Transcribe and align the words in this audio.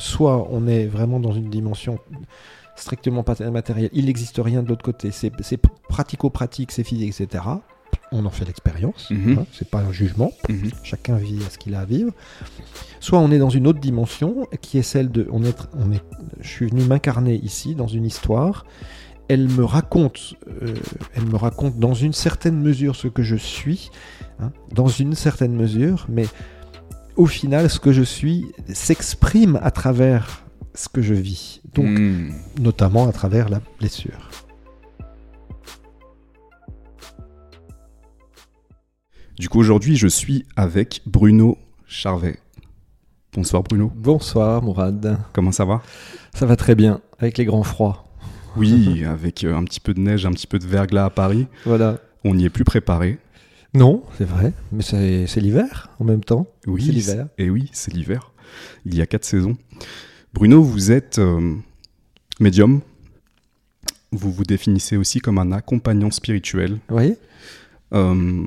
soit 0.00 0.48
on 0.50 0.66
est 0.66 0.86
vraiment 0.86 1.20
dans 1.20 1.32
une 1.32 1.50
dimension 1.50 1.98
strictement 2.74 3.22
matérielle, 3.52 3.90
il 3.92 4.06
n'existe 4.06 4.40
rien 4.42 4.62
de 4.62 4.68
l'autre 4.68 4.82
côté, 4.82 5.10
c'est 5.10 5.30
pratico-pratique, 5.88 6.72
c'est 6.72 6.84
physique, 6.84 7.20
etc. 7.20 7.44
On 8.12 8.24
en 8.24 8.30
fait 8.30 8.46
l'expérience, 8.46 9.08
Mhm. 9.10 9.38
hein, 9.40 9.46
c'est 9.52 9.68
pas 9.68 9.80
un 9.80 9.92
jugement, 9.92 10.32
Mhm. 10.48 10.70
chacun 10.82 11.16
vit 11.16 11.38
à 11.46 11.50
ce 11.50 11.58
qu'il 11.58 11.74
a 11.74 11.80
à 11.80 11.84
vivre. 11.84 12.12
Soit 12.98 13.18
on 13.18 13.30
est 13.30 13.38
dans 13.38 13.50
une 13.50 13.66
autre 13.66 13.80
dimension 13.80 14.46
qui 14.62 14.78
est 14.78 14.82
celle 14.82 15.10
de, 15.10 15.28
on 15.30 15.44
est, 15.44 15.56
on 15.74 15.92
est, 15.92 16.02
je 16.40 16.48
suis 16.48 16.66
venu 16.66 16.82
m'incarner 16.84 17.34
ici 17.36 17.74
dans 17.74 17.86
une 17.86 18.06
histoire. 18.06 18.64
Elle 19.28 19.48
me 19.48 19.64
raconte, 19.64 20.34
euh, 20.62 20.74
elle 21.14 21.26
me 21.26 21.36
raconte 21.36 21.78
dans 21.78 21.94
une 21.94 22.12
certaine 22.14 22.60
mesure 22.60 22.96
ce 22.96 23.06
que 23.08 23.22
je 23.22 23.36
suis, 23.36 23.90
hein, 24.40 24.50
dans 24.74 24.88
une 24.88 25.14
certaine 25.14 25.54
mesure, 25.54 26.06
mais 26.08 26.26
au 27.20 27.26
final, 27.26 27.68
ce 27.68 27.78
que 27.78 27.92
je 27.92 28.02
suis 28.02 28.46
s'exprime 28.72 29.58
à 29.62 29.70
travers 29.70 30.42
ce 30.74 30.88
que 30.88 31.02
je 31.02 31.12
vis, 31.14 31.60
donc 31.74 31.86
Hmm. 31.98 32.30
notamment 32.58 33.06
à 33.08 33.12
travers 33.12 33.48
la 33.50 33.60
blessure. 33.78 34.30
Du 39.38 39.48
coup, 39.48 39.58
aujourd'hui, 39.58 39.96
je 39.96 40.06
suis 40.08 40.44
avec 40.56 41.02
Bruno 41.06 41.56
Charvet. 41.86 42.38
Bonsoir 43.32 43.62
Bruno, 43.62 43.92
Bonsoir 43.94 44.60
Mourad, 44.62 45.18
comment 45.32 45.52
ça 45.52 45.64
va? 45.64 45.82
Ça 46.34 46.46
va 46.46 46.56
très 46.56 46.74
bien 46.74 47.00
avec 47.18 47.38
les 47.38 47.44
grands 47.44 47.62
froids. 47.62 48.04
Oui, 48.56 49.04
avec 49.04 49.44
euh, 49.44 49.54
un 49.56 49.62
petit 49.64 49.78
peu 49.78 49.94
de 49.94 50.00
neige, 50.00 50.26
un 50.26 50.32
petit 50.32 50.48
peu 50.48 50.58
de 50.58 50.66
verglas 50.66 51.04
à 51.04 51.10
Paris, 51.10 51.46
Voilà. 51.64 51.98
on 52.24 52.34
n'y 52.34 52.44
est 52.44 52.50
plus 52.50 52.64
préparé. 52.64 53.18
Non, 53.74 54.02
c'est 54.18 54.24
vrai, 54.24 54.52
mais 54.72 54.82
c'est 54.82 55.40
l'hiver 55.40 55.90
en 56.00 56.04
même 56.04 56.24
temps. 56.24 56.46
Oui, 56.66 56.84
C'est 56.86 56.92
l'hiver. 56.92 57.26
Et 57.38 57.50
oui, 57.50 57.68
c'est 57.72 57.92
l'hiver. 57.94 58.32
Il 58.84 58.94
y 58.96 59.00
a 59.00 59.06
quatre 59.06 59.24
saisons. 59.24 59.56
Bruno, 60.34 60.62
vous 60.62 60.90
êtes 60.90 61.18
euh, 61.18 61.54
médium. 62.40 62.80
Vous 64.12 64.32
vous 64.32 64.42
définissez 64.44 64.96
aussi 64.96 65.20
comme 65.20 65.38
un 65.38 65.52
accompagnant 65.52 66.10
spirituel. 66.10 66.78
Voyez 66.88 67.16
Euh, 67.92 68.42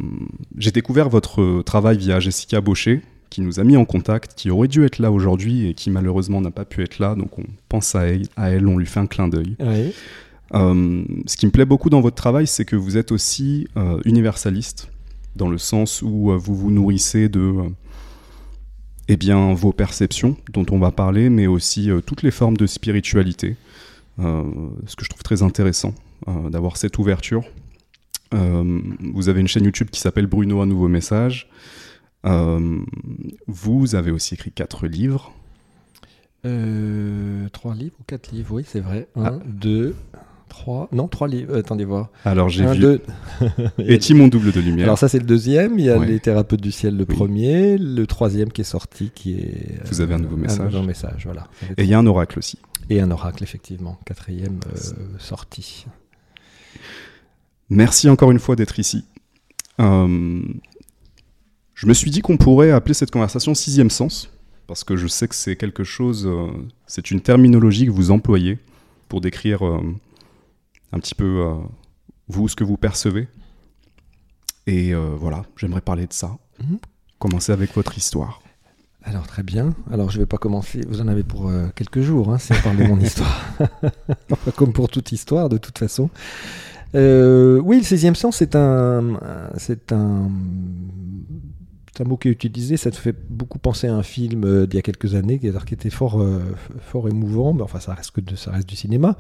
J'ai 0.58 0.72
découvert 0.72 1.08
votre 1.10 1.62
travail 1.62 1.98
via 1.98 2.20
Jessica 2.20 2.60
Baucher, 2.60 3.02
qui 3.30 3.42
nous 3.42 3.62
a 3.62 3.64
mis 3.64 3.78
en 3.78 3.86
contact, 3.86 4.34
qui 4.36 4.50
aurait 4.52 4.68
dû 4.68 4.84
être 4.84 5.00
là 5.00 5.10
aujourd'hui 5.12 5.68
et 5.68 5.74
qui 5.74 5.90
malheureusement 5.90 6.42
n'a 6.42 6.52
pas 6.52 6.66
pu 6.66 6.84
être 6.84 7.00
là. 7.00 7.16
Donc 7.16 7.40
on 7.40 7.46
pense 7.70 7.96
à 7.96 8.08
elle, 8.08 8.24
à 8.36 8.50
elle 8.52 8.68
on 8.68 8.78
lui 8.78 8.86
fait 8.86 9.00
un 9.00 9.08
clin 9.08 9.30
d'œil. 9.30 9.56
Oui. 9.62 9.94
Euh, 10.54 11.04
ce 11.26 11.36
qui 11.38 11.46
me 11.46 11.52
plaît 11.52 11.66
beaucoup 11.66 11.90
dans 11.90 12.02
votre 12.02 12.16
travail, 12.18 12.46
c'est 12.46 12.66
que 12.66 12.76
vous 12.76 12.98
êtes 12.98 13.12
aussi 13.12 13.68
euh, 13.78 14.00
universaliste, 14.06 14.90
dans 15.36 15.50
le 15.50 15.58
sens 15.58 16.02
où 16.02 16.32
euh, 16.32 16.38
vous 16.38 16.56
vous 16.56 16.72
nourrissez 16.72 17.30
de 17.30 17.40
euh, 17.40 17.70
eh 19.08 19.18
bien, 19.18 19.54
vos 19.54 19.74
perceptions, 19.74 20.38
dont 20.52 20.66
on 20.72 20.80
va 20.80 20.92
parler, 20.92 21.30
mais 21.30 21.48
aussi 21.48 21.90
euh, 21.90 22.02
toutes 22.02 22.22
les 22.24 22.32
formes 22.32 22.58
de 22.58 22.68
spiritualité. 22.68 23.56
Ce 24.20 24.96
que 24.96 25.04
je 25.04 25.10
trouve 25.10 25.24
très 25.24 25.42
intéressant 25.42 25.96
d'avoir 26.28 26.78
cette 26.78 27.00
ouverture. 27.00 27.44
Vous 28.32 29.28
avez 29.28 29.42
une 29.42 29.48
chaîne 29.48 29.64
YouTube 29.64 29.90
qui 29.90 30.00
s'appelle 30.00 30.28
Bruno 30.28 30.62
Un 30.62 30.68
Nouveau 30.68 30.88
Message. 30.88 31.50
Vous 32.24 33.96
avez 33.96 34.12
aussi 34.12 34.36
écrit 34.36 34.52
quatre 34.52 34.86
livres. 34.86 35.34
Euh, 36.46 37.48
trois 37.50 37.74
livres 37.74 37.96
ou 38.00 38.04
quatre 38.06 38.32
livres, 38.32 38.56
oui, 38.56 38.64
c'est 38.68 38.82
vrai. 38.82 39.08
Un, 39.16 39.24
Ah. 39.26 39.40
deux, 39.46 39.96
trois. 40.54 40.88
Non, 40.92 41.08
trois 41.08 41.28
livres. 41.28 41.54
Euh, 41.56 41.60
attendez 41.60 41.84
voir. 41.86 42.10
Alors 42.26 42.50
j'ai 42.50 42.64
Un, 42.66 42.74
vu 42.74 42.80
deux. 42.80 43.02
Et 43.80 44.00
mon 44.14 44.28
double 44.28 44.52
de 44.52 44.60
lumière. 44.62 44.86
Alors 44.86 44.98
ça 44.98 45.08
c'est 45.10 45.20
le 45.20 45.26
deuxième. 45.26 45.78
Il 45.80 45.86
y 45.86 45.90
a 45.90 45.98
Ouais. 45.98 46.06
les 46.08 46.20
thérapeutes 46.20 46.62
du 46.62 46.72
ciel, 46.72 46.96
le 46.96 47.06
Oui. 47.08 47.16
premier, 47.16 47.78
le 47.78 48.06
troisième 48.08 48.52
qui 48.52 48.62
est 48.62 48.66
sorti, 48.66 49.12
qui 49.14 49.34
est. 49.40 49.80
Vous 49.90 50.02
avez 50.02 50.14
un 50.14 50.20
nouveau 50.20 50.38
message. 50.38 50.72
nouveau 50.74 50.86
message, 50.86 51.24
voilà. 51.26 51.48
Et 51.78 51.84
il 51.84 51.90
y 51.90 51.94
a 51.94 52.00
un 52.00 52.06
oracle 52.06 52.40
aussi. 52.40 52.58
Et 52.90 53.00
un 53.02 53.12
oracle 53.12 53.44
effectivement, 53.44 53.98
quatrième 54.06 54.60
euh, 54.74 54.80
sorti. 55.20 55.86
Merci 57.70 58.10
encore 58.10 58.32
une 58.32 58.40
fois 58.40 58.56
d'être 58.56 58.78
ici. 58.80 59.06
Euh, 59.80 60.42
je 61.74 61.88
me 61.88 61.94
suis 61.94 62.12
dit 62.12 62.22
qu'on 62.22 62.38
pourrait 62.38 62.72
appeler 62.72 62.94
cette 62.94 63.12
conversation 63.12 63.56
sixième 63.56 63.90
sens, 63.90 64.30
parce 64.68 64.84
que 64.84 64.96
je 64.96 65.08
sais 65.08 65.28
que 65.28 65.36
c'est 65.36 65.56
quelque 65.56 65.84
chose, 65.84 66.28
euh, 66.28 66.48
c'est 66.88 67.10
une 67.12 67.22
terminologie 67.22 67.86
que 67.86 67.92
vous 67.92 68.12
employez 68.12 68.60
pour 69.10 69.22
décrire 69.22 69.66
euh, 69.66 69.82
un 70.94 71.00
petit 71.00 71.16
peu 71.16 71.42
euh, 71.42 71.56
vous, 72.28 72.48
ce 72.48 72.56
que 72.56 72.64
vous 72.64 72.78
percevez. 72.78 73.28
Et 74.68 74.94
euh, 74.94 75.16
voilà, 75.18 75.44
j'aimerais 75.58 75.82
parler 75.82 76.08
de 76.08 76.14
ça. 76.14 76.38
Mhm. 76.62 76.78
Commencer 77.20 77.52
avec 77.52 77.74
votre 77.74 77.98
histoire. 77.98 78.42
Alors 79.04 79.28
très 79.28 79.44
bien. 79.44 79.74
Alors 79.92 80.10
je 80.12 80.20
vais 80.20 80.26
pas 80.26 80.38
commencer. 80.38 80.82
Vous 80.88 81.02
en 81.02 81.08
avez 81.10 81.24
pour 81.24 81.50
euh, 81.50 81.68
quelques 81.76 82.02
jours, 82.02 82.32
hein, 82.32 82.38
si 82.38 82.54
on 82.54 82.62
parle 82.62 82.78
de 82.78 82.84
mon 82.86 83.00
histoire. 83.00 83.44
Comme 84.56 84.72
pour 84.72 84.88
toute 84.88 85.12
histoire, 85.12 85.50
de 85.50 85.58
toute 85.58 85.78
façon. 85.78 86.10
Euh, 86.96 87.60
oui, 87.60 87.78
le 87.78 87.84
16e 87.84 88.14
sens, 88.14 88.38
c'est 88.38 88.56
un, 88.56 89.20
c'est 89.58 89.92
un, 89.92 90.30
c'est 91.96 92.04
un 92.04 92.08
mot 92.08 92.18
qui 92.18 92.28
est 92.28 92.32
utilisé. 92.32 92.76
Ça 92.78 92.90
te 92.92 92.96
fait 92.96 93.16
beaucoup 93.30 93.60
penser 93.60 93.88
à 93.88 93.96
un 93.96 94.04
film 94.04 94.44
euh, 94.46 94.66
d'il 94.66 94.76
y 94.78 94.80
a 94.80 94.82
quelques 94.82 95.16
années, 95.16 95.38
qui, 95.40 95.52
qui 95.66 95.74
était 95.74 95.90
fort, 95.90 96.22
euh, 96.22 96.40
fort 96.80 97.08
émouvant. 97.08 97.54
Mais 97.54 97.62
enfin, 97.62 97.80
ça 97.80 97.94
reste 97.94 98.12
que 98.12 98.22
de, 98.22 98.36
ça 98.36 98.52
reste 98.52 98.68
du 98.68 98.76
cinéma. 98.76 99.16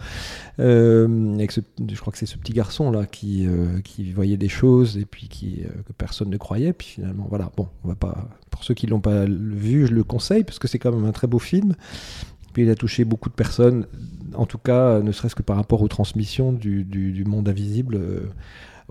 Euh, 0.60 1.36
avec 1.36 1.52
ce- 1.52 1.62
je 1.88 2.00
crois 2.00 2.12
que 2.12 2.18
c'est 2.18 2.26
ce 2.26 2.38
petit 2.38 2.54
garçon 2.54 2.92
là 2.92 3.06
qui, 3.06 3.48
qui 3.84 4.12
voyait 4.12 4.38
des 4.38 4.50
choses 4.50 4.98
et 4.98 5.06
puis 5.06 5.28
qui 5.28 5.62
que 5.88 5.94
personne 5.94 6.30
ne 6.30 6.38
croyait. 6.38 6.74
Puis 6.74 6.88
finalement, 6.96 7.28
voilà. 7.30 7.52
Bon, 7.56 7.68
on 7.84 7.88
va 7.90 7.96
pas. 7.96 8.28
Pour 8.50 8.64
ceux 8.64 8.74
qui 8.74 8.88
l'ont 8.88 9.02
pas 9.02 9.26
vu, 9.26 9.88
je 9.88 9.94
le 9.94 10.04
conseille 10.04 10.44
parce 10.44 10.60
que 10.60 10.68
c'est 10.68 10.80
quand 10.80 10.92
même 10.92 11.06
un 11.06 11.12
très 11.12 11.28
beau 11.28 11.40
film. 11.40 11.76
Puis 12.54 12.64
il 12.64 12.70
a 12.70 12.76
touché 12.76 13.04
beaucoup 13.04 13.30
de 13.30 13.34
personnes, 13.34 13.88
en 14.36 14.46
tout 14.46 14.60
cas, 14.60 15.00
ne 15.02 15.12
serait-ce 15.12 15.34
que 15.34 15.42
par 15.42 15.56
rapport 15.56 15.82
aux 15.82 15.88
transmissions 15.88 16.54
du, 16.54 16.84
du- 16.84 17.26
monde 17.26 17.50
invisible 17.50 17.96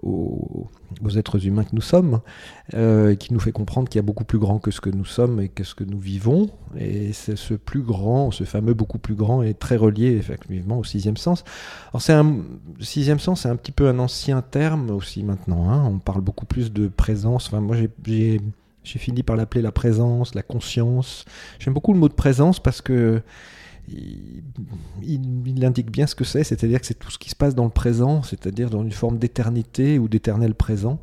aux, 0.03 0.70
êtres 1.16 1.47
humains 1.47 1.64
que 1.64 1.75
nous 1.75 1.82
sommes, 1.82 2.20
euh, 2.75 3.14
qui 3.14 3.32
nous 3.32 3.41
fait 3.41 3.53
comprendre 3.53 3.88
qu'il 3.88 3.98
y 3.98 4.00
a 4.00 4.03
beaucoup 4.03 4.25
plus 4.25 4.38
grand 4.38 4.58
que 4.58 4.70
ce 4.70 4.80
que 4.80 4.91
nous 4.91 5.04
sommes 5.04 5.41
et 5.41 5.48
que 5.48 5.64
ce 5.64 5.75
que 5.75 5.84
nous 5.84 5.98
vivons. 5.98 6.50
Et 6.78 7.12
c'est 7.12 7.36
ce 7.36 7.54
plus 7.54 7.82
grand, 7.82 8.31
ce 8.31 8.44
fameux 8.44 8.75
beaucoup 8.75 8.98
plus 8.98 9.14
grand, 9.14 9.42
est 9.42 9.58
très 9.58 9.76
relié 9.76 10.16
effectivement 10.16 10.78
au 10.78 10.84
sixième 10.84 11.16
sens. 11.16 11.44
Alors 11.92 12.02
c'est 12.02 12.14
un 12.14 12.36
sixième 12.81 13.19
sens, 13.19 13.42
c'est 13.42 13.48
un 13.48 13.56
petit 13.56 13.72
peu 13.72 13.88
un 13.88 13.98
ancien 13.98 14.42
terme 14.42 14.91
aussi 14.91 15.22
maintenant. 15.22 15.70
hein. 15.70 15.84
On 15.86 15.98
parle 15.98 16.22
beaucoup 16.22 16.47
plus 16.47 16.72
de 16.72 16.88
présence. 16.88 17.48
Enfin, 17.48 17.60
moi 17.60 17.76
j'ai 17.76 18.41
j'ai 18.84 18.98
fini 18.98 19.22
par 19.22 19.36
l'appeler 19.36 19.62
la 19.62 19.72
présence, 19.72 20.34
la 20.34 20.42
conscience. 20.42 21.25
J'aime 21.58 21.75
beaucoup 21.75 21.92
le 21.92 21.98
mot 22.00 22.08
de 22.08 22.14
présence 22.14 22.60
parce 22.60 22.81
que 22.81 23.22
il, 23.88 25.65
indique 25.65 25.91
bien 25.91 26.06
ce 26.06 26.15
que 26.15 26.25
c'est, 26.25 26.44
c'est-à-dire 26.44 26.81
que 26.81 26.87
c'est 26.87 26.98
tout 26.98 27.10
ce 27.10 27.19
qui 27.19 27.31
se 27.31 27.37
passe 27.37 27.54
dans 27.54 27.65
le 27.65 27.70
présent, 27.70 28.22
c'est-à-dire 28.22 28.70
dans 28.70 28.82
une 28.82 28.93
forme 28.93 29.19
d'éternité 29.19 29.98
ou 29.98 30.09
d'éternel 30.09 30.54
présent. 30.54 30.98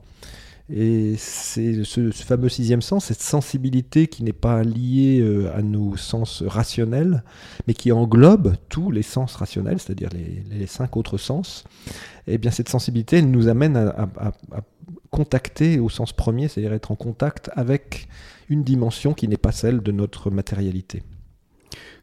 Et 0.71 1.15
c'est 1.17 1.83
ce, 1.83 2.11
fameux 2.11 2.49
sixième 2.49 2.83
sens, 2.83 3.05
cette 3.05 3.21
sensibilité 3.21 4.05
qui 4.05 4.23
n'est 4.23 4.33
pas 4.33 4.61
liée 4.63 5.19
euh, 5.19 5.51
à 5.55 5.63
nos 5.63 5.97
sens 5.97 6.43
rationnels, 6.45 7.23
mais 7.67 7.73
qui 7.73 7.91
englobe 7.91 8.55
tous 8.69 8.91
les 8.91 9.01
sens 9.01 9.35
rationnels, 9.35 9.79
c'est-à-dire 9.79 10.09
les, 10.13 10.67
cinq 10.67 10.95
autres 10.95 11.17
sens. 11.17 11.63
Et 12.27 12.37
bien 12.37 12.51
cette 12.51 12.69
sensibilité, 12.69 13.17
elle 13.17 13.31
nous 13.31 13.47
amène 13.47 13.77
à 13.77 14.31
contacter 15.09 15.79
au 15.79 15.89
sens 15.89 16.13
premier, 16.13 16.47
c'est-à-dire 16.47 16.73
être 16.73 16.91
en 16.91 16.95
contact 16.95 17.49
avec 17.55 18.07
une 18.47 18.63
dimension 18.63 19.13
qui 19.13 19.27
n'est 19.27 19.37
pas 19.37 19.51
celle 19.51 19.81
de 19.81 19.91
notre 19.91 20.29
matérialité. 20.29 21.01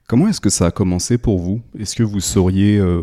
Comment 0.06 0.28
est-ce 0.28 0.40
que 0.40 0.50
ça 0.50 0.66
a 0.66 0.70
commencé 0.70 1.18
pour 1.18 1.38
vous? 1.38 1.60
Est-ce 1.78 1.96
que 1.96 2.02
vous 2.04 2.20
sauriez 2.20 2.78
euh, 2.78 3.02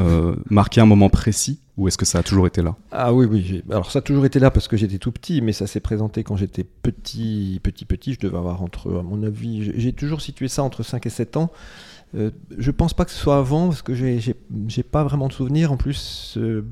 euh, 0.00 0.34
marquer 0.48 0.80
un 0.80 0.86
moment 0.86 1.10
précis 1.10 1.58
ou 1.76 1.86
est-ce 1.88 1.98
que 1.98 2.06
ça 2.06 2.18
a 2.20 2.22
toujours 2.22 2.46
été 2.46 2.62
là? 2.62 2.76
Ah 2.92 3.12
oui, 3.12 3.26
oui. 3.30 3.62
Alors 3.70 3.90
ça 3.90 3.98
a 3.98 4.02
toujours 4.02 4.24
été 4.24 4.38
là 4.38 4.50
parce 4.50 4.66
que 4.68 4.76
j'étais 4.76 4.98
tout 4.98 5.12
petit, 5.12 5.42
mais 5.42 5.52
ça 5.52 5.66
s'est 5.66 5.80
présenté 5.80 6.24
quand 6.24 6.36
j'étais 6.36 6.64
petit, 6.64 7.60
petit, 7.62 7.84
petit. 7.84 8.14
Je 8.14 8.20
devais 8.20 8.38
avoir 8.38 8.62
entre, 8.62 8.90
à 8.98 9.02
mon 9.02 9.22
avis, 9.22 9.70
j'ai- 9.78 9.92
toujours 9.92 10.20
situé 10.22 10.48
ça 10.48 10.62
entre 10.62 10.82
5 10.82 11.04
et 11.06 11.10
7 11.10 11.36
ans. 11.36 11.50
Euh, 12.16 12.30
je 12.58 12.70
pense 12.70 12.92
pas 12.94 13.04
que 13.04 13.10
ce 13.12 13.18
soit 13.18 13.36
avant 13.38 13.68
parce 13.68 13.82
que 13.82 13.94
j'ai- 13.94 14.34
pas 14.82 15.04
vraiment 15.04 15.28
de 15.28 15.32
souvenirs. 15.34 15.72
En 15.72 15.76
plus, 15.76 16.34
euh, 16.38 16.64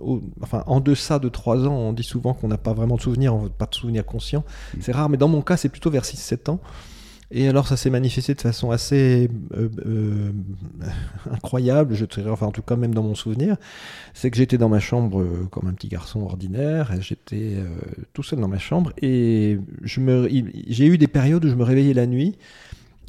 au- 0.00 0.22
enfin, 0.42 0.62
en 0.66 0.80
deçà 0.80 1.18
de 1.18 1.28
3 1.30 1.66
ans, 1.66 1.72
on 1.74 1.92
dit 1.94 2.02
souvent 2.04 2.34
qu'on 2.34 2.48
n'a 2.48 2.58
pas 2.58 2.74
vraiment 2.74 2.96
de 2.96 3.00
souvenirs, 3.02 3.34
on- 3.34 3.48
pas 3.48 3.66
de 3.66 3.74
souvenirs 3.74 4.04
conscients. 4.04 4.44
C'est 4.80 4.92
rare, 4.92 5.08
mais 5.08 5.16
dans 5.16 5.28
mon 5.28 5.40
cas, 5.42 5.56
c'est 5.56 5.68
plutôt 5.70 5.90
vers 5.90 6.04
6-7 6.04 6.48
ans. 6.50 6.60
Et 7.30 7.48
alors, 7.48 7.66
ça 7.66 7.76
s'est 7.76 7.90
manifesté 7.90 8.34
de 8.34 8.40
façon 8.40 8.70
assez 8.70 9.30
euh, 9.56 9.68
euh, 9.86 10.32
incroyable, 11.30 11.94
je 11.94 12.04
dirais, 12.04 12.30
enfin, 12.30 12.46
en 12.46 12.52
tout 12.52 12.62
cas, 12.62 12.76
même 12.76 12.94
dans 12.94 13.02
mon 13.02 13.14
souvenir. 13.14 13.56
C'est 14.12 14.30
que 14.30 14.36
j'étais 14.36 14.58
dans 14.58 14.68
ma 14.68 14.80
chambre 14.80 15.20
euh, 15.20 15.48
comme 15.50 15.68
un 15.68 15.72
petit 15.72 15.88
garçon 15.88 16.22
ordinaire. 16.22 16.92
J'étais 17.00 17.56
tout 18.12 18.22
seul 18.22 18.40
dans 18.40 18.48
ma 18.48 18.58
chambre 18.58 18.92
et 19.02 19.58
j'ai 19.82 20.86
eu 20.86 20.98
des 20.98 21.08
périodes 21.08 21.44
où 21.44 21.48
je 21.48 21.54
me 21.54 21.64
réveillais 21.64 21.94
la 21.94 22.06
nuit 22.06 22.36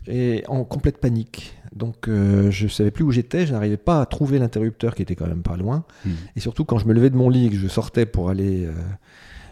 et 0.07 0.43
en 0.47 0.63
complète 0.63 0.97
panique. 0.97 1.55
Donc, 1.75 2.07
euh, 2.07 2.49
je 2.51 2.67
savais 2.67 2.91
plus 2.91 3.03
où 3.03 3.11
j'étais, 3.11 3.45
je 3.45 3.53
n'arrivais 3.53 3.77
pas 3.77 4.01
à 4.01 4.05
trouver 4.05 4.39
l'interrupteur 4.39 4.95
qui 4.95 5.01
était 5.01 5.15
quand 5.15 5.27
même 5.27 5.41
pas 5.41 5.57
loin. 5.57 5.83
Hmm. 6.05 6.11
Et 6.35 6.39
surtout, 6.39 6.63
quand 6.63 6.77
je 6.77 6.85
me 6.85 6.93
levais 6.93 7.09
de 7.09 7.17
mon 7.17 7.29
lit 7.29 7.47
et 7.47 7.49
que 7.49 7.57
je 7.57 7.67
sortais 7.67 8.05
pour 8.05 8.29
aller 8.29 8.65
euh, 8.65 8.71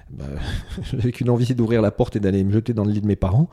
bah, 0.10 0.26
j'avais 0.84 1.12
qu'une 1.12 1.30
envie 1.30 1.54
d'ouvrir 1.54 1.82
la 1.82 1.92
porte 1.92 2.16
et 2.16 2.20
d'aller 2.20 2.44
me 2.44 2.52
jeter 2.52 2.74
dans 2.74 2.86
le 2.86 2.92
lit 2.92 3.02
de 3.02 3.08
mes 3.08 3.18
parents. 3.18 3.50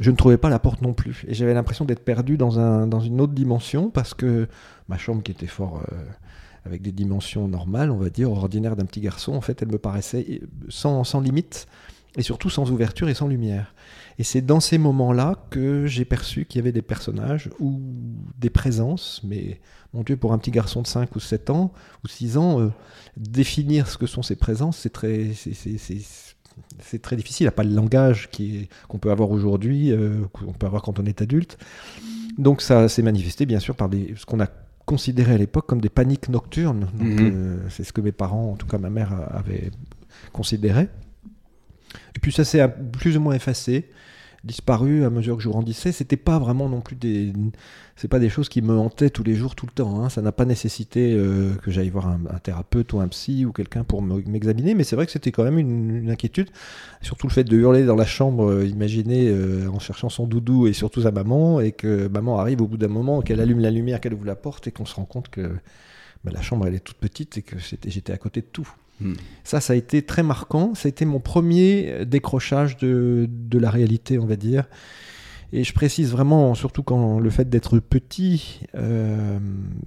Je 0.00 0.10
ne 0.10 0.16
trouvais 0.16 0.38
pas 0.38 0.48
la 0.48 0.58
porte 0.58 0.82
non 0.82 0.92
plus. 0.92 1.24
Et 1.28 1.34
j'avais 1.34 1.54
l'impression 1.54 1.84
d'être 1.84 2.04
perdu 2.04 2.36
dans, 2.36 2.58
un, 2.58 2.86
dans 2.86 3.00
une 3.00 3.20
autre 3.20 3.32
dimension 3.32 3.90
parce 3.90 4.14
que 4.14 4.48
ma 4.88 4.98
chambre 4.98 5.22
qui 5.22 5.32
était 5.32 5.46
fort... 5.46 5.82
Euh, 5.92 5.96
avec 6.66 6.82
des 6.82 6.92
dimensions 6.92 7.46
normales, 7.46 7.90
on 7.90 7.98
va 7.98 8.08
dire, 8.08 8.30
ordinaires 8.30 8.76
d'un 8.76 8.86
petit 8.86 9.00
garçon, 9.00 9.34
en 9.34 9.40
fait, 9.40 9.60
elle 9.62 9.68
me 9.68 9.78
paraissait 9.78 10.40
sans, 10.68 11.04
sans 11.04 11.20
limite 11.20 11.66
et 12.16 12.22
surtout 12.22 12.48
sans 12.48 12.70
ouverture 12.70 13.08
et 13.08 13.14
sans 13.14 13.28
lumière. 13.28 13.74
Et 14.18 14.24
c'est 14.24 14.40
dans 14.40 14.60
ces 14.60 14.78
moments-là 14.78 15.34
que 15.50 15.86
j'ai 15.86 16.04
perçu 16.04 16.44
qu'il 16.44 16.60
y 16.60 16.62
avait 16.62 16.72
des 16.72 16.82
personnages 16.82 17.50
ou 17.58 17.80
des 18.38 18.50
présences, 18.50 19.20
mais 19.24 19.60
mon 19.92 20.02
Dieu, 20.02 20.16
pour 20.16 20.32
un 20.32 20.38
petit 20.38 20.52
garçon 20.52 20.82
de 20.82 20.86
5 20.86 21.14
ou 21.16 21.20
7 21.20 21.50
ans 21.50 21.72
ou 22.04 22.08
6 22.08 22.36
ans, 22.38 22.60
euh, 22.60 22.72
définir 23.16 23.88
ce 23.88 23.98
que 23.98 24.06
sont 24.06 24.22
ces 24.22 24.36
présences, 24.36 24.78
c'est 24.78 24.92
très, 24.92 25.32
c'est, 26.80 27.00
très 27.00 27.16
difficile. 27.16 27.44
Il 27.44 27.48
n'y 27.48 27.48
a 27.48 27.52
pas 27.52 27.64
le 27.64 27.74
langage 27.74 28.28
qui 28.30 28.68
qu'on 28.88 28.98
peut 28.98 29.10
avoir 29.10 29.30
aujourd'hui, 29.30 29.92
euh, 29.92 30.22
qu'on 30.32 30.52
peut 30.52 30.66
avoir 30.66 30.82
quand 30.82 30.98
on 30.98 31.04
est 31.04 31.22
adulte. 31.22 31.58
Donc 32.38 32.62
ça 32.62 32.88
s'est 32.88 33.02
manifesté 33.02 33.46
bien 33.46 33.60
sûr 33.60 33.76
par 33.76 33.88
des, 33.88 34.14
ce 34.16 34.26
qu'on 34.26 34.40
a 34.40 34.48
considéré 34.84 35.34
à 35.34 35.38
l'époque 35.38 35.66
comme 35.66 35.80
des 35.80 35.88
paniques 35.88 36.28
nocturnes. 36.28 36.88
Mhm. 36.98 37.18
Euh, 37.20 37.56
c'est 37.70 37.84
ce 37.84 37.92
que 37.92 38.00
mes 38.00 38.12
parents, 38.12 38.52
en 38.52 38.56
tout 38.56 38.66
cas 38.66 38.78
ma 38.78 38.90
mère, 38.90 39.12
avaient 39.30 39.70
considéré. 40.32 40.88
Et 42.16 42.18
puis 42.20 42.32
ça 42.32 42.44
s'est 42.44 42.66
plus 42.92 43.16
ou 43.16 43.20
moins 43.20 43.34
effacé 43.34 43.88
disparu 44.44 45.04
à 45.04 45.10
mesure 45.10 45.36
que 45.36 45.42
je 45.42 45.48
grandissais. 45.48 45.92
C'était 45.92 46.16
pas 46.16 46.38
vraiment 46.38 46.68
non 46.68 46.80
plus 46.80 46.96
des, 46.96 47.32
c'est 47.96 48.08
pas 48.08 48.18
des 48.18 48.28
choses 48.28 48.48
qui 48.48 48.60
me 48.60 48.76
hantaient 48.76 49.10
tous 49.10 49.22
les 49.22 49.34
jours, 49.34 49.54
tout 49.54 49.66
le 49.66 49.72
temps. 49.72 50.00
Hein. 50.00 50.08
Ça 50.08 50.20
n'a 50.20 50.32
pas 50.32 50.44
nécessité 50.44 51.14
euh, 51.14 51.54
que 51.56 51.70
j'aille 51.70 51.90
voir 51.90 52.08
un, 52.08 52.38
thérapeute 52.38 52.92
ou 52.92 53.00
un 53.00 53.08
psy 53.08 53.44
ou 53.44 53.52
quelqu'un 53.52 53.84
pour 53.84 54.02
m'examiner, 54.02 54.74
mais 54.74 54.84
c'est 54.84 54.96
vrai 54.96 55.06
que 55.06 55.12
c'était 55.12 55.32
quand 55.32 55.44
même 55.44 55.58
une, 55.58 56.10
inquiétude. 56.10 56.50
Surtout 57.02 57.26
le 57.26 57.32
fait 57.32 57.44
de 57.44 57.56
hurler 57.56 57.84
dans 57.84 57.96
la 57.96 58.06
chambre, 58.06 58.50
euh, 58.50 58.66
imaginez, 58.66 59.28
euh, 59.28 59.68
en 59.68 59.78
cherchant 59.78 60.08
son 60.08 60.26
doudou 60.26 60.66
et 60.66 60.72
surtout 60.72 61.02
sa 61.02 61.10
maman, 61.10 61.60
et 61.60 61.72
que 61.72 62.08
maman 62.08 62.38
arrive 62.38 62.60
au 62.60 62.66
bout 62.66 62.76
d'un 62.76 62.88
moment, 62.88 63.22
qu'elle 63.22 63.40
allume 63.40 63.60
la 63.60 63.70
lumière, 63.70 64.00
qu'elle 64.00 64.14
ouvre 64.14 64.26
la 64.26 64.36
porte, 64.36 64.66
et 64.66 64.72
qu'on 64.72 64.86
se 64.86 64.94
rend 64.94 65.04
compte 65.04 65.28
que 65.28 65.52
bah, 66.24 66.32
la 66.32 66.42
chambre 66.42 66.66
elle 66.66 66.74
est 66.74 66.84
toute 66.84 66.96
petite 66.96 67.38
et 67.38 67.42
que 67.42 67.56
j'étais 67.58 68.12
à 68.12 68.18
côté 68.18 68.40
de 68.40 68.46
tout. 68.46 68.68
Hmm. 69.00 69.14
Ça, 69.42 69.60
ça 69.60 69.72
a 69.72 69.76
été 69.76 70.02
très 70.02 70.22
marquant. 70.22 70.74
Ça 70.74 70.86
a 70.86 70.90
été 70.90 71.04
mon 71.04 71.20
premier 71.20 72.04
décrochage 72.04 72.76
de, 72.76 73.28
la 73.52 73.70
réalité, 73.70 74.18
on 74.18 74.26
va 74.26 74.36
dire. 74.36 74.64
Et 75.52 75.62
je 75.62 75.72
précise 75.72 76.10
vraiment, 76.10 76.54
surtout 76.54 76.82
quand 76.82 77.20
le 77.20 77.30
fait 77.30 77.48
d'être 77.48 77.78
petit, 77.78 78.60
euh, 78.74 79.38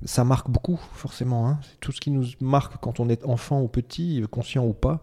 ça 0.06 0.24
marque 0.24 0.50
beaucoup, 0.50 0.80
forcément. 0.94 1.50
Hein. 1.50 1.59
Tout 1.81 1.92
ce 1.92 2.00
qui 2.00 2.09
nous 2.09 2.25
marque 2.39 2.77
quand 2.80 3.01
on 3.01 3.09
est 3.09 3.25
enfant 3.25 3.62
ou 3.62 3.68
petit, 3.68 4.24
conscient 4.31 4.65
ou 4.65 4.71
pas, 4.71 5.01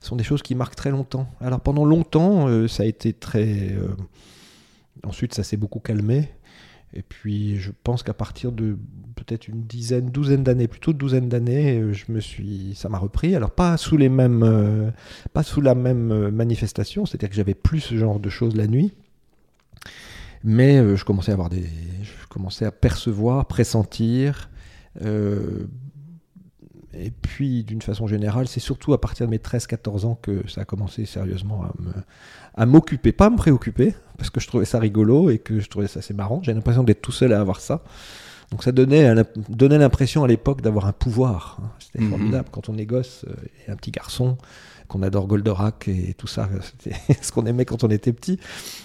sont 0.00 0.16
des 0.16 0.24
choses 0.24 0.42
qui 0.42 0.56
marquent 0.56 0.74
très 0.74 0.90
longtemps. 0.90 1.28
Alors 1.40 1.60
pendant 1.60 1.84
longtemps, 1.84 2.48
euh, 2.48 2.66
ça 2.66 2.82
a 2.82 2.86
été 2.86 3.12
très... 3.12 3.72
Euh, 3.72 3.94
ensuite, 5.04 5.34
ça 5.34 5.44
s'est 5.44 5.56
beaucoup 5.56 5.78
calmé. 5.78 6.30
Et 6.92 7.02
puis, 7.02 7.56
je 7.56 7.70
pense 7.84 8.02
qu'à 8.02 8.14
partir 8.14 8.50
de 8.50 8.76
peut-être 9.14 9.46
une 9.46 9.62
dizaine, 9.62 10.10
douzaine 10.10 10.42
d'années, 10.42 10.66
plutôt 10.66 10.92
douzaine 10.92 11.28
d'années, 11.28 11.78
euh, 11.78 11.92
je 11.92 12.10
me 12.10 12.18
suis, 12.20 12.74
ça 12.74 12.88
m'a 12.88 12.98
repris. 12.98 13.36
Alors 13.36 13.52
pas 13.52 13.76
sous 13.76 13.96
les 13.96 14.08
mêmes, 14.08 14.42
euh, 14.42 14.90
pas 15.32 15.44
sous 15.44 15.60
la 15.60 15.76
même 15.76 16.10
euh, 16.10 16.30
manifestation, 16.32 17.06
c'est-à-dire 17.06 17.28
que 17.28 17.36
j'avais 17.36 17.54
plus 17.54 17.80
ce 17.80 17.96
genre 17.96 18.18
de 18.18 18.28
choses 18.28 18.56
la 18.56 18.66
nuit, 18.66 18.92
mais 20.42 20.96
je 20.96 21.04
commençais 21.04 21.30
à 21.30 21.34
avoir 21.34 21.48
des, 21.50 21.66
je 22.02 22.26
commençais 22.28 22.64
à 22.64 22.72
percevoir, 22.72 23.46
pressentir. 23.46 24.50
et 26.94 27.10
puis, 27.22 27.62
d'une 27.62 27.82
façon 27.82 28.06
générale, 28.06 28.48
c'est 28.48 28.58
surtout 28.58 28.94
à 28.94 29.00
partir 29.00 29.26
de 29.26 29.30
mes 29.30 29.38
13-14 29.38 30.06
ans 30.06 30.18
que 30.20 30.48
ça 30.48 30.62
a 30.62 30.64
commencé 30.64 31.04
sérieusement 31.04 31.62
à 31.62 31.72
me, 31.78 31.92
à 32.54 32.66
m'occuper, 32.66 33.12
pas 33.12 33.26
à 33.26 33.30
me 33.30 33.36
préoccuper, 33.36 33.94
parce 34.16 34.30
que 34.30 34.40
je 34.40 34.46
trouvais 34.46 34.64
ça 34.64 34.78
rigolo 34.78 35.30
et 35.30 35.38
que 35.38 35.60
je 35.60 35.68
trouvais 35.68 35.88
ça 35.88 36.00
assez 36.00 36.14
marrant. 36.14 36.40
J'ai 36.42 36.52
l'impression 36.52 36.82
d'être 36.82 37.00
tout 37.00 37.12
seul 37.12 37.32
à 37.32 37.40
avoir 37.40 37.60
ça. 37.60 37.82
Donc 38.50 38.64
ça 38.64 38.72
donnait, 38.72 39.14
donnait 39.48 39.78
l'impression 39.78 40.24
à 40.24 40.28
l'époque 40.28 40.60
d'avoir 40.60 40.86
un 40.86 40.92
pouvoir. 40.92 41.58
Hein. 41.62 41.70
C'était 41.78 42.04
mhm. 42.04 42.10
formidable 42.10 42.48
quand 42.50 42.68
on 42.68 42.76
est 42.76 42.86
gosse 42.86 43.24
euh, 43.28 43.34
et 43.66 43.70
un 43.70 43.76
petit 43.76 43.92
garçon, 43.92 44.36
qu'on 44.88 45.02
adore 45.02 45.28
Goldorak 45.28 45.86
et 45.86 46.14
tout 46.14 46.26
ça. 46.26 46.48
C'était 46.60 46.96
ce 47.22 47.30
qu'on 47.30 47.46
aimait 47.46 47.64
quand 47.64 47.84
on 47.84 47.90
était 47.90 48.12
petit. 48.12 48.38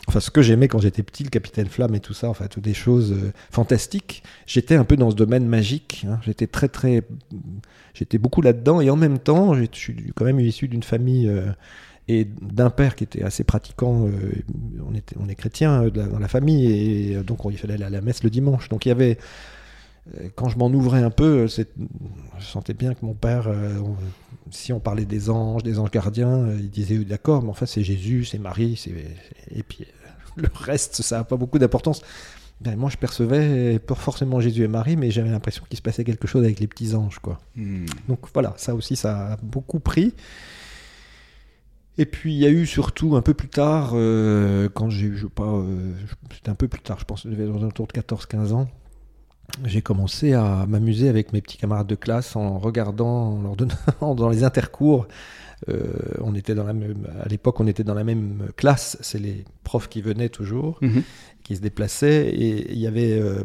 Enfin, 0.08 0.20
ce 0.20 0.30
que 0.30 0.44
j'aimais 0.44 0.68
quand 0.68 0.80
j'étais 0.80 1.02
petit, 1.02 1.24
le 1.24 1.30
Capitaine 1.30 1.68
Flamme 1.68 1.96
et 1.96 2.00
tout 2.00 2.14
ça. 2.14 2.30
Enfin, 2.30 2.46
toutes 2.48 2.64
des 2.64 2.76
choses 2.76 3.12
euh, 3.12 3.34
fantastiques. 3.52 4.22
J'étais 4.46 4.76
un 4.76 4.84
peu 4.86 4.98
dans 4.98 5.10
ce 5.10 5.16
domaine 5.16 5.48
magique. 5.48 6.06
Hein. 6.08 6.20
J'étais 6.24 6.48
très, 6.48 6.68
très. 6.68 7.02
J'étais 7.96 8.20
beaucoup 8.20 8.42
là-dedans 8.42 8.82
et 8.82 8.90
en 8.92 8.96
même 8.96 9.18
temps, 9.18 9.56
je 9.56 9.66
suis 9.72 10.14
quand 10.16 10.26
même 10.26 10.40
issu 10.40 10.68
d'une 10.68 10.84
famille. 10.84 11.28
Euh, 11.28 11.52
et 12.08 12.26
d'un 12.26 12.70
père 12.70 12.96
qui 12.96 13.04
était 13.04 13.24
assez 13.24 13.44
pratiquant. 13.44 14.08
on, 14.88 14.94
était, 14.94 15.16
on 15.20 15.28
est 15.28 15.36
chrétien 15.36 15.88
dans 15.88 16.20
la 16.20 16.28
famille 16.28 16.72
et 16.72 17.16
donc 17.24 17.40
il 17.50 17.58
fallait 17.58 17.76
aller 17.76 17.86
à 17.86 17.90
la 17.90 18.02
messe 18.02 18.24
le 18.24 18.30
dimanche. 18.30 18.70
Donc 18.70 18.86
il 18.86 18.90
y 18.90 18.92
avait 18.92 19.18
euh, 20.14 20.30
quand 20.36 20.50
je 20.50 20.58
m'en 20.58 20.68
ouvrais 20.68 21.02
un 21.02 21.10
peu, 21.10 21.48
je 21.48 22.46
sentais 22.46 22.74
bien 22.74 22.94
que 22.94 23.06
mon 23.06 23.14
père, 23.14 23.48
euh, 23.48 23.80
si 24.52 24.72
on 24.72 24.80
parlait 24.80 25.06
des 25.06 25.30
anges, 25.30 25.64
des 25.64 25.80
anges 25.80 25.92
gardiens, 25.92 26.40
euh, 26.40 26.58
il 26.60 26.70
disait 26.70 26.98
d'accord, 27.00 27.42
mais 27.42 27.50
enfin 27.50 27.66
c'est 27.66 27.84
Jésus, 27.84 28.26
c'est 28.26 28.38
Marie, 28.38 28.82
et 29.52 29.64
puis 29.64 29.86
le 30.36 30.50
reste, 30.54 31.02
ça 31.02 31.18
n'a 31.18 31.24
pas 31.24 31.38
beaucoup 31.38 31.60
d'importance. 31.60 32.02
Ben, 32.62 32.78
moi, 32.78 32.90
je 32.90 32.96
percevais 32.96 33.80
pas 33.80 33.96
forcément 33.96 34.40
Jésus 34.40 34.64
et 34.64 34.70
Marie, 34.70 34.96
mais 34.96 35.12
j'avais 35.12 35.30
l'impression 35.30 35.66
qu'il 35.68 35.78
se 35.78 35.82
passait 35.82 36.06
quelque 36.06 36.26
chose 36.26 36.46
avec 36.46 36.62
les 36.62 36.68
petits 36.68 36.96
anges, 36.96 37.20
quoi. 37.20 37.42
Hmm. 37.58 37.86
Donc 38.08 38.20
voilà, 38.34 38.54
ça 38.56 38.74
aussi, 38.74 38.96
ça 38.96 39.34
a 39.34 39.38
beaucoup 39.44 39.80
pris. 39.80 40.14
Et 41.98 42.06
puis 42.06 42.34
il 42.34 42.40
y 42.40 42.46
a 42.46 42.50
eu 42.50 42.66
surtout 42.66 43.16
un 43.16 43.22
peu 43.22 43.34
plus 43.34 43.48
tard, 43.48 43.92
quand 44.74 44.90
j'ai 44.90 45.08
eu, 45.08 45.18
je 45.18 45.24
sais 45.24 45.34
pas, 45.34 45.64
c'était 46.34 46.50
un 46.50 46.56
peu 46.56 46.68
plus 46.68 46.82
tard, 46.82 47.00
je 47.00 47.06
pense, 47.06 47.26
dans 47.26 47.66
un 47.66 47.70
tour 47.70 47.88
de 47.88 47.94
14-15 47.94 48.52
ans, 48.52 48.68
j'ai 49.64 49.82
commencé 49.82 50.34
à 50.34 50.66
m'amuser 50.68 51.08
avec 51.10 51.32
mes 51.34 51.42
petits 51.42 51.58
camarades 51.58 51.88
de 51.88 51.96
classe 51.96 52.36
en 52.36 52.60
regardant, 52.60 53.38
en 53.38 53.42
leur 53.42 53.56
donnant 53.56 54.16
dans 54.16 54.30
les 54.30 54.44
intercours. 54.44 55.08
Euh, 55.70 55.94
on 56.22 56.36
était 56.36 56.54
dans 56.54 56.66
la 56.66 56.74
même, 56.74 57.08
à 57.24 57.28
l'époque, 57.28 57.60
on 57.60 57.68
était 57.68 57.84
dans 57.84 57.94
la 57.94 58.04
même 58.04 58.50
classe. 58.58 58.98
C'est 59.02 59.20
les 59.20 59.46
profs 59.64 59.88
qui 59.88 60.02
venaient 60.02 60.30
toujours, 60.30 60.78
mhm. 60.82 61.04
qui 61.44 61.56
se 61.56 61.62
déplaçaient, 61.62 62.28
et 62.28 62.72
il 62.72 62.80
y 62.80 62.88
avait 62.88 63.20
euh, 63.20 63.44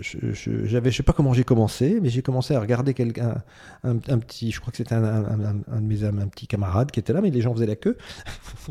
je, 0.00 0.18
j'avais, 0.64 0.90
je 0.90 0.96
sais 0.96 1.02
pas 1.02 1.12
comment 1.12 1.32
j'ai 1.32 1.44
commencé, 1.44 1.98
mais 2.00 2.08
j'ai 2.08 2.22
commencé 2.22 2.54
à 2.54 2.60
regarder 2.60 2.94
quelqu'un, 2.94 3.42
un, 3.82 3.96
petit, 3.96 4.52
je 4.52 4.60
crois 4.60 4.70
que 4.70 4.76
c'était 4.76 4.94
un, 4.94 5.04
un, 5.04 5.80
de 5.80 5.86
mes 5.86 6.04
un 6.04 6.28
petit 6.28 6.46
camarade 6.46 6.90
qui 6.90 7.00
était 7.00 7.12
là, 7.12 7.20
mais 7.20 7.30
les 7.30 7.40
gens 7.40 7.52
faisaient 7.52 7.66
la 7.66 7.76
queue. 7.76 7.96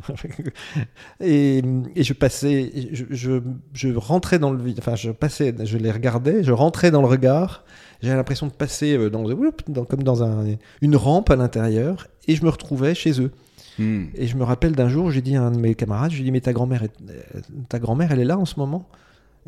et, 1.20 1.62
et, 1.96 2.04
je 2.04 2.14
passais, 2.14 2.72
je, 2.92 3.06
je, 3.10 3.42
je, 3.74 3.90
rentrais 3.90 4.40
dans 4.40 4.52
le, 4.52 4.74
enfin, 4.78 4.96
je 4.96 5.12
passais, 5.12 5.54
je 5.64 5.78
les 5.78 5.92
regardais, 5.92 6.44
je 6.44 6.52
rentrais 6.52 6.92
dans 6.92 7.02
le 7.02 7.08
regard. 7.08 7.66
J'avais 8.02 8.16
l'impression 8.16 8.48
de 8.48 8.54
passer 8.54 8.98
euh, 8.98 9.10
dans, 9.10 9.24
dans 9.68 9.86
comme 9.86 10.04
dans 10.04 10.24
un, 10.24 10.46
une 10.82 10.96
rampe 10.96 11.30
à 11.30 11.36
l'intérieur, 11.36 12.08
et 12.28 12.36
je 12.36 12.44
me 12.44 12.50
retrouvais 12.50 12.96
chez 12.96 13.22
eux. 13.22 13.32
Hmm. 13.80 14.06
Et 14.16 14.28
je 14.28 14.36
me 14.38 14.44
rappelle 14.44 14.74
d'un 14.74 14.90
jour, 14.90 15.12
j'ai 15.12 15.22
dit 15.22 15.36
à 15.36 15.44
un 15.44 15.52
de 15.52 15.60
mes 15.60 15.76
camarades, 15.76 16.12
je 16.12 16.16
lui 16.16 16.24
ai 16.24 16.26
dit, 16.26 16.32
mais 16.32 16.42
ta 16.42 16.54
grand-mère, 16.54 16.84
ta 17.70 17.80
grand-mère, 17.80 18.12
elle 18.12 18.20
est 18.20 18.26
là 18.26 18.38
en 18.38 18.46
ce 18.46 18.60
moment? 18.60 18.88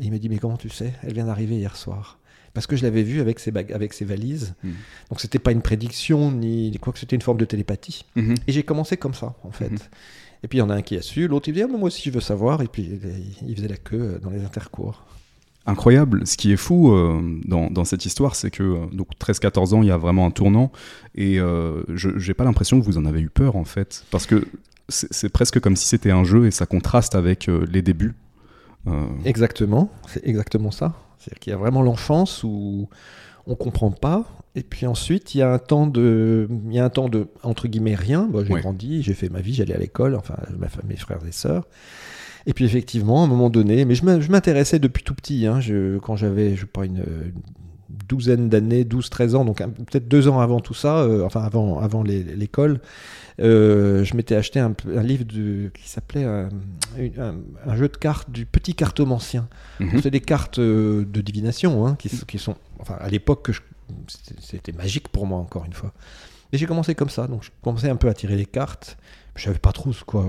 Et 0.00 0.04
il 0.04 0.12
me 0.12 0.18
dit 0.18 0.28
Mais 0.28 0.38
comment 0.38 0.56
tu 0.56 0.68
sais? 0.68 0.92
Elle 1.02 1.14
vient 1.14 1.26
d'arriver 1.26 1.56
hier 1.56 1.76
soir. 1.76 2.18
Parce 2.52 2.68
que 2.68 2.76
je 2.76 2.84
l'avais 2.84 3.02
vue 3.02 3.20
avec 3.20 3.40
ses, 3.40 3.52
avec 3.56 3.92
ses 3.92 4.04
valises. 4.04 4.54
Donc, 4.62 4.72
hmm. 4.72 4.76
Donc 5.10 5.20
c'était 5.20 5.40
pas 5.40 5.50
une 5.50 5.62
prédiction, 5.62 6.30
ni 6.30 6.76
quoi 6.80 6.92
que 6.92 7.00
c'était 7.00 7.16
une 7.16 7.22
forme 7.22 7.38
de 7.38 7.44
télépathie. 7.44 8.04
Hmm. 8.14 8.34
Et 8.46 8.52
j'ai 8.52 8.62
commencé 8.62 8.96
comme 8.96 9.14
ça, 9.14 9.34
en 9.42 9.50
fait. 9.50 9.70
Hmm. 9.70 9.78
Et 10.44 10.48
puis 10.48 10.58
il 10.58 10.60
y 10.60 10.62
en 10.62 10.70
a 10.70 10.74
un 10.74 10.82
qui 10.82 10.96
a 10.96 11.02
su, 11.02 11.26
l'autre 11.26 11.48
il 11.48 11.54
dit 11.54 11.62
ah, 11.62 11.66
Moi 11.66 11.80
aussi 11.82 12.02
je 12.08 12.14
veux 12.14 12.20
savoir. 12.20 12.62
Et 12.62 12.68
puis 12.68 12.88
il 13.46 13.56
faisait 13.56 13.68
la 13.68 13.76
queue 13.76 14.20
dans 14.22 14.30
les 14.30 14.44
intercours. 14.44 15.04
Incroyable. 15.66 16.26
Ce 16.26 16.36
qui 16.36 16.52
est 16.52 16.58
fou 16.58 16.92
euh, 16.92 17.40
dans, 17.46 17.84
cette 17.84 18.04
histoire, 18.04 18.36
c'est 18.36 18.50
que 18.50 18.62
euh, 18.62 18.86
donc 18.92 19.08
13-14 19.18 19.74
ans, 19.74 19.82
il 19.82 19.88
y 19.88 19.90
a 19.90 19.96
vraiment 19.96 20.26
un 20.26 20.30
tournant. 20.30 20.70
Et 21.14 21.40
euh, 21.40 21.82
je 21.88 22.10
n'ai 22.10 22.34
pas 22.34 22.44
l'impression 22.44 22.78
que 22.78 22.84
vous 22.84 22.98
en 22.98 23.06
avez 23.06 23.20
eu 23.20 23.30
peur, 23.30 23.56
en 23.56 23.64
fait. 23.64 24.04
Parce 24.10 24.26
que 24.26 24.46
c'est 24.90 25.30
presque 25.30 25.60
comme 25.60 25.76
si 25.76 25.86
c'était 25.86 26.10
un 26.10 26.24
jeu 26.24 26.46
et 26.46 26.50
ça 26.50 26.66
contraste 26.66 27.14
avec 27.14 27.46
les 27.46 27.80
débuts 27.80 28.12
euh, 28.12 28.23
exactement, 29.24 29.90
c'est 30.06 30.26
exactement 30.26 30.70
ça. 30.70 30.94
C'est-à-dire 31.18 31.40
qu'il 31.40 31.50
y 31.52 31.54
a 31.54 31.58
vraiment 31.58 31.82
l'enfance 31.82 32.42
où 32.44 32.88
on 33.46 33.54
comprend 33.54 33.90
pas, 33.90 34.24
et 34.54 34.62
puis 34.62 34.86
ensuite 34.86 35.34
il 35.34 35.38
y 35.38 35.42
a 35.42 35.52
un 35.52 35.58
temps 35.58 35.86
de, 35.86 36.48
il 36.66 36.74
y 36.74 36.78
a 36.78 36.84
un 36.84 36.90
temps 36.90 37.08
de 37.08 37.28
entre 37.42 37.68
guillemets 37.68 37.94
rien. 37.94 38.28
j'ai 38.46 38.54
grandi, 38.54 39.02
j'ai 39.02 39.14
fait 39.14 39.28
ma 39.28 39.40
vie, 39.40 39.54
j'allais 39.54 39.74
à 39.74 39.78
l'école, 39.78 40.14
enfin 40.14 40.36
ma 40.58 40.68
mes 40.86 40.96
frères 40.96 41.20
et 41.26 41.32
sœurs. 41.32 41.66
Et 42.46 42.52
puis 42.52 42.66
effectivement, 42.66 43.22
à 43.22 43.24
un 43.24 43.28
moment 43.28 43.48
donné, 43.48 43.86
mais 43.86 43.94
je 43.94 44.30
m'intéressais 44.30 44.78
depuis 44.78 45.02
tout 45.02 45.14
petit. 45.14 45.46
Hein, 45.46 45.60
je, 45.60 45.96
quand 45.98 46.14
j'avais, 46.14 46.56
je 46.56 46.66
pas, 46.66 46.84
une, 46.84 47.02
douzaine 48.08 48.48
d'années, 48.48 48.84
12-13 48.84 49.34
ans, 49.36 49.44
donc 49.44 49.58
peut-être 49.58 50.08
deux 50.08 50.28
ans 50.28 50.40
avant 50.40 50.60
tout 50.60 50.74
ça, 50.74 50.98
euh, 50.98 51.24
enfin 51.24 51.42
avant, 51.42 51.78
avant 51.78 52.02
l'école, 52.02 52.80
euh, 53.40 54.04
je 54.04 54.16
m'étais 54.16 54.36
acheté 54.36 54.60
un, 54.60 54.74
livre 55.02 55.24
de, 55.24 55.70
qui 55.74 55.88
s'appelait 55.88 56.24
euh, 56.24 56.48
un, 57.66 57.76
jeu 57.76 57.88
de 57.88 57.96
cartes 57.96 58.30
du 58.30 58.46
petit 58.46 58.74
cartomancien. 58.74 59.48
Mhm. 59.80 60.00
C'est 60.02 60.10
des 60.10 60.20
cartes 60.20 60.60
de 60.60 61.20
divination 61.20 61.86
hein, 61.86 61.96
qui, 61.98 62.08
qui, 62.26 62.38
sont, 62.38 62.56
enfin 62.78 62.96
à 63.00 63.08
l'époque, 63.08 63.50
c'était 64.40 64.72
magique 64.72 65.08
pour 65.08 65.26
moi 65.26 65.38
encore 65.38 65.64
une 65.64 65.72
fois. 65.72 65.92
Et 66.52 66.58
j'ai 66.58 66.66
commencé 66.66 66.94
comme 66.94 67.08
ça, 67.08 67.26
donc 67.26 67.42
je 67.42 67.50
commençais 67.62 67.90
un 67.90 67.96
peu 67.96 68.08
à 68.08 68.14
tirer 68.14 68.36
les 68.36 68.46
cartes. 68.46 68.96
je 69.34 69.42
savais 69.42 69.58
pas 69.58 69.72
trop 69.72 69.92
ce 69.92 70.04
quoi. 70.04 70.24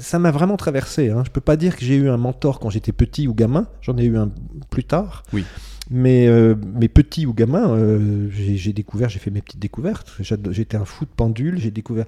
Ça 0.00 0.18
m'a 0.18 0.30
vraiment 0.30 0.56
traversé. 0.56 1.10
Hein. 1.10 1.22
Je 1.26 1.30
peux 1.30 1.42
pas 1.42 1.56
dire 1.56 1.76
que 1.76 1.84
j'ai 1.84 1.96
eu 1.96 2.08
un 2.08 2.16
mentor 2.16 2.60
quand 2.60 2.70
j'étais 2.70 2.92
petit 2.92 3.28
ou 3.28 3.34
gamin. 3.34 3.66
J'en 3.82 3.98
ai 3.98 4.04
eu 4.04 4.16
un 4.16 4.30
plus 4.70 4.84
tard. 4.84 5.24
Oui. 5.34 5.44
Mais, 5.92 6.26
euh, 6.26 6.54
mais 6.74 6.88
petit 6.88 7.26
ou 7.26 7.34
gamin, 7.34 7.70
euh, 7.70 8.28
j'ai 8.30 8.72
découvert, 8.72 9.08
j'ai 9.08 9.18
fait 9.18 9.30
mes 9.30 9.42
petites 9.42 9.60
découvertes. 9.60 10.12
J'étais 10.20 10.76
un 10.76 10.84
fou 10.84 11.04
de 11.04 11.10
pendule. 11.14 11.58
J'ai 11.58 11.70
découvert. 11.70 12.06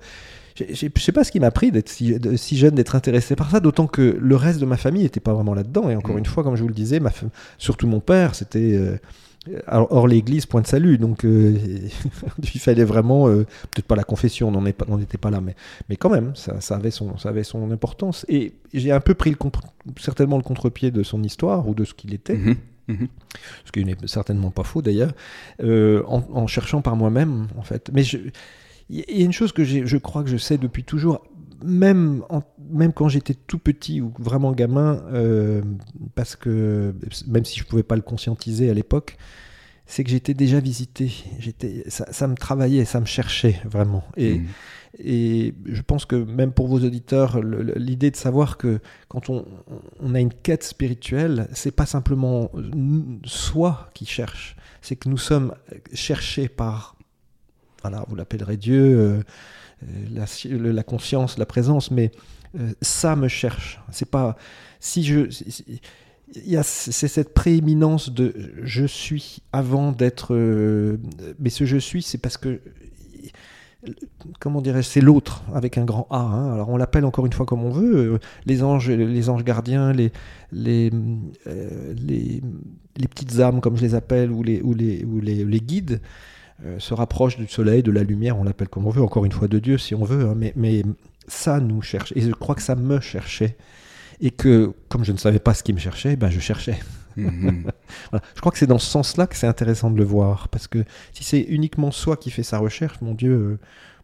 Je 0.57 0.75
sais 0.75 1.13
pas 1.13 1.25
ce 1.25 1.33
qui 1.33 1.41
m'a 1.41 1.51
pris 1.51 1.73
d'être 1.73 1.89
si, 1.89 2.17
si, 2.37 2.57
jeune, 2.57 2.75
d'être 2.75 2.95
intéressé 2.95 3.37
par 3.37 3.51
ça, 3.51 3.61
d'autant 3.61 3.87
que 3.87 4.17
le 4.21 4.37
reste 4.37 4.61
de 4.61 4.67
ma 4.67 4.77
famille 4.77 5.03
n'était 5.03 5.21
pas 5.21 5.35
vraiment 5.35 5.55
là-dedans. 5.55 5.91
Et 5.91 5.97
encore 5.97 6.15
mm. 6.15 6.19
une 6.19 6.27
fois, 6.27 6.45
comme 6.45 6.57
je 6.57 6.63
vous 6.63 6.69
le 6.69 6.75
disais, 6.75 7.01
ma 7.01 7.11
surtout 7.59 7.87
mon 7.87 8.01
père, 8.01 8.35
c'était 8.35 8.99
euh, 9.49 9.61
Or 9.69 10.09
l'église, 10.09 10.47
point 10.47 10.63
de 10.63 10.67
salut, 10.67 10.97
donc 10.97 11.25
euh, 11.25 11.55
il 12.55 12.61
fallait 12.61 12.85
vraiment, 12.85 13.29
euh, 13.29 13.45
peut-être 13.71 13.87
pas 13.87 13.97
la 13.97 14.05
confession, 14.05 14.49
on 14.49 14.63
n'était 14.63 15.19
pas, 15.19 15.31
là, 15.31 15.41
mais, 15.41 15.55
mais 15.89 15.97
quand 15.97 16.09
même, 16.09 16.33
ça, 16.35 16.75
avait 16.75 16.91
son, 16.91 17.19
ça 17.19 17.29
avait 17.29 17.45
son 17.45 17.71
importance. 17.71 18.25
Et 18.29 18.55
j'ai 18.73 18.91
un 18.91 19.01
peu 19.01 19.15
pris 19.15 19.31
le 19.31 19.37
certainement 20.01 20.39
le 20.39 20.43
contre-pied 20.43 20.91
de 20.91 21.03
son 21.03 21.23
histoire 21.23 21.69
ou 21.69 21.75
de 21.75 21.85
ce 21.85 21.93
qu'il 21.93 22.15
était, 22.15 22.37
mhm, 22.37 22.57
mhm. 22.89 23.09
ce 23.65 23.73
qui 23.73 23.85
n'est 23.85 23.97
certainement 24.07 24.51
pas 24.51 24.65
faux 24.65 24.83
d'ailleurs, 24.83 25.13
euh, 25.63 26.03
en, 26.07 26.47
cherchant 26.47 26.83
par 26.83 26.97
moi-même 26.97 27.49
en 27.57 27.63
fait. 27.63 27.91
Mais 27.93 28.03
il 28.03 29.19
y 29.19 29.23
a 29.23 29.25
une 29.25 29.33
chose 29.33 29.53
que 29.53 29.65
je 29.65 29.97
crois 29.97 30.23
que 30.23 30.31
je 30.31 30.37
sais 30.37 30.59
depuis 30.59 30.85
toujours, 30.85 31.23
même, 31.65 32.23
même 32.71 32.93
quand 32.93 33.09
j'étais 33.09 33.35
tout 33.35 33.59
petit 33.59 34.01
ou 34.01 34.13
vraiment 34.19 34.53
gamin, 34.53 35.03
euh, 35.13 35.63
parce 36.15 36.37
que 36.37 36.95
même 37.27 37.45
si 37.45 37.59
je 37.59 37.65
ne 37.65 37.69
pouvais 37.69 37.83
pas 37.83 37.97
le 37.97 38.03
conscientiser 38.03 38.71
à 38.71 38.75
l'époque, 38.75 39.17
c'est 39.87 40.05
que 40.05 40.11
j'étais 40.11 40.35
déjà 40.35 40.61
visité. 40.61 41.13
J'étais, 41.39 41.85
ça, 41.89 42.27
me 42.27 42.35
travaillait, 42.35 42.85
ça 42.85 43.01
me 43.01 43.07
cherchait 43.07 43.61
vraiment. 43.65 44.05
Et, 44.17 44.39
mmh. 44.39 44.47
Et 44.99 45.55
je 45.67 45.83
pense 45.83 46.05
que 46.05 46.17
même 46.17 46.53
pour 46.53 46.69
vos 46.69 46.79
auditeurs, 46.79 47.41
l'idée 47.43 48.11
de 48.11 48.17
savoir 48.17 48.57
que 48.57 48.81
quand 49.09 49.29
on, 49.29 49.45
a 50.15 50.21
une 50.21 50.33
quête 50.33 50.63
spirituelle, 50.63 51.49
c'est 51.53 51.75
pas 51.75 51.87
simplement 51.87 52.51
soi 53.25 53.91
qui 53.95 54.07
cherche, 54.07 54.57
c'est 54.83 54.97
que 54.97 55.09
nous 55.09 55.19
sommes 55.19 55.55
cherchés 55.93 56.49
par, 56.49 56.97
voilà, 57.83 58.05
vous 58.09 58.15
l'appellerez 58.15 58.57
Dieu. 58.57 58.99
Euh, 58.99 59.23
euh, 59.85 60.73
la, 60.73 60.83
conscience, 60.83 61.39
la 61.39 61.47
présence, 61.47 61.91
mais 61.91 62.13
euh, 62.59 62.73
ça 62.81 63.17
me 63.17 63.29
cherche. 63.29 63.81
C'est 63.91 64.11
pas 64.11 64.37
si 64.81 65.03
je 65.03 65.29
il 66.47 66.61
c'est 66.65 67.09
cette 67.09 67.35
prééminence 67.35 68.11
de 68.11 68.55
je 68.63 68.87
suis 68.87 69.39
avant 69.53 69.93
d'être 69.93 70.35
mais 71.39 71.51
ce 71.51 71.65
je 71.65 71.77
suis 71.77 72.03
c'est 72.03 72.19
parce 72.19 72.39
que 72.39 72.61
comment 74.41 74.61
dirais-je 74.61 74.89
c'est 74.89 75.01
l'autre 75.01 75.43
avec 75.55 75.79
un 75.79 75.85
grand 75.85 76.07
A 76.11 76.19
hein. 76.19 76.55
alors 76.55 76.69
on 76.69 76.77
l'appelle 76.77 77.05
encore 77.05 77.27
une 77.27 77.33
fois 77.33 77.47
comme 77.47 77.65
on 77.65 77.71
veut 77.71 78.19
les 78.47 78.63
anges 78.63 78.91
les 78.91 79.29
anges 79.29 79.45
gardiens 79.45 79.93
les 79.93 80.13
les, 80.53 80.91
les, 81.47 82.43
les 82.97 83.09
petites 83.09 83.41
âmes 83.41 83.61
comme 83.61 83.77
je 83.77 83.83
les 83.83 83.95
appelle 83.95 84.31
ou 84.31 84.43
les 84.43 84.61
ou 84.63 84.75
les 84.75 85.05
ou 85.05 85.21
les, 85.21 85.61
guides 85.61 86.01
euh, 86.65 86.79
se 86.79 86.95
rapproche 86.95 87.37
du 87.37 87.49
soleil, 87.49 87.83
de 87.83 87.91
la 87.91 88.05
lumière, 88.05 88.39
on 88.39 88.45
l'appelle 88.45 88.69
comme 88.69 88.87
on 88.87 88.91
veut, 88.91 89.03
encore 89.03 89.25
une 89.25 89.33
fois 89.33 89.49
de 89.49 89.59
Dieu 89.59 89.77
si 89.77 89.95
on 89.95 90.05
veut, 90.05 90.29
hein, 90.29 90.35
mais, 90.37 90.53
mais 90.55 90.85
ça 91.27 91.59
nous 91.59 91.83
cherche. 91.83 92.13
Et 92.15 92.21
je 92.21 92.31
crois 92.31 92.55
que 92.55 92.63
ça 92.63 92.77
me 92.77 93.01
cherchait. 93.01 93.57
Et 94.21 94.31
que, 94.31 94.73
comme 94.89 95.05
je 95.05 95.11
ne 95.11 95.17
savais 95.19 95.41
pas 95.41 95.53
ce 95.53 95.65
qui 95.65 95.73
me 95.73 95.79
cherchait, 95.79 96.15
ben 96.15 96.31
je 96.31 96.39
cherchais. 96.39 96.79
Mhm. 97.17 97.71
Je 98.35 98.41
crois 98.41 98.53
que 98.53 98.59
c'est 98.59 98.67
dans 98.67 98.79
ce 98.79 98.87
sens-là 98.87 99.27
que 99.27 99.37
c'est 99.37 99.47
intéressant 99.47 99.91
de 99.91 99.99
le 99.99 100.05
voir. 100.05 100.49
Parce 100.49 100.67
que 100.69 100.85
si 101.13 101.25
c'est 101.25 101.41
uniquement 101.41 101.91
soi 101.91 102.17
qui 102.17 102.31
fait 102.31 102.43
sa 102.43 102.59
recherche, 102.59 103.01
mon 103.01 103.15
Dieu, 103.15 103.33
euh, 103.33 103.59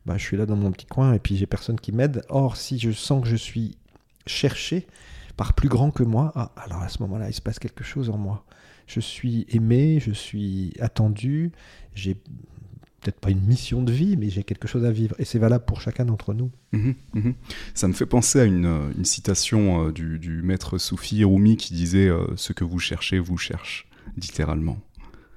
bah, 0.07 0.17
je 0.17 0.23
suis 0.23 0.37
là 0.37 0.47
dans 0.47 0.57
mon 0.57 0.71
petit 0.73 0.87
coin 0.87 1.12
et 1.12 1.19
puis 1.19 1.37
j'ai 1.37 1.47
personne 1.47 1.79
qui 1.79 1.93
m'aide. 1.93 2.23
Or, 2.29 2.57
si 2.57 2.79
je 2.79 2.90
sens 2.90 3.23
que 3.23 3.29
je 3.29 3.37
suis 3.37 3.76
cherché 4.26 4.87
par 5.37 5.55
plus 5.55 5.69
grand 5.69 5.90
que 5.90 6.02
moi, 6.02 6.33
ah, 6.35 6.52
alors 6.57 6.83
à 6.83 6.88
ce 6.88 7.02
moment-là, 7.02 7.29
il 7.29 7.35
se 7.35 7.40
passe 7.40 7.59
quelque 7.59 7.85
chose 7.85 8.11
en 8.11 8.19
moi 8.19 8.45
je 8.90 9.00
suis 9.00 9.47
aimé, 9.50 10.00
je 10.00 10.11
suis 10.11 10.73
attendu, 10.81 11.52
j'ai 11.95 12.17
peut-être 13.00 13.21
pas 13.21 13.30
une 13.30 13.40
mission 13.40 13.83
de 13.83 13.92
vie, 13.92 14.16
mais 14.16 14.28
j'ai 14.28 14.42
quelque 14.42 14.69
chose 14.69 14.85
à 14.85 14.90
vivre. 14.90 15.14
Et 15.19 15.25
c'est 15.25 15.38
valable 15.38 15.64
pour 15.64 15.80
chacun 15.80 16.04
d'entre 16.04 16.35
nous. 16.35 16.50
Mhm, 16.73 16.95
mhm. 17.14 17.35
Ça 17.75 17.88
me 17.88 17.92
fait 17.92 18.07
penser 18.07 18.40
à 18.40 18.45
une, 18.45 18.66
euh, 18.66 19.04
citation 19.04 19.87
euh, 19.87 19.92
du, 19.92 20.42
maître 20.42 20.78
Soufi 20.78 21.25
Rumi 21.25 21.57
qui 21.57 21.75
disait 21.75 22.09
euh, 22.09 22.26
Ce 22.37 22.52
que 22.52 22.64
vous 22.64 22.78
cherchez 22.78 23.19
vous 23.19 23.38
cherche, 23.38 23.88
littéralement. 24.16 24.78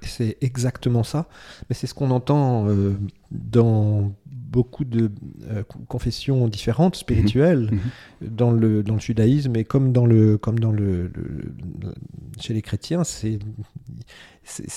C'est 0.02 0.36
exactement 0.42 1.02
ça. 1.02 1.28
Mais 1.68 1.74
c'est 1.74 1.86
ce 1.86 1.94
qu'on 1.94 2.10
entend 2.10 2.68
dans 3.30 4.14
beaucoup 4.26 4.84
de 4.84 5.10
confessions 5.88 6.46
différentes, 6.46 6.96
spirituelles. 6.96 7.70
Mhm. 8.20 8.28
Dans, 8.30 8.50
le, 8.50 8.82
dans 8.82 8.94
le 8.94 9.00
judaïsme 9.00 9.56
et 9.56 9.64
comme 9.64 9.92
dans 9.92 10.04
le, 10.04 10.36
comme 10.36 10.58
dans 10.58 10.72
le, 10.72 11.10
chez 12.38 12.52
les 12.52 12.60
chrétiens, 12.60 13.02
c'est, 13.02 13.38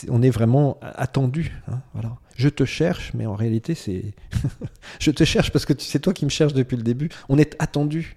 on 0.08 0.22
est 0.22 0.30
vraiment 0.30 0.80
attendu. 0.82 1.52
Hein, 1.68 1.82
voilà. 1.94 2.18
Je 2.38 2.50
te 2.50 2.66
cherche, 2.66 3.12
mais 3.16 3.26
en 3.26 3.36
réalité, 3.36 3.74
c'est 3.74 4.14
je 5.00 5.12
te 5.12 5.24
cherche 5.24 5.52
parce 5.52 5.66
que 5.66 5.74
c'est 5.78 6.00
toi 6.00 6.14
qui 6.14 6.24
me 6.24 6.30
cherches 6.30 6.54
depuis 6.54 6.78
le 6.78 6.84
début. 6.84 7.10
On 7.30 7.38
est 7.38 7.56
attendu. 7.60 8.16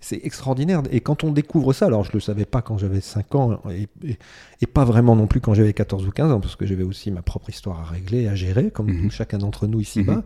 C'est 0.00 0.20
extraordinaire. 0.22 0.82
Et 0.90 1.00
quand 1.00 1.24
on 1.24 1.32
découvre 1.32 1.72
ça, 1.72 1.86
alors 1.86 2.04
je 2.04 2.10
ne 2.10 2.14
le 2.14 2.20
savais 2.20 2.44
pas 2.44 2.60
quand 2.60 2.76
j'avais 2.76 3.00
5 3.00 3.34
ans, 3.36 3.62
et, 3.70 3.86
pas 4.66 4.84
vraiment 4.84 5.16
non 5.16 5.26
plus 5.26 5.40
quand 5.40 5.54
j'avais 5.54 5.72
14 5.72 6.06
ou 6.06 6.10
15 6.10 6.32
ans, 6.32 6.40
parce 6.40 6.56
que 6.56 6.66
j'avais 6.66 6.82
aussi 6.82 7.10
ma 7.10 7.22
propre 7.22 7.48
histoire 7.48 7.80
à 7.80 7.84
régler, 7.84 8.28
à 8.28 8.34
gérer, 8.34 8.70
comme 8.70 8.90
mhm. 8.90 9.10
chacun 9.10 9.38
d'entre 9.38 9.66
nous 9.66 9.80
ici-bas. 9.80 10.22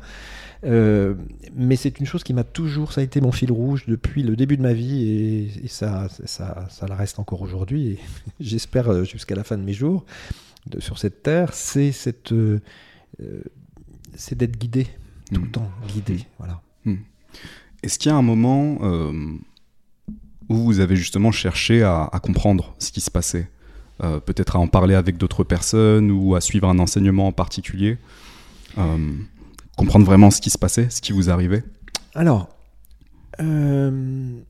Euh, 0.64 1.14
mais 1.54 1.76
c'est 1.76 2.00
une 2.00 2.06
chose 2.06 2.24
qui 2.24 2.34
m'a 2.34 2.42
toujours, 2.42 2.92
ça 2.92 3.00
a 3.02 3.04
été 3.04 3.20
mon 3.20 3.30
fil 3.30 3.52
rouge 3.52 3.84
depuis 3.86 4.24
le 4.24 4.34
début 4.34 4.56
de 4.56 4.62
ma 4.62 4.72
vie 4.72 5.48
et, 5.62 5.68
ça, 5.68 6.08
ça, 6.24 6.66
ça 6.68 6.86
la 6.88 6.96
reste 6.96 7.20
encore 7.20 7.42
aujourd'hui 7.42 7.88
et 7.88 7.98
j'espère 8.40 8.92
euh, 8.92 9.04
jusqu'à 9.04 9.36
la 9.36 9.44
fin 9.44 9.56
de 9.56 9.62
mes 9.62 9.72
jours 9.72 10.04
de, 10.66 10.80
sur 10.80 10.98
cette 10.98 11.22
terre, 11.22 11.54
c'est 11.54 11.92
cette, 11.92 12.32
euh, 12.32 12.60
c'est 14.14 14.36
d'être 14.36 14.58
guidé 14.58 14.86
tout 15.32 15.40
le 15.40 15.48
hmm. 15.48 15.50
temps, 15.50 15.70
guidé, 15.88 16.14
hmm. 16.14 16.26
voilà. 16.38 16.62
Hmm. 16.84 16.96
Est-ce 17.82 17.98
qu'il 17.98 18.10
y 18.10 18.14
a 18.14 18.16
un 18.16 18.22
moment 18.22 18.78
où 20.48 20.56
vous 20.56 20.80
avez 20.80 20.96
justement 20.96 21.30
cherché 21.30 21.82
à, 21.82 22.10
comprendre 22.22 22.74
ce 22.78 22.90
qui 22.90 23.00
se 23.00 23.10
passait, 23.10 23.48
peut-être 23.98 24.56
à 24.56 24.58
en 24.58 24.66
parler 24.66 24.94
avec 24.94 25.16
d'autres 25.16 25.44
personnes 25.44 26.10
ou 26.10 26.34
à 26.34 26.40
suivre 26.40 26.68
un 26.68 26.78
enseignement 26.78 27.28
en 27.28 27.32
particulier? 27.32 27.98
Comprendre 29.76 30.06
vraiment 30.06 30.32
ce 30.32 30.40
qui 30.40 30.50
se 30.50 30.58
passait, 30.58 30.90
ce 30.90 31.00
qui 31.00 31.12
vous 31.12 31.30
arrivait? 31.30 31.62
Alors, 32.14 32.48
euh, 33.40 34.40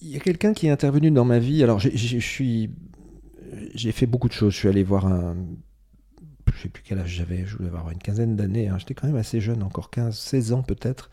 il 0.00 0.08
y 0.08 0.16
a 0.16 0.18
quelqu'un 0.18 0.54
qui 0.54 0.66
est 0.66 0.70
intervenu 0.70 1.10
dans 1.10 1.24
ma 1.24 1.38
vie. 1.38 1.62
Alors, 1.62 1.78
je 1.78 2.18
suis, 2.18 2.70
j'ai 3.74 3.92
fait 3.92 4.06
beaucoup 4.06 4.28
de 4.28 4.32
choses. 4.32 4.52
Je 4.52 4.58
suis 4.58 4.68
allé 4.68 4.82
voir 4.82 5.06
un, 5.06 5.36
je 6.56 6.62
sais 6.62 6.68
plus 6.68 6.82
quel 6.86 6.98
âge 6.98 7.10
j'avais, 7.10 7.44
je 7.46 7.56
devais 7.56 7.68
avoir 7.68 7.90
une 7.90 7.98
quinzaine 7.98 8.36
d'années. 8.36 8.68
Hein. 8.68 8.76
J'étais 8.78 8.94
quand 8.94 9.06
même 9.06 9.16
assez 9.16 9.40
jeune, 9.40 9.62
encore 9.62 9.90
15, 9.90 10.16
16 10.16 10.52
ans 10.52 10.62
peut-être. 10.62 11.10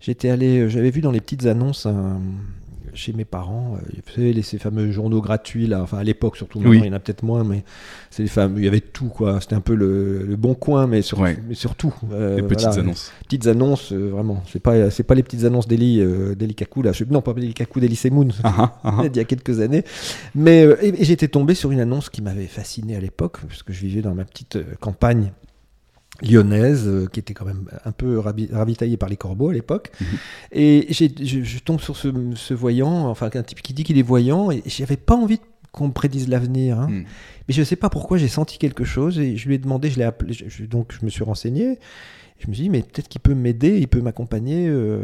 J'étais 0.00 0.28
allé, 0.28 0.68
j'avais 0.68 0.90
vu 0.90 1.00
dans 1.00 1.10
les 1.10 1.20
petites 1.20 1.46
annonces 1.46 1.86
un, 1.86 2.20
chez 2.96 3.12
mes 3.12 3.24
parents. 3.24 3.76
Euh, 3.76 4.00
vous 4.06 4.12
savez, 4.14 4.42
ces 4.42 4.58
fameux 4.58 4.90
journaux 4.90 5.20
gratuits, 5.20 5.66
là, 5.66 5.82
enfin 5.82 5.98
à 5.98 6.04
l'époque 6.04 6.36
surtout, 6.36 6.60
il 6.64 6.84
y 6.84 6.88
en 6.88 6.92
a 6.92 6.98
peut-être 6.98 7.22
moins, 7.22 7.44
mais 7.44 7.64
c'est 8.10 8.22
les 8.22 8.28
fameux, 8.28 8.58
il 8.58 8.64
y 8.64 8.68
avait 8.68 8.80
tout, 8.80 9.08
quoi. 9.08 9.40
C'était 9.40 9.54
un 9.54 9.60
peu 9.60 9.74
le, 9.74 10.36
bon 10.36 10.54
coin, 10.54 10.86
mais, 10.86 11.02
sur, 11.02 11.20
mais 11.20 11.36
surtout. 11.52 11.94
Euh, 12.12 12.36
les 12.36 12.42
petites 12.42 12.78
annonces. 12.78 13.12
Petites 13.24 13.46
annonces, 13.46 13.92
euh, 13.92 14.10
vraiment. 14.10 14.42
C'est 14.50 14.60
pas, 14.60 14.90
c'est 14.90 15.02
pas 15.02 15.14
les 15.14 15.22
petites 15.22 15.44
annonces 15.44 15.68
d'Eli, 15.68 16.02
d'Eli 16.36 16.54
Kakou, 16.54 16.82
là. 16.82 16.92
non, 17.10 17.20
pas 17.20 17.32
Eli 17.36 17.54
Kakou, 17.54 17.80
d'Eli 17.80 17.96
Semoun, 17.96 18.32
ah. 18.42 18.74
il 19.04 19.16
y 19.16 19.20
a 19.20 19.24
quelques 19.24 19.60
années. 19.60 19.84
Mais 20.34 20.66
j'étais 21.00 21.28
tombé 21.28 21.54
sur 21.54 21.70
une 21.70 21.80
annonce 21.80 22.10
qui 22.10 22.22
m'avait 22.22 22.46
fasciné 22.46 22.96
à 22.96 23.00
l'époque, 23.00 23.38
puisque 23.46 23.72
je 23.72 23.80
vivais 23.80 24.02
dans 24.02 24.14
ma 24.14 24.24
petite 24.24 24.58
campagne 24.80 25.32
lyonnaise, 26.22 26.84
euh, 26.86 27.06
qui 27.06 27.20
était 27.20 27.34
quand 27.34 27.44
même 27.44 27.64
un 27.84 27.92
peu 27.92 28.18
ravitaillée 28.18 28.96
par 28.96 29.08
les 29.08 29.16
corbeaux 29.16 29.50
à 29.50 29.52
l'époque. 29.52 29.92
Mhm. 30.00 30.06
Et 30.52 30.86
je, 30.90 31.58
tombe 31.58 31.80
sur 31.80 31.96
ce, 31.96 32.54
voyant, 32.54 33.08
enfin 33.08 33.30
un 33.32 33.42
type 33.42 33.62
qui 33.62 33.74
dit 33.74 33.84
qu'il 33.84 33.98
est 33.98 34.02
voyant, 34.02 34.50
et 34.50 34.62
j'avais 34.66 34.96
pas 34.96 35.14
envie 35.14 35.40
qu'on 35.72 35.88
me 35.88 35.92
prédise 35.92 36.28
l'avenir. 36.28 36.80
Hein. 36.80 36.88
Mhm. 36.88 37.04
Mais 37.48 37.54
je 37.54 37.60
ne 37.60 37.64
sais 37.64 37.76
pas 37.76 37.90
pourquoi, 37.90 38.18
j'ai 38.18 38.28
senti 38.28 38.58
quelque 38.58 38.84
chose, 38.84 39.18
et 39.18 39.36
je 39.36 39.48
lui 39.48 39.54
ai 39.54 39.58
demandé, 39.58 39.90
je 39.90 39.98
l'ai 39.98 40.04
appelé, 40.04 40.36
donc 40.68 40.92
je 40.98 41.04
me 41.04 41.10
suis 41.10 41.24
renseigné. 41.24 41.78
Je 42.38 42.48
me 42.48 42.54
suis 42.54 42.64
dit, 42.64 42.68
mais 42.68 42.82
peut-être 42.82 43.08
qu'il 43.08 43.22
peut 43.22 43.34
m'aider, 43.34 43.78
il 43.78 43.88
peut 43.88 44.02
m'accompagner 44.02 44.68
euh, 44.68 45.00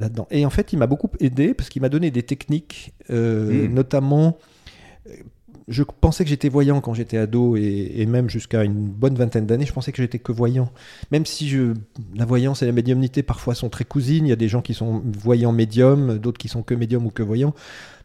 là-dedans. 0.00 0.26
Et 0.32 0.44
en 0.44 0.50
fait, 0.50 0.72
il 0.72 0.80
m'a 0.80 0.88
beaucoup 0.88 1.08
aidé 1.20 1.54
parce 1.54 1.68
qu'il 1.68 1.80
m'a 1.80 1.88
donné 1.88 2.10
des 2.10 2.24
techniques, 2.24 2.92
euh, 3.10 3.68
mhm. 3.68 3.74
notamment 3.74 4.38
je 5.68 5.82
pensais 5.82 6.24
que 6.24 6.30
j'étais 6.30 6.48
voyant 6.48 6.80
quand 6.80 6.94
j'étais 6.94 7.16
ado 7.16 7.56
et, 7.56 8.04
même 8.06 8.28
jusqu'à 8.28 8.64
une 8.64 8.88
bonne 8.88 9.14
vingtaine 9.14 9.46
d'années, 9.46 9.66
je 9.66 9.72
pensais 9.72 9.92
que 9.92 10.02
j'étais 10.02 10.18
que 10.18 10.32
voyant. 10.32 10.70
Même 11.10 11.26
si 11.26 11.48
je, 11.48 11.74
la 12.14 12.24
voyance 12.24 12.62
et 12.62 12.66
la 12.66 12.72
médiumnité 12.72 13.22
parfois 13.22 13.54
sont 13.54 13.68
très 13.68 13.84
cousines, 13.84 14.26
il 14.26 14.30
y 14.30 14.32
a 14.32 14.36
des 14.36 14.48
gens 14.48 14.62
qui 14.62 14.74
sont 14.74 15.02
voyants 15.04 15.52
médiums, 15.52 16.18
d'autres 16.18 16.38
qui 16.38 16.48
sont 16.48 16.62
que 16.62 16.74
médiums 16.74 17.06
ou 17.06 17.10
que 17.10 17.22
voyants. 17.22 17.54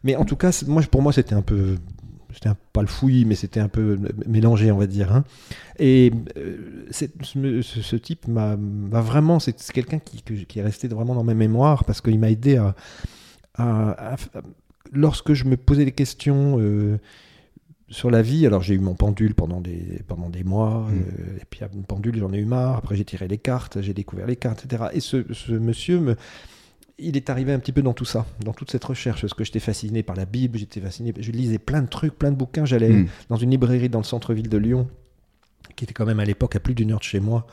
Mais 0.04 0.16
en 0.16 0.24
tout 0.24 0.36
cas, 0.36 0.50
moi, 0.66 0.82
pour 0.90 1.02
moi, 1.02 1.12
c'était 1.12 1.34
un 1.34 1.42
peu 1.42 1.76
c'était 2.32 2.50
pas 2.72 2.82
le 2.82 2.88
fouillis, 2.88 3.24
mais 3.24 3.34
c'était 3.34 3.60
un 3.60 3.68
peu 3.68 3.98
mélangé, 4.26 4.70
on 4.70 4.76
va 4.78 4.86
dire. 4.86 5.12
hein. 5.12 5.24
Et 5.78 6.12
euh, 6.36 6.86
ce, 6.90 7.96
type 7.96 8.28
m'a 8.28 8.56
vraiment, 8.56 9.40
c'est 9.40 9.56
quelqu'un 9.72 9.98
qui, 9.98 10.22
qui 10.22 10.58
est 10.58 10.62
resté 10.62 10.88
vraiment 10.88 11.14
dans 11.14 11.24
ma 11.24 11.34
mémoire 11.34 11.84
parce 11.84 12.00
qu'il 12.00 12.18
m'a 12.18 12.30
aidé 12.30 12.56
à- 12.56 12.74
lorsque 14.92 15.32
je 15.32 15.44
me 15.44 15.56
posais 15.56 15.84
des 15.84 15.92
questions 15.92 16.56
euh, 16.58 16.98
sur 17.88 18.10
la 18.10 18.22
vie. 18.22 18.46
Alors 18.46 18.62
j'ai 18.62 18.74
eu 18.74 18.78
mon 18.78 18.94
pendule 18.94 19.34
pendant 19.34 19.60
des 19.60 20.02
pendant 20.06 20.28
des 20.28 20.44
mois, 20.44 20.86
Mm. 20.90 20.94
euh, 20.94 21.36
et 21.40 21.44
puis 21.48 21.64
à 21.64 21.68
une 21.74 21.84
pendule 21.84 22.18
j'en 22.18 22.32
ai 22.32 22.38
eu 22.38 22.44
marre. 22.44 22.76
Après 22.76 22.96
j'ai 22.96 23.04
tiré 23.04 23.28
les 23.28 23.38
cartes, 23.38 23.80
j'ai 23.80 23.94
découvert 23.94 24.26
les 24.26 24.36
cartes, 24.36 24.64
etc. 24.64 24.84
Et 24.92 25.00
ce, 25.00 25.24
ce 25.32 25.52
monsieur 25.52 26.00
me 26.00 26.16
il 27.00 27.16
est 27.16 27.30
arrivé 27.30 27.52
un 27.52 27.60
petit 27.60 27.70
peu 27.70 27.80
dans 27.82 27.92
tout 27.92 28.04
ça, 28.04 28.26
dans 28.44 28.52
toute 28.52 28.72
cette 28.72 28.84
recherche, 28.84 29.20
parce 29.20 29.32
que 29.32 29.44
j'étais 29.44 29.60
fasciné 29.60 30.02
par 30.02 30.16
la 30.16 30.24
Bible, 30.24 30.58
j'étais 30.58 30.80
fasciné, 30.80 31.14
je 31.16 31.30
lisais 31.30 31.58
plein 31.58 31.80
de 31.80 31.86
trucs, 31.88 32.18
plein 32.18 32.32
de 32.32 32.36
bouquins, 32.36 32.64
j'allais 32.64 32.90
Mm. 32.90 33.08
dans 33.28 33.36
une 33.36 33.50
librairie 33.52 33.88
dans 33.88 34.00
le 34.00 34.04
centre-ville 34.04 34.48
de 34.48 34.58
Lyon, 34.58 34.88
qui 35.76 35.84
était 35.84 35.94
quand 35.94 36.06
même 36.06 36.18
à 36.18 36.24
l'époque 36.24 36.56
à 36.56 36.60
plus 36.60 36.74
d'une 36.74 36.90
heure 36.90 36.98
de 36.98 37.04
chez 37.04 37.20
moi, 37.20 37.46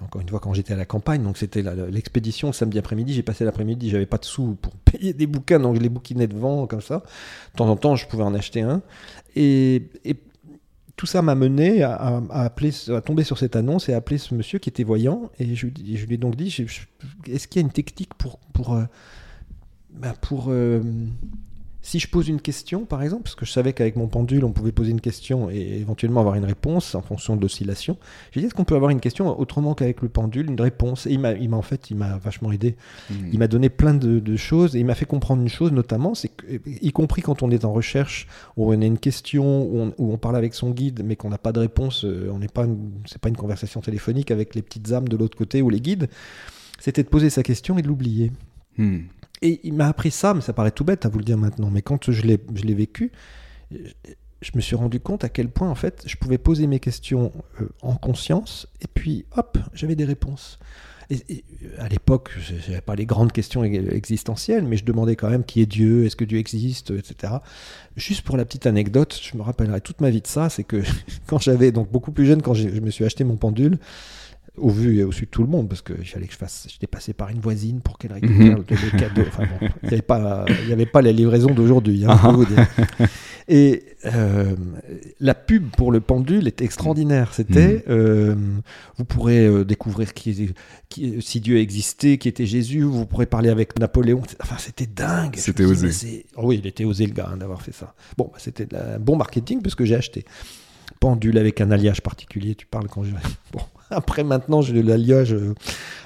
encore 0.00 0.20
une 0.20 0.28
fois 0.28 0.40
quand 0.40 0.52
j'étais 0.52 0.72
à 0.74 0.76
la 0.76 0.84
campagne, 0.84 1.22
donc 1.22 1.36
c'était 1.38 1.62
l'expédition 1.90 2.48
le 2.48 2.52
samedi 2.52 2.78
après-midi, 2.78 3.14
j'ai 3.14 3.22
passé 3.22 3.44
l'après-midi, 3.44 3.90
j'avais 3.90 4.06
pas 4.06 4.18
de 4.18 4.24
sous 4.24 4.56
pour 4.60 4.72
payer 4.84 5.12
des 5.12 5.26
bouquins, 5.26 5.60
donc 5.60 5.76
je 5.76 5.80
les 5.80 5.88
bouquinais 5.88 6.26
devant, 6.26 6.66
comme 6.66 6.80
ça, 6.80 7.02
de 7.52 7.56
temps 7.58 7.68
en 7.68 7.76
temps 7.76 7.96
je 7.96 8.06
pouvais 8.06 8.24
en 8.24 8.34
acheter 8.34 8.62
un, 8.62 8.82
et, 9.34 9.82
tout 10.96 11.04
ça 11.04 11.20
m'a 11.20 11.34
mené 11.34 11.82
à, 11.82 12.22
appeler, 12.30 12.70
à 12.88 13.02
tomber 13.02 13.22
sur 13.22 13.36
cette 13.36 13.54
annonce 13.54 13.90
et 13.90 13.92
à 13.92 13.98
appeler 13.98 14.16
ce 14.16 14.34
monsieur 14.34 14.58
qui 14.58 14.70
était 14.70 14.82
voyant. 14.82 15.30
Et 15.38 15.54
je, 15.54 15.66
lui- 15.66 16.14
ai 16.14 16.16
donc 16.16 16.36
dit, 16.36 16.46
est-ce 17.26 17.46
qu'il 17.48 17.60
y 17.60 17.62
a 17.62 17.66
une 17.66 17.72
technique 17.72 18.14
pour, 18.14 18.38
pour, 18.54 18.72
euh, 18.72 18.84
ben, 19.90 20.14
pour 20.22 20.46
euh, 20.48 20.80
si 21.86 22.00
je 22.00 22.08
pose 22.08 22.26
une 22.26 22.40
question, 22.40 22.84
par 22.84 23.00
exemple, 23.00 23.22
parce 23.22 23.36
que 23.36 23.46
je 23.46 23.52
savais 23.52 23.72
qu'avec 23.72 23.94
mon 23.94 24.08
pendule, 24.08 24.44
on 24.44 24.50
pouvait 24.50 24.72
poser 24.72 24.90
une 24.90 25.00
question 25.00 25.48
et 25.50 25.78
éventuellement 25.78 26.18
avoir 26.18 26.34
une 26.34 26.44
réponse 26.44 26.96
en 26.96 27.00
fonction 27.00 27.36
de 27.36 27.40
l'oscillation. 27.42 27.96
J'ai 28.32 28.40
dit, 28.40 28.46
est-ce 28.46 28.54
qu'on 28.56 28.64
peut 28.64 28.74
avoir 28.74 28.90
une 28.90 28.98
question 28.98 29.38
autrement 29.38 29.72
qu'avec 29.74 30.02
le 30.02 30.08
pendule, 30.08 30.50
une 30.50 30.60
réponse? 30.60 31.06
Et 31.06 31.12
il 31.12 31.20
m'a, 31.20 31.34
il 31.34 31.48
m'a 31.48 31.56
en 31.56 31.62
fait, 31.62 31.88
il 31.92 31.96
m'a 31.96 32.18
vachement 32.18 32.50
aidé. 32.50 32.74
Mm. 33.08 33.14
Il 33.32 33.38
m'a 33.38 33.46
donné 33.46 33.68
plein 33.68 33.94
de, 33.94 34.18
de 34.18 34.36
choses 34.36 34.74
et 34.74 34.80
il 34.80 34.84
m'a 34.84 34.96
fait 34.96 35.04
comprendre 35.04 35.42
une 35.42 35.48
chose 35.48 35.70
notamment, 35.70 36.16
c'est 36.16 36.30
que, 36.30 36.44
y 36.66 36.90
compris 36.90 37.22
quand 37.22 37.44
on 37.44 37.52
est 37.52 37.64
en 37.64 37.72
recherche, 37.72 38.26
où 38.56 38.72
on 38.72 38.82
a 38.82 38.84
une 38.84 38.98
question, 38.98 39.62
où 39.62 39.78
on, 39.78 39.94
où 39.96 40.12
on 40.12 40.18
parle 40.18 40.34
avec 40.34 40.54
son 40.54 40.70
guide, 40.70 41.02
mais 41.04 41.14
qu'on 41.14 41.28
n'a 41.28 41.38
pas 41.38 41.52
de 41.52 41.60
réponse, 41.60 42.04
euh, 42.04 42.28
on 42.32 42.40
n'est 42.40 42.48
pas, 42.48 42.64
une- 42.64 42.90
c'est 43.04 43.20
pas 43.20 43.28
une 43.28 43.36
conversation 43.36 43.80
téléphonique 43.80 44.32
avec 44.32 44.56
les 44.56 44.62
petites 44.62 44.90
âmes 44.90 45.06
de 45.06 45.16
l'autre 45.16 45.38
côté 45.38 45.62
ou 45.62 45.70
les 45.70 45.80
guides, 45.80 46.08
c'était 46.80 47.04
de 47.04 47.08
poser 47.08 47.30
sa 47.30 47.44
question 47.44 47.78
et 47.78 47.82
de 47.82 47.86
l'oublier. 47.86 48.32
Mm. 48.76 49.02
Et 49.42 49.60
il 49.64 49.74
m'a 49.74 49.88
appris 49.88 50.10
ça, 50.10 50.34
mais 50.34 50.40
ça 50.40 50.52
paraît 50.52 50.70
tout 50.70 50.84
bête 50.84 51.04
à 51.04 51.08
vous 51.08 51.18
le 51.18 51.24
dire 51.24 51.36
maintenant, 51.36 51.70
mais 51.70 51.82
quand 51.82 52.10
je 52.10 52.22
l'ai, 52.22 52.74
vécu, 52.74 53.12
je, 53.70 54.50
me 54.54 54.60
suis 54.60 54.76
rendu 54.76 55.00
compte 55.00 55.24
à 55.24 55.28
quel 55.28 55.48
point 55.48 55.68
en 55.68 55.74
fait 55.74 56.04
je 56.06 56.16
pouvais 56.16 56.38
poser 56.38 56.66
mes 56.66 56.80
questions 56.80 57.32
euh, 57.60 57.68
en 57.82 57.96
conscience 57.96 58.68
et 58.80 58.86
puis 58.86 59.26
hop, 59.36 59.58
j'avais 59.74 59.96
des 59.96 60.04
réponses. 60.04 60.58
Et, 61.10 61.22
et, 61.28 61.44
euh, 61.62 61.68
à 61.78 61.88
l'époque, 61.88 62.30
je 62.38 62.54
n'avais 62.54 62.80
pas 62.80 62.96
les 62.96 63.06
grandes 63.06 63.30
questions 63.30 63.62
existentielles, 63.62 64.64
mais 64.64 64.76
je 64.76 64.84
demandais 64.84 65.16
quand 65.16 65.30
même 65.30 65.44
qui 65.44 65.60
est 65.60 65.66
Dieu, 65.66 66.04
est-ce 66.04 66.16
que 66.16 66.24
Dieu 66.24 66.38
existe, 66.38 66.90
etc. 66.90 67.34
Juste 67.96 68.22
pour 68.22 68.36
la 68.36 68.44
petite 68.44 68.66
anecdote, 68.66 69.18
je 69.22 69.36
me 69.36 69.42
rappellerai 69.42 69.80
toute 69.80 70.00
ma 70.00 70.10
vie 70.10 70.22
de 70.22 70.26
ça, 70.26 70.48
c'est 70.48 70.64
que 70.64 70.82
quand 71.26 71.38
j'avais, 71.38 71.72
donc 71.72 71.90
beaucoup 71.90 72.10
plus 72.10 72.26
jeune, 72.26 72.42
quand 72.42 72.54
je 72.54 72.68
me 72.68 72.90
suis 72.90 73.04
acheté 73.04 73.22
mon 73.22 73.36
pendule, 73.36 73.78
au 74.58 74.70
vu 74.70 74.98
et 74.98 75.04
au 75.04 75.12
su 75.12 75.24
de 75.26 75.30
tout 75.30 75.42
le 75.42 75.48
monde, 75.48 75.68
parce 75.68 75.82
qu'il 75.82 76.04
fallait 76.06 76.26
que 76.26 76.32
je 76.32 76.38
fasse. 76.38 76.66
J'étais 76.70 76.86
passé 76.86 77.12
par 77.12 77.28
une 77.30 77.40
voisine 77.40 77.80
pour 77.80 77.98
qu'elle 77.98 78.12
récupère 78.12 78.58
Mhm. 78.58 78.64
le, 78.68 78.98
cadeau. 78.98 79.22
Enfin 79.26 79.44
bon, 79.44 79.68
il 79.82 79.88
n'y 79.88 79.94
avait 79.94 80.02
pas, 80.02 80.44
il 80.64 80.68
y 80.68 80.72
avait 80.72 80.86
pas 80.86 81.02
la 81.02 81.12
livraison 81.12 81.50
d'aujourd'hui, 81.52 82.04
hein, 82.04 82.18
Ah. 82.22 82.34
Et 83.48 83.84
euh, 84.06 84.56
la 85.20 85.34
pub 85.34 85.68
pour 85.76 85.92
le 85.92 86.00
pendule 86.00 86.48
était 86.48 86.64
extraordinaire. 86.64 87.32
C'était, 87.32 87.84
euh, 87.88 88.34
vous 88.96 89.04
pourrez 89.04 89.46
euh, 89.46 89.64
découvrir 89.64 90.14
qui, 90.14 90.52
qui- 90.88 91.22
si 91.22 91.40
Dieu 91.40 91.58
existait, 91.58 92.18
qui 92.18 92.28
était 92.28 92.46
Jésus. 92.46 92.82
Vous 92.82 93.06
pourrez 93.06 93.26
parler 93.26 93.48
avec 93.50 93.78
Napoléon. 93.78 94.20
Enfin, 94.42 94.56
c'était 94.58 94.86
dingue. 94.86 95.36
C'était 95.36 95.64
osé. 95.64 96.26
Oh 96.36 96.42
oui, 96.46 96.58
il 96.62 96.66
était 96.66 96.84
osé 96.84 97.06
le 97.06 97.12
gars 97.12 97.30
hein, 97.32 97.36
d'avoir 97.36 97.62
fait 97.62 97.72
ça. 97.72 97.94
Bon, 98.16 98.28
bah, 98.32 98.38
c'était 98.38 98.66
un 98.74 98.98
bon 98.98 99.16
marketing 99.16 99.62
puisque 99.62 99.84
j'ai 99.84 99.94
acheté 99.94 100.24
pendule 100.98 101.36
avec 101.38 101.60
un 101.60 101.70
alliage 101.70 102.00
particulier. 102.00 102.54
Tu 102.56 102.66
parles 102.66 102.88
quand 102.88 103.04
je. 103.04 103.10
Bon, 103.52 103.60
après 103.90 104.24
maintenant, 104.24 104.62
j'ai 104.62 104.72
de 104.72 104.80
l'alliage. 104.86 105.32
euh, 105.34 105.54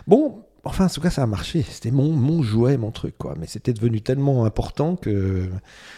Bon, 0.06 0.44
enfin, 0.64 0.86
en 0.86 0.88
tout 0.88 1.00
cas, 1.00 1.10
ça 1.10 1.22
a 1.22 1.26
marché. 1.26 1.62
C'était 1.68 1.90
mon, 1.90 2.10
mon 2.12 2.42
jouet, 2.42 2.76
mon 2.76 2.90
truc, 2.90 3.16
quoi. 3.18 3.34
Mais 3.38 3.46
c'était 3.46 3.72
devenu 3.72 4.00
tellement 4.00 4.44
important 4.44 4.96
que 4.96 5.48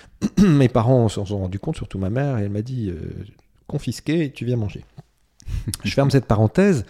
mes 0.38 0.68
parents 0.68 1.08
s'en 1.08 1.24
sont 1.24 1.38
rendus 1.38 1.58
compte, 1.58 1.76
surtout 1.76 1.98
ma 1.98 2.10
mère, 2.10 2.38
et 2.38 2.42
elle 2.42 2.50
m'a 2.50 2.62
dit 2.62 2.90
euh, 2.90 2.96
confisqué 3.66 4.30
tu 4.32 4.44
viens 4.44 4.56
manger. 4.56 4.84
je 5.84 5.92
ferme 5.92 6.10
cette 6.10 6.26
parenthèse. 6.26 6.84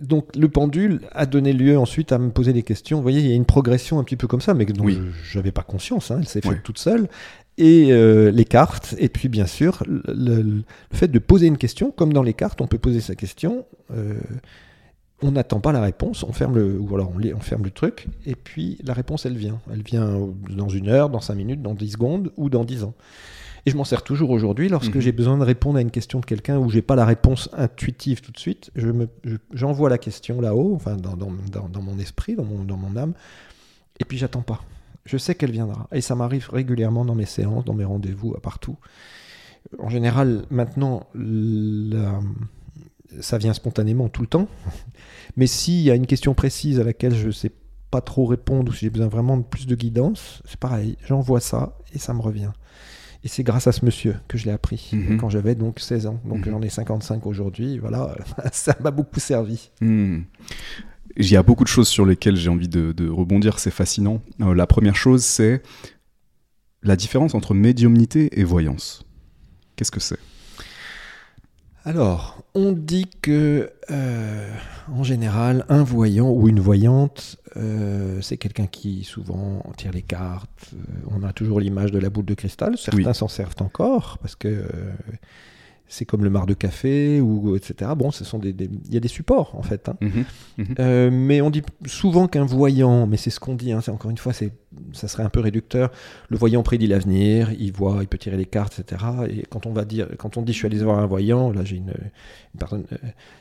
Donc 0.00 0.34
le 0.34 0.48
pendule 0.48 1.02
a 1.12 1.24
donné 1.24 1.52
lieu 1.52 1.78
ensuite 1.78 2.10
à 2.10 2.18
me 2.18 2.30
poser 2.30 2.52
des 2.52 2.64
questions. 2.64 2.96
Vous 2.96 3.02
voyez, 3.02 3.20
il 3.20 3.28
y 3.28 3.32
a 3.32 3.36
une 3.36 3.44
progression 3.44 4.00
un 4.00 4.04
petit 4.04 4.16
peu 4.16 4.26
comme 4.26 4.40
ça, 4.40 4.52
mais 4.52 4.64
dont 4.64 4.84
Oui. 4.84 4.98
je 5.22 5.38
n'avais 5.38 5.52
pas 5.52 5.62
conscience. 5.62 6.10
hein. 6.10 6.16
Elle 6.18 6.26
s'est 6.26 6.40
faite 6.40 6.62
toute 6.64 6.78
seule. 6.78 7.08
Et 7.60 7.88
euh, 7.92 8.30
les 8.30 8.44
cartes, 8.44 8.94
et 8.98 9.08
puis 9.08 9.28
bien 9.28 9.46
sûr, 9.46 9.82
le, 9.86 10.62
fait 10.92 11.08
de 11.08 11.18
poser 11.18 11.48
une 11.48 11.58
question, 11.58 11.90
comme 11.90 12.12
dans 12.12 12.22
les 12.22 12.32
cartes, 12.34 12.60
on 12.60 12.68
peut 12.68 12.78
poser 12.78 13.00
sa 13.00 13.14
question. 13.16 13.66
euh, 13.92 14.14
on 15.20 15.32
n'attend 15.32 15.58
pas 15.58 15.72
la 15.72 15.80
réponse, 15.80 16.22
on 16.22 16.32
ferme 16.32 16.54
le, 16.54 16.78
ou 16.78 16.94
alors 16.94 17.10
on, 17.12 17.40
ferme 17.40 17.64
le 17.64 17.72
truc, 17.72 18.06
et 18.24 18.36
puis 18.36 18.78
la 18.84 18.92
réponse, 18.94 19.26
elle 19.26 19.36
vient. 19.36 19.58
Elle 19.72 19.82
vient 19.82 20.28
dans 20.50 20.68
une 20.68 20.88
heure, 20.88 21.10
dans 21.10 21.20
cinq 21.20 21.34
minutes, 21.34 21.60
dans 21.60 21.74
dix 21.74 21.90
secondes 21.90 22.30
ou 22.36 22.48
dans 22.48 22.62
dix 22.64 22.84
ans. 22.84 22.94
Et 23.66 23.70
je 23.72 23.76
m'en 23.76 23.82
sers 23.82 24.04
toujours 24.04 24.30
aujourd'hui 24.30 24.68
lorsque 24.68 24.94
Mhm. 24.94 25.00
j'ai 25.00 25.10
besoin 25.10 25.36
de 25.36 25.42
répondre 25.42 25.76
à 25.78 25.80
une 25.82 25.90
question 25.90 26.20
de 26.20 26.24
quelqu'un 26.24 26.58
où 26.58 26.70
j'ai 26.70 26.82
pas 26.82 26.94
la 26.94 27.04
réponse 27.04 27.48
intuitive 27.52 28.20
tout 28.20 28.30
de 28.30 28.38
suite. 28.38 28.70
Je 28.76 28.86
me, 28.86 29.08
je- 29.24 29.36
j'envoie 29.52 29.90
la 29.90 29.98
question 29.98 30.40
là-haut, 30.40 30.72
enfin 30.76 30.94
dans, 30.94 31.16
dans, 31.16 31.32
dans- 31.50 31.68
dans 31.68 31.82
mon 31.82 31.98
esprit, 31.98 32.36
dans 32.36 32.44
mon, 32.44 32.62
dans 32.62 32.76
mon 32.76 32.96
âme, 32.96 33.14
et 33.98 34.04
puis 34.04 34.16
j'attends 34.18 34.42
pas. 34.42 34.62
Je 35.04 35.16
sais 35.16 35.34
qu'elle 35.34 35.50
viendra. 35.52 35.88
Et 35.92 36.00
ça 36.00 36.14
m'arrive 36.14 36.48
régulièrement 36.50 37.04
dans 37.04 37.14
mes 37.14 37.24
séances, 37.26 37.64
dans 37.64 37.74
mes 37.74 37.84
rendez-vous, 37.84 38.34
à 38.36 38.40
partout. 38.40 38.76
En 39.78 39.88
général, 39.88 40.44
maintenant, 40.50 41.06
la- 41.14 42.20
ça 43.20 43.38
vient 43.38 43.52
spontanément 43.54 44.08
tout 44.08 44.20
le 44.22 44.28
temps. 44.28 44.48
Mais 45.36 45.46
s'il 45.46 45.80
y 45.80 45.90
a 45.90 45.94
une 45.94 46.06
question 46.06 46.34
précise 46.34 46.78
à 46.80 46.84
laquelle 46.84 47.14
je 47.14 47.26
ne 47.28 47.32
sais 47.32 47.52
pas 47.90 48.00
trop 48.02 48.26
répondre 48.26 48.70
ou 48.70 48.74
si 48.74 48.80
j'ai 48.80 48.90
besoin 48.90 49.08
vraiment 49.08 49.38
de 49.38 49.42
plus 49.44 49.66
de 49.66 49.74
guidance, 49.74 50.42
c'est 50.44 50.58
pareil. 50.60 50.96
J'envoie 51.06 51.40
ça 51.40 51.78
et 51.94 51.98
ça 51.98 52.12
me 52.12 52.20
revient. 52.20 52.50
Et 53.24 53.28
c'est 53.28 53.42
grâce 53.42 53.66
à 53.66 53.72
ce 53.72 53.84
monsieur 53.84 54.14
que 54.28 54.36
je 54.38 54.44
l'ai 54.44 54.52
appris 54.52 54.90
Mhm. 54.92 55.16
quand 55.18 55.28
j'avais 55.30 55.54
donc 55.54 55.80
16 55.80 56.06
ans. 56.06 56.20
Donc 56.24 56.46
Mhm. 56.46 56.52
j'en 56.52 56.62
ai 56.62 56.68
55 56.68 57.26
aujourd'hui. 57.26 57.78
Voilà, 57.78 58.14
ça 58.52 58.76
m'a 58.80 58.90
beaucoup 58.90 59.20
servi. 59.20 59.70
Hmm. 59.80 60.20
Il 61.20 61.28
y 61.30 61.36
a 61.36 61.42
beaucoup 61.42 61.64
de 61.64 61.68
choses 61.68 61.88
sur 61.88 62.06
lesquelles 62.06 62.36
j'ai 62.36 62.48
envie 62.48 62.68
de, 62.68 62.92
de 62.92 63.08
rebondir, 63.08 63.58
c'est 63.58 63.72
fascinant. 63.72 64.22
Euh, 64.40 64.54
la 64.54 64.66
première 64.68 64.94
chose, 64.96 65.24
c'est 65.24 65.62
la 66.84 66.94
différence 66.94 67.34
entre 67.34 67.54
médiumnité 67.54 68.38
et 68.40 68.44
voyance. 68.44 69.02
Qu'est-ce 69.74 69.90
que 69.90 69.98
c'est? 70.00 70.18
Alors, 71.84 72.42
on 72.54 72.70
dit 72.72 73.06
que, 73.22 73.70
euh, 73.90 74.52
en 74.92 75.02
général, 75.02 75.64
un 75.68 75.82
voyant 75.82 76.30
ou 76.30 76.48
une 76.48 76.60
voyante, 76.60 77.36
euh, 77.56 78.20
c'est 78.20 78.36
quelqu'un 78.36 78.66
qui 78.66 79.02
souvent 79.04 79.64
tire 79.76 79.90
les 79.92 80.02
cartes. 80.02 80.70
On 81.10 81.22
a 81.24 81.32
toujours 81.32 81.58
l'image 81.60 81.90
de 81.90 81.98
la 81.98 82.10
boule 82.10 82.26
de 82.26 82.34
cristal. 82.34 82.76
Certains 82.78 83.08
Oui. 83.08 83.14
s'en 83.14 83.28
servent 83.28 83.54
encore 83.60 84.18
parce 84.18 84.36
que 84.36 84.64
c'est 85.88 86.04
comme 86.04 86.22
le 86.24 86.30
mar 86.30 86.46
de 86.46 86.54
café 86.54 87.20
ou 87.20 87.56
etc. 87.56 87.90
Bon, 87.96 88.10
ce 88.10 88.24
sont 88.24 88.38
des, 88.38 88.50
il 88.58 88.92
y 88.94 88.96
a 88.96 89.00
des 89.00 89.08
supports 89.08 89.54
en 89.56 89.62
fait. 89.62 89.88
hein. 89.88 89.96
Mhm. 90.00 90.24
Euh, 90.78 91.10
mais 91.12 91.40
on 91.40 91.50
dit 91.50 91.62
souvent 91.86 92.28
qu'un 92.28 92.44
voyant, 92.44 93.06
mais 93.06 93.16
c'est 93.16 93.30
ce 93.30 93.40
qu'on 93.40 93.54
dit, 93.54 93.72
hein, 93.72 93.80
c'est 93.80 93.90
encore 93.90 94.10
une 94.10 94.18
fois, 94.18 94.32
c'est, 94.32 94.52
ça 94.92 95.08
serait 95.08 95.22
un 95.22 95.30
peu 95.30 95.40
réducteur. 95.40 95.90
Le 96.28 96.36
voyant 96.36 96.62
prédit 96.62 96.86
l'avenir, 96.86 97.50
il 97.58 97.72
voit, 97.72 97.98
il 98.02 98.06
peut 98.08 98.18
tirer 98.18 98.36
les 98.36 98.44
cartes, 98.46 98.78
etc. 98.80 99.02
Et 99.30 99.42
quand 99.48 99.66
on 99.66 99.72
va 99.72 99.84
dire, 99.84 100.08
quand 100.18 100.36
on 100.36 100.42
dit 100.42 100.52
je 100.52 100.58
suis 100.58 100.66
allé 100.66 100.78
voir 100.78 100.98
un 100.98 101.06
voyant, 101.06 101.50
là 101.52 101.64
j'ai 101.64 101.76
une, 101.76 101.92
une 102.54 102.84
euh, 102.92 102.96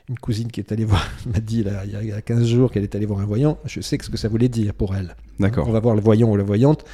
une 0.10 0.20
cousine 0.20 0.50
qui 0.52 0.60
est 0.62 0.72
allée 0.72 0.86
voir, 0.86 1.06
m'a 1.26 1.40
dit 1.40 1.64
là, 1.64 1.84
il 1.86 1.92
y 1.92 1.96
a- 1.96 2.02
il 2.04 2.10
y 2.10 2.12
a 2.14 2.22
15 2.22 2.46
jours 2.46 2.72
qu'elle 2.72 2.84
est 2.84 2.96
allée 2.96 3.06
voir 3.06 3.20
un 3.20 3.26
voyant. 3.26 3.58
Je 3.66 3.82
sais 3.82 3.98
ce 4.02 4.10
que 4.10 4.18
ça 4.18 4.30
voulait 4.30 4.50
dire 4.50 4.74
pour 4.74 4.96
elle. 4.96 5.16
D'accord. 5.40 5.68
On 5.68 5.72
va 5.72 5.80
voir 5.80 5.96
le 5.96 6.02
voyant 6.02 6.30
ou 6.32 6.38
la 6.38 6.44
voyante. 6.44 6.86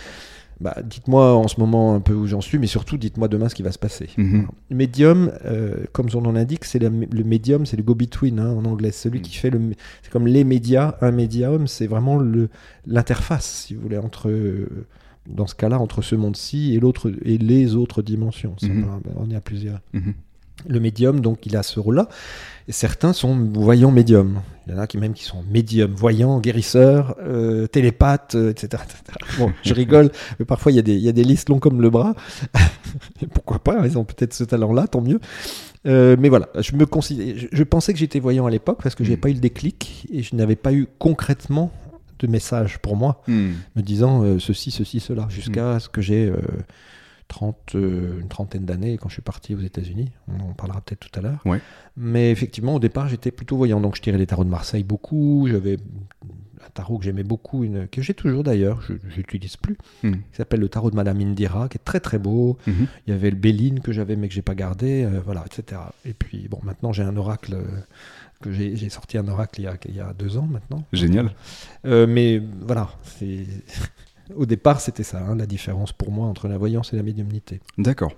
Bah, 0.61 0.75
dites-moi 0.83 1.35
en 1.35 1.47
ce 1.47 1.59
moment 1.59 1.95
un 1.95 1.99
peu 1.99 2.13
où 2.13 2.25
j'en 2.27 2.41
suis, 2.41 2.57
mais 2.59 2.67
surtout 2.67 2.97
dites-moi 2.97 3.27
demain 3.27 3.49
ce 3.49 3.55
qui 3.55 3.63
va 3.63 3.71
se 3.71 3.79
passer. 3.79 4.09
Mhm. 4.17 4.47
Médium, 4.69 5.31
euh, 5.45 5.85
comme 5.91 6.09
son 6.09 6.21
nom 6.21 6.31
l'indique, 6.31 6.63
c'est 6.65 6.79
le 6.79 6.89
médium, 7.23 7.65
c'est 7.65 7.77
le 7.77 7.83
go-between 7.83 8.39
hein, 8.39 8.51
en 8.51 8.65
anglais, 8.65 8.91
celui 8.91 9.19
Mm. 9.19 9.23
qui 9.23 9.35
fait 9.37 9.49
le, 9.49 9.59
c'est 10.01 10.11
comme 10.11 10.27
les 10.27 10.43
médias, 10.43 10.95
un 11.01 11.11
médium, 11.11 11.67
c'est 11.67 11.87
vraiment 11.87 12.17
le 12.17 12.49
l'interface, 12.85 13.63
si 13.65 13.73
vous 13.75 13.81
voulez, 13.81 13.97
entre 13.97 14.29
euh, 14.29 14.85
dans 15.29 15.47
ce 15.47 15.55
cas-là 15.55 15.79
entre 15.79 16.01
ce 16.01 16.15
monde-ci 16.15 16.73
et 16.75 16.79
l'autre 16.79 17.11
et 17.23 17.37
les 17.37 17.75
autres 17.75 18.01
dimensions. 18.01 18.55
Mhm. 18.61 18.85
on 19.17 19.29
y 19.29 19.35
a 19.35 19.41
plusieurs. 19.41 19.79
Le 20.67 20.79
médium, 20.79 21.19
donc, 21.21 21.45
il 21.45 21.55
a 21.57 21.63
ce 21.63 21.79
rôle-là. 21.79 22.07
Et 22.67 22.71
certains 22.71 23.11
sont 23.11 23.35
voyants 23.53 23.91
médiums. 23.91 24.41
Il 24.67 24.73
y 24.73 24.75
en 24.75 24.79
a 24.79 24.87
qui 24.87 24.97
même 24.97 25.13
qui 25.13 25.25
sont 25.25 25.43
médiums, 25.51 25.91
voyants, 25.93 26.39
guérisseurs, 26.39 27.15
euh, 27.19 27.67
télépathes, 27.67 28.35
euh, 28.35 28.51
etc., 28.51 28.81
etc. 28.85 29.17
Bon, 29.37 29.51
je 29.63 29.73
rigole, 29.83 30.09
mais 30.39 30.45
parfois 30.45 30.71
il 30.71 30.75
y, 30.75 30.79
a 30.79 30.81
des, 30.81 30.93
il 30.93 31.01
y 31.01 31.09
a 31.09 31.11
des 31.11 31.25
listes 31.25 31.49
longs 31.49 31.59
comme 31.59 31.81
le 31.81 31.89
bras. 31.89 32.15
Pourquoi 33.33 33.59
pas 33.59 33.85
Ils 33.85 33.97
ont 33.97 34.05
peut-être 34.05 34.33
ce 34.33 34.45
talent-là, 34.45 34.87
tant 34.87 35.01
mieux. 35.01 35.19
Euh, 35.85 36.15
mais 36.17 36.29
voilà, 36.29 36.47
je 36.59 36.73
me 36.77 36.85
considère, 36.85 37.35
je, 37.37 37.47
je 37.51 37.63
pensais 37.63 37.91
que 37.91 37.99
j'étais 37.99 38.21
voyant 38.21 38.45
à 38.45 38.49
l'époque 38.49 38.79
parce 38.81 38.95
que 38.95 39.03
j'ai 39.03 39.17
Mm. 39.17 39.19
pas 39.19 39.29
eu 39.29 39.33
le 39.33 39.39
déclic 39.41 40.07
et 40.13 40.23
je 40.23 40.33
n'avais 40.35 40.55
pas 40.55 40.71
eu 40.71 40.87
concrètement 40.99 41.71
de 42.19 42.27
message 42.27 42.79
pour 42.79 42.95
moi 42.95 43.21
Hmm. 43.27 43.49
me 43.75 43.81
disant 43.81 44.23
euh, 44.23 44.39
ceci, 44.39 44.71
ceci, 44.71 45.01
cela, 45.01 45.27
jusqu'à 45.29 45.81
ce 45.81 45.89
que 45.89 45.99
j'ai 46.01 46.31
30, 47.27 47.75
euh, 47.75 48.19
une 48.21 48.27
trentaine 48.27 48.65
d'années 48.65 48.97
quand 48.97 49.09
je 49.09 49.13
suis 49.13 49.21
parti 49.21 49.55
aux 49.55 49.59
États-Unis. 49.61 50.11
On 50.27 50.51
en 50.51 50.53
parlera 50.53 50.81
peut-être 50.81 50.99
tout 51.09 51.19
à 51.19 51.21
l'heure. 51.21 51.41
Ouais. 51.45 51.59
Mais 51.97 52.31
effectivement, 52.31 52.75
au 52.75 52.79
départ, 52.79 53.07
j'étais 53.07 53.31
plutôt 53.31 53.57
voyant. 53.57 53.79
Donc, 53.79 53.95
je 53.95 54.01
tirais 54.01 54.17
les 54.17 54.27
tarots 54.27 54.43
de 54.45 54.49
Marseille 54.49 54.83
beaucoup. 54.83 55.47
J'avais 55.49 55.77
un 56.65 56.69
tarot 56.73 56.97
que 56.97 57.03
j'aimais 57.03 57.23
beaucoup, 57.23 57.63
une, 57.65 57.87
que 57.89 58.01
j'ai 58.01 58.13
toujours 58.13 58.41
d'ailleurs, 58.43 58.81
je 58.81 58.93
n'utilise 59.17 59.57
plus, 59.57 59.77
Hmm. 60.01 60.13
qui 60.13 60.37
s'appelle 60.37 60.61
le 60.61 60.69
tarot 60.69 60.91
de 60.91 60.95
Madame 60.95 61.19
Indira, 61.19 61.67
qui 61.67 61.77
est 61.77 61.83
très 61.83 61.99
très 61.99 62.17
beau. 62.19 62.57
Mhm. 62.67 62.87
Il 63.05 63.11
y 63.11 63.13
avait 63.13 63.29
le 63.31 63.35
Béline 63.35 63.81
que 63.81 63.91
j'avais 63.91 64.15
mais 64.15 64.29
que 64.29 64.33
j'ai 64.33 64.41
pas 64.41 64.55
gardé, 64.55 65.03
euh, 65.03 65.19
voilà, 65.25 65.43
etc. 65.45 65.81
Et 66.05 66.13
puis, 66.13 66.47
bon, 66.49 66.59
maintenant 66.63 66.93
j'ai 66.93 67.03
un 67.03 67.17
oracle. 67.17 67.53
euh, 67.55 67.63
que 68.41 68.51
j'ai 68.51 68.75
j'ai 68.75 68.89
sorti 68.89 69.17
un 69.17 69.27
oracle 69.29 69.61
il 69.61 69.63
y, 69.63 69.67
a, 69.67 69.77
il 69.87 69.95
y 69.95 69.99
a 70.01 70.11
deux 70.13 70.37
ans 70.37 70.47
maintenant. 70.49 70.83
Génial. 70.91 71.31
Euh, 71.85 72.07
mais 72.07 72.41
voilà, 72.61 72.89
c'est- 73.03 73.45
au 74.35 74.45
départ, 74.45 74.79
c'était 74.79 75.03
ça, 75.03 75.19
hein, 75.19 75.35
la 75.35 75.45
différence 75.45 75.91
pour 75.91 76.11
moi 76.11 76.27
entre 76.27 76.47
la 76.47 76.57
voyance 76.57 76.93
et 76.93 76.95
la 76.95 77.03
médiumnité. 77.03 77.59
D'accord. 77.77 78.13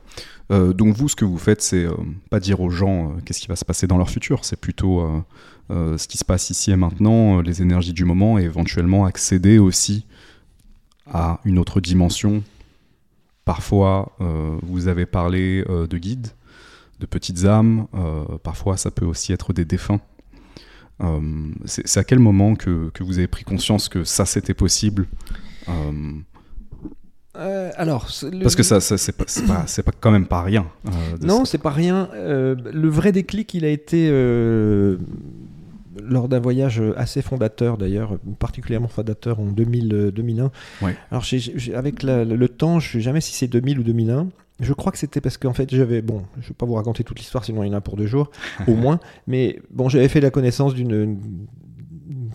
Euh, 0.51 0.73
donc 0.73 0.95
vous, 0.95 1.09
ce 1.09 1.15
que 1.15 1.25
vous 1.25 1.37
faites, 1.37 1.61
c'est 1.61 1.85
euh, 1.85 1.95
pas 2.29 2.39
dire 2.39 2.61
aux 2.61 2.69
gens 2.69 3.09
euh, 3.09 3.13
qu'est-ce 3.25 3.41
qui 3.41 3.47
va 3.47 3.55
se 3.55 3.65
passer 3.65 3.87
dans 3.87 3.97
leur 3.97 4.09
futur, 4.09 4.45
c'est 4.45 4.59
plutôt 4.59 5.25
ce 5.69 6.07
qui 6.07 6.19
se 6.19 6.25
passe 6.25 6.51
ici 6.51 6.71
et 6.71 6.75
maintenant, 6.75 7.41
les 7.41 7.63
énergies 7.63 7.93
du 7.93 8.05
moment, 8.05 8.37
et 8.37 8.43
éventuellement 8.43 9.05
accéder 9.05 9.57
aussi 9.57 10.05
à 11.11 11.39
une 11.43 11.57
autre 11.57 11.81
dimension. 11.81 12.43
Parfois, 13.45 14.15
vous 14.61 14.87
avez 14.87 15.07
parlé 15.07 15.63
de 15.67 15.97
guides, 15.97 16.27
de 16.99 17.07
petites 17.07 17.45
âmes, 17.45 17.87
parfois 18.43 18.77
ça 18.77 18.91
peut 18.91 19.05
aussi 19.05 19.33
être 19.33 19.53
des 19.53 19.65
défunts. 19.65 20.01
C'est 21.65 21.87
c'est 21.87 21.99
à 21.99 22.03
quel 22.03 22.19
moment 22.19 22.55
que, 22.55 22.91
que 22.93 23.03
vous 23.03 23.17
avez 23.17 23.27
pris 23.27 23.43
conscience 23.43 23.89
que 23.89 24.03
ça 24.03 24.25
c'était 24.25 24.53
possible 24.53 25.07
Euh, 25.69 25.91
Euh, 27.37 27.69
alors, 27.75 28.07
le- 28.31 28.43
Parce 28.43 28.55
que 28.55 28.63
ça, 28.63 28.79
ça, 28.79 28.97
c'est 28.97 29.11
pas, 29.11 29.91
quand 29.99 30.11
même 30.11 30.25
pas 30.25 30.41
rien. 30.41 30.67
euh, 30.87 30.91
Non, 31.21 31.43
c'est 31.43 31.57
pas 31.57 31.69
rien. 31.71 32.07
Euh, 32.13 32.55
le 32.73 32.87
vrai 32.87 33.11
déclic, 33.11 33.53
il 33.53 33.65
a 33.65 33.69
été 33.69 34.09
lors 36.01 36.27
d'un 36.29 36.39
voyage 36.39 36.81
assez 36.97 37.21
fondateur 37.21 37.77
d'ailleurs, 37.77 38.17
particulièrement 38.39 38.87
fondateur 38.87 39.39
en 39.39 39.45
2000, 39.45 39.93
euh, 39.93 40.11
2001. 40.11 40.51
Ouais. 40.81 40.95
Alors 41.11 41.23
j'ai- 41.23 41.39
j'ai- 41.39 41.73
avec 41.73 42.03
la- 42.03 42.25
le 42.25 42.47
temps, 42.49 42.79
je 42.79 42.91
sais 42.93 43.01
jamais 43.01 43.21
si 43.21 43.33
c'est 43.33 43.47
2000 43.47 43.79
ou 43.79 43.83
2001. 43.83 44.27
Je 44.59 44.73
crois 44.73 44.91
que 44.91 44.97
c'était 44.97 45.21
parce 45.21 45.37
qu'en 45.37 45.53
fait 45.53 45.73
j'avais 45.73 46.01
bon, 46.01 46.23
je 46.41 46.49
vais 46.49 46.53
pas 46.57 46.65
vous 46.65 46.73
raconter 46.75 47.03
toute 47.03 47.19
l'histoire 47.19 47.43
sinon 47.43 47.63
il 47.63 47.67
y 47.67 47.69
en 47.69 47.73
a 47.77 47.81
pour 47.81 47.95
deux 47.97 48.07
jours 48.07 48.29
au 48.67 48.75
moins. 48.75 48.99
Mais 49.27 49.59
bon, 49.71 49.87
j'avais 49.89 50.07
fait 50.09 50.21
la 50.21 50.31
connaissance 50.31 50.73
d'une 50.73 51.17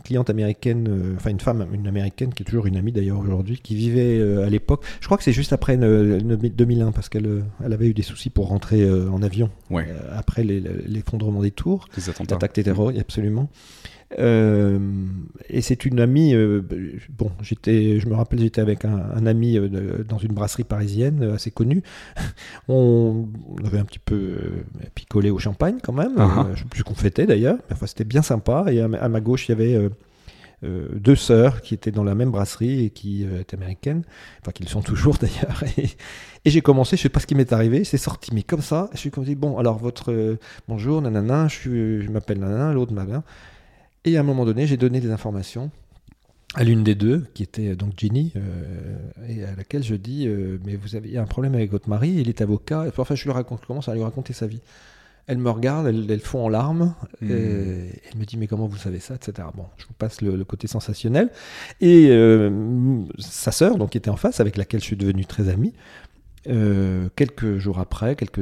une 0.00 0.04
cliente 0.04 0.30
américaine, 0.30 0.88
euh, 0.88 1.14
enfin 1.16 1.30
une 1.30 1.40
femme, 1.40 1.66
une 1.72 1.86
américaine 1.86 2.32
qui 2.32 2.42
est 2.42 2.46
toujours 2.46 2.66
une 2.66 2.76
amie 2.76 2.90
d'ailleurs 2.92 3.18
aujourd'hui, 3.20 3.60
qui 3.62 3.74
vivait 3.74 4.18
euh, 4.18 4.44
à 4.46 4.48
l'époque. 4.50 4.82
Je 5.00 5.06
crois 5.06 5.18
que 5.18 5.24
c'est 5.24 5.32
juste 5.32 5.52
après 5.52 5.76
euh, 5.78 6.18
le 6.18 6.36
2001 6.36 6.92
parce 6.92 7.08
qu'elle 7.08 7.26
euh, 7.26 7.42
elle 7.64 7.72
avait 7.72 7.86
eu 7.88 7.94
des 7.94 8.02
soucis 8.02 8.30
pour 8.30 8.48
rentrer 8.48 8.82
euh, 8.82 9.10
en 9.10 9.22
avion 9.22 9.50
Ouais, 9.70 9.86
euh, 9.88 10.00
après 10.16 10.42
l'effondrement 10.42 11.42
des 11.42 11.50
tours, 11.50 11.86
les 11.96 12.08
attentats. 12.08 12.34
l'attaque 12.36 12.52
terroriste, 12.54 13.00
absolument. 13.00 13.48
Euh, 14.18 14.78
et 15.48 15.60
c'est 15.60 15.84
une 15.84 16.00
amie. 16.00 16.34
euh, 16.34 16.62
bon, 17.10 17.30
j'étais, 17.42 18.00
je 18.00 18.08
me 18.08 18.14
rappelle, 18.14 18.40
j'étais 18.40 18.60
avec 18.60 18.84
un, 18.84 18.96
un 19.14 19.26
ami 19.26 19.56
euh, 19.56 20.02
dans 20.08 20.18
une 20.18 20.32
brasserie 20.32 20.64
parisienne 20.64 21.22
assez 21.34 21.50
connue. 21.50 21.82
On, 22.68 23.28
on 23.48 23.64
avait 23.64 23.78
un 23.78 23.84
petit 23.84 23.98
peu 24.00 24.36
picolé 24.94 25.30
au 25.30 25.38
champagne 25.38 25.78
quand 25.82 25.92
même. 25.92 26.14
Ah 26.18 26.30
ah. 26.36 26.46
Euh, 26.50 26.54
je 26.54 26.62
sais 26.62 26.68
plus 26.68 26.82
qu'on 26.84 26.94
fêtait 26.94 27.26
d'ailleurs. 27.26 27.56
mais 27.68 27.74
Enfin, 27.74 27.86
c'était 27.86 28.04
bien 28.04 28.22
sympa. 28.22 28.66
Et 28.70 28.80
à, 28.80 28.88
ma- 28.88 28.98
à 28.98 29.08
ma 29.08 29.20
gauche, 29.20 29.48
il 29.48 29.52
y 29.52 29.54
avait 29.54 29.90
euh, 30.64 30.88
deux 30.94 31.16
sœurs 31.16 31.62
qui 31.62 31.74
étaient 31.74 31.90
dans 31.90 32.04
la 32.04 32.14
même 32.14 32.30
brasserie 32.30 32.84
et 32.86 32.90
qui 32.90 33.24
euh, 33.24 33.40
étaient 33.40 33.56
américaines. 33.56 34.02
Enfin, 34.42 34.52
qui 34.52 34.62
le 34.62 34.68
sont 34.68 34.82
toujours 34.82 35.16
d'ailleurs. 35.20 35.62
Et, 35.78 35.86
et 36.44 36.50
j'ai 36.50 36.60
commencé, 36.60 36.96
je 36.96 37.02
sais 37.02 37.08
pas 37.08 37.20
ce 37.20 37.26
qui 37.26 37.34
m'est 37.34 37.52
arrivé, 37.52 37.84
c'est 37.84 37.98
sorti, 37.98 38.30
mais 38.34 38.42
comme 38.42 38.62
ça, 38.62 38.90
je 38.92 38.98
suis 38.98 39.10
comme 39.10 39.24
dit, 39.24 39.34
bon, 39.34 39.58
alors 39.58 39.78
votre 39.78 40.12
euh, 40.12 40.38
bonjour, 40.68 41.00
nanana, 41.02 41.48
je, 41.48 41.54
suis, 41.54 42.02
je 42.02 42.10
m'appelle 42.10 42.38
nanana, 42.40 42.72
l'autre 42.72 42.92
m'appelle. 42.92 43.22
Et 44.04 44.16
à 44.16 44.20
un 44.20 44.22
moment 44.22 44.44
donné, 44.44 44.66
j'ai 44.66 44.76
donné 44.76 45.00
des 45.00 45.10
informations 45.10 45.70
à 46.54 46.64
l'une 46.64 46.82
des 46.82 46.94
deux, 46.96 47.26
qui 47.34 47.42
était 47.44 47.76
donc 47.76 47.92
Ginny, 47.96 48.32
euh, 48.34 48.96
et 49.28 49.44
à 49.44 49.54
laquelle 49.54 49.84
je 49.84 49.94
dis, 49.94 50.26
euh, 50.26 50.58
mais 50.64 50.74
vous 50.74 50.96
avez 50.96 51.16
un 51.16 51.24
problème 51.24 51.54
avec 51.54 51.70
votre 51.70 51.88
mari, 51.88 52.10
il 52.10 52.28
est 52.28 52.40
avocat. 52.40 52.88
Et 52.88 52.90
puis, 52.90 53.00
enfin, 53.00 53.14
je 53.14 53.22
lui 53.24 53.30
raconte, 53.30 53.60
je 53.62 53.66
commence 53.66 53.88
à 53.88 53.94
lui 53.94 54.02
raconter 54.02 54.32
sa 54.32 54.46
vie. 54.48 54.60
Elle 55.28 55.38
me 55.38 55.50
regarde, 55.50 55.86
elle, 55.86 56.10
elle 56.10 56.18
fond 56.20 56.44
en 56.44 56.48
larmes, 56.48 56.94
Mhm. 57.20 57.30
et 57.30 58.00
elle 58.10 58.18
me 58.18 58.24
dit, 58.24 58.36
mais 58.36 58.48
comment 58.48 58.66
vous 58.66 58.78
savez 58.78 58.98
ça, 58.98 59.14
etc. 59.14 59.46
Bon, 59.54 59.66
je 59.76 59.86
vous 59.86 59.92
passe 59.96 60.22
le, 60.22 60.34
le 60.34 60.44
côté 60.44 60.66
sensationnel. 60.66 61.30
Et 61.80 62.08
euh, 62.10 62.50
sa 63.18 63.52
sœur, 63.52 63.78
donc 63.78 63.90
qui 63.90 63.98
était 63.98 64.10
en 64.10 64.16
face, 64.16 64.40
avec 64.40 64.56
laquelle 64.56 64.80
je 64.80 64.86
suis 64.86 64.96
devenu 64.96 65.26
très 65.26 65.48
ami, 65.48 65.72
euh, 66.48 67.08
quelques 67.14 67.58
jours 67.58 67.78
après, 67.78 68.16
quelques, 68.16 68.40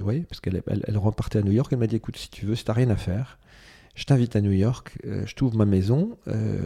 oui, 0.00 0.22
parce 0.28 0.40
qu'elle 0.40 0.60
elle, 0.66 0.82
elle 0.88 0.98
repartait 0.98 1.38
à 1.38 1.42
New 1.42 1.52
York, 1.52 1.70
elle 1.72 1.78
m'a 1.78 1.86
dit, 1.86 1.96
écoute, 1.96 2.16
si 2.16 2.30
tu 2.30 2.46
veux, 2.46 2.56
si 2.56 2.64
t'as 2.64 2.72
rien 2.72 2.90
à 2.90 2.96
faire, 2.96 3.38
je 3.94 4.04
t'invite 4.04 4.36
à 4.36 4.40
New 4.40 4.52
York, 4.52 4.96
euh, 5.06 5.22
je 5.26 5.34
t'ouvre 5.34 5.56
ma 5.56 5.64
maison. 5.66 6.16
euh, 6.28 6.58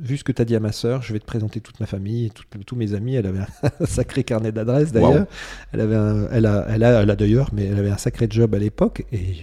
vu 0.00 0.16
ce 0.16 0.22
que 0.22 0.30
tu 0.30 0.40
as 0.40 0.44
dit 0.44 0.54
à 0.54 0.60
ma 0.60 0.70
sœur, 0.70 1.02
je 1.02 1.12
vais 1.12 1.18
te 1.18 1.24
présenter 1.24 1.60
toute 1.60 1.80
ma 1.80 1.86
famille 1.86 2.30
tout- 2.30 2.44
tous 2.64 2.76
mes 2.76 2.94
amis. 2.94 3.16
Elle 3.16 3.26
avait 3.26 3.40
un 3.40 3.46
sacré 3.86 4.22
carnet 4.22 4.52
d'adresses 4.52 4.92
d'ailleurs. 4.92 5.22
Wow. 5.22 5.26
Elle, 5.72 5.80
avait 5.80 5.96
un- 5.96 6.28
elle 6.30 6.46
a, 6.46 6.66
elle 6.68 6.84
a, 6.84 7.02
elle 7.02 7.10
a 7.10 7.16
d'ailleurs, 7.16 7.50
mais 7.52 7.64
elle 7.66 7.78
avait 7.78 7.90
un 7.90 7.96
sacré 7.96 8.28
job 8.30 8.54
à 8.54 8.58
l'époque. 8.58 9.04
Et 9.10 9.34
je- 9.34 9.42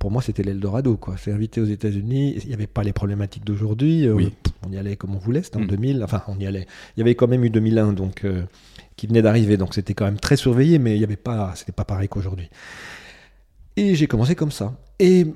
pour 0.00 0.10
moi, 0.10 0.20
c'était 0.20 0.42
l'Eldorado. 0.42 0.96
Quoi. 0.96 1.14
C'est 1.16 1.30
invité 1.30 1.60
aux 1.60 1.66
États-Unis. 1.66 2.34
Il 2.42 2.48
n'y 2.48 2.54
avait 2.54 2.66
pas 2.66 2.82
les 2.82 2.92
problématiques 2.92 3.44
d'aujourd'hui. 3.44 4.08
Euh, 4.08 4.14
Oui. 4.14 4.32
On 4.66 4.72
y 4.72 4.76
allait 4.76 4.96
comme 4.96 5.14
on 5.14 5.18
voulait. 5.18 5.44
C'était 5.44 5.58
en 5.58 5.60
Mm. 5.60 5.66
2000. 5.68 6.02
Enfin, 6.02 6.24
on 6.26 6.36
y 6.40 6.46
allait. 6.46 6.66
Il 6.96 7.00
y 7.00 7.02
avait 7.02 7.14
quand 7.14 7.28
même 7.28 7.44
eu 7.44 7.50
2001, 7.50 7.92
donc 7.92 8.24
euh, 8.24 8.42
qui 8.96 9.06
venait 9.06 9.22
d'arriver. 9.22 9.56
Donc 9.56 9.72
c'était 9.74 9.94
quand 9.94 10.04
même 10.06 10.18
très 10.18 10.34
surveillé, 10.36 10.80
mais 10.80 10.96
il 10.96 11.00
y 11.00 11.04
avait 11.04 11.14
pas. 11.14 11.52
C'était 11.54 11.70
pas 11.70 11.84
pareil 11.84 12.08
qu'aujourd'hui. 12.08 12.48
Et 13.76 13.94
j'ai 13.94 14.08
commencé 14.08 14.34
comme 14.34 14.50
ça. 14.50 14.74
Et 14.98 15.26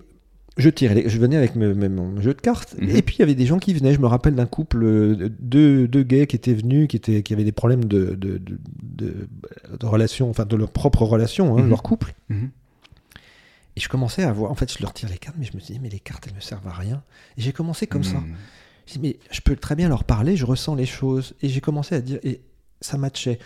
je 0.56 0.70
tirais, 0.70 1.04
je 1.06 1.18
venais 1.18 1.36
avec 1.36 1.54
me- 1.54 1.74
me- 1.74 1.88
mon 1.88 2.20
jeu 2.20 2.32
de 2.34 2.40
cartes. 2.40 2.74
Mhm. 2.78 2.90
Et 2.96 3.02
puis 3.02 3.16
il 3.16 3.18
y 3.20 3.22
avait 3.22 3.34
des 3.34 3.46
gens 3.46 3.58
qui 3.58 3.74
venaient. 3.74 3.92
Je 3.94 4.00
me 4.00 4.06
rappelle 4.06 4.34
d'un 4.34 4.46
couple, 4.46 4.82
euh, 4.84 5.28
deux, 5.38 5.86
deux 5.88 6.02
gays 6.02 6.26
qui 6.26 6.36
étaient 6.36 6.54
venus, 6.54 6.88
qui, 6.88 6.96
étaient, 6.96 7.22
qui 7.22 7.32
avaient 7.34 7.44
des 7.44 7.52
problèmes 7.52 7.84
de, 7.84 8.14
de, 8.14 8.38
de, 8.38 8.58
de- 8.82 9.28
de 9.78 9.86
relation, 9.86 10.30
enfin 10.30 10.44
de 10.46 10.56
leur 10.56 10.70
propre 10.70 11.02
relation, 11.02 11.56
hein, 11.58 11.62
Mhm. 11.62 11.68
leur 11.68 11.82
couple. 11.82 12.14
Mhm. 12.30 12.50
Et 13.76 13.80
je 13.80 13.88
commençais 13.90 14.22
à 14.22 14.32
voir. 14.32 14.50
En 14.50 14.54
fait, 14.54 14.72
je 14.72 14.80
leur 14.80 14.94
tire 14.94 15.10
les 15.10 15.18
cartes, 15.18 15.36
mais 15.38 15.44
je 15.44 15.54
me 15.54 15.60
suis 15.60 15.74
dit, 15.74 15.80
mais 15.82 15.90
les 15.90 16.00
cartes, 16.00 16.26
elles 16.26 16.34
me 16.34 16.40
servent 16.40 16.66
à 16.66 16.72
rien. 16.72 17.02
Et 17.36 17.42
j'ai 17.42 17.52
commencé 17.52 17.86
comme 17.86 18.04
ça. 18.04 18.22
Je 18.86 18.94
dis, 18.94 18.98
mais 19.00 19.16
je 19.30 19.40
peux 19.42 19.56
très 19.56 19.74
bien 19.74 19.88
leur 19.90 20.04
parler, 20.04 20.36
je 20.36 20.46
ressens 20.46 20.74
les 20.76 20.86
choses. 20.86 21.34
Et 21.42 21.48
j'ai 21.50 21.60
commencé 21.60 21.94
à 21.94 22.00
dire, 22.00 22.18
et 22.22 22.40
ça 22.80 22.96
matchait. 22.96 23.38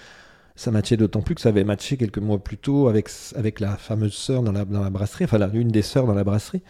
Ça 0.55 0.71
matchait 0.71 0.97
d'autant 0.99 1.23
plus 1.23 1.35
que 1.35 1.41
ça 1.41 1.49
avait 1.49 1.65
matché 1.65 1.97
quelques 1.97 2.19
mois 2.19 2.39
plus 2.39 2.59
tôt 2.59 2.87
avec, 2.89 3.09
avec 3.35 3.59
la 3.61 3.77
fameuse 3.77 4.13
sœur 4.13 4.43
dans 4.43 4.53
la, 4.53 4.65
dans 4.67 4.83
la 4.83 4.91
brasserie, 4.91 5.25
enfin, 5.25 5.39
la- 5.39 5.49
une 5.53 5.69
des 5.69 5.81
sœurs 5.83 6.07
dans 6.07 6.15
la 6.15 6.23
brasserie. 6.25 6.61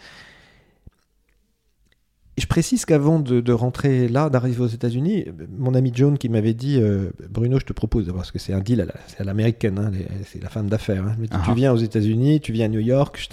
Et 2.37 2.41
je 2.41 2.47
précise 2.47 2.85
qu'avant 2.85 3.19
de, 3.19 3.41
de 3.41 3.51
rentrer 3.51 4.07
là, 4.07 4.29
d'arriver 4.29 4.61
aux 4.61 4.67
États-Unis, 4.67 5.25
mon 5.57 5.73
ami 5.75 5.91
John 5.93 6.17
qui 6.17 6.29
m'avait 6.29 6.53
dit 6.53 6.79
euh, 6.79 7.09
Bruno, 7.29 7.59
je 7.59 7.65
te 7.65 7.73
propose, 7.73 8.09
parce 8.15 8.31
que 8.31 8.39
c'est 8.39 8.53
un 8.53 8.61
deal 8.61 8.79
à 8.79 8.85
la- 8.85 8.93
c'est 9.07 9.19
à 9.19 9.25
l'américaine, 9.25 9.77
hein, 9.77 9.91
c'est 10.25 10.41
la 10.41 10.47
femme 10.47 10.69
d'affaires. 10.69 11.05
hein. 11.05 11.15
Ah. 11.31 11.41
Tu 11.45 11.53
viens 11.53 11.73
aux 11.73 11.77
États-Unis, 11.77 12.39
tu 12.39 12.53
viens 12.53 12.67
à 12.67 12.69
New 12.69 12.79
York, 12.79 13.27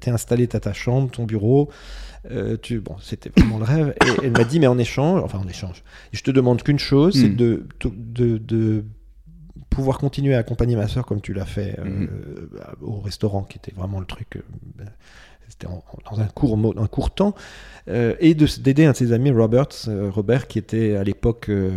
t'es 0.00 0.10
installé, 0.10 0.48
t'as 0.48 0.58
ta 0.60 0.72
chambre, 0.72 1.10
ton 1.10 1.24
bureau. 1.24 1.70
euh, 2.30 2.56
tu, 2.60 2.80
bon, 2.80 2.96
c'était 3.02 3.30
vraiment 3.36 3.58
le 3.58 3.64
rêve. 3.64 3.94
Et 4.04 4.24
elle 4.26 4.32
m'a 4.32 4.44
dit, 4.44 4.58
mais 4.58 4.66
en 4.66 4.78
échange, 4.78 5.20
enfin 5.22 5.38
en 5.38 5.46
échange, 5.46 5.84
je 6.12 6.22
te 6.22 6.30
demande 6.30 6.62
qu'une 6.62 6.78
chose, 6.78 7.14
c'est 7.14 7.28
Mm. 7.28 7.36
de, 7.36 7.66
de, 7.84 8.38
de 8.38 8.84
pouvoir 9.70 9.98
continuer 9.98 10.34
à 10.34 10.38
accompagner 10.38 10.74
ma 10.74 10.88
soeur 10.88 11.04
comme 11.04 11.20
tu 11.20 11.34
l'as 11.34 11.44
fait 11.44 11.78
euh, 11.78 11.84
Mhm. 11.84 12.08
au 12.80 13.00
restaurant, 13.00 13.42
qui 13.42 13.58
était 13.58 13.72
vraiment 13.76 14.00
le 14.00 14.06
truc. 14.06 14.36
euh, 14.36 14.84
c'était 15.48 15.66
dans 15.66 16.20
un 16.20 16.26
court, 16.26 16.58
un 16.76 16.86
court 16.86 17.14
temps, 17.14 17.34
euh, 17.88 18.14
et 18.20 18.34
de- 18.34 18.46
d'aider 18.60 18.84
un 18.86 18.92
de 18.92 18.96
ses 18.96 19.12
amis, 19.12 19.30
Robert, 19.30 19.68
euh, 19.88 20.10
Robert, 20.10 20.46
qui 20.48 20.58
était 20.58 20.96
à 20.96 21.04
l'époque, 21.04 21.48
euh, 21.48 21.70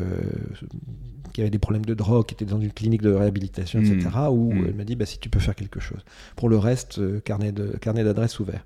qui 1.34 1.41
avait 1.41 1.49
des 1.49 1.60
problèmes 1.60 1.86
de 1.86 1.93
drogue, 1.93 2.25
qui 2.25 2.34
était 2.34 2.45
dans 2.45 2.60
une 2.60 2.71
clinique 2.71 3.01
de 3.01 3.12
réhabilitation, 3.12 3.80
etc., 3.80 4.10
où 4.32 4.53
Mm. 4.53 4.65
elle 4.69 4.75
m'a 4.75 4.84
dit, 4.84 4.95
bah, 4.95 5.06
si 5.06 5.19
tu 5.19 5.30
peux 5.30 5.39
faire 5.39 5.56
quelque 5.56 5.80
chose. 5.80 5.99
Pour 6.36 6.49
le 6.49 6.58
reste, 6.58 6.99
euh, 6.99 7.19
carnet 7.19 7.51
de 7.51 7.67
carnet 7.80 8.03
ouvert. 8.39 8.65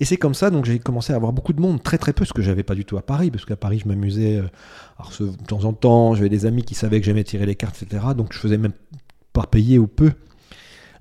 Et 0.00 0.04
c'est 0.04 0.16
comme 0.16 0.34
ça, 0.34 0.50
donc 0.50 0.64
j'ai 0.64 0.78
commencé 0.78 1.12
à 1.12 1.16
avoir 1.16 1.32
beaucoup 1.32 1.52
de 1.52 1.60
monde, 1.60 1.82
très 1.82 1.98
très 1.98 2.12
peu, 2.12 2.24
ce 2.24 2.32
que 2.32 2.40
j'avais 2.42 2.62
pas 2.62 2.76
du 2.76 2.84
tout 2.84 2.96
à 2.98 3.02
Paris, 3.02 3.32
parce 3.32 3.44
qu'à 3.44 3.56
Paris 3.56 3.80
je 3.82 3.88
m'amusais, 3.88 4.40
de 5.20 5.44
temps 5.46 5.64
en 5.64 5.72
temps, 5.72 6.14
j'avais 6.14 6.28
des 6.28 6.46
amis 6.46 6.62
qui 6.62 6.76
savaient 6.76 7.00
que 7.00 7.06
j'aimais 7.06 7.24
tirer 7.24 7.46
les 7.46 7.56
cartes, 7.56 7.82
etc. 7.82 8.04
Donc 8.16 8.32
je 8.32 8.38
faisais 8.38 8.58
même 8.58 8.74
pas 9.32 9.46
payer 9.46 9.76
ou 9.80 9.88
peu. 9.88 10.12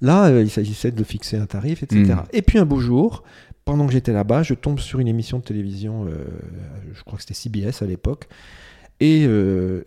Là, 0.02 0.26
euh, 0.28 0.42
il 0.44 0.50
s'agissait 0.50 0.92
de 0.92 1.04
fixer 1.04 1.38
un 1.38 1.46
tarif, 1.46 1.84
etc. 1.84 2.04
Mm. 2.04 2.24
Et 2.34 2.42
puis 2.42 2.60
un 2.60 2.66
beau 2.66 2.80
jour, 2.80 3.24
pendant 3.66 3.88
que 3.88 3.94
j'étais 3.94 4.14
là-bas, 4.14 4.44
je 4.44 4.54
tombe 4.54 4.80
sur 4.80 5.00
une 5.00 5.08
émission 5.08 5.40
de 5.40 5.44
télévision, 5.44 6.06
euh, 6.06 6.26
je 6.94 7.04
crois 7.04 7.18
que 7.18 7.24
c'était 7.24 7.34
CBS 7.34 7.82
à 7.82 7.86
l'époque, 7.86 8.28
et 9.00 9.26
euh, 9.28 9.84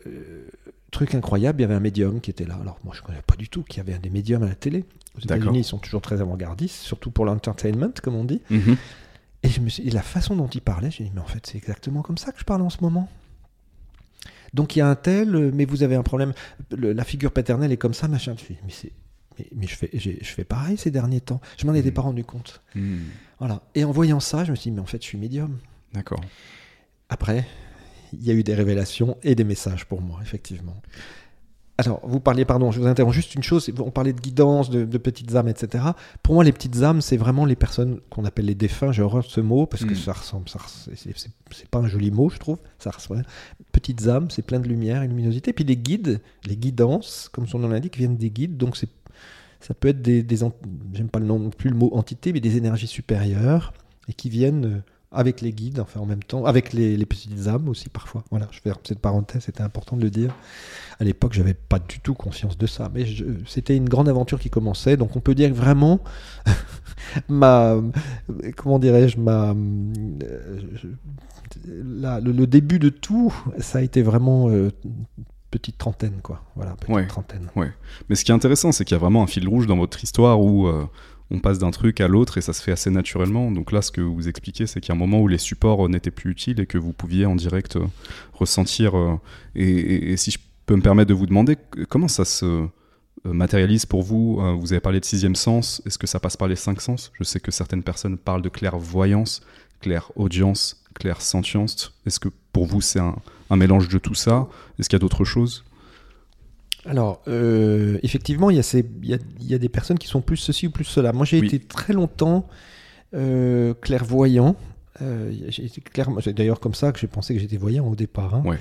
truc 0.90 1.14
incroyable, 1.14 1.60
il 1.60 1.62
y 1.62 1.64
avait 1.64 1.74
un 1.74 1.80
médium 1.80 2.20
qui 2.20 2.30
était 2.30 2.44
là. 2.44 2.58
Alors 2.60 2.78
moi, 2.84 2.94
je 2.96 3.00
ne 3.02 3.06
connais 3.06 3.22
pas 3.22 3.36
du 3.36 3.48
tout 3.48 3.62
qu'il 3.62 3.78
y 3.78 3.80
avait 3.80 3.98
des 3.98 4.10
médiums 4.10 4.42
à 4.42 4.48
la 4.48 4.54
télé. 4.54 4.84
Aux. 5.16 5.20
États-Unis, 5.20 5.60
ils 5.60 5.64
sont 5.64 5.78
toujours 5.78 6.00
très 6.02 6.20
avant-gardistes, 6.20 6.76
surtout 6.76 7.10
pour 7.10 7.24
l'entertainment, 7.24 7.92
comme 8.02 8.14
on 8.14 8.24
dit. 8.24 8.42
Mhm. 8.50 8.76
Et, 9.42 9.48
je 9.48 9.60
me 9.60 9.68
suis, 9.68 9.86
et 9.86 9.90
la 9.90 10.02
façon 10.02 10.36
dont 10.36 10.48
il 10.48 10.60
parlait, 10.60 10.90
j'ai 10.90 11.04
dit, 11.04 11.10
mais 11.14 11.20
en 11.20 11.26
fait, 11.26 11.46
c'est 11.46 11.56
exactement 11.56 12.02
comme 12.02 12.18
ça 12.18 12.30
que 12.32 12.38
je 12.38 12.44
parle 12.44 12.62
en 12.62 12.70
ce 12.70 12.78
moment. 12.82 13.08
Donc 14.52 14.74
il 14.74 14.80
y 14.80 14.82
a 14.82 14.88
un 14.88 14.96
tel, 14.96 15.52
mais 15.54 15.64
vous 15.64 15.82
avez 15.82 15.94
un 15.94 16.02
problème. 16.02 16.32
Le- 16.76 16.92
la 16.92 17.04
figure 17.04 17.30
paternelle 17.30 17.70
est 17.72 17.76
comme 17.76 17.94
ça, 17.94 18.08
machin. 18.08 18.34
Je 18.36 18.44
dit, 18.52 18.58
mais, 18.64 18.72
c'est- 18.72 18.92
mais, 19.40 19.46
mais 19.56 19.66
je, 19.66 19.74
fais, 19.76 19.90
je 19.94 20.10
fais 20.22 20.44
pareil 20.44 20.76
ces 20.76 20.90
derniers 20.90 21.20
temps. 21.20 21.40
Je 21.58 21.66
m'en 21.66 21.74
étais 21.74 21.88
Mhm. 21.88 21.94
pas 21.94 22.02
rendu 22.02 22.24
compte. 22.24 22.60
Mhm. 22.74 23.00
Voilà. 23.38 23.62
Et 23.74 23.84
en 23.84 23.90
voyant 23.92 24.20
ça, 24.20 24.44
je 24.44 24.50
me 24.50 24.56
suis 24.56 24.70
dit, 24.70 24.74
mais 24.76 24.82
en 24.82 24.86
fait, 24.86 25.02
je 25.02 25.06
suis 25.06 25.18
médium. 25.18 25.58
D'accord. 25.92 26.20
Après, 27.08 27.46
il 28.12 28.22
y 28.24 28.30
a 28.30 28.34
eu 28.34 28.42
des 28.42 28.54
révélations 28.54 29.16
et 29.22 29.34
des 29.34 29.44
messages 29.44 29.86
pour 29.86 30.00
moi, 30.02 30.18
effectivement. 30.22 30.76
Alors, 31.78 32.00
vous 32.06 32.20
parliez, 32.20 32.44
pardon, 32.44 32.70
je 32.70 32.78
vous 32.78 32.86
interromps 32.86 33.14
juste 33.16 33.34
une 33.34 33.42
chose, 33.42 33.70
on 33.78 33.90
parlait 33.90 34.12
de 34.12 34.20
guidance, 34.20 34.68
de, 34.68 34.84
de 34.84 34.98
petites 34.98 35.34
âmes, 35.34 35.48
etc. 35.48 35.82
Pour 36.22 36.34
moi, 36.34 36.44
les 36.44 36.52
petites 36.52 36.82
âmes, 36.82 37.00
c'est 37.00 37.16
vraiment 37.16 37.46
les 37.46 37.56
personnes 37.56 38.00
qu'on 38.10 38.26
appelle 38.26 38.44
les 38.44 38.54
défunts, 38.54 38.92
j'ai 38.92 39.00
horreur 39.00 39.22
de 39.24 39.28
ce 39.30 39.40
mot, 39.40 39.64
parce 39.64 39.86
que 39.86 39.92
Mm. 39.94 39.96
ça 39.96 40.12
ressemble, 40.12 40.48
ça 40.50 40.58
c'est- 40.94 41.68
pas 41.70 41.78
un 41.78 41.88
joli 41.88 42.10
mot, 42.10 42.28
je 42.28 42.36
trouve, 42.36 42.58
ça 42.78 42.90
ressemble. 42.90 43.24
Petites 43.72 44.06
âmes, 44.08 44.30
c'est 44.30 44.42
plein 44.42 44.60
de 44.60 44.68
lumière 44.68 45.02
et 45.02 45.06
de 45.06 45.12
luminosité. 45.12 45.54
Puis 45.54 45.64
les 45.64 45.76
guides, 45.78 46.20
les 46.44 46.56
guidances, 46.58 47.30
comme 47.32 47.46
son 47.48 47.58
nom 47.58 47.68
l'indique, 47.68 47.96
viennent 47.96 48.18
des 48.18 48.30
guides, 48.30 48.58
donc 48.58 48.76
c'est 48.76 48.90
ça 49.60 49.74
peut 49.74 49.88
être 49.88 50.02
des, 50.02 50.24
j'aime 50.92 51.08
pas 51.08 51.18
le 51.18 51.26
nom 51.26 51.50
plus 51.50 51.70
le 51.70 51.76
mot 51.76 51.90
entité, 51.94 52.32
mais 52.32 52.40
des 52.40 52.56
énergies 52.56 52.86
supérieures 52.86 53.72
et 54.08 54.12
qui 54.12 54.30
viennent 54.30 54.64
euh, 54.64 54.80
avec 55.12 55.40
les 55.40 55.52
guides, 55.52 55.80
enfin 55.80 56.00
en 56.00 56.06
même 56.06 56.22
temps, 56.22 56.44
avec 56.44 56.72
les, 56.72 56.96
les 56.96 57.06
petites 57.06 57.48
âmes 57.48 57.68
aussi 57.68 57.88
parfois. 57.88 58.24
Voilà, 58.30 58.48
je 58.52 58.60
fais 58.60 58.70
cette 58.84 59.00
parenthèse, 59.00 59.42
c'était 59.44 59.62
important 59.62 59.96
de 59.96 60.02
le 60.02 60.10
dire. 60.10 60.34
À 61.00 61.04
l'époque, 61.04 61.32
j'avais 61.32 61.54
pas 61.54 61.78
du 61.78 62.00
tout 62.00 62.14
conscience 62.14 62.56
de 62.56 62.66
ça, 62.66 62.90
mais 62.94 63.04
c'était 63.46 63.76
une 63.76 63.88
grande 63.88 64.08
aventure 64.08 64.38
qui 64.38 64.50
commençait, 64.50 64.96
donc 64.96 65.16
on 65.16 65.20
peut 65.20 65.34
dire 65.34 65.50
que 65.50 65.54
vraiment 65.54 66.00
ma, 67.28 67.76
comment 68.56 68.78
dirais-je, 68.78 69.18
ma, 69.18 69.50
euh, 69.50 70.60
le 71.66 72.46
début 72.46 72.78
de 72.78 72.88
tout, 72.88 73.34
ça 73.58 73.78
a 73.78 73.82
été 73.82 74.02
vraiment 74.02 74.48
euh, 74.48 74.70
petite 75.50 75.78
trentaine, 75.78 76.20
quoi. 76.22 76.42
Voilà, 76.56 76.74
petite 76.76 76.94
Ouais. 76.94 77.06
trentaine. 77.06 77.50
Mais 78.08 78.14
ce 78.16 78.24
qui 78.24 78.30
est 78.30 78.34
intéressant, 78.34 78.72
c'est 78.72 78.84
qu'il 78.84 78.94
y 78.94 78.96
a 78.96 79.00
vraiment 79.00 79.22
un 79.22 79.26
fil 79.26 79.48
rouge 79.48 79.66
dans 79.66 79.76
votre 79.76 80.02
histoire 80.04 80.40
où 80.40 80.66
euh, 80.68 80.84
on 81.30 81.38
passe 81.40 81.58
d'un 81.58 81.70
truc 81.70 82.00
à 82.00 82.08
l'autre 82.08 82.38
et 82.38 82.40
ça 82.40 82.52
se 82.52 82.62
fait 82.62 82.72
assez 82.72 82.90
naturellement. 82.90 83.50
Donc 83.50 83.72
là, 83.72 83.82
ce 83.82 83.90
que 83.90 84.00
vous 84.00 84.28
expliquez, 84.28 84.66
c'est 84.66 84.80
qu'il 84.80 84.88
y 84.90 84.92
a 84.92 84.94
un 84.94 84.98
moment 84.98 85.20
où 85.20 85.28
les 85.28 85.38
supports 85.38 85.86
euh, 85.86 85.88
n'étaient 85.88 86.10
plus 86.10 86.30
utiles 86.30 86.60
et 86.60 86.66
que 86.66 86.78
vous 86.78 86.92
pouviez 86.92 87.26
en 87.26 87.34
direct 87.36 87.76
euh, 87.76 87.84
ressentir. 88.32 88.94
et, 89.54 89.64
et- 89.68 90.12
et 90.12 90.16
si 90.16 90.30
je 90.30 90.38
peux 90.66 90.76
me 90.76 90.82
permettre 90.82 91.08
de 91.08 91.14
vous 91.14 91.26
demander, 91.26 91.56
comment 91.88 92.08
ça 92.08 92.24
se 92.24 92.66
matérialise 93.24 93.84
pour 93.86 94.02
vous 94.02 94.40
Vous 94.60 94.72
avez 94.72 94.80
parlé 94.80 94.98
de 95.00 95.04
sixième 95.04 95.34
sens. 95.34 95.82
Est-ce 95.84 95.98
que 95.98 96.06
ça 96.06 96.20
passe 96.20 96.36
par 96.36 96.48
les 96.48 96.56
cinq 96.56 96.80
sens? 96.80 97.10
Je 97.18 97.24
sais 97.24 97.38
que 97.40 97.50
certaines 97.50 97.82
personnes 97.82 98.16
parlent 98.16 98.40
de 98.42 98.48
clairvoyance, 98.48 99.42
clairaudience, 99.80 100.79
clairsentience. 100.94 101.92
Est-ce 102.06 102.20
que 102.20 102.28
pour 102.52 102.66
vous, 102.66 102.80
c'est 102.80 102.98
un, 103.00 103.16
un 103.50 103.56
mélange 103.56 103.88
de 103.88 103.98
tout 103.98 104.14
ça? 104.14 104.48
Est-ce 104.78 104.88
qu'il 104.88 104.96
y 104.96 105.00
a 105.00 105.04
d'autres 105.06 105.24
choses? 105.24 105.64
Alors, 106.86 107.20
euh, 107.28 107.98
effectivement, 108.02 108.48
il 108.50 108.56
y, 108.56 108.58
a 108.58 108.62
ces- 108.62 108.86
il 109.02 109.08
y 109.10 109.14
a- 109.14 109.18
il 109.40 109.46
y 109.46 109.54
a 109.54 109.58
des 109.58 109.68
personnes 109.68 109.98
qui 109.98 110.06
sont 110.08 110.22
plus 110.22 110.38
ceci 110.38 110.66
ou 110.66 110.70
plus 110.70 110.84
cela. 110.84 111.12
Moi, 111.12 111.26
j'ai 111.26 111.38
Oui. 111.40 111.46
été 111.46 111.58
très 111.58 111.92
longtemps 111.92 112.48
euh, 113.12 113.74
clairvoyant. 113.74 114.56
Euh, 115.02 115.32
j'ai 115.48 115.64
été 115.64 115.80
clair- 115.80 116.08
C'est 116.22 116.32
d'ailleurs 116.32 116.60
comme 116.60 116.74
ça 116.74 116.92
que 116.92 116.98
j'ai 116.98 117.06
pensé 117.06 117.34
que 117.34 117.40
j'étais 117.40 117.56
voyant 117.56 117.86
au 117.86 117.96
départ. 117.96 118.34
hein. 118.34 118.42
Ouais. 118.44 118.58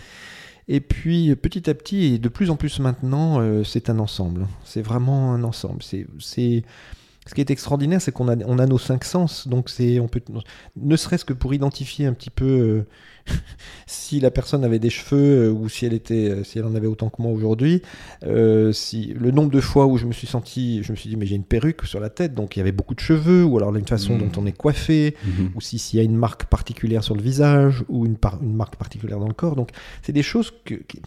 Et 0.67 0.81
puis, 0.81 1.35
petit 1.35 1.69
à 1.69 1.73
petit, 1.73 2.15
et 2.15 2.19
de 2.19 2.29
plus 2.29 2.49
en 2.49 2.55
plus 2.55 2.79
maintenant, 2.79 3.41
c'est 3.63 3.89
un 3.89 3.99
ensemble. 3.99 4.47
C'est 4.65 4.81
vraiment 4.81 5.33
un 5.33 5.43
ensemble. 5.43 5.81
C'est... 5.83 6.63
Ce 7.29 7.35
qui 7.35 7.41
est 7.41 7.51
extraordinaire, 7.51 8.01
c'est 8.01 8.11
qu'on 8.11 8.27
a, 8.27 8.35
on 8.47 8.57
a 8.57 8.65
nos 8.65 8.79
cinq 8.79 9.03
sens. 9.03 9.47
Donc, 9.47 9.69
c'est, 9.69 9.99
on 9.99 10.07
peut, 10.07 10.19
ne 10.75 10.95
serait-ce 10.95 11.23
que 11.23 11.33
pour 11.33 11.53
identifier 11.53 12.07
un 12.07 12.13
petit 12.13 12.31
peu 12.31 12.45
euh, 12.45 12.87
si 13.85 14.19
la 14.19 14.31
personne 14.31 14.63
avait 14.63 14.79
des 14.79 14.89
cheveux 14.89 15.49
euh, 15.49 15.51
ou 15.51 15.69
si 15.69 15.85
elle, 15.85 15.93
était, 15.93 16.29
euh, 16.29 16.43
si 16.43 16.57
elle 16.57 16.65
en 16.65 16.73
avait 16.73 16.87
autant 16.87 17.09
que 17.09 17.21
moi 17.21 17.31
aujourd'hui. 17.31 17.83
Euh, 18.23 18.71
si, 18.71 19.13
le 19.15 19.29
nombre 19.29 19.51
de 19.51 19.61
fois 19.61 19.85
où 19.85 19.97
je 19.97 20.07
me 20.07 20.11
suis 20.11 20.25
senti, 20.25 20.81
je 20.81 20.91
me 20.91 20.97
suis 20.97 21.07
dit, 21.07 21.17
mais 21.17 21.27
j'ai 21.27 21.35
une 21.35 21.43
perruque 21.43 21.85
sur 21.85 21.99
la 21.99 22.09
tête, 22.09 22.33
donc 22.33 22.55
il 22.55 22.59
y 22.59 22.61
avait 22.63 22.71
beaucoup 22.71 22.95
de 22.95 22.99
cheveux, 22.99 23.43
ou 23.43 23.57
alors 23.57 23.75
une 23.75 23.85
façon 23.87 24.13
Mhm. 24.15 24.29
dont 24.31 24.41
on 24.41 24.45
est 24.47 24.51
coiffé, 24.57 25.15
Mhm. 25.23 25.51
ou 25.55 25.61
si- 25.61 25.77
s'il 25.77 25.97
y 25.97 26.01
a 26.01 26.03
une 26.03 26.15
marque 26.17 26.45
particulière 26.45 27.03
sur 27.03 27.13
le 27.15 27.21
visage, 27.21 27.83
ou 27.89 28.07
une, 28.07 28.17
par- 28.17 28.41
une 28.41 28.55
marque 28.55 28.75
particulière 28.75 29.19
dans 29.19 29.27
le 29.27 29.35
corps. 29.35 29.55
Donc, 29.55 29.69
c'est 30.01 30.13
des 30.13 30.23
choses 30.23 30.51
que. 30.65 30.73
qui- 30.73 31.01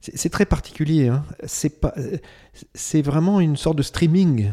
c'est 0.00 0.16
c'est 0.16 0.28
très 0.30 0.46
particulier. 0.46 1.08
hein. 1.08 1.24
C'est 1.44 1.80
pas, 1.80 1.92
c'est 2.74 3.02
vraiment 3.02 3.40
une 3.40 3.56
sorte 3.56 3.76
de 3.78 3.82
streaming. 3.82 4.52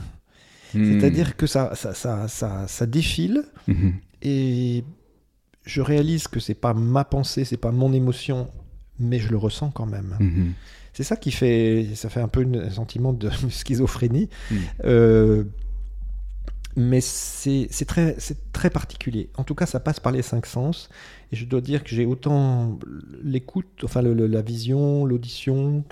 Hmm. 0.73 0.99
C'est-à-dire 0.99 1.35
que 1.37 1.47
ça, 1.47 1.75
ça, 1.75 1.93
ça, 1.93 2.27
ça, 2.27 2.67
ça 2.67 2.85
défile 2.85 3.43
Mhm. 3.67 3.93
et 4.21 4.83
je 5.65 5.81
réalise 5.81 6.27
que 6.27 6.39
c'est 6.39 6.53
pas 6.55 6.73
ma 6.73 7.03
pensée, 7.05 7.45
c'est 7.45 7.57
pas 7.57 7.71
mon 7.71 7.93
émotion, 7.93 8.49
mais 8.99 9.19
je 9.19 9.29
le 9.29 9.37
ressens 9.37 9.71
quand 9.71 9.85
même. 9.85 10.15
Mhm. 10.19 10.53
C'est 10.93 11.03
ça 11.03 11.15
qui 11.15 11.31
fait, 11.31 11.87
ça 11.95 12.09
fait 12.09 12.21
un 12.21 12.27
peu 12.27 12.41
une- 12.41 12.57
un 12.57 12.69
sentiment 12.69 13.13
de 13.13 13.29
schizophrénie. 13.49 14.29
Euh, 14.85 15.43
mais 16.75 17.01
c'est 17.01 17.67
très, 17.87 18.69
particulier. 18.69 19.29
En 19.37 19.43
tout 19.43 19.55
cas, 19.55 19.65
ça 19.65 19.79
passe 19.79 19.99
par 19.99 20.11
les 20.11 20.21
cinq 20.21 20.45
sens. 20.45 20.89
Et 21.31 21.35
je 21.35 21.45
dois 21.45 21.61
dire 21.61 21.83
que 21.83 21.89
j'ai 21.89 22.05
autant 22.05 22.77
l'écoute, 23.23 23.67
enfin 23.83 24.01
le- 24.01 24.13
le- 24.13 24.27
la 24.27 24.41
vision, 24.41 25.05
l'audition. 25.05 25.83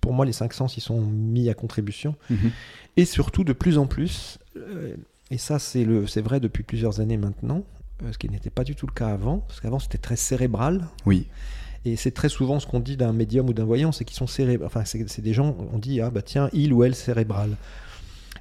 Pour 0.00 0.12
moi, 0.12 0.24
les 0.26 0.32
cinq 0.32 0.52
sens, 0.52 0.76
ils 0.76 0.80
sont 0.80 1.00
mis 1.00 1.48
à 1.48 1.54
contribution. 1.54 2.14
Mhm. 2.30 2.50
Et 2.96 3.04
surtout, 3.04 3.44
de 3.44 3.52
plus 3.52 3.78
en 3.78 3.86
plus, 3.86 4.38
euh, 4.56 4.94
et 5.30 5.38
ça 5.38 5.58
c'est 5.58 5.84
vrai 6.20 6.40
depuis 6.40 6.62
plusieurs 6.62 7.00
années 7.00 7.16
maintenant, 7.16 7.62
euh, 8.02 8.12
ce 8.12 8.18
qui 8.18 8.28
n'était 8.28 8.50
pas 8.50 8.64
du 8.64 8.74
tout 8.74 8.86
le 8.86 8.92
cas 8.92 9.08
avant, 9.08 9.38
parce 9.38 9.60
qu'avant 9.60 9.78
c'était 9.78 9.98
très 9.98 10.16
cérébral. 10.16 10.86
Oui. 11.06 11.26
Et 11.84 11.94
c'est 11.96 12.10
très 12.10 12.28
souvent 12.28 12.58
ce 12.58 12.66
qu'on 12.66 12.80
dit 12.80 12.96
d'un 12.96 13.12
médium 13.12 13.48
ou 13.48 13.52
d'un 13.52 13.64
voyant, 13.64 13.92
c'est 13.92 14.04
qu'ils 14.04 14.16
sont 14.16 14.26
cérébrales. 14.26 14.66
Enfin, 14.66 14.84
c'est 14.84 15.08
c'est 15.08 15.22
des 15.22 15.32
gens, 15.32 15.56
on 15.72 15.78
dit, 15.78 16.00
ah 16.00 16.10
bah 16.10 16.22
tiens, 16.22 16.50
il 16.52 16.72
ou 16.72 16.82
elle 16.82 16.94
cérébral. 16.96 17.56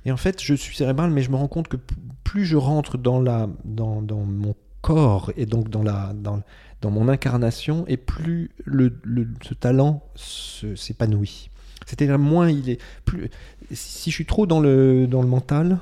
Et 0.07 0.11
en 0.11 0.17
fait, 0.17 0.41
je 0.41 0.53
suis 0.55 0.75
cérébral, 0.75 1.11
mais 1.11 1.21
je 1.21 1.29
me 1.29 1.35
rends 1.35 1.47
compte 1.49 1.67
que 1.67 1.77
plus 2.23 2.45
je 2.45 2.55
rentre 2.55 2.97
dans, 2.97 3.19
la, 3.21 3.47
dans, 3.65 4.01
dans 4.01 4.23
mon 4.23 4.55
corps 4.81 5.31
et 5.37 5.45
donc 5.45 5.69
dans, 5.69 5.83
la, 5.83 6.13
dans, 6.15 6.41
dans 6.81 6.89
mon 6.91 7.09
incarnation, 7.09 7.83
et 7.87 7.97
plus 7.97 8.49
le, 8.63 8.97
le- 9.03 9.27
ce 9.41 9.53
talent 9.53 10.01
s'épanouit. 10.15 11.49
C'est-à-dire, 11.85 12.17
moins 12.17 12.49
il 12.49 12.69
est. 12.69 12.81
Plus, 13.05 13.29
si 13.71 14.09
je 14.09 14.15
suis 14.15 14.25
trop 14.25 14.45
dans 14.47 14.59
le, 14.59 15.07
dans 15.07 15.21
le 15.21 15.27
mental, 15.27 15.79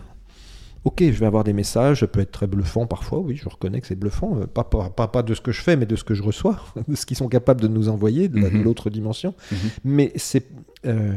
ok, 0.86 1.00
je 1.04 1.12
vais 1.20 1.26
avoir 1.26 1.44
des 1.44 1.54
messages, 1.54 2.00
ça 2.02 2.08
peut 2.08 2.20
être 2.20 2.32
très 2.32 2.48
bluffant 2.48 2.86
parfois, 2.88 3.20
oui, 3.20 3.36
je 3.36 3.48
reconnais 3.48 3.80
que 3.82 3.88
c'est 3.88 3.96
bluffant, 3.96 4.38
euh, 4.40 4.46
pas, 4.48 4.64
pas, 4.64 4.90
pas, 4.90 5.08
pas 5.08 5.24
de 5.24 5.34
ce 5.36 5.42
que 5.42 5.52
je 5.52 5.62
fais, 5.62 5.76
mais 5.78 5.86
de 5.86 5.96
ce 5.96 6.04
que 6.04 6.14
je 6.16 6.24
reçois, 6.24 6.60
de 6.88 6.96
ce 6.96 7.06
qu'ils 7.06 7.18
sont 7.18 7.28
capables 7.30 7.62
de 7.62 7.68
nous 7.68 7.90
envoyer, 7.90 8.28
de 8.28 8.40
la- 8.40 8.50
de 8.50 8.56
Mhm. 8.58 8.64
l'autre 8.64 8.90
dimension. 8.90 9.34
Mhm. 9.52 9.58
Mais 9.84 10.12
c'est. 10.16 10.48
euh, 10.86 11.14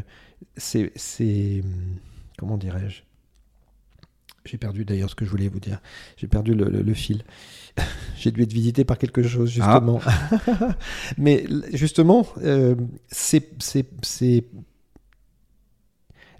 c'est. 0.57 0.93
Comment 2.39 2.57
dirais-je? 2.57 3.03
J'ai 4.45 4.57
perdu 4.57 4.85
d'ailleurs 4.87 5.11
ce 5.11 5.15
que 5.15 5.27
je 5.27 5.31
voulais 5.31 5.49
vous 5.49 5.61
dire. 5.61 5.81
J'ai 6.17 6.27
perdu 6.29 6.55
le, 6.55 6.71
le- 6.71 6.81
le 6.83 6.95
fil. 6.95 7.23
J'ai 8.17 8.31
dû 8.31 8.43
être 8.43 8.53
visité 8.53 8.85
par 8.85 8.97
quelque 8.97 9.23
chose, 9.23 9.51
justement. 9.51 10.01
Mais 11.19 11.45
justement, 11.75 12.27
euh, 12.43 12.75
c'est. 13.09 13.45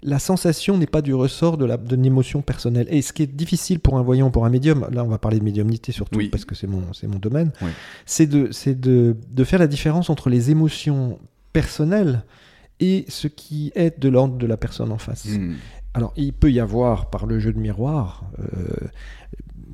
La 0.01 0.17
sensation 0.17 0.77
n'est 0.77 0.87
pas 0.87 1.01
du 1.01 1.13
ressort 1.13 1.57
de 1.57 1.65
la- 1.65 1.75
d'une 1.75 2.05
émotion 2.05 2.41
personnelle. 2.41 2.87
Et 2.89 3.01
ce 3.01 3.11
qui 3.11 3.23
est 3.23 3.27
difficile 3.27 3.81
pour 3.81 3.97
un 3.97 4.01
voyant, 4.01 4.31
pour 4.31 4.45
un 4.45 4.49
médium, 4.49 4.87
là 4.91 5.03
on 5.03 5.09
va 5.09 5.17
parler 5.17 5.39
de 5.39 5.43
médiumnité 5.43 5.91
surtout, 5.91 6.17
Oui. 6.19 6.29
parce 6.29 6.45
que 6.45 6.55
c'est 6.55 6.67
mon, 6.67 6.81
domaine, 7.19 7.51
Oui. 7.61 7.69
c'est 8.05 8.25
de, 8.25 8.49
c'est 8.51 8.79
de, 8.79 9.17
de 9.29 9.43
faire 9.43 9.59
la 9.59 9.67
différence 9.67 10.09
entre 10.09 10.29
les 10.29 10.51
émotions 10.51 11.19
personnelles 11.51 12.23
et 12.79 13.03
ce 13.09 13.27
qui 13.27 13.73
est 13.75 13.99
de 13.99 14.07
l'ordre 14.07 14.37
de 14.37 14.47
la 14.47 14.55
personne 14.55 14.93
en 14.93 14.97
face. 14.97 15.25
Mhm. 15.25 15.57
Alors, 15.93 16.13
il 16.15 16.33
peut 16.33 16.51
y 16.51 16.59
avoir, 16.59 17.09
par 17.09 17.25
le 17.25 17.39
jeu 17.39 17.51
de 17.51 17.59
miroir, 17.59 18.23
euh, 18.39 18.87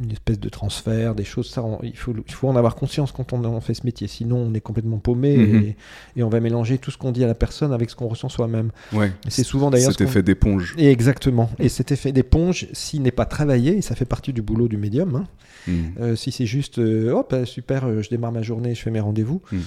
une 0.04 0.12
espèce 0.12 0.40
de 0.40 0.50
transfert, 0.50 1.16
des 1.16 1.24
choses, 1.24 1.50
ça, 1.50 1.64
on- 1.64 1.80
il, 1.82 1.96
faut, 1.96 2.14
il 2.28 2.34
faut 2.34 2.50
en 2.50 2.56
avoir 2.58 2.76
conscience 2.76 3.14
quand 3.14 3.32
on 3.32 3.44
en 3.46 3.62
fait 3.62 3.74
ce 3.74 3.86
métier, 3.86 4.08
sinon 4.08 4.38
on 4.38 4.54
est 4.54 4.60
complètement 4.60 4.98
paumé 4.98 5.38
Mhm. 5.38 5.56
et, 5.64 5.76
et 6.18 6.24
on 6.24 6.28
va 6.30 6.42
mélanger 6.42 6.78
tout 6.80 6.92
ce 6.92 6.98
qu'on 6.98 7.12
dit 7.14 7.24
à 7.24 7.28
la 7.28 7.34
personne 7.36 7.72
avec 7.72 7.90
ce 7.90 7.96
qu'on 7.96 8.08
ressent 8.10 8.28
soi-même. 8.28 8.72
Ouais. 8.92 9.12
C'est 9.30 9.44
souvent 9.46 9.70
d'ailleurs 9.70 9.92
Cet 9.92 10.00
ce 10.00 10.04
effet 10.04 10.22
d'éponge. 10.22 10.76
Et 10.78 10.92
exactement. 10.92 11.50
Et 11.60 11.70
cet 11.70 11.92
effet 11.94 12.12
d'éponge, 12.12 12.68
s'il 12.74 13.04
n'est 13.04 13.12
pas 13.12 13.26
travaillé, 13.26 13.78
et 13.78 13.82
ça 13.82 13.96
fait 13.96 14.04
partie 14.06 14.34
du 14.34 14.42
boulot 14.42 14.68
du 14.68 14.76
médium, 14.78 15.16
hein, 15.16 15.28
Mhm. 15.68 15.76
euh, 16.02 16.16
si 16.18 16.32
c'est 16.34 16.46
juste, 16.46 16.78
euh, 16.80 17.12
hop, 17.12 17.34
super, 17.46 18.02
je 18.04 18.10
démarre 18.10 18.34
ma 18.34 18.42
journée, 18.42 18.76
je 18.76 18.82
fais 18.82 18.92
mes 18.92 19.00
rendez-vous, 19.00 19.42
Mm. 19.52 19.58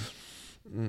Hmm, 0.75 0.87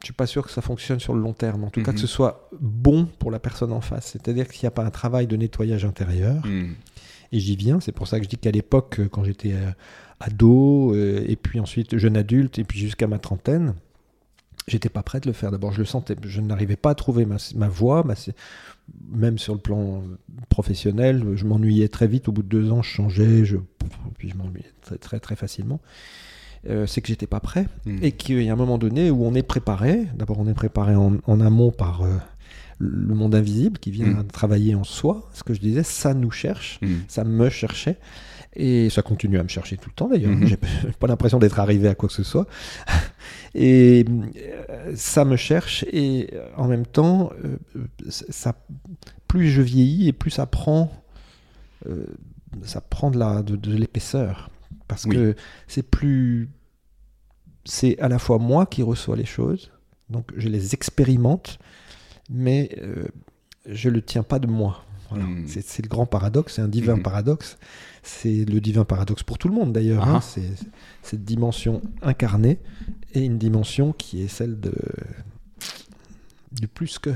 je 0.00 0.04
suis 0.06 0.12
pas 0.14 0.26
sûr 0.26 0.44
que 0.44 0.50
ça 0.50 0.62
fonctionne 0.62 1.00
sur 1.00 1.14
le 1.14 1.20
long 1.20 1.32
terme. 1.32 1.64
En 1.64 1.70
tout 1.70 1.82
cas, 1.82 1.90
Mhm. 1.92 1.94
que 1.96 2.00
ce 2.00 2.06
soit 2.06 2.48
bon 2.60 3.06
pour 3.18 3.30
la 3.30 3.38
personne 3.38 3.72
en 3.72 3.80
face. 3.80 4.06
C'est-à-dire 4.12 4.48
qu'il 4.48 4.62
n'y 4.64 4.68
a 4.68 4.70
pas 4.72 4.84
un 4.84 4.90
travail 4.90 5.26
de 5.26 5.36
nettoyage 5.36 5.84
intérieur. 5.84 6.44
Mm. 6.46 6.72
Et 7.32 7.38
j'y 7.38 7.54
viens. 7.56 7.78
C'est 7.80 7.92
pour 7.92 8.08
ça 8.08 8.18
que 8.18 8.24
je 8.24 8.28
dis 8.28 8.38
qu'à 8.38 8.50
l'époque, 8.50 8.98
euh, 9.00 9.08
quand 9.08 9.22
j'étais 9.24 9.52
euh, 9.52 9.70
ado, 10.18 10.94
euh, 10.94 11.24
et 11.28 11.36
puis 11.36 11.60
ensuite 11.60 11.96
jeune 11.96 12.16
adulte, 12.16 12.58
et 12.58 12.64
puis 12.64 12.78
jusqu'à 12.80 13.06
ma 13.06 13.18
trentaine, 13.18 13.74
j'étais 14.66 14.88
pas 14.88 15.02
prêt 15.04 15.20
de 15.20 15.28
le 15.28 15.32
faire. 15.32 15.50
D'abord, 15.52 15.72
je 15.72 15.78
le 15.78 15.84
sentais. 15.84 16.16
Je 16.22 16.40
n'arrivais 16.40 16.76
pas 16.76 16.90
à 16.90 16.94
trouver 16.96 17.26
ma, 17.26 17.36
ma 17.54 17.68
voie, 17.68 18.02
ma- 18.04 18.14
même 19.12 19.38
sur 19.38 19.54
le 19.54 19.60
plan 19.60 20.02
professionnel. 20.48 21.24
Je 21.36 21.44
m'ennuyais 21.44 21.88
très 21.88 22.06
vite. 22.08 22.28
Au 22.28 22.32
bout 22.32 22.42
de 22.42 22.48
deux 22.48 22.72
ans, 22.72 22.82
je 22.82 22.90
changeais. 22.90 23.44
Je, 23.44 23.58
puis 24.18 24.28
je 24.30 24.34
m'ennuyais 24.34 24.72
très, 24.82 24.98
très, 24.98 25.20
très 25.20 25.36
facilement. 25.36 25.80
Euh, 26.68 26.86
c'est 26.86 27.00
que 27.00 27.08
j'étais 27.08 27.26
pas 27.26 27.40
prêt 27.40 27.66
Mm. 27.86 27.98
et 28.02 28.12
qu'il 28.12 28.42
y 28.42 28.50
a 28.50 28.52
un 28.52 28.56
moment 28.56 28.76
donné 28.76 29.10
où 29.10 29.24
on 29.24 29.34
est 29.34 29.42
préparé. 29.42 30.06
D'abord, 30.14 30.38
on 30.40 30.46
est 30.46 30.52
préparé 30.54 30.94
en, 30.94 31.14
en 31.26 31.40
amont 31.40 31.70
par 31.70 32.02
euh, 32.02 32.16
le 32.78 33.14
monde 33.14 33.34
invisible 33.34 33.78
qui 33.78 33.90
vient 33.90 34.06
Mm. 34.08 34.26
travailler 34.26 34.74
en 34.74 34.84
soi. 34.84 35.30
Ce 35.32 35.42
que 35.42 35.54
je 35.54 35.60
disais, 35.60 35.82
ça 35.82 36.12
nous 36.12 36.30
cherche, 36.30 36.78
Mm. 36.82 36.86
ça 37.08 37.24
me 37.24 37.48
cherchait. 37.48 37.96
Et 38.56 38.90
ça 38.90 39.00
continue 39.02 39.38
à 39.38 39.42
me 39.44 39.48
chercher 39.48 39.76
tout 39.78 39.88
le 39.88 39.94
temps 39.94 40.08
d'ailleurs. 40.08 40.32
J'ai 40.42 40.58
pas 40.98 41.06
l'impression 41.06 41.38
d'être 41.38 41.60
arrivé 41.60 41.88
à 41.88 41.94
quoi 41.94 42.08
que 42.08 42.14
ce 42.14 42.24
soit. 42.24 42.46
Et 43.54 44.04
euh, 44.68 44.92
ça 44.96 45.24
me 45.24 45.36
cherche 45.36 45.84
et 45.92 46.30
en 46.56 46.68
même 46.68 46.84
temps, 46.86 47.30
ça, 48.08 48.54
plus 49.28 49.48
je 49.50 49.62
vieillis 49.62 50.08
et 50.08 50.12
plus 50.12 50.30
ça 50.30 50.46
prend, 50.46 50.92
ça 52.62 52.80
prend 52.80 53.10
de 53.10 53.72
l'épaisseur 53.74 54.50
parce 54.90 55.04
Oui. 55.06 55.14
que 55.16 55.34
c'est 55.68 55.82
plus, 55.88 56.48
c'est 57.64 57.98
à 58.00 58.08
la 58.08 58.18
fois 58.18 58.38
moi 58.38 58.66
qui 58.66 58.82
reçois 58.82 59.16
les 59.16 59.24
choses, 59.24 59.70
donc 60.10 60.26
je 60.36 60.48
les 60.48 60.74
expérimente, 60.74 61.58
mais 62.28 62.70
euh, 62.82 63.04
je 63.66 63.88
le 63.88 64.02
tiens 64.02 64.22
pas 64.24 64.38
de 64.40 64.46
moi. 64.48 64.84
Voilà. 65.08 65.24
Mm. 65.24 65.46
C'est 65.46 65.82
le 65.82 65.88
grand 65.88 66.06
paradoxe, 66.06 66.54
c'est 66.56 66.62
un 66.62 66.68
divin 66.68 66.96
Mhm. 66.96 67.02
paradoxe. 67.02 67.56
C'est 68.02 68.44
le 68.44 68.60
divin 68.60 68.84
paradoxe 68.84 69.22
pour 69.22 69.38
tout 69.38 69.48
le 69.48 69.54
monde 69.54 69.72
d'ailleurs. 69.72 70.04
Ah. 70.06 70.16
hein. 70.16 70.20
C'est 70.20 70.42
cette 71.02 71.24
dimension 71.24 71.82
incarnée 72.02 72.58
et 73.14 73.20
une 73.24 73.36
dimension 73.38 73.92
qui 73.92 74.22
est 74.22 74.28
celle 74.28 74.58
de 74.60 74.72
du 76.52 76.66
plus 76.68 76.98
que. 76.98 77.10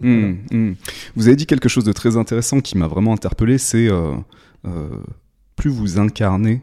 Mm, 0.00 0.36
mm. 0.50 0.74
Vous 1.16 1.26
avez 1.28 1.36
dit 1.36 1.46
quelque 1.46 1.68
chose 1.68 1.84
de 1.84 1.92
très 1.92 2.16
intéressant 2.16 2.60
qui 2.60 2.78
m'a 2.78 2.86
vraiment 2.86 3.12
interpellé, 3.12 3.58
c'est 3.58 3.88
euh, 3.90 4.14
euh, 4.66 4.88
plus 5.56 5.70
vous 5.70 5.98
incarnez, 5.98 6.62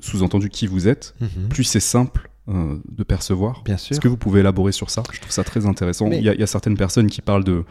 sous-entendu 0.00 0.48
qui 0.48 0.66
vous 0.66 0.88
êtes, 0.88 1.14
plus 1.50 1.64
c'est 1.64 1.80
simple 1.80 2.30
euh, 2.48 2.76
de 2.90 3.02
percevoir. 3.04 3.62
Bien 3.64 3.76
sûr. 3.76 3.92
Est-ce 3.92 4.00
que 4.00 4.08
vous 4.08 4.16
pouvez 4.16 4.40
élaborer 4.40 4.72
sur 4.72 4.90
ça? 4.90 5.02
Je 5.12 5.20
trouve 5.20 5.32
ça 5.32 5.44
très 5.44 5.66
intéressant. 5.66 6.08
Mais- 6.08 6.18
Il, 6.18 6.24
y 6.24 6.28
a, 6.28 6.34
il 6.34 6.40
y 6.40 6.42
a 6.42 6.46
certaines 6.46 6.76
personnes 6.76 7.06
qui 7.08 7.22
parlent 7.22 7.44
de 7.44 7.64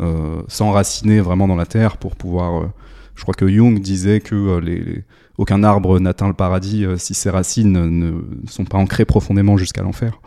euh, 0.00 0.42
s'enraciner 0.48 1.20
vraiment 1.20 1.48
dans 1.48 1.56
la 1.56 1.66
terre 1.66 1.96
pour 1.96 2.14
pouvoir. 2.16 2.62
euh, 2.62 2.66
je 3.14 3.22
crois 3.22 3.34
que 3.34 3.48
Jung 3.48 3.80
disait 3.80 4.20
que 4.20 4.58
les, 4.58 4.78
les- 4.80 5.04
aucun 5.38 5.62
arbre 5.64 5.98
n'atteint 6.00 6.28
le 6.28 6.34
paradis 6.34 6.84
si 6.98 7.14
ses 7.14 7.30
racines 7.30 7.72
ne, 7.72 7.86
ne 8.10 8.20
sont 8.48 8.64
pas 8.64 8.78
ancrées 8.78 9.04
profondément 9.04 9.56
jusqu'à 9.56 9.82
l'enfer. 9.82 10.20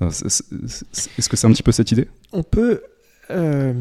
Est-ce 0.00 1.28
que 1.28 1.36
c'est 1.36 1.46
un 1.46 1.52
petit 1.52 1.62
peu 1.62 1.72
cette 1.72 1.92
idée? 1.92 2.08
On 2.32 2.42
peut. 2.42 2.82
Euh, 3.30 3.72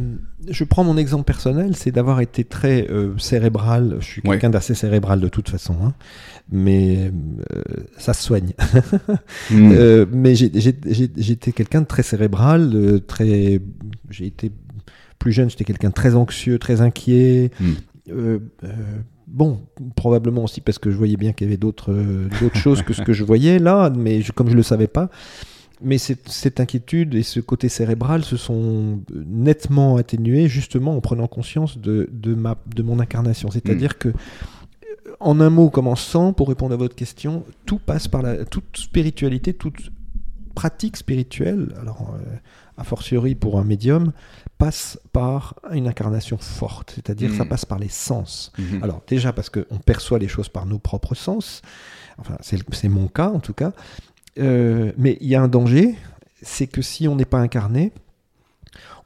je 0.50 0.64
prends 0.64 0.84
mon 0.84 0.98
exemple 0.98 1.26
personnel, 1.26 1.76
c'est 1.76 1.92
d'avoir 1.92 2.22
été 2.22 2.44
très 2.44 2.88
euh, 2.90 3.18
cérébral. 3.18 3.98
Je 4.00 4.06
suis 4.06 4.22
Ouais. 4.24 4.32
quelqu'un 4.32 4.50
d'assez 4.50 4.74
cérébral 4.76 5.20
de 5.20 5.28
toute 5.28 5.50
façon, 5.50 5.76
hein. 5.84 5.94
mais 6.52 7.12
euh, 7.56 7.62
ça 7.98 8.14
se 8.14 8.24
soigne. 8.24 8.54
Mm. 9.52 9.72
Euh, 9.74 10.06
mais 10.12 10.36
j'étais 10.36 11.52
quelqu'un 11.52 11.82
de 11.82 11.88
très 11.88 12.04
cérébral, 12.04 13.02
très. 13.08 13.60
J'ai 14.10 14.26
été 14.28 14.52
plus 15.20 15.32
jeune, 15.32 15.50
j'étais 15.50 15.64
quelqu'un 15.66 15.90
de 15.90 15.94
très 15.94 16.16
anxieux, 16.16 16.58
très 16.60 16.82
inquiet. 16.82 17.52
Mm. 17.60 17.66
Euh, 18.12 18.40
euh, 18.64 18.68
bon, 19.28 19.62
probablement 19.96 20.44
aussi 20.44 20.62
parce 20.62 20.78
que 20.80 20.92
je 20.92 20.98
voyais 20.98 21.18
bien 21.18 21.32
qu'il 21.34 21.48
y 21.48 21.50
avait 21.50 21.58
d'autres 21.58 21.94
choses 22.54 22.82
que 22.82 22.94
ce 22.94 23.02
que 23.02 23.14
je 23.14 23.24
voyais 23.24 23.60
là, 23.60 23.90
mais 23.96 24.22
je- 24.22 24.32
comme 24.32 24.50
je 24.50 24.56
le 24.56 24.64
savais 24.64 24.88
pas. 24.88 25.10
Mais 25.84 25.98
cette, 25.98 26.30
cette 26.30 26.60
inquiétude 26.60 27.14
et 27.16 27.24
ce 27.24 27.40
côté 27.40 27.70
cérébral 27.70 28.24
se 28.24 28.38
sont 28.38 29.02
nettement 29.14 29.98
atténués 29.98 30.48
justement 30.48 30.96
en 30.96 31.02
prenant 31.02 31.28
conscience 31.28 31.78
de, 31.78 32.10
de, 32.12 32.34
ma, 32.36 32.58
de 32.74 32.84
mon 32.84 33.00
incarnation. 33.00 33.52
C'est-à-dire 33.52 33.98
que, 33.98 34.14
en 35.20 35.40
un 35.40 35.50
mot 35.50 35.70
comme 35.70 35.88
en 35.88 35.96
cent, 35.96 36.34
pour 36.34 36.48
répondre 36.48 36.74
à 36.74 36.78
votre 36.78 36.96
question, 36.96 37.44
tout 37.66 37.80
passe 37.80 38.08
par 38.08 38.22
la 38.22 38.46
toute 38.46 38.78
spiritualité, 38.78 39.54
toute 39.54 39.92
pratique 40.56 40.98
spirituelle, 40.98 41.74
alors 41.82 42.14
euh, 42.16 42.36
a 42.78 42.84
fortiori 42.84 43.36
pour 43.36 43.60
un 43.60 43.64
médium, 43.64 44.12
passe 44.58 45.00
par 45.12 45.56
une 45.72 45.88
incarnation 45.88 46.38
forte. 46.38 46.92
C'est-à-dire 46.96 47.32
Mm. 47.32 47.38
ça 47.38 47.46
passe 47.46 47.66
par 47.66 47.80
les 47.80 47.90
sens. 47.90 48.52
Mhm. 48.58 48.84
Alors 48.84 49.02
déjà 49.08 49.34
parce 49.34 49.50
qu'on 49.50 49.78
perçoit 49.86 50.20
les 50.20 50.28
choses 50.28 50.50
par 50.50 50.66
nos 50.66 50.80
propres 50.80 51.16
sens, 51.16 51.62
enfin 52.18 52.38
c'est 52.42 52.90
mon 52.90 53.08
cas 53.08 53.30
en 53.30 53.40
tout 53.40 53.54
cas, 53.54 53.74
Euh, 54.40 54.92
mais 54.98 55.18
il 55.22 55.28
y 55.28 55.36
a 55.36 55.42
un 55.42 55.48
danger, 55.48 55.96
c'est 56.42 56.68
que 56.68 56.82
si 56.82 57.08
on 57.08 57.16
n'est 57.16 57.26
pas 57.26 57.40
incarné, 57.40 57.92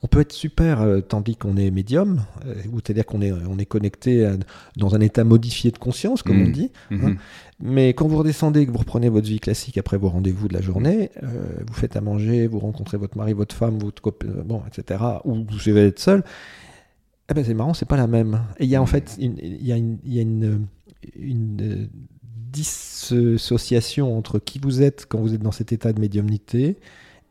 on 0.03 0.07
peut 0.07 0.21
être 0.21 0.31
super 0.31 0.81
euh, 0.81 1.01
tandis 1.01 1.35
qu'on 1.35 1.57
est 1.57 1.71
médium, 1.71 2.23
euh, 2.45 2.53
ou 2.71 2.77
c'est-à-dire 2.77 3.05
qu'on 3.05 3.21
est, 3.21 3.31
on 3.31 3.57
est 3.57 3.65
connecté 3.65 4.25
à- 4.25 4.35
dans 4.77 4.93
un 4.95 5.01
état 5.01 5.23
modifié 5.23 5.71
de 5.71 5.77
conscience, 5.79 6.21
comme 6.23 6.39
on 6.39 6.45
Mhm. 6.45 6.51
dit, 6.51 6.71
Mhm. 6.91 7.17
mais 7.59 7.89
quand 7.89 8.07
vous 8.07 8.17
redescendez 8.17 8.61
et 8.61 8.65
que 8.67 8.71
vous 8.71 8.77
reprenez 8.77 9.09
votre 9.09 9.27
vie 9.27 9.39
classique 9.39 9.77
après 9.77 9.97
vos 9.97 10.09
rendez-vous 10.09 10.47
de 10.47 10.53
la 10.53 10.61
journée, 10.61 11.09
euh, 11.23 11.27
vous 11.65 11.73
faites 11.73 11.95
à 11.97 12.01
manger, 12.01 12.45
vous 12.47 12.59
rencontrez 12.59 12.97
votre 12.97 13.17
mari, 13.17 13.33
votre 13.33 13.55
femme, 13.55 13.79
votre 13.79 14.01
copain, 14.01 14.27
bon, 14.45 14.61
etc., 14.67 15.03
ou 15.25 15.33
vous 15.33 15.43
devez 15.65 15.87
être 15.87 15.99
seul, 15.99 16.23
eh 17.29 17.33
ben 17.33 17.43
c'est 17.43 17.55
marrant, 17.55 17.73
c'est 17.73 17.87
pas 17.87 17.97
la 17.97 18.07
même. 18.07 18.39
Et 18.59 18.65
il 18.65 18.69
y 18.69 18.75
a 18.75 18.81
en 18.81 18.85
fait 18.85 19.17
une, 19.19 19.35
il 19.41 19.65
y 19.65 19.73
a 19.73 19.77
une, 19.77 19.97
il 20.05 20.13
y 20.13 20.19
a 20.19 20.21
une, 20.21 20.67
une, 21.19 21.89
dissociation 22.51 24.17
entre 24.17 24.39
qui 24.39 24.59
vous 24.59 24.81
êtes 24.81 25.05
quand 25.07 25.19
vous 25.19 25.33
êtes 25.33 25.41
dans 25.41 25.51
cet 25.51 25.71
état 25.71 25.93
de 25.93 25.99
médiumnité 25.99 26.77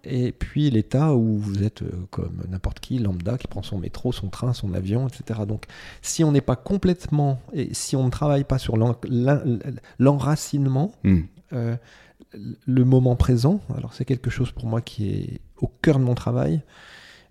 et 0.04 0.30
puis 0.30 0.70
l'état 0.70 1.14
où 1.14 1.36
vous 1.38 1.64
êtes 1.64 1.82
euh, 1.82 1.90
comme 2.10 2.42
n'importe 2.48 2.78
qui, 2.78 2.98
lambda, 3.00 3.36
qui 3.38 3.48
prend 3.48 3.62
son 3.64 3.78
métro, 3.78 4.12
son 4.12 4.28
train, 4.28 4.52
son 4.52 4.72
avion, 4.72 5.08
etc. 5.08 5.40
Donc 5.48 5.64
si 6.00 6.22
on 6.22 6.30
n'est 6.30 6.40
pas 6.40 6.54
complètement, 6.54 7.40
et 7.52 7.74
si 7.74 7.96
on 7.96 8.04
ne 8.04 8.10
travaille 8.10 8.44
pas 8.44 8.58
sur 8.58 8.76
l'en- 8.76 8.94
l'en- 9.08 9.42
l'enracinement, 9.98 10.92
Mm. 11.02 11.20
euh, 11.54 11.76
le 12.66 12.84
moment 12.84 13.16
présent, 13.16 13.60
alors 13.76 13.94
c'est 13.94 14.04
quelque 14.04 14.30
chose 14.30 14.52
pour 14.52 14.66
moi 14.66 14.80
qui 14.80 15.10
est 15.10 15.40
au 15.60 15.66
cœur 15.82 15.98
de 15.98 16.04
mon 16.04 16.14
travail 16.14 16.60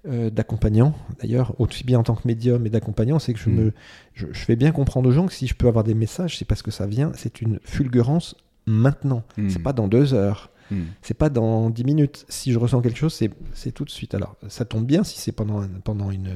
euh, 0.07 0.29
d'accompagnant, 0.29 0.93
d'ailleurs, 1.21 1.53
aussi 1.59 1.83
bien 1.83 1.99
en 1.99 2.03
tant 2.03 2.15
que 2.15 2.27
médium 2.27 2.65
et 2.65 2.69
d'accompagnant, 2.69 3.19
c'est 3.19 3.33
que 3.33 3.39
je, 3.39 3.49
Mm. 3.49 3.53
me, 3.55 3.73
je, 4.13 4.27
je 4.31 4.39
fais 4.39 4.55
bien 4.55 4.71
comprendre 4.71 5.09
aux 5.09 5.11
gens 5.11 5.25
que 5.27 5.33
si 5.33 5.47
je 5.47 5.55
peux 5.55 5.67
avoir 5.67 5.83
des 5.83 5.93
messages, 5.95 6.37
c'est 6.37 6.45
parce 6.45 6.61
que 6.61 6.71
ça 6.71 6.85
vient, 6.85 7.11
c'est 7.15 7.41
une 7.41 7.59
fulgurance 7.63 8.35
maintenant, 8.65 9.23
Mm. 9.37 9.49
c'est 9.49 9.59
pas 9.63 9.73
dans 9.73 9.87
deux 9.87 10.13
heures. 10.13 10.51
Mm. 10.71 10.81
C'est 11.03 11.13
pas 11.13 11.29
dans 11.29 11.69
10 11.69 11.83
minutes. 11.83 12.25
Si 12.27 12.51
je 12.51 12.57
ressens 12.57 12.81
quelque 12.81 12.97
chose, 12.97 13.13
c'est, 13.53 13.71
tout 13.71 13.85
de 13.85 13.89
suite. 13.91 14.15
Alors, 14.15 14.35
ça 14.47 14.65
tombe 14.65 14.85
bien 14.85 15.03
si 15.03 15.19
c'est 15.19 15.31
pendant, 15.31 15.61
un- 15.61 15.69
pendant, 15.83 16.09
une, 16.09 16.31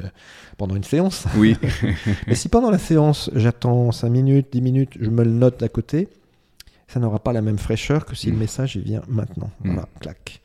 pendant 0.58 0.76
une 0.76 0.84
séance. 0.84 1.26
Oui. 1.36 1.58
Mais 2.28 2.36
si 2.36 2.48
pendant 2.48 2.70
la 2.70 2.78
séance, 2.78 3.32
j'attends 3.36 3.92
5 3.92 4.08
minutes, 4.10 4.48
10 4.52 4.62
minutes, 4.62 4.92
je 5.00 5.10
me 5.10 5.24
le 5.24 5.32
note 5.32 5.64
à 5.64 5.68
côté, 5.70 6.10
ça 6.88 7.00
n'aura 7.00 7.20
pas 7.20 7.34
la 7.34 7.42
même 7.42 7.58
fraîcheur 7.58 8.06
que 8.06 8.16
si 8.16 8.28
Mm. 8.28 8.32
le 8.34 8.38
message 8.38 8.76
il 8.76 8.84
vient 8.84 9.02
maintenant. 9.08 9.50
Mm. 9.64 9.74
Voilà, 9.74 9.88
clac. 10.00 10.42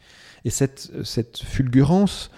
Et 0.46 0.50
cette, 0.50 0.90
cette 1.04 1.38
fulgurance 1.38 2.30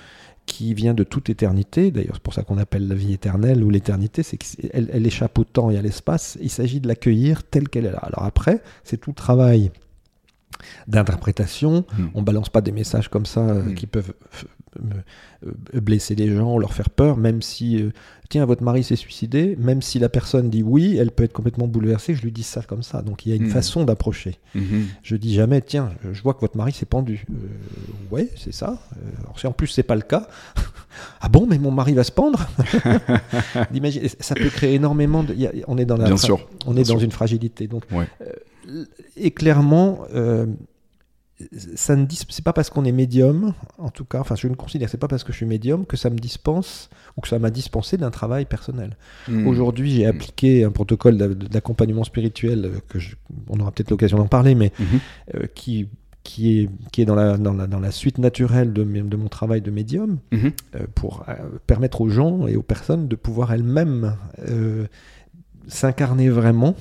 qui 0.57 0.73
vient 0.73 0.95
de 0.95 1.05
toute 1.05 1.29
éternité, 1.29 1.91
d'ailleurs 1.91 2.15
c'est 2.15 2.23
pour 2.23 2.33
ça 2.33 2.43
qu'on 2.43 2.57
appelle 2.57 2.89
la 2.89 2.95
vie 2.95 3.13
éternelle 3.13 3.63
ou 3.63 3.69
l'éternité, 3.69 4.23
c'est 4.23 4.39
qu'elle 4.39 4.89
elle 4.91 5.07
échappe 5.07 5.39
au 5.39 5.45
temps 5.45 5.71
et 5.71 5.77
à 5.77 5.83
l'espace, 5.83 6.39
il 6.41 6.49
s'agit 6.49 6.81
de 6.81 6.89
l'accueillir 6.89 7.45
telle 7.45 7.69
qu'elle 7.69 7.85
est 7.85 7.91
là. 7.91 7.99
Alors 7.99 8.23
après, 8.23 8.63
c'est 8.83 8.97
tout 8.97 9.11
le 9.11 9.17
travail 9.17 9.71
d'interprétation, 10.89 11.85
Mm. 11.99 12.07
on 12.15 12.23
balance 12.23 12.49
pas 12.49 12.61
des 12.61 12.73
messages 12.73 13.09
comme 13.09 13.27
ça 13.27 13.41
euh, 13.41 13.63
Mm. 13.65 13.75
qui 13.75 13.87
peuvent 13.87 14.15
euh, 14.79 15.81
blesser 15.81 16.15
les 16.15 16.35
gens, 16.35 16.59
leur 16.59 16.73
faire 16.75 16.91
peur, 16.91 17.17
même 17.17 17.41
si, 17.41 17.81
euh, 17.83 17.91
tiens, 18.29 18.45
votre 18.45 18.63
mari 18.63 18.85
s'est 18.85 18.97
suicidé, 18.97 19.57
même 19.59 19.81
si 19.81 19.99
la 19.99 20.09
personne 20.11 20.51
dit 20.51 20.63
oui, 20.63 20.97
elle 20.99 21.11
peut 21.13 21.25
être 21.25 21.33
complètement 21.33 21.67
bouleversée, 21.67 22.15
je 22.15 22.23
lui 22.23 22.33
dis 22.33 22.43
ça 22.43 22.63
comme 22.63 22.83
ça. 22.83 23.01
Donc 23.03 23.25
il 23.25 23.31
y 23.31 23.33
a 23.33 23.37
une 23.37 23.47
Mm. 23.47 23.51
façon 23.51 23.85
d'approcher. 23.85 24.39
Je 25.03 25.17
dis 25.17 25.35
jamais, 25.35 25.61
tiens, 25.63 25.91
je 26.13 26.23
vois 26.23 26.35
que 26.35 26.41
votre 26.41 26.57
mari 26.57 26.73
s'est 26.73 26.85
pendu. 26.87 27.25
Euh, 27.31 27.35
ouais, 28.15 28.29
c'est 28.37 28.53
ça. 28.53 28.79
Alors 29.21 29.39
si 29.39 29.47
en 29.47 29.53
plus 29.53 29.69
c'est 29.69 29.83
pas 29.83 29.97
le 29.97 30.03
cas, 30.03 30.29
ah 31.21 31.29
bon, 31.29 31.47
mais 31.47 31.59
mon 31.59 31.71
mari 31.71 31.95
va 31.95 32.05
se 32.05 32.13
pendre 32.13 32.47
D'imaginer- 33.71 34.09
Ça 34.21 34.35
peut 34.35 34.49
créer 34.51 34.75
énormément 34.75 35.23
de. 35.23 35.33
a- 35.35 35.53
on 35.69 35.79
est 35.79 35.85
dans 35.87 35.97
la 35.97 36.05
Bien 36.07 36.17
sûr. 36.17 36.47
on 36.67 36.73
est 36.73 36.83
Bien 36.83 36.95
dans 36.95 36.99
sûr. 36.99 37.03
une 37.05 37.13
fragilité. 37.13 37.67
Donc, 37.67 37.85
Ouais. 37.93 38.09
Et 39.17 39.31
clairement, 39.31 40.01
euh, 40.15 40.47
ça 41.75 41.97
ne 41.97 42.07
c'est 42.11 42.43
pas 42.45 42.55
parce 42.55 42.71
qu'on 42.71 42.87
est 42.87 42.93
médium, 42.93 43.53
en 43.77 43.91
tout 43.91 44.07
cas, 44.07 44.21
enfin, 44.21 44.37
je 44.37 44.49
ne 44.49 44.55
considère 44.55 44.89
c'est 44.89 44.97
pas 44.97 45.09
parce 45.09 45.23
que 45.23 45.33
je 45.33 45.37
suis 45.37 45.45
médium 45.47 45.85
que 45.85 45.97
ça 45.99 46.09
me 46.09 46.17
dispense 46.17 46.89
ou 47.17 47.21
que 47.21 47.29
ça 47.29 47.39
m'a 47.39 47.51
dispensé 47.51 47.99
d'un 47.99 48.11
travail 48.11 48.47
personnel. 48.47 48.97
Mm. 49.29 49.47
Aujourd'hui, 49.47 49.91
j'ai 49.91 50.07
appliqué 50.07 50.65
un 50.65 50.71
protocole 50.71 51.19
d'a- 51.19 51.29
d'accompagnement 51.29 52.05
spirituel 52.05 52.71
que 52.89 52.99
je- 52.99 53.17
on 53.51 53.61
aura 53.61 53.71
peut-être 53.71 53.91
l'occasion 53.91 54.17
d'en 54.17 54.29
parler, 54.29 54.55
mais 54.55 54.73
Mhm. 54.79 54.87
euh, 55.35 55.47
qui 55.55 55.89
qui 56.23 56.59
est, 56.59 56.71
qui 56.91 57.03
est 57.03 57.05
dans, 57.05 57.15
la, 57.15 57.39
dans, 57.39 57.53
la, 57.53 57.69
dans 57.69 57.79
la 57.79 57.93
suite 57.93 58.19
naturelle 58.19 58.73
de, 58.73 58.83
de 58.83 59.17
mon 59.17 59.29
travail 59.29 59.61
de 59.61 59.71
médium, 59.71 60.19
Mhm. 60.33 60.53
euh, 60.75 60.87
pour 60.93 61.25
euh, 61.29 61.35
permettre 61.69 62.01
aux 62.01 62.09
gens 62.09 62.49
et 62.49 62.57
aux 62.57 62.65
personnes 62.65 63.07
de 63.07 63.15
pouvoir 63.15 63.53
elles-mêmes 63.53 64.17
s'incarner 65.69 66.29
vraiment. 66.29 66.75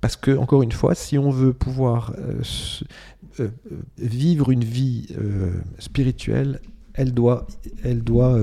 Parce 0.00 0.16
que, 0.16 0.36
encore 0.36 0.62
une 0.62 0.72
fois, 0.72 0.94
si 0.94 1.18
on 1.18 1.30
veut 1.30 1.52
pouvoir 1.52 2.14
euh, 2.18 2.42
euh, 3.40 3.48
euh, 3.70 3.76
vivre 3.98 4.50
une 4.50 4.64
vie 4.64 5.08
spirituelle, 5.78 6.60
elle 6.94 7.12
doit, 7.12 7.46
elle 7.84 8.02
doit 8.02 8.38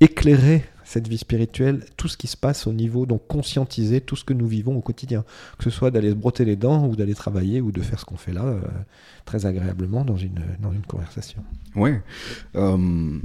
éclairer 0.00 0.64
cette 0.84 1.08
vie 1.08 1.18
spirituelle, 1.18 1.84
tout 1.98 2.08
ce 2.08 2.16
qui 2.16 2.26
se 2.26 2.36
passe 2.36 2.66
au 2.66 2.72
niveau, 2.72 3.04
donc 3.04 3.26
conscientiser 3.26 4.00
tout 4.00 4.16
ce 4.16 4.24
que 4.24 4.32
nous 4.32 4.46
vivons 4.46 4.76
au 4.76 4.80
quotidien. 4.80 5.24
Que 5.58 5.64
ce 5.64 5.70
soit 5.70 5.90
d'aller 5.90 6.10
se 6.10 6.14
brotter 6.14 6.46
les 6.46 6.56
dents 6.56 6.86
ou 6.86 6.96
d'aller 6.96 7.14
travailler 7.14 7.60
ou 7.60 7.72
de 7.72 7.82
faire 7.82 8.00
ce 8.00 8.06
qu'on 8.06 8.16
fait 8.16 8.32
là, 8.32 8.54
très 9.26 9.44
agréablement 9.44 10.04
dans 10.06 10.16
une, 10.16 10.40
dans 10.60 10.72
une 10.72 10.86
conversation. 10.86 11.44
Ouais. 11.76 12.02
Il 12.54 13.20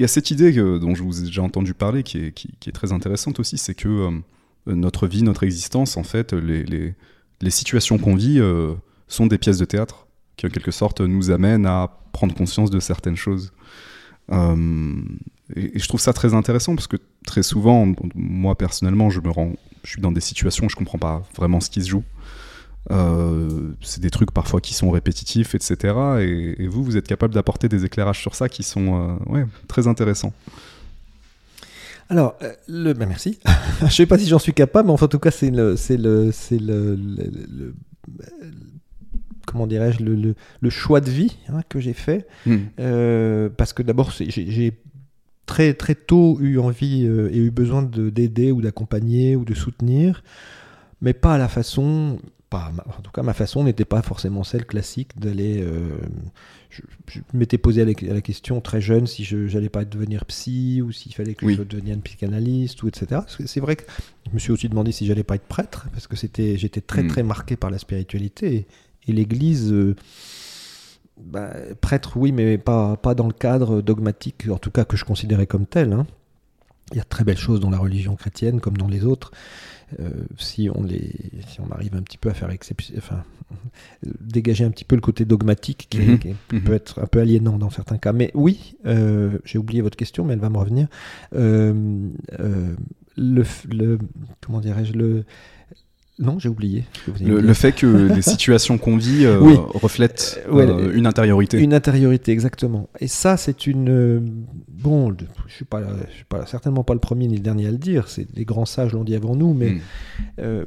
y 0.00 0.04
a 0.04 0.08
cette 0.08 0.30
idée 0.30 0.52
dont 0.52 0.94
je 0.94 1.02
vous 1.02 1.22
ai 1.22 1.26
déjà 1.26 1.42
entendu 1.42 1.74
parler 1.74 2.04
qui 2.04 2.18
est, 2.18 2.32
qui, 2.32 2.68
est 2.68 2.72
très 2.72 2.92
intéressante 2.92 3.40
aussi, 3.40 3.58
c'est 3.58 3.74
que 3.74 4.22
notre 4.66 5.06
vie, 5.06 5.22
notre 5.22 5.42
existence, 5.42 5.96
en 5.96 6.02
fait, 6.02 6.32
les, 6.32 6.64
les, 6.64 7.50
situations 7.50 7.98
qu'on 7.98 8.14
vit 8.14 8.40
euh, 8.40 8.74
sont 9.08 9.26
des 9.26 9.38
pièces 9.38 9.58
de 9.58 9.64
théâtre 9.64 10.06
qui, 10.36 10.46
en 10.46 10.48
quelque 10.48 10.70
sorte, 10.70 11.00
nous 11.00 11.30
amènent 11.30 11.66
à 11.66 11.90
prendre 12.12 12.34
conscience 12.34 12.70
de 12.70 12.80
certaines 12.80 13.16
choses. 13.16 13.52
Euh, 14.32 15.02
et, 15.54 15.78
je 15.78 15.88
trouve 15.88 16.00
ça 16.00 16.12
très 16.12 16.34
intéressant 16.34 16.74
parce 16.74 16.86
que 16.86 16.96
très 17.26 17.42
souvent, 17.42 17.92
moi 18.14 18.56
personnellement, 18.56 19.10
je 19.10 19.20
me 19.20 19.30
rends, 19.30 19.52
je 19.82 19.90
suis 19.90 20.00
dans 20.00 20.12
des 20.12 20.20
situations 20.20 20.66
où 20.66 20.68
je 20.68 20.76
comprends 20.76 20.98
pas 20.98 21.22
vraiment 21.36 21.60
ce 21.60 21.70
qui 21.70 21.82
se 21.82 21.90
joue. 21.90 22.04
Euh, 22.90 23.72
c'est 23.80 24.00
des 24.00 24.10
trucs 24.10 24.30
parfois 24.30 24.60
qui 24.60 24.74
sont 24.74 24.90
répétitifs, 24.90 25.54
etc. 25.54 25.94
Et, 26.20 26.66
vous, 26.66 26.84
vous 26.84 26.96
êtes 26.96 27.06
capable 27.06 27.34
d'apporter 27.34 27.68
des 27.68 27.84
éclairages 27.84 28.20
sur 28.20 28.34
ça 28.34 28.48
qui 28.48 28.62
sont 28.62 29.18
euh, 29.34 29.44
très 29.68 29.86
intéressants. 29.86 30.32
Alors, 32.10 32.36
euh, 32.42 32.52
le, 32.68 32.92
ben 32.92 33.08
merci. 33.08 33.38
je 33.82 33.88
sais 33.88 34.06
pas 34.06 34.18
si 34.18 34.26
j'en 34.26 34.38
suis 34.38 34.52
capable, 34.54 34.86
mais 34.88 34.92
enfin, 34.92 35.06
en 35.06 35.08
tout 35.08 35.18
cas, 35.18 35.30
c'est 35.30 35.50
le, 35.50 35.76
c'est 35.76 35.96
le, 35.96 36.30
c'est 36.32 36.58
le, 36.58 36.94
le- 36.96 37.24
le- 37.24 37.46
le- 37.58 37.74
comment 39.46 39.66
dirais-je, 39.66 40.02
le, 40.02 40.34
choix 40.70 41.00
de 41.00 41.10
vie 41.10 41.36
hein, 41.48 41.60
que 41.68 41.80
j'ai 41.80 41.92
fait. 41.92 42.26
Euh, 42.80 43.48
parce 43.56 43.72
que 43.72 43.82
d'abord, 43.82 44.12
c'est- 44.12 44.30
j'ai 44.30 44.50
j'ai 44.50 44.72
très 45.46 45.74
très 45.74 45.94
tôt 45.94 46.38
eu 46.40 46.58
envie 46.58 47.04
euh, 47.06 47.28
et 47.30 47.36
eu 47.38 47.50
besoin 47.50 47.82
de- 47.82 48.08
d'aider 48.10 48.50
ou 48.50 48.62
d'accompagner 48.62 49.36
ou 49.36 49.44
de 49.44 49.54
soutenir, 49.54 50.22
mais 51.02 51.12
pas 51.12 51.34
à 51.34 51.38
la 51.38 51.48
façon. 51.48 52.18
Pas, 52.54 52.72
en 52.98 53.02
tout 53.02 53.10
cas, 53.10 53.22
ma 53.22 53.34
façon 53.34 53.64
n'était 53.64 53.84
pas 53.84 54.02
forcément 54.02 54.44
celle 54.44 54.64
classique 54.64 55.18
d'aller. 55.18 55.60
euh, 55.62 55.96
je, 56.70 56.82
je 57.08 57.20
m'étais 57.32 57.58
posé 57.58 57.84
la, 57.84 57.92
la 58.14 58.20
question 58.20 58.60
très 58.60 58.80
jeune 58.80 59.06
si 59.06 59.24
je 59.24 59.36
n'allais 59.52 59.68
pas 59.68 59.84
devenir 59.84 60.24
psy 60.26 60.80
ou 60.82 60.92
s'il 60.92 61.14
fallait 61.14 61.34
que 61.34 61.46
Oui. 61.46 61.54
je 61.56 61.62
devienne 61.62 62.00
psychanalyste 62.02 62.82
ou 62.82 62.88
etc. 62.88 63.22
C'est 63.46 63.60
vrai 63.60 63.76
que 63.76 63.84
je 64.28 64.34
me 64.34 64.38
suis 64.38 64.52
aussi 64.52 64.68
demandé 64.68 64.92
si 64.92 65.06
j'allais 65.06 65.24
pas 65.24 65.34
être 65.36 65.46
prêtre 65.48 65.86
parce 65.92 66.06
que 66.06 66.16
c'était 66.16 66.56
j'étais 66.56 66.80
très 66.80 67.02
Mm. 67.02 67.08
très 67.08 67.22
marqué 67.22 67.56
par 67.56 67.70
la 67.70 67.78
spiritualité 67.78 68.54
et, 68.54 68.66
et 69.08 69.12
l'Église. 69.12 69.72
euh, 69.72 69.96
bah, 71.20 71.52
prêtre, 71.80 72.16
oui, 72.16 72.32
mais 72.32 72.58
pas, 72.58 72.96
pas 72.96 73.14
dans 73.14 73.26
le 73.28 73.32
cadre 73.32 73.80
dogmatique, 73.82 74.48
en 74.50 74.58
tout 74.58 74.70
cas 74.70 74.84
que 74.84 74.96
je 74.96 75.04
considérais 75.04 75.46
comme 75.46 75.66
tel. 75.66 75.92
hein. 75.92 76.06
Il 76.92 76.98
y 76.98 77.00
a 77.00 77.04
de 77.04 77.08
très 77.08 77.24
belles 77.24 77.38
choses 77.38 77.60
dans 77.60 77.70
la 77.70 77.78
religion 77.78 78.14
chrétienne 78.16 78.60
comme 78.60 78.76
dans 78.76 78.88
les 78.88 79.04
autres. 79.04 79.30
Euh, 80.00 80.10
si, 80.38 80.68
on 80.74 80.82
les, 80.82 81.12
si 81.48 81.60
on 81.60 81.70
arrive 81.70 81.94
un 81.94 82.02
petit 82.02 82.18
peu 82.18 82.28
à 82.30 82.34
faire 82.34 82.50
exception, 82.50 82.94
enfin, 82.98 83.22
dégager 84.20 84.64
un 84.64 84.70
petit 84.70 84.84
peu 84.84 84.94
le 84.96 85.00
côté 85.00 85.24
dogmatique 85.24 85.86
qui, 85.90 85.98
Mhm. 86.00 86.18
qui 86.18 86.34
Mhm. 86.52 86.60
peut 86.62 86.72
être 86.74 87.00
un 87.02 87.06
peu 87.06 87.20
aliénant 87.20 87.58
dans 87.58 87.70
certains 87.70 87.98
cas. 87.98 88.12
Mais 88.12 88.30
oui, 88.34 88.76
euh, 88.86 89.38
j'ai 89.44 89.58
oublié 89.58 89.80
votre 89.82 89.96
question, 89.96 90.24
mais 90.24 90.32
elle 90.34 90.40
va 90.40 90.50
me 90.50 90.58
revenir. 90.58 90.88
Euh, 91.34 92.12
le, 93.16 93.98
comment 94.40 94.60
dirais-je 94.60 94.92
le 94.94 95.24
non, 96.20 96.38
j'ai 96.38 96.48
oublié. 96.48 96.84
Le, 97.20 97.54
fait 97.54 97.72
que 97.72 97.86
les 98.14 98.22
situations 98.34 98.78
qu'on 98.78 98.96
vit 98.96 99.24
euh, 99.24 99.40
Oui. 99.40 99.54
reflètent 99.74 100.40
Euh, 100.48 100.52
ouais, 100.52 100.66
euh, 100.66 100.92
une 100.94 101.06
intériorité. 101.06 101.58
Une 101.58 101.74
intériorité, 101.74 102.30
exactement. 102.30 102.88
Et 103.00 103.08
ça, 103.08 103.36
c'est 103.36 103.66
une. 103.66 104.44
Bon, 104.68 105.12
je 105.48 105.52
suis 105.54 105.64
pas, 105.64 105.82
je 106.10 106.14
suis 106.14 106.24
pas 106.24 106.46
certainement 106.46 106.84
pas 106.84 106.94
le 106.94 107.00
premier 107.00 107.26
ni 107.26 107.34
le 107.36 107.42
dernier 107.42 107.66
à 107.66 107.70
le 107.72 107.78
dire. 107.78 108.06
C'est 108.08 108.26
les 108.36 108.44
grands 108.44 108.64
sages 108.66 108.92
l'ont 108.92 109.02
dit 109.04 109.16
avant 109.16 109.34
nous, 109.34 109.54
mais 109.54 109.70
Mm. 109.72 109.80
euh, 110.38 110.64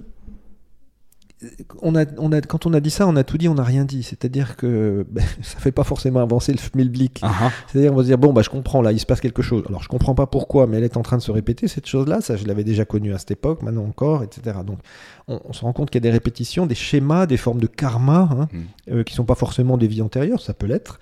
on 1.83 1.95
a, 1.95 2.05
on 2.17 2.31
a, 2.31 2.41
quand 2.41 2.65
on 2.65 2.73
a 2.73 2.79
dit 2.79 2.89
ça, 2.89 3.07
on 3.07 3.15
a 3.15 3.23
tout 3.23 3.37
dit, 3.37 3.47
on 3.47 3.53
n'a 3.53 3.63
rien 3.63 3.85
dit. 3.85 4.01
C'est-à-dire 4.01 4.55
que 4.55 5.05
ben, 5.11 5.23
ça 5.43 5.59
fait 5.59 5.71
pas 5.71 5.83
forcément 5.83 6.19
avancer 6.19 6.51
le 6.51 6.57
schmilblick. 6.57 7.19
Ah, 7.21 7.31
ah. 7.41 7.51
C'est-à-dire, 7.67 7.93
on 7.93 7.95
va 7.95 8.01
se 8.01 8.07
dire, 8.07 8.17
bon, 8.17 8.33
bah, 8.33 8.41
je 8.41 8.49
comprends, 8.49 8.81
là, 8.81 8.91
il 8.91 8.99
se 8.99 9.05
passe 9.05 9.21
quelque 9.21 9.43
chose. 9.43 9.63
Alors, 9.69 9.83
je 9.83 9.87
comprends 9.87 10.15
pas 10.15 10.25
pourquoi, 10.25 10.65
mais 10.65 10.77
elle 10.77 10.83
est 10.83 10.97
en 10.97 11.03
train 11.03 11.17
de 11.17 11.21
se 11.21 11.31
répéter, 11.31 11.67
cette 11.67 11.85
chose-là. 11.85 12.21
Ça, 12.21 12.37
je 12.37 12.45
l'avais 12.47 12.63
déjà 12.63 12.85
connue 12.85 13.13
à 13.13 13.19
cette 13.19 13.31
époque, 13.31 13.61
maintenant 13.61 13.85
encore, 13.85 14.23
etc. 14.23 14.57
Donc, 14.65 14.79
on, 15.27 15.39
on 15.45 15.53
se 15.53 15.61
rend 15.61 15.73
compte 15.73 15.91
qu'il 15.91 15.99
y 15.99 16.03
a 16.07 16.09
des 16.09 16.13
répétitions, 16.13 16.65
des 16.65 16.75
schémas, 16.75 17.27
des 17.27 17.37
formes 17.37 17.59
de 17.59 17.67
karma, 17.67 18.29
hein, 18.31 18.47
Mm. 18.51 18.59
euh, 18.93 19.03
qui 19.03 19.13
sont 19.13 19.25
pas 19.25 19.35
forcément 19.35 19.77
des 19.77 19.87
vies 19.87 20.01
antérieures, 20.01 20.41
ça 20.41 20.53
peut 20.53 20.65
l'être, 20.67 20.99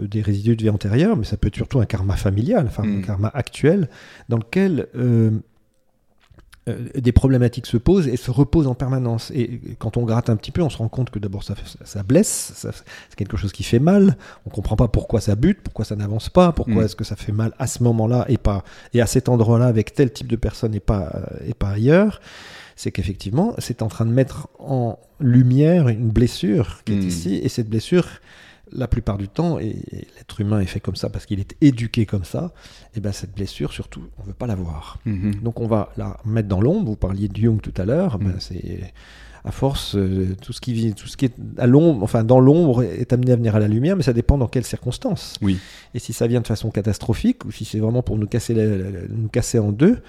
euh, 0.00 0.08
des 0.08 0.20
résidus 0.22 0.56
de 0.56 0.62
vie 0.62 0.70
antérieure, 0.70 1.16
mais 1.16 1.24
ça 1.24 1.36
peut 1.36 1.48
être 1.48 1.54
surtout 1.56 1.78
un 1.78 1.86
karma 1.86 2.16
familial, 2.16 2.64
enfin, 2.66 2.82
un 2.82 2.86
Mm. 2.98 3.02
karma 3.02 3.28
actuel, 3.34 3.88
dans 4.28 4.38
lequel. 4.38 4.86
euh, 4.96 5.30
euh, 6.68 6.88
des 6.96 7.12
problématiques 7.12 7.66
se 7.66 7.76
posent 7.76 8.08
et 8.08 8.16
se 8.16 8.30
reposent 8.30 8.66
en 8.66 8.74
permanence. 8.74 9.30
Et 9.34 9.60
quand 9.78 9.96
on 9.96 10.02
gratte 10.04 10.28
un 10.30 10.36
petit 10.36 10.50
peu, 10.50 10.62
on 10.62 10.68
se 10.70 10.78
rend 10.78 10.88
compte 10.88 11.10
que 11.10 11.18
d'abord 11.20 11.44
ça, 11.44 11.54
ça, 11.84 12.02
blesse, 12.02 12.52
ça- 12.56 12.72
c'est 12.72 13.16
quelque 13.16 13.36
chose 13.36 13.52
qui 13.52 13.62
fait 13.62 13.78
mal. 13.78 14.16
On 14.46 14.50
comprend 14.50 14.74
pas 14.76 14.88
pourquoi 14.88 15.20
ça 15.20 15.36
bute, 15.36 15.60
pourquoi 15.62 15.84
ça 15.84 15.94
n'avance 15.94 16.28
pas, 16.28 16.50
pourquoi 16.52 16.82
Mm. 16.82 16.84
est-ce 16.86 16.96
que 16.96 17.04
ça 17.04 17.14
fait 17.16 17.32
mal 17.32 17.52
à 17.58 17.66
ce 17.68 17.82
moment-là 17.84 18.24
et 18.28 18.36
pas 18.38 18.64
et 18.94 19.00
à 19.00 19.06
cet 19.06 19.28
endroit-là 19.28 19.66
avec 19.66 19.94
tel 19.94 20.12
type 20.12 20.26
de 20.26 20.36
personne 20.36 20.74
et 20.74 20.80
pas 20.80 21.12
euh, 21.14 21.48
et 21.48 21.54
pas 21.54 21.68
ailleurs. 21.70 22.20
C'est 22.74 22.90
qu'effectivement, 22.90 23.54
c'est 23.58 23.80
en 23.80 23.88
train 23.88 24.04
de 24.04 24.10
mettre 24.10 24.48
en 24.58 24.98
lumière 25.20 25.88
une 25.88 26.10
blessure 26.10 26.80
qui 26.84 26.92
est 26.94 26.96
Mm. 26.96 27.06
ici 27.08 27.40
et 27.42 27.48
cette 27.48 27.68
blessure. 27.70 28.06
La 28.72 28.88
plupart 28.88 29.16
du 29.16 29.28
temps, 29.28 29.58
et, 29.60 29.66
et 29.92 30.06
l'être 30.16 30.40
humain 30.40 30.58
est 30.60 30.66
fait 30.66 30.80
comme 30.80 30.96
ça 30.96 31.08
parce 31.08 31.24
qu'il 31.24 31.38
est 31.38 31.54
éduqué 31.60 32.04
comme 32.04 32.24
ça, 32.24 32.52
et 32.96 33.00
ben 33.00 33.12
cette 33.12 33.32
blessure, 33.34 33.72
surtout, 33.72 34.02
on 34.18 34.24
veut 34.24 34.32
pas 34.34 34.46
la 34.48 34.56
voir. 34.56 34.98
Mhm. 35.06 35.36
Donc 35.36 35.60
on 35.60 35.68
va 35.68 35.92
la 35.96 36.16
mettre 36.24 36.48
dans 36.48 36.60
l'ombre. 36.60 36.90
Vous 36.90 36.96
parliez 36.96 37.28
de 37.28 37.36
Jung 37.36 37.60
tout 37.60 37.74
à 37.76 37.84
l'heure. 37.84 38.18
Ben, 38.18 38.30
Mm. 38.30 38.40
c'est 38.40 38.92
à 39.44 39.52
force 39.52 39.94
euh, 39.94 40.34
tout 40.42 40.52
ce 40.52 40.60
qui 40.60 40.72
vit, 40.72 40.92
tout 40.94 41.06
ce 41.06 41.16
qui 41.16 41.26
est 41.26 41.34
à 41.58 41.68
l'ombre, 41.68 42.02
enfin 42.02 42.24
dans 42.24 42.40
l'ombre 42.40 42.82
est 42.82 43.12
amené 43.12 43.30
à 43.30 43.36
venir 43.36 43.54
à 43.54 43.60
la 43.60 43.68
lumière, 43.68 43.96
mais 43.96 44.02
ça 44.02 44.12
dépend 44.12 44.36
dans 44.36 44.48
quelles 44.48 44.64
circonstances. 44.66 45.34
Oui. 45.40 45.58
Et 45.94 46.00
si 46.00 46.12
ça 46.12 46.26
vient 46.26 46.40
de 46.40 46.46
façon 46.48 46.70
catastrophique 46.72 47.44
ou 47.44 47.52
si 47.52 47.64
c'est 47.64 47.78
vraiment 47.78 48.02
pour 48.02 48.18
nous 48.18 48.26
casser, 48.26 48.54
la- 48.54 48.66
la- 48.66 48.90
la- 48.90 49.06
nous 49.08 49.28
casser 49.28 49.60
en 49.60 49.70
deux. 49.70 50.00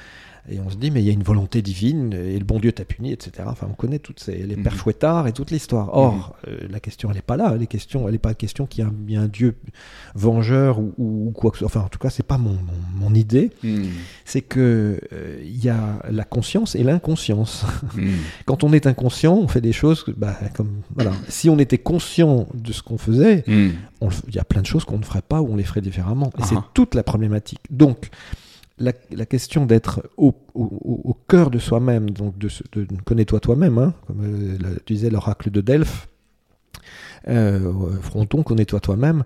Et 0.49 0.59
on 0.59 0.69
se 0.69 0.77
dit, 0.77 0.91
mais 0.91 1.01
il 1.01 1.05
y 1.05 1.09
a 1.09 1.13
une 1.13 1.23
volonté 1.23 1.61
divine, 1.61 2.13
et 2.13 2.39
le 2.39 2.45
bon 2.45 2.59
Dieu 2.59 2.71
t'a 2.71 2.85
puni, 2.85 3.11
etc. 3.11 3.31
Enfin, 3.47 3.67
on 3.69 3.73
connaît 3.73 3.99
toutes 3.99 4.19
ces, 4.21 4.37
les 4.37 4.55
Mhm. 4.55 4.63
pères 4.63 4.75
fouettards 4.75 5.27
et 5.27 5.33
toute 5.33 5.51
l'histoire. 5.51 5.89
Or, 5.91 6.35
euh, 6.47 6.57
la 6.69 6.79
question, 6.79 7.09
elle 7.09 7.15
n'est 7.17 7.21
pas 7.21 7.35
là. 7.37 7.55
Les 7.57 7.67
questions, 7.67 8.05
elle 8.07 8.13
n'est 8.13 8.17
pas 8.17 8.33
question 8.33 8.65
qu'il 8.65 8.83
y 8.83 9.15
a 9.15 9.19
un, 9.19 9.23
un 9.23 9.27
Dieu 9.27 9.55
vengeur 10.15 10.79
ou, 10.79 11.31
quoi 11.35 11.51
que 11.51 11.57
ce 11.57 11.59
soit. 11.59 11.67
Enfin, 11.67 11.85
en 11.85 11.89
tout 11.89 11.99
cas, 11.99 12.09
c'est 12.09 12.25
pas 12.25 12.37
mon, 12.37 12.51
mon- 12.53 13.07
mon 13.09 13.13
idée 13.13 13.51
Mm. 13.63 13.83
c'est 14.25 14.41
que 14.41 14.99
euh, 15.13 15.39
il 15.43 15.63
y 15.63 15.69
a 15.69 15.99
la 16.09 16.23
conscience 16.23 16.75
et 16.75 16.83
l'inconscience. 16.83 17.65
Quand 18.45 18.63
on 18.63 18.73
est 18.73 18.87
inconscient, 18.87 19.35
on 19.35 19.47
fait 19.47 19.61
des 19.61 19.73
choses 19.73 20.05
bah, 20.17 20.37
comme 20.53 20.81
voilà. 20.95 21.11
Si 21.27 21.49
on 21.49 21.59
était 21.59 21.77
conscient 21.77 22.47
de 22.53 22.71
ce 22.71 22.81
qu'on 22.81 22.97
faisait, 22.97 23.43
il 23.47 23.73
y 24.33 24.39
a 24.39 24.43
plein 24.43 24.61
de 24.61 24.65
choses 24.67 24.85
qu'on 24.85 24.97
ne 24.99 25.03
ferait 25.05 25.21
pas 25.21 25.41
ou 25.41 25.53
on 25.53 25.55
les 25.55 25.63
ferait 25.63 25.81
différemment. 25.81 26.27
Et 26.37 26.41
Ah 26.41 26.45
c'est 26.47 26.55
ah. 26.57 26.65
toute 26.73 26.95
la 26.95 27.03
problématique. 27.03 27.59
Donc 27.69 28.09
la, 28.79 29.25
question 29.25 29.65
d'être 29.65 30.07
au, 30.17 30.33
cœur 31.27 31.49
de 31.49 31.59
soi-même, 31.59 32.09
donc 32.11 32.37
de, 32.37 32.49
de, 32.73 32.85
de 32.85 33.01
connais-toi 33.01 33.39
toi-même, 33.39 33.77
hein, 33.77 33.93
comme 34.05 34.23
euh, 34.23 34.75
disait 34.85 35.09
l'oracle 35.09 35.49
de 35.49 35.61
Delphes. 35.61 36.07
Euh, 37.27 37.73
fronton, 38.01 38.43
connais-toi 38.43 38.79
toi-même. 38.79 39.23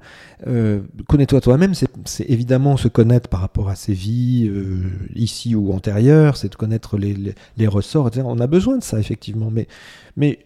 Euh, 0.47 0.81
connais-toi 1.07 1.41
toi-même, 1.41 1.73
c'est 1.75 2.29
évidemment 2.29 2.77
se 2.77 2.87
connaître 2.87 3.29
par 3.29 3.41
rapport 3.41 3.69
à 3.69 3.75
ses 3.75 3.93
vies, 3.93 4.51
ici 5.13 5.53
ou 5.53 5.71
antérieures, 5.73 6.37
c'est 6.37 6.49
de 6.49 6.55
connaître 6.55 6.97
les 6.97 7.67
ressorts, 7.67 8.07
etc. 8.07 8.23
On 8.25 8.39
a 8.39 8.47
besoin 8.47 8.77
de 8.77 8.83
ça, 8.83 8.99
effectivement. 8.99 9.51
Mais, 9.51 9.67
mais 10.15 10.39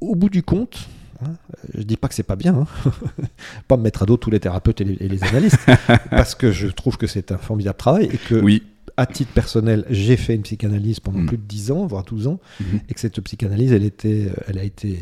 au 0.00 0.14
bout 0.14 0.28
du 0.28 0.42
compte, 0.42 0.88
hein, 1.22 1.32
je 1.74 1.82
dis 1.82 1.96
pas 1.96 2.08
que 2.08 2.14
c'est 2.14 2.22
pas 2.22 2.36
bien, 2.36 2.54
hein, 2.54 2.90
pas 3.68 3.76
me 3.76 3.82
mettre 3.82 4.02
à 4.02 4.06
dos 4.06 4.16
tous 4.16 4.30
les 4.30 4.40
thérapeutes 4.40 4.80
et 4.80 4.84
les, 4.84 4.94
et 5.00 5.08
les 5.08 5.22
analystes, 5.24 5.58
parce 6.10 6.34
que 6.34 6.52
je 6.52 6.68
trouve 6.68 6.96
que 6.96 7.06
c'est 7.06 7.32
un 7.32 7.38
formidable 7.38 7.76
travail 7.78 8.08
et 8.12 8.18
que 8.18 8.34
Oui. 8.36 8.62
À 8.96 9.06
titre 9.06 9.32
personnel, 9.32 9.84
j'ai 9.90 10.16
fait 10.16 10.34
une 10.36 10.42
psychanalyse 10.42 11.00
pendant 11.00 11.18
Mm. 11.20 11.26
plus 11.26 11.36
de 11.36 11.42
10 11.42 11.70
ans, 11.72 11.84
voire 11.86 12.04
12 12.04 12.26
ans, 12.28 12.38
Mhm. 12.60 12.80
et 12.88 12.94
que 12.94 13.00
cette 13.00 13.20
psychanalyse, 13.20 13.72
elle, 13.72 13.82
était, 13.84 14.26
euh, 14.28 14.34
elle, 14.46 14.58
a, 14.58 14.62
été, 14.64 14.98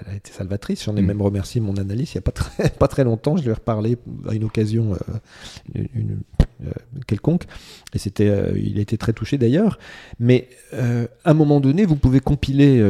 elle 0.00 0.12
a 0.12 0.16
été 0.16 0.32
salvatrice. 0.32 0.84
J'en 0.84 0.96
ai 0.96 1.02
Mm. 1.02 1.06
même 1.06 1.22
remercié 1.22 1.60
mon 1.60 1.76
analyste 1.76 2.14
il 2.14 2.16
n'y 2.16 2.20
a 2.20 2.22
pas 2.22 2.32
très, 2.32 2.70
pas 2.78 2.88
très 2.88 3.04
longtemps. 3.04 3.36
Je 3.36 3.42
lui 3.42 3.50
ai 3.50 3.54
reparlé 3.54 3.98
à 4.28 4.34
une 4.34 4.44
occasion 4.44 4.94
euh, 4.94 5.84
une- 5.94 6.20
euh, 6.66 6.70
quelconque, 7.06 7.44
et 7.92 7.98
c'était, 7.98 8.28
euh, 8.28 8.52
il 8.58 8.78
a 8.78 8.80
été 8.80 8.96
très 8.96 9.12
touché 9.12 9.36
d'ailleurs. 9.36 9.78
Mais 10.18 10.48
à 10.72 11.30
un 11.30 11.34
moment 11.34 11.60
donné, 11.60 11.84
vous 11.84 11.96
pouvez 11.96 12.20
compiler 12.20 12.80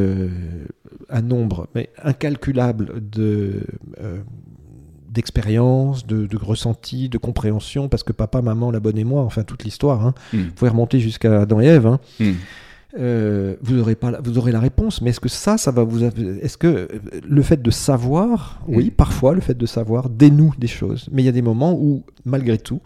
un 1.09 1.21
nombre 1.21 1.67
mais 1.75 1.89
incalculable 2.01 2.93
de... 3.09 3.61
d'expériences, 5.15 6.05
de, 6.05 6.27
de 6.27 6.37
ressentis, 6.37 7.09
de 7.09 7.17
compréhension, 7.17 7.89
parce 7.89 8.03
que 8.03 8.13
papa, 8.13 8.41
maman, 8.41 8.69
la 8.71 8.79
bonne 8.79 8.97
et 8.97 9.03
moi, 9.03 9.23
enfin 9.23 9.43
toute 9.43 9.63
l'histoire, 9.63 10.05
hein, 10.05 10.13
Mm. 10.33 10.37
vous 10.37 10.51
pouvez 10.51 10.69
remonter 10.71 10.99
jusqu'à 10.99 11.41
Adam 11.41 11.59
et 11.61 11.65
Ève, 11.65 11.87
hein, 11.87 11.99
Mm. 12.19 12.31
euh, 12.99 13.55
vous 13.61 13.79
aurez 13.79 13.95
pas, 13.95 14.11
la- 14.11 14.21
vous 14.21 14.37
aurez 14.37 14.51
la 14.51 14.59
réponse. 14.59 15.01
Mais 15.01 15.09
est-ce 15.09 15.19
que 15.19 15.29
ça, 15.29 15.57
ça 15.57 15.71
va 15.71 15.83
vous, 15.83 16.03
est-ce 16.03 16.57
que 16.57 16.67
euh, 16.67 16.87
le 17.27 17.41
fait 17.41 17.61
de 17.61 17.71
savoir, 17.71 18.61
oui, 18.67 18.87
Mm. 18.87 18.91
parfois 18.91 19.33
le 19.33 19.41
fait 19.41 19.57
de 19.57 19.65
savoir 19.65 20.09
dénoue 20.09 20.53
des 20.57 20.67
choses, 20.67 21.07
mais 21.11 21.21
il 21.21 21.25
y 21.25 21.29
a 21.29 21.33
des 21.33 21.41
moments 21.41 21.73
où, 21.73 22.03
malgré 22.23 22.57
tout, 22.57 22.81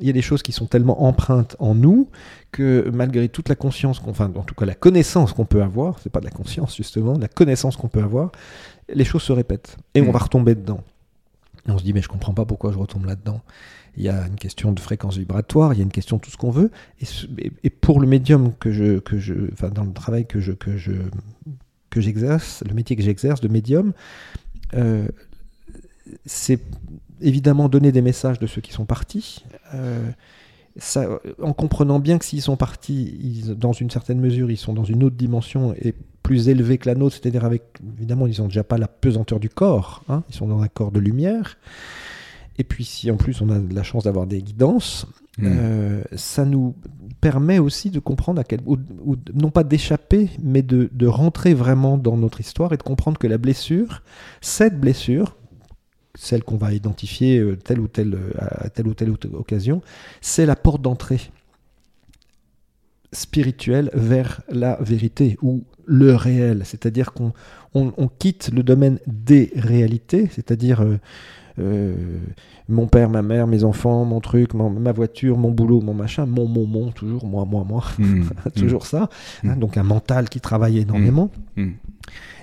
il 0.00 0.06
y 0.06 0.10
a 0.10 0.14
des 0.14 0.22
choses 0.22 0.42
qui 0.42 0.52
sont 0.52 0.64
tellement 0.64 1.02
empreintes 1.04 1.56
en 1.58 1.74
nous 1.74 2.08
que 2.52 2.90
malgré 2.94 3.28
toute 3.28 3.50
la 3.50 3.54
conscience, 3.54 4.00
enfin, 4.06 4.30
en 4.34 4.42
tout 4.44 4.54
cas 4.54 4.64
la 4.64 4.74
connaissance 4.74 5.34
qu'on 5.34 5.44
peut 5.44 5.62
avoir, 5.62 5.98
c'est 5.98 6.10
pas 6.10 6.20
de 6.20 6.24
la 6.24 6.30
conscience 6.30 6.74
justement, 6.74 7.18
la 7.18 7.28
connaissance 7.28 7.76
qu'on 7.76 7.88
peut 7.88 8.02
avoir, 8.02 8.32
les 8.92 9.04
choses 9.04 9.22
se 9.22 9.32
répètent 9.32 9.76
et 9.94 10.00
on 10.00 10.10
va 10.10 10.18
retomber 10.20 10.54
dedans. 10.54 10.80
On 11.70 11.78
se 11.78 11.84
dit 11.84 11.92
mais 11.92 12.02
je 12.02 12.08
comprends 12.08 12.34
pas 12.34 12.44
pourquoi 12.44 12.72
je 12.72 12.78
retombe 12.78 13.04
là-dedans. 13.06 13.40
Il 13.96 14.04
y 14.04 14.08
a 14.08 14.26
une 14.26 14.36
question 14.36 14.72
de 14.72 14.80
fréquence 14.80 15.16
vibratoire, 15.16 15.74
il 15.74 15.78
y 15.78 15.80
a 15.80 15.82
une 15.82 15.90
question 15.90 16.16
de 16.16 16.22
tout 16.22 16.30
ce 16.30 16.36
qu'on 16.36 16.50
veut. 16.50 16.70
Et 17.64 17.70
pour 17.70 18.00
le 18.00 18.06
médium 18.06 18.54
que 18.54 18.70
je, 18.70 18.98
que 18.98 19.18
je, 19.18 19.34
enfin 19.52 19.68
dans 19.68 19.84
le 19.84 19.92
travail 19.92 20.26
que 20.26 20.38
je, 20.40 20.52
que 20.52 20.76
je, 20.76 20.92
que 21.90 22.00
j'exerce, 22.00 22.62
le 22.66 22.74
métier 22.74 22.94
que 22.96 23.02
j'exerce 23.02 23.40
de 23.40 23.48
médium, 23.48 23.92
euh, 24.74 25.08
c'est 26.24 26.60
évidemment 27.20 27.68
donner 27.68 27.92
des 27.92 28.02
messages 28.02 28.38
de 28.38 28.46
ceux 28.46 28.60
qui 28.60 28.72
sont 28.72 28.86
partis. 28.86 29.44
euh, 29.74 30.10
ça, 30.80 31.20
en 31.42 31.52
comprenant 31.52 31.98
bien 32.00 32.18
que 32.18 32.24
s'ils 32.24 32.42
sont 32.42 32.56
partis, 32.56 33.14
ils- 33.22 33.54
dans 33.54 33.72
une 33.72 33.90
certaine 33.90 34.18
mesure, 34.18 34.50
ils 34.50 34.56
sont 34.56 34.72
dans 34.72 34.84
une 34.84 35.04
autre 35.04 35.16
dimension 35.16 35.74
et 35.80 35.94
plus 36.22 36.48
élevée 36.48 36.78
que 36.78 36.88
la 36.88 36.94
nôtre, 36.94 37.16
c'est-à-dire 37.20 37.44
avec, 37.44 37.62
évidemment, 37.98 38.26
ils 38.26 38.40
n'ont 38.40 38.48
déjà 38.48 38.64
pas 38.64 38.78
la 38.78 38.88
pesanteur 38.88 39.40
du 39.40 39.48
corps, 39.48 40.02
hein, 40.08 40.22
ils 40.28 40.34
sont 40.34 40.46
dans 40.48 40.60
un 40.62 40.68
corps 40.68 40.90
de 40.90 41.00
lumière. 41.00 41.56
Et 42.58 42.64
puis 42.64 42.84
si 42.84 43.10
en 43.10 43.16
plus 43.16 43.40
on 43.40 43.48
a 43.50 43.58
de 43.58 43.74
la 43.74 43.82
chance 43.82 44.04
d'avoir 44.04 44.26
des 44.26 44.42
guidances, 44.42 45.06
Mm. 45.38 45.44
euh, 45.46 46.02
ça 46.16 46.44
nous 46.44 46.74
permet 47.20 47.58
aussi 47.60 47.90
de 47.90 48.00
comprendre 48.00 48.40
à 48.40 48.44
quel, 48.44 48.60
ou, 48.66 48.76
ou 49.06 49.16
non 49.32 49.50
pas 49.50 49.62
d'échapper, 49.64 50.28
mais 50.42 50.60
de, 50.60 50.90
de 50.92 51.06
rentrer 51.06 51.54
vraiment 51.54 51.96
dans 51.96 52.16
notre 52.16 52.40
histoire 52.40 52.72
et 52.74 52.76
de 52.76 52.82
comprendre 52.82 53.16
que 53.16 53.28
la 53.28 53.38
blessure, 53.38 54.02
cette 54.42 54.78
blessure, 54.78 55.36
celle 56.14 56.42
qu'on 56.44 56.56
va 56.56 56.72
identifier 56.72 57.38
euh, 57.38 57.56
telle 57.56 57.80
ou 57.80 57.88
telle, 57.88 58.14
euh, 58.14 58.32
à 58.38 58.68
telle 58.70 58.88
ou 58.88 58.94
telle 58.94 59.10
occasion, 59.32 59.80
c'est 60.20 60.46
la 60.46 60.56
porte 60.56 60.82
d'entrée 60.82 61.20
spirituelle 63.12 63.90
vers 63.92 64.40
la 64.48 64.76
vérité 64.80 65.36
ou 65.42 65.64
le 65.86 66.14
réel. 66.14 66.62
C'est-à-dire 66.64 67.12
qu'on 67.12 67.32
on- 67.74 67.92
on 67.96 68.08
quitte 68.08 68.50
le 68.54 68.62
domaine 68.62 68.98
des 69.06 69.50
réalités, 69.56 70.28
c'est-à-dire 70.30 70.80
euh, 70.82 70.98
euh, 71.58 71.94
mon 72.68 72.86
père, 72.86 73.10
ma 73.10 73.22
mère, 73.22 73.48
mes 73.48 73.64
enfants, 73.64 74.04
mon 74.04 74.20
truc, 74.20 74.54
mon- 74.54 74.70
ma 74.70 74.92
voiture, 74.92 75.36
mon 75.36 75.50
boulot, 75.50 75.80
mon 75.80 75.92
machin, 75.94 76.24
mon, 76.26 76.46
mon, 76.46 76.66
mon, 76.66 76.92
toujours 76.92 77.26
moi, 77.26 77.44
moi, 77.44 77.64
moi, 77.68 77.82
Mm. 77.98 78.22
toujours 78.54 78.86
ça. 78.86 79.10
hein, 79.44 79.56
Mm. 79.56 79.58
donc 79.58 79.76
un 79.76 79.82
mental 79.82 80.28
qui 80.28 80.40
travaille 80.40 80.78
énormément. 80.78 81.30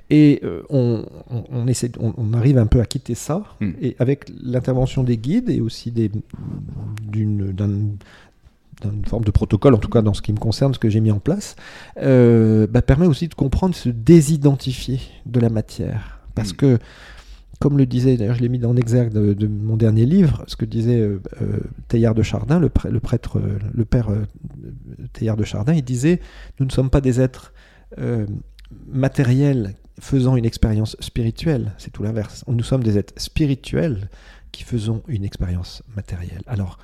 Et 0.10 0.39
euh, 0.43 0.62
on, 0.70 1.05
on- 1.30 1.43
on 1.51 1.68
essaie, 1.68 1.91
on, 1.99 2.14
on 2.18 2.34
arrive 2.34 2.58
un 2.58 2.66
peu 2.66 2.80
à 2.80 2.86
quitter 2.86 3.14
ça. 3.16 3.43
Mm. 3.60 3.72
Et 3.82 3.95
avec 3.99 4.32
l'intervention 4.41 5.03
des 5.03 5.18
guides 5.18 5.49
et 5.49 5.60
aussi 5.60 5.91
d'une, 5.91 7.51
d'un- 7.51 7.68
d'une 7.68 9.05
forme 9.05 9.24
de 9.26 9.32
protocole, 9.32 9.74
en 9.74 9.80
tout 9.80 9.89
cas 9.89 10.01
dans 10.01 10.14
ce 10.14 10.22
qui 10.22 10.32
me 10.32 10.38
concerne, 10.38 10.74
ce 10.74 10.80
que 10.80 10.89
j'ai 10.89 10.99
mis 11.01 11.12
en 11.12 11.20
place, 11.20 11.55
euh, 12.01 12.68
bah, 12.68 12.82
permet 12.82 13.08
aussi 13.08 13.28
de 13.28 13.34
comprendre, 13.34 13.76
se 13.76 13.89
désidentifier 13.89 14.99
de 15.26 15.39
la 15.39 15.49
matière. 15.49 16.20
Parce 16.36 16.53
Mm. 16.53 16.58
que, 16.58 16.80
comme 17.60 17.78
le 17.78 17.86
disait, 17.88 18.16
d'ailleurs 18.18 18.36
je 18.36 18.41
l'ai 18.41 18.49
mis 18.49 18.60
dans 18.60 18.72
l'exergue 18.74 19.12
de, 19.12 19.34
de 19.34 19.47
mon 19.47 19.76
dernier 19.78 20.05
livre, 20.05 20.43
ce 20.47 20.55
que 20.55 20.64
disait 20.66 20.99
euh, 21.01 21.20
euh, 21.41 21.58
Teilhard 21.88 22.14
de 22.16 22.22
Chardin, 22.22 22.60
le, 22.60 22.70
prê- 22.70 22.91
le 22.91 22.99
prêtre, 22.99 23.41
le 23.74 23.84
père 23.84 24.10
euh, 24.10 24.26
Teilhard 25.12 25.38
de 25.38 25.43
Chardin, 25.43 25.74
il 25.74 25.84
disait, 25.84 26.22
nous 26.60 26.66
ne 26.68 26.72
sommes 26.72 26.91
pas 26.91 27.01
des 27.01 27.20
êtres 27.20 27.51
matériels 28.88 29.74
faisant 29.99 30.35
une 30.35 30.45
expérience 30.45 30.95
spirituelle, 30.99 31.73
c'est 31.77 31.91
tout 31.91 32.03
l'inverse. 32.03 32.43
Nous 32.47 32.63
sommes 32.63 32.83
des 32.83 32.97
êtres 32.97 33.13
spirituels 33.17 34.09
qui 34.51 34.63
faisons 34.63 35.03
une 35.07 35.23
expérience 35.25 35.83
matérielle. 35.95 36.41
Alors, 36.47 36.77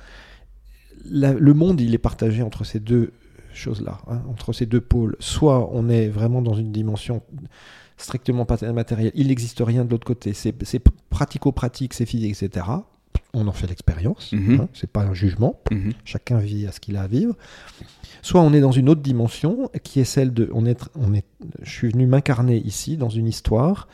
la- 1.08 1.32
le 1.32 1.54
monde, 1.54 1.80
il 1.80 1.94
est 1.94 1.98
partagé 1.98 2.42
entre 2.42 2.64
ces 2.64 2.80
deux 2.80 3.12
choses-là, 3.52 3.98
hein, 4.08 4.22
entre 4.28 4.52
ces 4.52 4.66
deux 4.66 4.80
pôles. 4.80 5.16
Soit 5.20 5.70
on 5.72 5.88
est 5.88 6.08
vraiment 6.08 6.42
dans 6.42 6.54
une 6.54 6.72
dimension 6.72 7.22
strictement 7.96 8.46
matérielle, 8.72 9.12
il 9.14 9.28
n'existe 9.28 9.62
rien 9.64 9.84
de 9.84 9.90
l'autre 9.90 10.06
côté, 10.06 10.32
c'est 10.34 10.52
pratico-pratique, 11.10 11.94
c'est 11.94 12.06
physique, 12.06 12.32
etc. 12.42 12.66
On 13.32 13.46
en 13.46 13.52
fait 13.52 13.68
l'expérience, 13.68 14.32
Mhm. 14.32 14.60
hein, 14.62 14.68
c'est 14.74 14.90
pas 14.90 15.02
un 15.02 15.14
jugement, 15.14 15.60
Mhm. 15.70 15.92
chacun 16.04 16.38
vit 16.38 16.66
à 16.66 16.72
ce 16.72 16.80
qu'il 16.80 16.96
a 16.96 17.02
à 17.02 17.06
vivre. 17.06 17.36
Soit 18.24 18.40
on 18.40 18.54
est 18.54 18.60
dans 18.60 18.72
une 18.72 18.88
autre 18.88 19.02
dimension 19.02 19.68
qui 19.82 20.00
est 20.00 20.04
celle 20.04 20.32
de 20.32 20.48
on 20.54 20.64
est, 20.64 20.80
on 20.94 21.12
est, 21.12 21.26
je 21.62 21.70
suis 21.70 21.90
venu 21.90 22.06
m'incarner 22.06 22.56
ici 22.56 22.96
dans 22.96 23.10
une 23.10 23.26
histoire. 23.26 23.86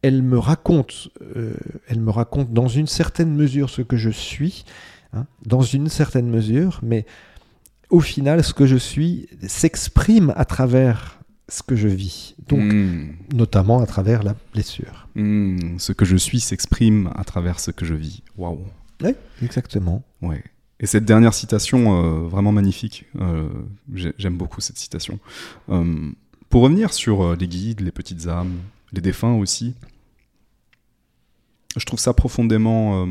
Elle 0.00 0.22
me 0.22 0.38
raconte, 0.38 1.08
euh, 1.36 1.52
elle 1.86 2.00
me 2.00 2.10
raconte 2.10 2.54
dans 2.54 2.68
une 2.68 2.86
certaine 2.86 3.34
mesure 3.34 3.68
ce 3.68 3.82
que 3.82 3.98
je 3.98 4.08
suis, 4.08 4.64
hein, 5.12 5.26
dans 5.44 5.60
une 5.60 5.90
certaine 5.90 6.26
mesure, 6.30 6.80
mais 6.82 7.04
au 7.90 8.00
final, 8.00 8.42
ce 8.42 8.54
que 8.54 8.64
je 8.64 8.78
suis 8.78 9.28
s'exprime 9.46 10.32
à 10.36 10.46
travers 10.46 11.20
ce 11.50 11.62
que 11.62 11.76
je 11.76 11.88
vis, 11.88 12.34
donc 12.48 12.72
Mm. 12.72 13.10
notamment 13.34 13.80
à 13.80 13.86
travers 13.86 14.22
la 14.22 14.34
blessure. 14.54 15.06
Mm. 15.16 15.78
Ce 15.78 15.92
que 15.92 16.06
je 16.06 16.16
suis 16.16 16.40
s'exprime 16.40 17.10
à 17.14 17.24
travers 17.24 17.60
ce 17.60 17.70
que 17.72 17.84
je 17.84 17.94
vis. 17.94 18.22
Waouh. 18.38 18.64
Oui, 19.02 19.12
exactement. 19.42 20.02
Ouais. 20.22 20.42
Et 20.78 20.86
cette 20.86 21.04
dernière 21.04 21.32
citation, 21.32 22.04
euh, 22.04 22.28
vraiment 22.28 22.52
magnifique, 22.52 23.06
euh, 23.18 23.48
j'ai- 23.94 24.14
j'aime 24.18 24.36
beaucoup 24.36 24.60
cette 24.60 24.76
citation. 24.76 25.18
Euh, 25.70 26.10
pour 26.50 26.62
revenir 26.62 26.92
sur 26.92 27.34
les 27.34 27.48
guides, 27.48 27.80
les 27.80 27.90
petites 27.90 28.28
âmes, 28.28 28.58
les 28.92 29.00
défunts 29.00 29.34
aussi, 29.34 29.74
je 31.76 31.84
trouve 31.84 31.98
ça 31.98 32.14
profondément... 32.14 33.02
en 33.02 33.06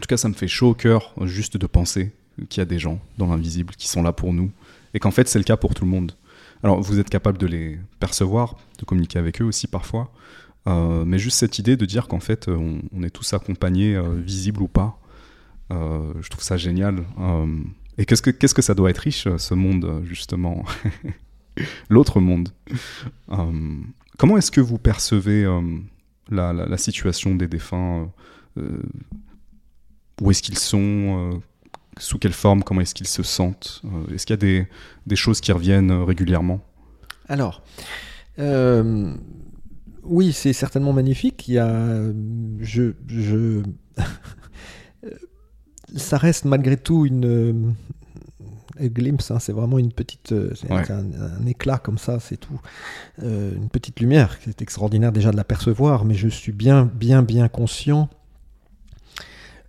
tout 0.00 0.06
cas, 0.08 0.16
ça 0.16 0.28
me 0.28 0.34
fait 0.34 0.48
chaud 0.48 0.70
au 0.70 0.74
cœur 0.74 1.12
juste 1.22 1.56
de 1.56 1.66
penser 1.66 2.12
qu'il 2.48 2.60
y 2.60 2.62
a 2.62 2.66
des 2.66 2.78
gens 2.78 3.00
dans 3.18 3.26
l'invisible 3.26 3.74
qui 3.74 3.88
sont 3.88 4.02
là 4.02 4.12
pour 4.12 4.32
nous, 4.32 4.50
et 4.94 4.98
qu'en 4.98 5.10
fait 5.10 5.28
c'est 5.28 5.38
le 5.38 5.44
cas 5.44 5.56
pour 5.56 5.74
tout 5.74 5.84
le 5.84 5.90
monde. 5.90 6.12
Alors 6.62 6.80
vous 6.80 6.98
êtes 7.00 7.10
capable 7.10 7.36
de 7.36 7.46
les 7.46 7.78
percevoir, 7.98 8.56
de 8.78 8.84
communiquer 8.84 9.18
avec 9.18 9.42
eux 9.42 9.44
aussi 9.44 9.66
parfois, 9.66 10.12
mais 10.66 11.18
juste 11.18 11.38
cette 11.38 11.58
idée 11.58 11.76
de 11.76 11.84
dire 11.84 12.06
qu'en 12.06 12.20
fait 12.20 12.48
on, 12.48 13.02
est 13.02 13.10
tous 13.10 13.34
accompagnés, 13.34 14.00
visibles 14.22 14.62
ou 14.62 14.68
pas, 14.68 14.99
je 15.70 16.28
trouve 16.28 16.42
ça 16.42 16.56
génial. 16.56 17.04
Euh, 17.18 17.46
et 17.98 18.04
qu'est-ce 18.06 18.22
que, 18.22 18.30
que 18.30 18.62
ça 18.62 18.74
doit 18.74 18.90
être 18.90 18.98
riche, 18.98 19.26
euh, 19.26 19.38
ce 19.38 19.54
monde, 19.54 19.84
euh, 19.84 20.04
justement 20.04 20.64
L'autre 21.90 22.20
monde. 22.20 22.48
Euh, 23.30 23.80
comment 24.18 24.38
est-ce 24.38 24.50
que 24.50 24.60
vous 24.60 24.78
percevez 24.78 25.44
euh, 25.44 25.60
la, 26.30 26.52
la- 26.52 26.78
situation 26.78 27.34
des 27.34 27.48
défunts 27.48 28.08
euh, 28.56 28.62
euh, 28.62 28.82
Où 30.22 30.30
est-ce 30.30 30.42
qu'ils 30.42 30.58
sont 30.58 30.78
euh, 31.34 31.38
Sous 31.98 32.18
quelle 32.18 32.32
forme 32.32 32.62
Comment 32.62 32.80
est-ce 32.80 32.94
qu'ils 32.94 33.08
se 33.08 33.22
sentent 33.22 33.82
Euh, 33.84 34.14
Est-ce 34.14 34.24
qu'il 34.26 34.34
y 34.34 34.38
a 34.38 34.38
des, 34.38 34.66
des 35.06 35.16
choses 35.16 35.40
qui 35.40 35.52
reviennent 35.52 35.90
euh, 35.90 36.04
régulièrement? 36.04 36.60
Alors, 37.28 37.62
euh, 38.38 39.14
oui, 40.04 40.32
c'est 40.32 40.52
certainement 40.54 40.92
magnifique. 40.92 41.46
Il 41.48 41.54
y 41.54 41.58
a, 41.58 42.02
je, 42.60 42.92
je, 43.08 43.62
ça 45.96 46.16
reste 46.18 46.44
malgré 46.44 46.76
tout 46.76 47.06
une, 47.06 47.24
euh, 47.26 47.52
glimpse. 48.88 49.30
hein, 49.30 49.38
c'est 49.38 49.52
vraiment 49.52 49.78
une 49.78 49.92
petite, 49.92 50.32
euh, 50.32 50.52
Ouais. 50.70 50.90
un, 50.90 51.04
un 51.42 51.46
éclat 51.46 51.78
comme 51.78 51.98
ça, 51.98 52.18
c'est 52.20 52.36
tout. 52.38 52.60
Euh, 53.22 53.54
une 53.54 53.68
petite 53.68 54.00
lumière. 54.00 54.38
C'est 54.44 54.62
extraordinaire 54.62 55.12
déjà 55.12 55.30
de 55.32 55.36
l'apercevoir, 55.36 56.04
mais 56.04 56.14
je 56.14 56.28
suis 56.28 56.52
bien, 56.52 56.90
bien, 56.94 57.22
bien 57.22 57.48
conscient. 57.48 58.08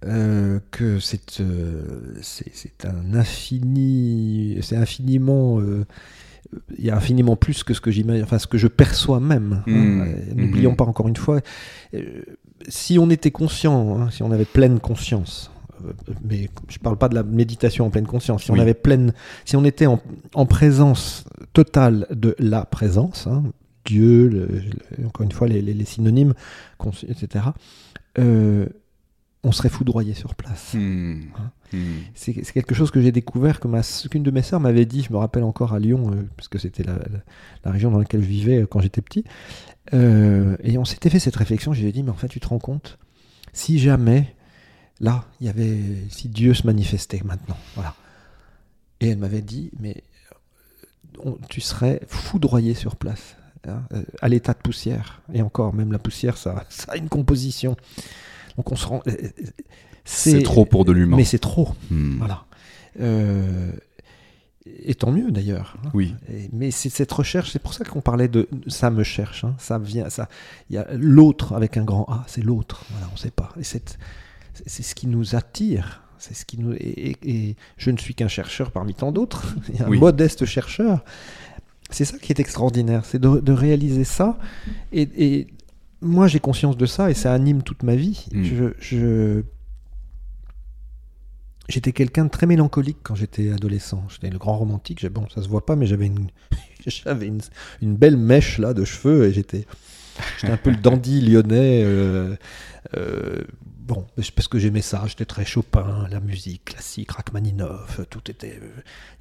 euh, 0.04 0.60
que 0.72 1.00
c'est 1.00 1.42
euh, 1.42 2.16
un 2.86 3.14
infini 3.14 4.58
c'est 4.64 4.76
infiniment 4.76 5.62
il 6.78 6.84
y 6.84 6.90
a 6.90 6.98
infiniment 6.98 7.36
plus 7.36 7.64
que 7.64 7.76
ce 7.76 7.82
que 7.82 7.92
j'imagine, 7.92 8.24
enfin 8.24 8.40
ce 8.40 8.48
que 8.48 8.58
je 8.58 8.68
perçois 8.68 9.20
même. 9.20 9.62
hein. 9.68 9.72
Mmh, 9.72 10.02
Euh, 10.02 10.34
N'oublions 10.36 10.72
mmh. 10.72 10.76
pas 10.76 10.86
encore 10.86 11.08
une 11.08 11.16
fois, 11.16 11.40
si 12.68 12.98
on 13.00 13.10
était 13.12 13.30
conscient, 13.32 14.02
hein, 14.02 14.10
si 14.10 14.24
on 14.24 14.32
avait 14.32 14.46
pleine 14.46 14.80
conscience, 14.80 15.52
mais 16.24 16.50
je 16.70 16.80
parle 16.80 16.98
pas 16.98 17.10
de 17.10 17.16
la 17.16 17.24
méditation 17.24 17.86
en 17.86 17.90
pleine 17.90 18.08
conscience. 18.08 18.44
Si 18.44 18.52
on 18.52 18.60
avait 18.60 18.74
pleine, 18.74 19.14
si 19.46 19.56
on 19.56 19.66
était 19.66 19.88
en, 19.88 20.46
présence 20.46 21.26
totale 21.54 22.08
de 22.12 22.36
la 22.40 22.66
présence, 22.66 23.28
hein, 23.28 23.44
Dieu, 23.86 24.50
encore 25.06 25.24
une 25.24 25.32
fois 25.32 25.48
les, 25.48 25.86
synonymes, 25.86 26.34
etc. 27.08 27.46
Euh, 28.20 28.66
on 29.44 29.52
serait 29.52 29.70
foudroyé 29.70 30.14
sur 30.14 30.36
place. 30.36 30.74
Hmm. 30.74 31.22
Hein. 31.38 31.52
Hmm. 31.74 31.78
C'est 32.14 32.34
quelque 32.34 32.76
chose 32.76 32.92
que 32.92 33.02
j'ai 33.02 33.12
découvert 33.12 33.60
que 33.60 34.08
qu'une 34.08 34.24
de 34.24 34.32
mes 34.32 34.42
sœurs 34.42 34.60
m'avait 34.60 34.86
dit, 34.86 35.04
je 35.04 35.12
me 35.12 35.18
rappelle 35.18 35.44
encore 35.44 35.74
à 35.74 35.80
Lyon, 35.80 36.12
euh, 36.12 36.24
parce 36.36 36.48
que 36.48 36.60
c'était 36.60 36.84
la, 36.84 37.72
région 37.72 37.92
dans 37.92 37.98
laquelle 37.98 38.22
je 38.22 38.28
vivais 38.28 38.66
quand 38.70 38.82
j'étais 38.82 39.02
petit. 39.02 39.24
et 39.94 40.78
on 40.78 40.86
s'était 40.86 41.10
fait 41.10 41.20
cette 41.20 41.36
réflexion, 41.36 41.74
j'ai 41.74 41.92
dit, 41.92 42.04
mais 42.04 42.12
en 42.12 42.16
fait, 42.16 42.28
tu 42.28 42.40
te 42.40 42.48
rends 42.48 42.60
compte, 42.60 43.00
si 43.54 43.80
jamais 43.80 44.36
Là, 45.02 45.26
il 45.40 45.48
y 45.48 45.50
avait 45.50 45.80
si 46.10 46.30
Dieu 46.30 46.54
se 46.54 46.66
manifestait 46.68 47.22
maintenant, 47.26 47.58
voilà. 47.74 47.96
Et 49.00 49.10
elle 49.10 49.18
m'avait 49.18 49.42
dit, 49.42 49.72
mais 49.80 50.04
euh, 51.26 51.32
tu 51.50 51.60
serais 51.60 52.02
foudroyé 52.08 52.76
sur 52.76 52.96
place, 52.96 53.36
hein, 53.68 53.82
euh, 53.94 54.04
à 54.22 54.30
l'état 54.30 54.54
de 54.54 54.60
poussière. 54.60 55.24
Et 55.34 55.42
encore, 55.42 55.74
même 55.74 55.92
la 55.92 55.98
poussière, 55.98 56.38
ça, 56.38 56.66
ça 56.70 56.92
a 56.92 56.98
une 56.98 57.10
composition. 57.10 57.76
Donc 58.58 58.72
on 58.72 58.76
se 58.76 58.86
rend. 58.86 59.02
Euh, 59.08 59.16
c'est 60.06 60.44
trop 60.44 60.66
pour 60.66 60.86
de 60.86 60.92
l'humain. 60.92 61.18
Mais 61.18 61.26
c'est 61.26 61.40
trop, 61.40 61.70
hmm. 61.90 62.18
voilà. 62.20 62.46
et 64.66 64.94
tant 64.94 65.12
mieux 65.12 65.32
d'ailleurs. 65.32 65.78
Hein. 65.84 65.90
Oui. 65.96 66.14
mais 66.54 66.70
c'est 66.70 66.90
cette 66.90 67.12
recherche, 67.12 67.52
c'est 67.52 67.62
pour 67.62 67.74
ça 67.74 67.86
qu'on 67.86 68.02
parlait 68.02 68.28
de 68.28 68.48
ça 68.68 68.92
me 68.92 69.04
cherche. 69.04 69.46
Hein. 69.46 69.56
ça 69.58 69.80
vient, 69.80 70.12
ça. 70.12 70.30
Il 70.70 70.76
y 70.76 70.78
a 70.78 70.88
l'autre 70.94 71.54
avec 71.54 71.78
un 71.78 71.86
grand 71.86 72.06
A, 72.08 72.24
c'est 72.28 72.44
l'autre. 72.44 72.86
Voilà, 72.92 73.08
on 73.10 73.14
ne 73.14 73.20
sait 73.20 73.32
pas. 73.32 73.52
Et 73.60 73.64
cette, 73.64 73.98
c'est 74.66 74.84
ce 74.84 74.96
qui 74.96 75.08
nous 75.08 75.36
attire. 75.36 76.04
C'est 76.18 76.36
ce 76.36 76.46
qui 76.46 76.60
nous 76.60 76.74
et, 76.74 77.56
je 77.78 77.90
ne 77.90 77.98
suis 77.98 78.14
qu'un 78.14 78.28
chercheur 78.28 78.72
parmi 78.72 78.94
tant 78.94 79.12
d'autres, 79.12 79.56
un 79.80 79.90
modeste 79.90 80.46
chercheur. 80.46 81.04
C'est 81.90 82.06
ça 82.06 82.18
qui 82.20 82.32
est 82.32 82.40
extraordinaire, 82.40 83.06
c'est 83.06 83.20
de, 83.20 83.52
réaliser 83.52 84.04
ça. 84.04 84.38
Et, 84.94 85.48
moi, 86.04 86.28
j'ai 86.28 86.40
conscience 86.40 86.78
de 86.78 86.86
ça 86.88 87.12
et 87.12 87.14
ça 87.14 87.32
anime 87.32 87.62
toute 87.62 87.84
ma 87.84 87.96
vie. 87.96 88.26
Hmm. 88.34 88.74
Je, 88.80 89.44
j'étais 91.70 91.92
quelqu'un 91.92 92.26
de 92.26 92.30
très 92.30 92.46
mélancolique 92.46 92.98
quand 93.04 93.16
j'étais 93.16 93.52
adolescent. 93.52 94.06
J'étais 94.10 94.30
le 94.30 94.38
grand 94.38 94.58
romantique. 94.58 95.06
Bon, 95.08 95.28
ça 95.34 95.42
se 95.42 95.48
voit 95.48 95.66
pas, 95.66 95.76
mais 95.76 95.86
j'avais 95.86 96.08
une, 96.08 96.28
j'avais 96.88 97.32
une, 97.82 97.96
belle 97.96 98.18
mèche 98.18 98.58
là 98.58 98.74
de 98.74 98.84
cheveux 98.84 99.26
et 99.26 99.34
j'étais, 99.34 99.66
j'étais 100.40 100.54
un 100.54 100.58
peu 100.58 100.70
le 100.70 100.78
dandy 100.78 101.22
lyonnais. 101.22 101.84
Euh, 101.84 102.36
euh, 102.96 103.42
bon, 103.82 104.06
parce 104.36 104.48
que 104.48 104.60
j'aimais 104.60 104.82
ça, 104.82 105.04
j'étais 105.08 105.26
très 105.26 105.46
Chopin, 105.46 106.08
la 106.10 106.20
musique 106.20 106.66
classique, 106.66 107.12
Rachmaninoff, 107.12 108.02
tout 108.10 108.30
était. 108.30 108.60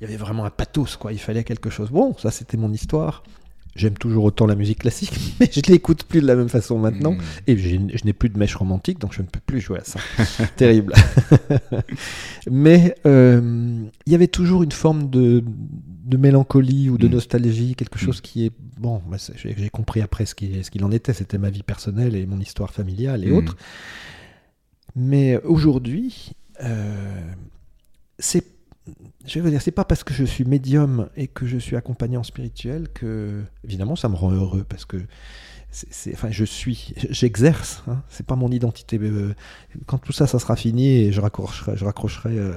Il 0.00 0.04
y 0.04 0.06
avait 0.06 0.16
vraiment 0.16 0.44
un 0.44 0.50
pathos, 0.50 0.96
quoi, 0.96 1.12
il 1.12 1.18
fallait 1.18 1.44
quelque 1.44 1.70
chose. 1.70 1.90
Bon, 1.90 2.16
ça 2.18 2.30
c'était 2.30 2.56
mon 2.56 2.72
histoire. 2.72 3.22
J'aime 3.76 3.96
toujours 3.96 4.24
autant 4.24 4.46
la 4.46 4.56
musique 4.56 4.80
classique, 4.80 5.12
mais 5.40 5.48
je 5.50 5.60
ne 5.60 5.72
l'écoute 5.72 6.02
plus 6.02 6.20
de 6.20 6.26
la 6.26 6.34
même 6.34 6.48
façon 6.48 6.78
maintenant. 6.78 7.12
Hmm. 7.12 7.20
Et 7.46 7.56
je 7.56 8.04
n'ai 8.04 8.12
plus 8.12 8.28
de 8.28 8.38
mèche 8.38 8.56
romantique, 8.56 8.98
donc 8.98 9.14
je 9.14 9.22
ne 9.22 9.26
peux 9.26 9.40
plus 9.40 9.60
jouer 9.60 9.78
à 9.78 9.84
ça. 9.84 10.00
Terrible. 10.56 10.92
mais 12.50 12.96
euh, 13.06 13.86
il 14.06 14.12
y 14.12 14.14
avait 14.14 14.26
toujours 14.26 14.64
une 14.64 14.72
forme 14.72 15.08
de, 15.08 15.44
mélancolie 16.18 16.90
ou 16.90 16.98
de 16.98 17.06
hmm. 17.06 17.12
nostalgie, 17.12 17.74
quelque 17.76 17.96
hmm. 17.96 18.06
chose 18.06 18.20
qui 18.20 18.46
est... 18.46 18.52
Bon, 18.78 19.00
bah, 19.08 19.18
j'ai 19.36 19.70
compris 19.70 20.00
après 20.00 20.26
ce 20.26 20.34
qu'il 20.34 20.84
en 20.84 20.90
était. 20.90 21.12
C'était 21.12 21.38
ma 21.38 21.50
vie 21.50 21.62
personnelle 21.62 22.16
et 22.16 22.26
mon 22.26 22.40
histoire 22.40 22.70
familiale 22.70 23.24
et 23.24 23.30
autres. 23.30 23.56
Mais 24.96 25.38
aujourd'hui, 25.42 26.32
euh, 26.62 27.32
c'est, 28.18 28.44
je 29.26 29.40
vous 29.40 29.50
dire, 29.50 29.62
c'est 29.62 29.70
pas 29.70 29.84
parce 29.84 30.04
que 30.04 30.14
je 30.14 30.24
suis 30.24 30.44
médium 30.44 31.08
et 31.16 31.26
que 31.26 31.46
je 31.46 31.58
suis 31.58 31.76
accompagnant 31.76 32.22
spirituel 32.22 32.88
que, 32.92 33.42
évidemment, 33.64 33.96
ça 33.96 34.08
me 34.08 34.16
rend 34.16 34.32
heureux 34.32 34.64
parce 34.68 34.84
que 34.84 34.98
c'est, 35.70 36.12
enfin, 36.12 36.30
je 36.30 36.44
suis, 36.44 36.92
j'exerce. 37.10 37.82
Hein, 37.86 38.02
c'est 38.08 38.26
pas 38.26 38.36
mon 38.36 38.50
identité. 38.50 38.98
Euh, 38.98 39.34
quand 39.86 39.98
tout 39.98 40.12
ça, 40.12 40.26
ça 40.26 40.38
sera 40.38 40.56
fini 40.56 40.88
et 40.88 41.12
je 41.12 41.20
raccrocherai, 41.20 41.76
je 41.76 41.84
raccrocherai 41.84 42.36
euh, 42.36 42.52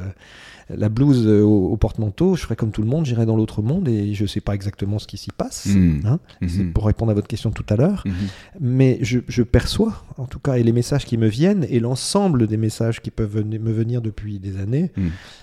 la 0.77 0.89
blouse 0.89 1.25
euh, 1.27 1.41
au, 1.41 1.75
porte-manteau, 1.77 2.35
je 2.35 2.43
ferai 2.43 2.55
comme 2.55 2.71
tout 2.71 2.81
le 2.81 2.87
monde, 2.87 3.05
j'irai 3.05 3.25
dans 3.25 3.35
l'autre 3.35 3.61
monde 3.61 3.87
et 3.87 4.13
je 4.13 4.23
ne 4.23 4.27
sais 4.27 4.41
pas 4.41 4.55
exactement 4.55 4.99
ce 4.99 5.07
qui 5.07 5.17
s'y 5.17 5.31
passe. 5.31 5.67
Hmm. 5.67 5.99
Hein. 6.05 6.19
Hmm. 6.41 6.47
C'est 6.47 6.63
pour 6.65 6.85
répondre 6.85 7.11
à 7.11 7.13
votre 7.13 7.27
question 7.27 7.51
tout 7.51 7.65
à 7.69 7.75
l'heure. 7.75 8.03
Hmm. 8.05 8.11
Mais 8.59 8.99
je, 9.01 9.43
perçois, 9.43 10.03
en 10.17 10.25
tout 10.25 10.39
cas, 10.39 10.55
et 10.55 10.63
les 10.63 10.71
messages 10.71 11.05
qui 11.05 11.17
me 11.17 11.27
viennent 11.27 11.65
et 11.69 11.79
l'ensemble 11.79 12.47
des 12.47 12.57
messages 12.57 13.01
qui 13.01 13.11
peuvent 13.11 13.43
me 13.45 13.71
venir 13.71 14.01
depuis 14.01 14.39
des 14.39 14.57
années 14.57 14.91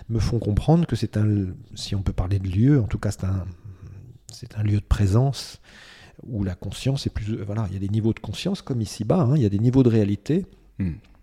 me 0.08 0.18
font 0.18 0.38
comprendre 0.38 0.86
que 0.86 0.96
c'est 0.96 1.16
un, 1.16 1.46
si 1.74 1.94
on 1.94 2.02
peut 2.02 2.12
parler 2.12 2.38
de 2.38 2.48
lieu, 2.48 2.80
en 2.80 2.86
tout 2.86 2.98
cas, 2.98 3.10
c'est 3.10 3.24
un, 3.24 3.44
c'est 4.32 4.56
un 4.56 4.62
lieu 4.62 4.78
de 4.78 4.86
présence 4.86 5.60
où 6.26 6.44
la 6.44 6.54
conscience 6.54 7.06
est 7.06 7.10
plus. 7.10 7.36
Voilà, 7.42 7.66
il 7.70 7.74
y 7.74 7.76
a 7.76 7.80
des 7.80 7.88
niveaux 7.88 8.12
de 8.12 8.20
conscience 8.20 8.62
comme 8.62 8.80
ici-bas, 8.80 9.22
hein. 9.22 9.36
il 9.36 9.42
y 9.42 9.46
a 9.46 9.48
des 9.48 9.58
niveaux 9.58 9.82
de 9.82 9.88
réalité. 9.88 10.46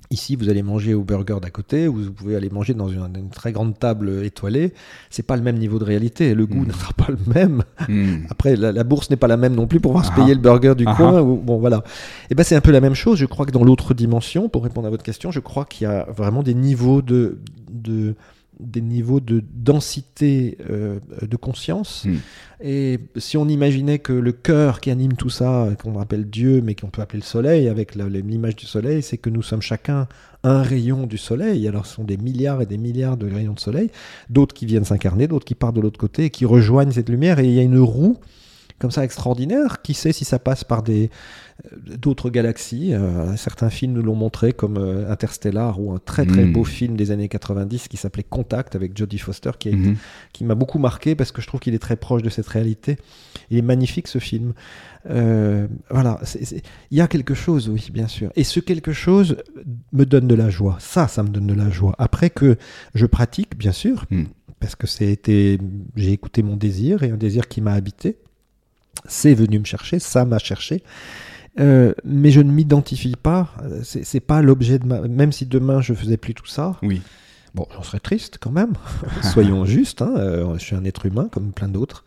Ici, 0.10 0.38
vous 0.38 0.48
allez 0.48 0.64
manger 0.64 0.94
au 0.94 1.04
burger 1.04 1.38
d'à 1.42 1.50
côté, 1.50 1.90
ou 1.90 1.96
vous 1.96 2.12
pouvez 2.14 2.38
aller 2.38 2.50
manger 2.50 2.74
dans 2.74 2.88
une, 2.88 3.30
très 3.30 3.52
grande 3.52 3.78
table 3.78 4.24
étoilée. 4.24 4.74
C'est 5.10 5.24
pas 5.24 5.36
le 5.36 5.42
même 5.42 5.58
niveau 5.58 5.80
de 5.80 5.84
réalité. 5.84 6.34
Le 6.34 6.46
goût 6.46 6.62
hmm. 6.62 6.68
ne 6.68 6.72
sera 6.72 6.94
pas 6.94 7.08
le 7.10 7.18
même. 7.34 7.64
Hmm. 7.90 8.26
Après, 8.30 8.56
la, 8.56 8.84
bourse 8.86 9.10
n'est 9.10 9.18
pas 9.18 9.28
la 9.28 9.36
même 9.36 9.54
non 9.54 9.68
plus 9.68 9.82
pour 9.82 9.92
pouvoir 9.92 10.06
se 10.06 10.14
payer 10.14 10.34
le 10.34 10.40
burger 10.40 10.76
du 10.76 10.86
coin. 10.86 11.22
Ou, 11.22 11.36
bon, 11.36 11.58
voilà. 11.58 11.84
Et 12.30 12.36
ben, 12.36 12.44
c'est 12.44 12.56
un 12.56 12.62
peu 12.62 12.72
la 12.72 12.80
même 12.80 12.94
chose. 12.94 13.18
Je 13.18 13.26
crois 13.26 13.46
que 13.46 13.52
dans 13.52 13.66
l'autre 13.66 13.94
dimension, 13.94 14.48
pour 14.48 14.64
répondre 14.64 14.88
à 14.88 14.90
votre 14.90 15.04
question, 15.04 15.30
je 15.30 15.42
crois 15.42 15.66
qu'il 15.66 15.84
y 15.84 15.92
a 15.92 16.06
vraiment 16.10 16.42
des 16.42 16.54
niveaux 16.54 17.02
de, 17.02 17.40
de 17.70 18.16
des 18.60 18.82
niveaux 18.82 19.20
de 19.20 19.44
densité 19.54 20.58
euh, 20.70 21.00
de 21.22 21.36
conscience. 21.36 22.06
Hmm. 22.06 22.18
Et 22.62 23.00
si 23.18 23.38
on 23.38 23.48
imaginait 23.48 24.00
que 24.00 24.14
le 24.14 24.32
cœur 24.32 24.80
qui 24.82 24.90
anime 24.90 25.14
tout 25.14 25.30
ça, 25.30 25.68
qu'on 25.82 26.00
appelle 26.00 26.28
Dieu, 26.30 26.62
mais 26.64 26.74
qu'on 26.74 26.90
peut 26.90 27.02
appeler 27.02 27.20
le 27.20 27.26
soleil, 27.26 27.68
avec 27.70 27.96
l'image 27.96 28.56
du 28.56 28.66
soleil, 28.66 29.04
c'est 29.04 29.18
que 29.18 29.30
nous 29.30 29.44
sommes 29.44 29.62
chacun 29.62 30.08
un 30.44 30.62
rayon 30.62 31.06
du 31.06 31.18
soleil. 31.18 31.68
Alors 31.68 31.86
ce 31.86 31.96
sont 31.96 32.04
des 32.04 32.18
milliards 32.18 32.62
et 32.62 32.66
des 32.66 32.78
milliards 32.78 33.18
de 33.18 33.32
rayons 33.32 33.54
de 33.54 33.60
soleil, 33.60 33.92
d'autres 34.30 34.56
qui 34.56 34.66
viennent 34.66 34.86
s'incarner, 34.86 35.28
d'autres 35.28 35.46
qui 35.46 35.56
partent 35.56 35.76
de 35.76 35.82
l'autre 35.82 36.00
côté 36.00 36.26
et 36.26 36.30
qui 36.30 36.46
rejoignent 36.46 36.92
cette 36.92 37.10
lumière. 37.10 37.40
Et 37.40 37.46
il 37.46 37.54
y 37.54 37.60
a 37.60 37.64
une 37.64 37.80
roue 37.80 38.18
comme 38.80 38.92
ça 38.92 39.04
extraordinaire. 39.04 39.82
Qui 39.82 39.94
sait 39.94 40.14
si 40.14 40.26
ça 40.26 40.40
passe 40.40 40.64
par 40.64 40.84
des 40.84 41.10
d'autres 41.74 42.30
galaxies. 42.30 42.94
Euh, 42.94 43.36
certains 43.36 43.70
films 43.70 43.94
nous 43.94 44.04
l'ont 44.04 44.16
montré, 44.16 44.54
comme 44.54 44.78
euh, 44.78 45.12
Interstellar 45.12 45.80
ou 45.80 45.92
un 45.92 46.00
très 46.00 46.26
très 46.26 46.46
hmm. 46.46 46.54
beau 46.54 46.64
film 46.64 46.96
des 46.96 47.12
années 47.12 47.28
90 47.28 47.88
qui 47.88 47.98
s'appelait 47.98 48.24
Contact 48.24 48.76
avec 48.76 48.98
Jodie 48.98 49.18
Foster, 49.18 49.52
qui, 49.58 49.72
hmm. 49.72 49.96
qui 50.34 50.44
m'a 50.44 50.56
beaucoup 50.56 50.80
marqué 50.80 51.16
parce 51.16 51.32
que 51.32 51.42
je 51.42 51.48
trouve 51.48 51.60
qu'il 51.60 51.74
est 51.74 51.80
très 51.80 51.96
proche 51.96 52.22
de 52.22 52.30
cette 52.30 52.48
réalité. 52.48 52.98
Il 53.50 53.58
est 53.58 53.64
magnifique 53.64 54.08
ce 54.08 54.20
film. 54.20 54.54
voilà, 55.06 56.20
il 56.92 56.98
y 56.98 57.02
a 57.02 57.08
quelque 57.08 57.34
chose, 57.34 57.70
oui, 57.70 57.88
bien 57.92 58.08
sûr. 58.08 58.32
Et 58.36 58.44
ce 58.44 58.60
quelque 58.60 58.94
chose 58.94 59.38
me 59.94 60.06
donne 60.06 60.28
de 60.28 60.36
la 60.36 60.50
joie. 60.50 60.78
Ça, 60.80 61.08
ça 61.08 61.24
me 61.24 61.30
donne 61.30 61.48
de 61.48 61.54
la 61.54 61.70
joie. 61.70 61.96
Après 61.98 62.30
que 62.30 62.58
je 62.94 63.06
pratique, 63.06 63.58
bien 63.58 63.72
sûr, 63.72 64.06
hmm. 64.12 64.26
parce 64.60 64.76
que 64.76 64.88
c'était, 64.88 65.58
j'ai 65.96 66.12
écouté 66.12 66.44
mon 66.44 66.56
désir 66.56 67.04
et 67.04 67.10
un 67.10 67.18
désir 67.18 67.48
qui 67.48 67.62
m'a 67.62 67.74
habité 67.74 68.18
c'est 69.06 69.34
venu 69.34 69.60
me 69.60 69.66
chercher, 69.66 70.00
ça 70.00 70.26
m'a 70.26 70.40
cherché. 70.40 70.84
Euh, 71.60 71.94
mais 72.04 72.32
je 72.32 72.42
ne 72.42 72.52
m'identifie 72.52 73.16
pas. 73.16 73.56
C'est 73.84 74.20
pas 74.20 74.42
l'objet 74.42 74.80
de 74.80 74.86
ma. 74.86 75.02
Même 75.02 75.32
si 75.32 75.46
demain 75.46 75.82
je 75.82 75.94
faisais 75.94 76.18
plus 76.18 76.34
tout 76.34 76.46
ça. 76.46 76.78
Oui. 76.84 77.02
Bon, 77.56 77.66
j'en 77.74 77.84
serais 77.84 78.00
triste 78.00 78.38
quand 78.40 78.52
même. 78.52 78.74
Soyons 79.24 79.66
justes. 79.66 80.02
Hein. 80.02 80.14
Euh, 80.18 80.54
je 80.56 80.64
suis 80.64 80.76
un 80.76 80.86
être 80.86 81.06
humain 81.06 81.30
comme 81.32 81.52
plein 81.52 81.68
d'autres. 81.68 82.06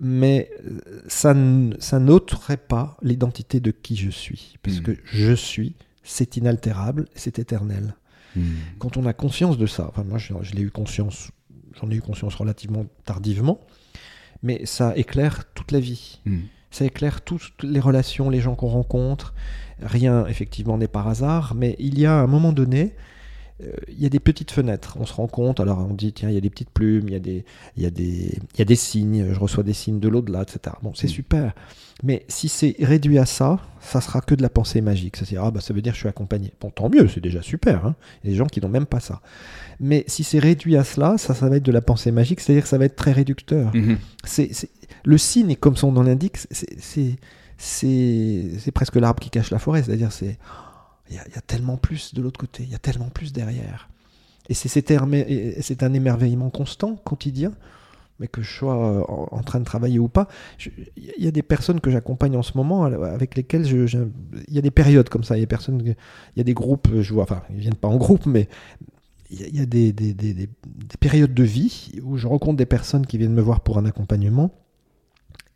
Mais 0.00 0.50
euh, 0.64 0.80
ça, 1.08 1.34
ça 1.78 1.98
n'ôterait 1.98 2.56
pas 2.56 2.96
l'identité 3.02 3.60
de 3.60 3.70
qui 3.70 3.96
je 3.96 4.10
suis. 4.10 4.56
Parce 4.62 4.80
hmm. 4.80 4.82
que 4.82 4.96
je 5.04 5.32
suis, 5.32 5.74
c'est 6.02 6.36
inaltérable, 6.36 7.06
c'est 7.14 7.38
éternel. 7.38 7.94
Hmm. 8.36 8.42
Quand 8.78 8.96
on 8.96 9.06
a 9.06 9.12
conscience 9.12 9.58
de 9.58 9.66
ça, 9.66 9.86
enfin 9.88 10.04
moi 10.04 10.18
je, 10.18 10.34
je 10.42 10.54
l'ai 10.54 10.62
eu 10.62 10.70
conscience, 10.70 11.30
j'en 11.80 11.90
ai 11.90 11.94
eu 11.94 12.00
conscience 12.00 12.34
relativement 12.34 12.86
tardivement, 13.04 13.60
mais 14.42 14.66
ça 14.66 14.96
éclaire 14.96 15.44
toute 15.54 15.72
la 15.72 15.80
vie. 15.80 16.20
Hmm. 16.26 16.42
Ça 16.70 16.84
éclaire 16.84 17.22
toutes 17.22 17.62
les 17.62 17.80
relations, 17.80 18.30
les 18.30 18.40
gens 18.40 18.54
qu'on 18.54 18.68
rencontre. 18.68 19.34
Rien, 19.80 20.26
effectivement, 20.26 20.76
n'est 20.76 20.88
par 20.88 21.08
hasard, 21.08 21.54
mais 21.54 21.76
il 21.78 21.98
y 21.98 22.06
a 22.06 22.14
un 22.14 22.26
moment 22.26 22.52
donné, 22.52 22.94
euh, 23.62 23.72
il 23.88 24.00
y 24.00 24.06
a 24.06 24.08
des 24.08 24.20
petites 24.20 24.50
fenêtres. 24.50 24.96
On 25.00 25.06
se 25.06 25.12
rend 25.12 25.26
compte, 25.26 25.60
alors 25.60 25.78
on 25.78 25.94
dit, 25.94 26.12
tiens, 26.12 26.28
il 26.28 26.34
y 26.34 26.38
a 26.38 26.40
des 26.40 26.50
petites 26.50 26.70
plumes, 26.70 27.08
il 27.08 27.12
y 27.12 27.16
a 27.16 27.20
des, 27.20 27.44
il 27.76 27.82
y 27.82 27.86
a 27.86 27.90
des, 27.90 28.38
il 28.54 28.58
y 28.58 28.62
a 28.62 28.64
des 28.64 28.76
signes, 28.76 29.32
je 29.32 29.38
reçois 29.38 29.64
des 29.64 29.72
signes 29.72 30.00
de 30.00 30.08
l'au-delà, 30.08 30.42
etc. 30.42 30.76
Bon, 30.82 30.92
c'est 30.94 31.06
hmm. 31.06 31.10
super. 31.10 31.54
Mais 32.04 32.24
si 32.28 32.48
c'est 32.48 32.76
réduit 32.78 33.18
à 33.18 33.26
ça, 33.26 33.58
ça 33.80 34.00
sera 34.00 34.20
que 34.20 34.34
de 34.36 34.42
la 34.42 34.48
pensée 34.48 34.80
magique. 34.80 35.16
Ça, 35.16 35.24
ah, 35.42 35.50
bah, 35.50 35.60
ça 35.60 35.74
veut 35.74 35.82
dire 35.82 35.92
que 35.92 35.96
je 35.96 36.02
suis 36.02 36.08
accompagné. 36.08 36.52
Bon, 36.60 36.70
tant 36.70 36.88
mieux, 36.88 37.08
c'est 37.08 37.20
déjà 37.20 37.42
super. 37.42 37.86
Hein. 37.86 37.96
Il 38.22 38.28
y 38.28 38.30
a 38.30 38.32
des 38.34 38.38
gens 38.38 38.46
qui 38.46 38.60
n'ont 38.60 38.68
même 38.68 38.86
pas 38.86 39.00
ça. 39.00 39.20
Mais 39.80 40.04
si 40.06 40.22
c'est 40.22 40.38
réduit 40.38 40.76
à 40.76 40.84
cela, 40.84 41.18
ça, 41.18 41.34
ça 41.34 41.48
va 41.48 41.56
être 41.56 41.64
de 41.64 41.72
la 41.72 41.80
pensée 41.80 42.12
magique, 42.12 42.40
c'est-à-dire 42.40 42.62
que 42.62 42.68
ça 42.68 42.78
va 42.78 42.84
être 42.84 42.96
très 42.96 43.12
réducteur. 43.12 43.74
Mhm. 43.74 43.98
C'est, 44.24 44.50
le 45.04 45.18
signe, 45.18 45.56
comme 45.56 45.76
son 45.76 45.92
nom 45.92 46.02
l'indique, 46.02 46.38
c'est, 46.78 47.18
presque 48.72 48.96
l'arbre 48.96 49.20
qui 49.20 49.30
cache 49.30 49.50
la 49.50 49.58
forêt. 49.58 49.82
C'est-à-dire, 49.82 50.12
c'est 50.12 50.38
il 51.10 51.16
y, 51.16 51.38
a 51.38 51.40
tellement 51.40 51.76
plus 51.76 52.12
de 52.14 52.20
l'autre 52.20 52.38
côté, 52.38 52.64
il 52.64 52.68
y 52.70 52.74
a 52.74 52.78
tellement 52.78 53.08
plus 53.08 53.32
derrière. 53.32 53.88
Et 54.48 54.54
c'est 54.54 54.92
un 54.92 55.92
émerveillement 55.92 56.50
constant, 56.50 56.96
quotidien, 56.96 57.52
mais 58.18 58.28
que 58.28 58.42
je 58.42 58.50
sois 58.52 58.76
euh, 58.76 59.04
en, 59.08 59.42
train 59.42 59.60
de 59.60 59.64
travailler 59.64 59.98
ou 59.98 60.08
pas. 60.08 60.28
Il 60.96 61.24
y 61.24 61.28
a 61.28 61.30
des 61.30 61.42
personnes 61.42 61.80
que 61.80 61.90
j'accompagne 61.90 62.36
en 62.36 62.42
ce 62.42 62.56
moment 62.56 62.86
euh, 62.86 63.02
avec 63.04 63.36
lesquelles 63.36 63.66
il 63.66 64.54
y 64.54 64.58
a 64.58 64.62
des 64.62 64.70
périodes 64.70 65.08
comme 65.08 65.22
ça. 65.22 65.36
Il 65.36 65.46
y 65.46 66.40
a, 66.40 66.44
des 66.44 66.54
groupes, 66.54 66.88
je 67.00 67.14
vois, 67.14 67.22
enfin, 67.22 67.42
ils 67.50 67.60
viennent 67.60 67.74
pas 67.74 67.88
en 67.88 67.96
groupe, 67.96 68.26
mais 68.26 68.48
il 69.30 69.56
y 69.56 69.60
a, 69.60 69.66
des- 69.66 69.92
des 69.92 70.48
périodes 70.98 71.34
de 71.34 71.44
vie 71.44 71.92
où 72.02 72.16
je 72.16 72.26
rencontre 72.26 72.56
des 72.56 72.66
personnes 72.66 73.06
qui 73.06 73.18
viennent 73.18 73.34
me 73.34 73.42
voir 73.42 73.60
pour 73.60 73.78
un 73.78 73.84
accompagnement 73.84 74.50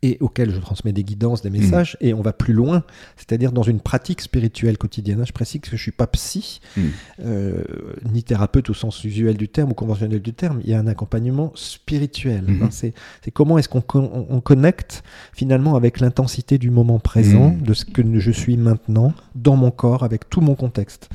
et 0.03 0.17
auxquelles 0.19 0.51
je 0.53 0.59
transmets 0.59 0.91
des 0.91 1.03
guidances, 1.03 1.41
des 1.41 1.49
messages, 1.49 1.97
et 2.01 2.13
on 2.13 2.21
va 2.21 2.33
plus 2.33 2.53
loin, 2.53 2.83
c'est-à-dire 3.15 3.51
dans 3.53 3.63
une 3.63 3.79
pratique 3.79 4.19
spirituelle 4.21 4.77
quotidienne. 4.77 5.21
hein. 5.21 5.25
Je 5.25 5.31
précise 5.31 5.61
que 5.61 5.69
je 5.71 5.81
suis 5.81 5.91
pas 5.93 6.07
psy, 6.07 6.59
Mm. 6.77 6.81
euh, 7.21 7.63
ni 8.11 8.21
thérapeute 8.21 8.69
au 8.69 8.73
sens 8.73 9.03
usuel 9.05 9.37
du 9.37 9.47
terme 9.47 9.71
ou 9.71 9.73
conventionnel 9.73 10.21
du 10.21 10.33
terme. 10.33 10.59
Il 10.63 10.69
y 10.69 10.73
a 10.73 10.79
un 10.79 10.87
accompagnement 10.87 11.51
spirituel. 11.55 12.43
Mhm. 12.47 12.63
hein. 12.63 12.69
C'est 12.71 12.93
comment 13.31 13.57
est-ce 13.57 13.69
qu'on 13.69 13.81
con- 13.81 14.11
on- 14.13 14.27
on 14.35 14.41
connecte 14.41 15.03
finalement 15.33 15.75
avec 15.75 15.99
l'intensité 16.01 16.57
du 16.57 16.69
moment 16.69 16.99
présent, 16.99 17.51
Mhm. 17.51 17.61
de 17.61 17.73
ce 17.73 17.85
que 17.85 18.01
je 18.19 18.31
suis 18.31 18.57
maintenant, 18.57 19.13
dans 19.35 19.55
mon 19.55 19.71
corps, 19.71 20.03
avec 20.03 20.29
tout 20.29 20.41
mon 20.41 20.55
contexte. 20.55 21.09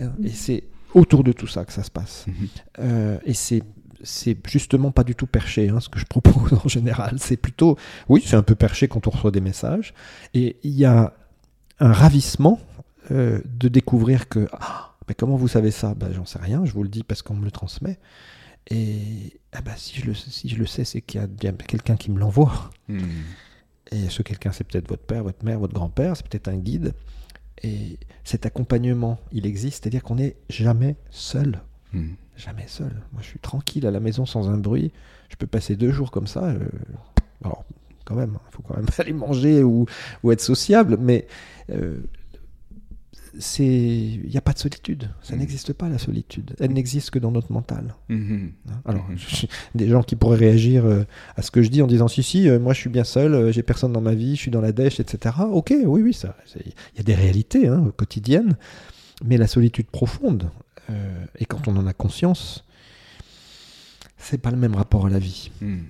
Euh, 0.00 0.08
Et 0.24 0.30
c'est 0.30 0.64
autour 0.94 1.22
de 1.22 1.32
tout 1.32 1.46
ça 1.46 1.64
que 1.64 1.72
ça 1.72 1.82
se 1.84 1.90
passe. 1.90 2.24
Mhm. 2.26 2.34
Euh, 2.80 3.18
et 3.24 3.34
c'est 3.34 3.62
c'est 4.06 4.38
justement 4.48 4.92
pas 4.92 5.04
du 5.04 5.14
tout 5.14 5.26
perché, 5.26 5.68
hein, 5.68 5.80
ce 5.80 5.88
que 5.88 5.98
je 5.98 6.06
propose 6.06 6.52
en 6.64 6.68
général. 6.68 7.16
C'est 7.18 7.36
plutôt, 7.36 7.76
oui, 8.08 8.22
c'est 8.24 8.36
un 8.36 8.42
peu 8.42 8.54
perché 8.54 8.88
quand 8.88 9.06
on 9.06 9.10
reçoit 9.10 9.32
des 9.32 9.40
messages. 9.40 9.92
Et 10.32 10.56
il 10.62 10.72
y 10.72 10.84
a 10.84 11.12
un 11.80 11.92
ravissement 11.92 12.60
euh, 13.10 13.40
de 13.44 13.68
découvrir 13.68 14.28
que, 14.28 14.48
ah, 14.52 14.94
mais 15.08 15.14
comment 15.14 15.36
vous 15.36 15.48
savez 15.48 15.70
ça? 15.70 15.94
Ben, 15.94 16.12
J'en 16.12 16.24
sais 16.24 16.38
rien, 16.38 16.64
je 16.64 16.72
vous 16.72 16.82
le 16.82 16.88
dis 16.88 17.02
parce 17.02 17.22
qu'on 17.22 17.34
me 17.34 17.44
le 17.44 17.50
transmet. 17.50 17.98
Et 18.70 19.38
ah 19.52 19.60
ben, 19.60 19.74
si, 19.76 20.00
je 20.00 20.06
le, 20.06 20.14
si 20.14 20.48
je 20.48 20.56
le 20.56 20.66
sais, 20.66 20.84
c'est 20.84 21.00
qu'il 21.00 21.20
y 21.20 21.46
a 21.46 21.52
quelqu'un 21.52 21.96
qui 21.96 22.10
me 22.10 22.18
l'envoie. 22.18 22.70
Mm. 22.88 23.00
Et 23.92 24.08
ce 24.08 24.22
quelqu'un, 24.22 24.52
c'est 24.52 24.64
peut-être 24.64 24.88
votre 24.88 25.04
père, 25.04 25.22
votre 25.22 25.44
mère, 25.44 25.58
votre 25.58 25.74
grand-père, 25.74 26.16
c'est 26.16 26.26
peut-être 26.26 26.48
un 26.48 26.56
guide. 26.56 26.94
Et 27.62 27.98
cet 28.24 28.44
accompagnement, 28.44 29.18
il 29.32 29.46
existe, 29.46 29.82
c'est-à-dire 29.82 30.02
qu'on 30.02 30.16
n'est 30.16 30.36
jamais 30.48 30.96
seul. 31.10 31.60
Mm. 31.92 32.14
Jamais 32.36 32.66
seul. 32.68 32.92
Moi, 33.12 33.22
je 33.22 33.26
suis 33.28 33.38
tranquille 33.38 33.86
à 33.86 33.90
la 33.90 34.00
maison 34.00 34.26
sans 34.26 34.48
un 34.50 34.58
bruit. 34.58 34.92
Je 35.30 35.36
peux 35.36 35.46
passer 35.46 35.74
deux 35.76 35.90
jours 35.90 36.10
comme 36.10 36.26
ça. 36.26 36.44
euh, 36.44 36.58
Alors, 37.44 37.64
quand 38.04 38.14
même, 38.14 38.38
il 38.50 38.54
faut 38.54 38.62
quand 38.62 38.76
même 38.76 38.86
aller 38.98 39.12
manger 39.12 39.62
ou, 39.62 39.86
ou 40.22 40.32
être 40.32 40.40
sociable, 40.40 40.96
mais 41.00 41.26
euh, 41.70 41.98
c'est, 43.38 43.64
il 43.66 44.28
n'y 44.30 44.36
a 44.36 44.40
pas 44.40 44.52
de 44.52 44.58
solitude. 44.58 45.10
Ça 45.22 45.34
Mhm. 45.34 45.40
n'existe 45.40 45.72
pas 45.74 45.88
la 45.88 45.98
solitude. 45.98 46.54
Elle 46.58 46.72
n'existe 46.72 47.10
que 47.10 47.18
dans 47.18 47.30
notre 47.30 47.52
mental. 47.52 47.94
Mhm. 48.08 48.52
hein. 48.70 48.72
Alors, 48.86 49.06
Mhm. 49.08 49.16
je- 49.18 49.46
des 49.74 49.88
gens 49.88 50.02
qui 50.02 50.16
pourraient 50.16 50.38
réagir 50.38 50.86
euh, 50.86 51.04
à 51.36 51.42
ce 51.42 51.50
que 51.50 51.62
je 51.62 51.68
dis 51.68 51.82
en 51.82 51.86
disant 51.86 52.08
si 52.08 52.22
si, 52.22 52.48
euh, 52.48 52.58
moi 52.58 52.72
je 52.72 52.80
suis 52.80 52.90
bien 52.90 53.04
seul, 53.04 53.52
j'ai 53.52 53.62
personne 53.62 53.92
dans 53.92 54.00
ma 54.00 54.14
vie, 54.14 54.36
je 54.36 54.40
suis 54.42 54.50
dans 54.50 54.60
la 54.62 54.72
dèche, 54.72 55.00
etc. 55.00 55.34
Ok, 55.50 55.74
oui 55.84 56.02
oui, 56.02 56.14
ça, 56.14 56.36
il 56.56 56.72
y 56.96 57.00
a 57.00 57.02
des 57.02 57.14
réalités 57.14 57.68
hein, 57.68 57.92
quotidiennes, 57.96 58.56
mais 59.24 59.36
la 59.36 59.46
solitude 59.46 59.86
profonde. 59.88 60.50
Euh, 60.90 61.24
et 61.38 61.44
quand 61.44 61.68
on 61.68 61.76
en 61.76 61.86
a 61.86 61.92
conscience, 61.92 62.64
c'est 64.16 64.38
pas 64.38 64.50
le 64.50 64.56
même 64.56 64.74
rapport 64.74 65.06
à 65.06 65.10
la 65.10 65.18
vie. 65.18 65.50
Mhm. 65.60 65.84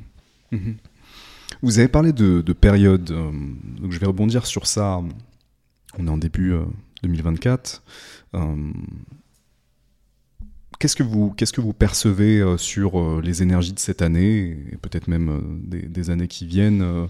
Mhm. 0.53 0.77
Vous 1.63 1.79
avez 1.79 1.89
parlé 1.89 2.13
de, 2.13 2.41
de 2.43 2.53
période, 2.53 3.11
euh, 3.11 3.31
donc 3.81 3.93
je 3.93 3.99
vais 3.99 4.07
rebondir 4.07 4.47
sur 4.47 4.67
ça. 4.67 5.01
On 5.99 6.07
est 6.07 6.11
en 6.11 6.19
début 6.19 6.53
euh, 6.53 6.65
2024. 7.03 7.83
Qu'est-ce 10.79 10.95
que 10.97 11.03
vous, 11.03 11.31
qu'est-ce 11.33 11.53
que 11.53 11.61
vous 11.63 11.73
percevez 11.73 12.41
euh, 12.41 12.57
sur 12.59 13.01
euh, 13.01 13.21
les 13.25 13.43
énergies 13.43 13.73
de 13.73 13.79
cette 13.79 14.03
année 14.03 14.59
et 14.73 14.77
peut-être 14.77 15.09
même 15.09 15.29
euh, 15.31 15.41
des, 15.65 15.83
des 15.83 16.11
années 16.11 16.29
qui 16.29 16.47
viennent 16.47 16.83
euh, 16.83 17.07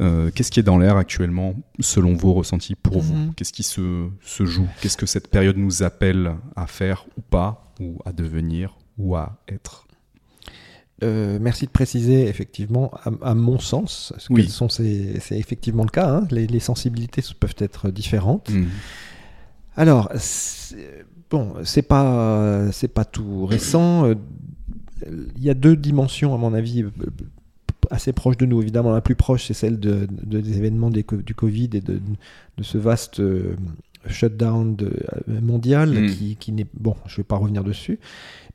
euh, 0.00 0.30
Qu'est-ce 0.34 0.50
qui 0.50 0.58
est 0.60 0.64
dans 0.64 0.76
l'air 0.78 0.96
actuellement, 0.96 1.54
selon 1.80 2.14
vos 2.14 2.32
ressentis 2.32 2.74
pour 2.74 3.00
vous 3.00 3.14
Mhm. 3.14 3.34
Qu'est-ce 3.34 3.52
qui 3.52 3.62
se, 3.62 4.08
se 4.22 4.44
joue 4.44 4.66
Qu'est-ce 4.80 4.96
que 4.96 5.06
cette 5.06 5.28
période 5.28 5.56
nous 5.56 5.82
appelle 5.84 6.34
à 6.56 6.66
faire 6.66 7.06
ou 7.16 7.20
pas, 7.20 7.72
ou 7.80 7.98
à 8.04 8.12
devenir, 8.12 8.76
ou 8.98 9.14
à 9.16 9.38
être 9.48 9.86
Euh, 11.04 11.38
merci 11.40 11.66
de 11.66 11.70
préciser, 11.70 12.26
effectivement, 12.26 12.90
à, 13.04 13.30
à 13.30 13.34
mon 13.34 13.58
sens, 13.58 14.14
ce 14.16 14.32
Oui. 14.32 14.48
sont 14.48 14.68
ces- 14.70 15.20
c'est 15.20 15.38
effectivement 15.38 15.82
le 15.84 15.90
cas. 15.90 16.08
hein. 16.08 16.26
Les, 16.30 16.46
les 16.46 16.58
sensibilités 16.60 17.22
peuvent 17.38 17.54
être 17.58 17.90
différentes. 17.90 18.48
Mhm. 18.50 18.68
Alors, 19.76 20.10
c'est- 20.16 21.04
bon, 21.30 21.54
c'est 21.64 21.82
pas, 21.82 22.70
c'est 22.72 22.88
pas 22.88 23.04
tout 23.04 23.46
récent. 23.46 24.06
Euh, 24.06 24.14
Il 25.36 25.42
y 25.44 25.50
a 25.50 25.54
deux 25.54 25.76
dimensions, 25.76 26.34
à 26.34 26.38
mon 26.38 26.54
avis, 26.54 26.82
euh, 26.82 26.90
assez 27.90 28.12
proches 28.12 28.36
de 28.38 28.46
nous. 28.46 28.62
Évidemment, 28.62 28.92
la 28.92 29.00
plus 29.02 29.14
proche, 29.14 29.46
c'est 29.46 29.54
celle 29.54 29.78
de, 29.78 30.06
de- 30.10 30.40
des 30.40 30.56
événements 30.58 30.90
des 30.90 31.04
du 31.24 31.34
Covid 31.34 31.70
et 31.74 31.80
de, 31.80 32.00
de 32.58 32.62
ce 32.62 32.78
vaste 32.78 33.20
euh, 33.20 33.54
shutdown 34.08 34.76
mondial 35.42 35.90
Mm. 35.90 36.10
qui, 36.10 36.36
qui 36.36 36.52
n'est 36.52 36.66
bon. 36.74 36.94
Je 37.06 37.16
vais 37.18 37.24
pas 37.24 37.36
revenir 37.36 37.62
dessus, 37.64 37.98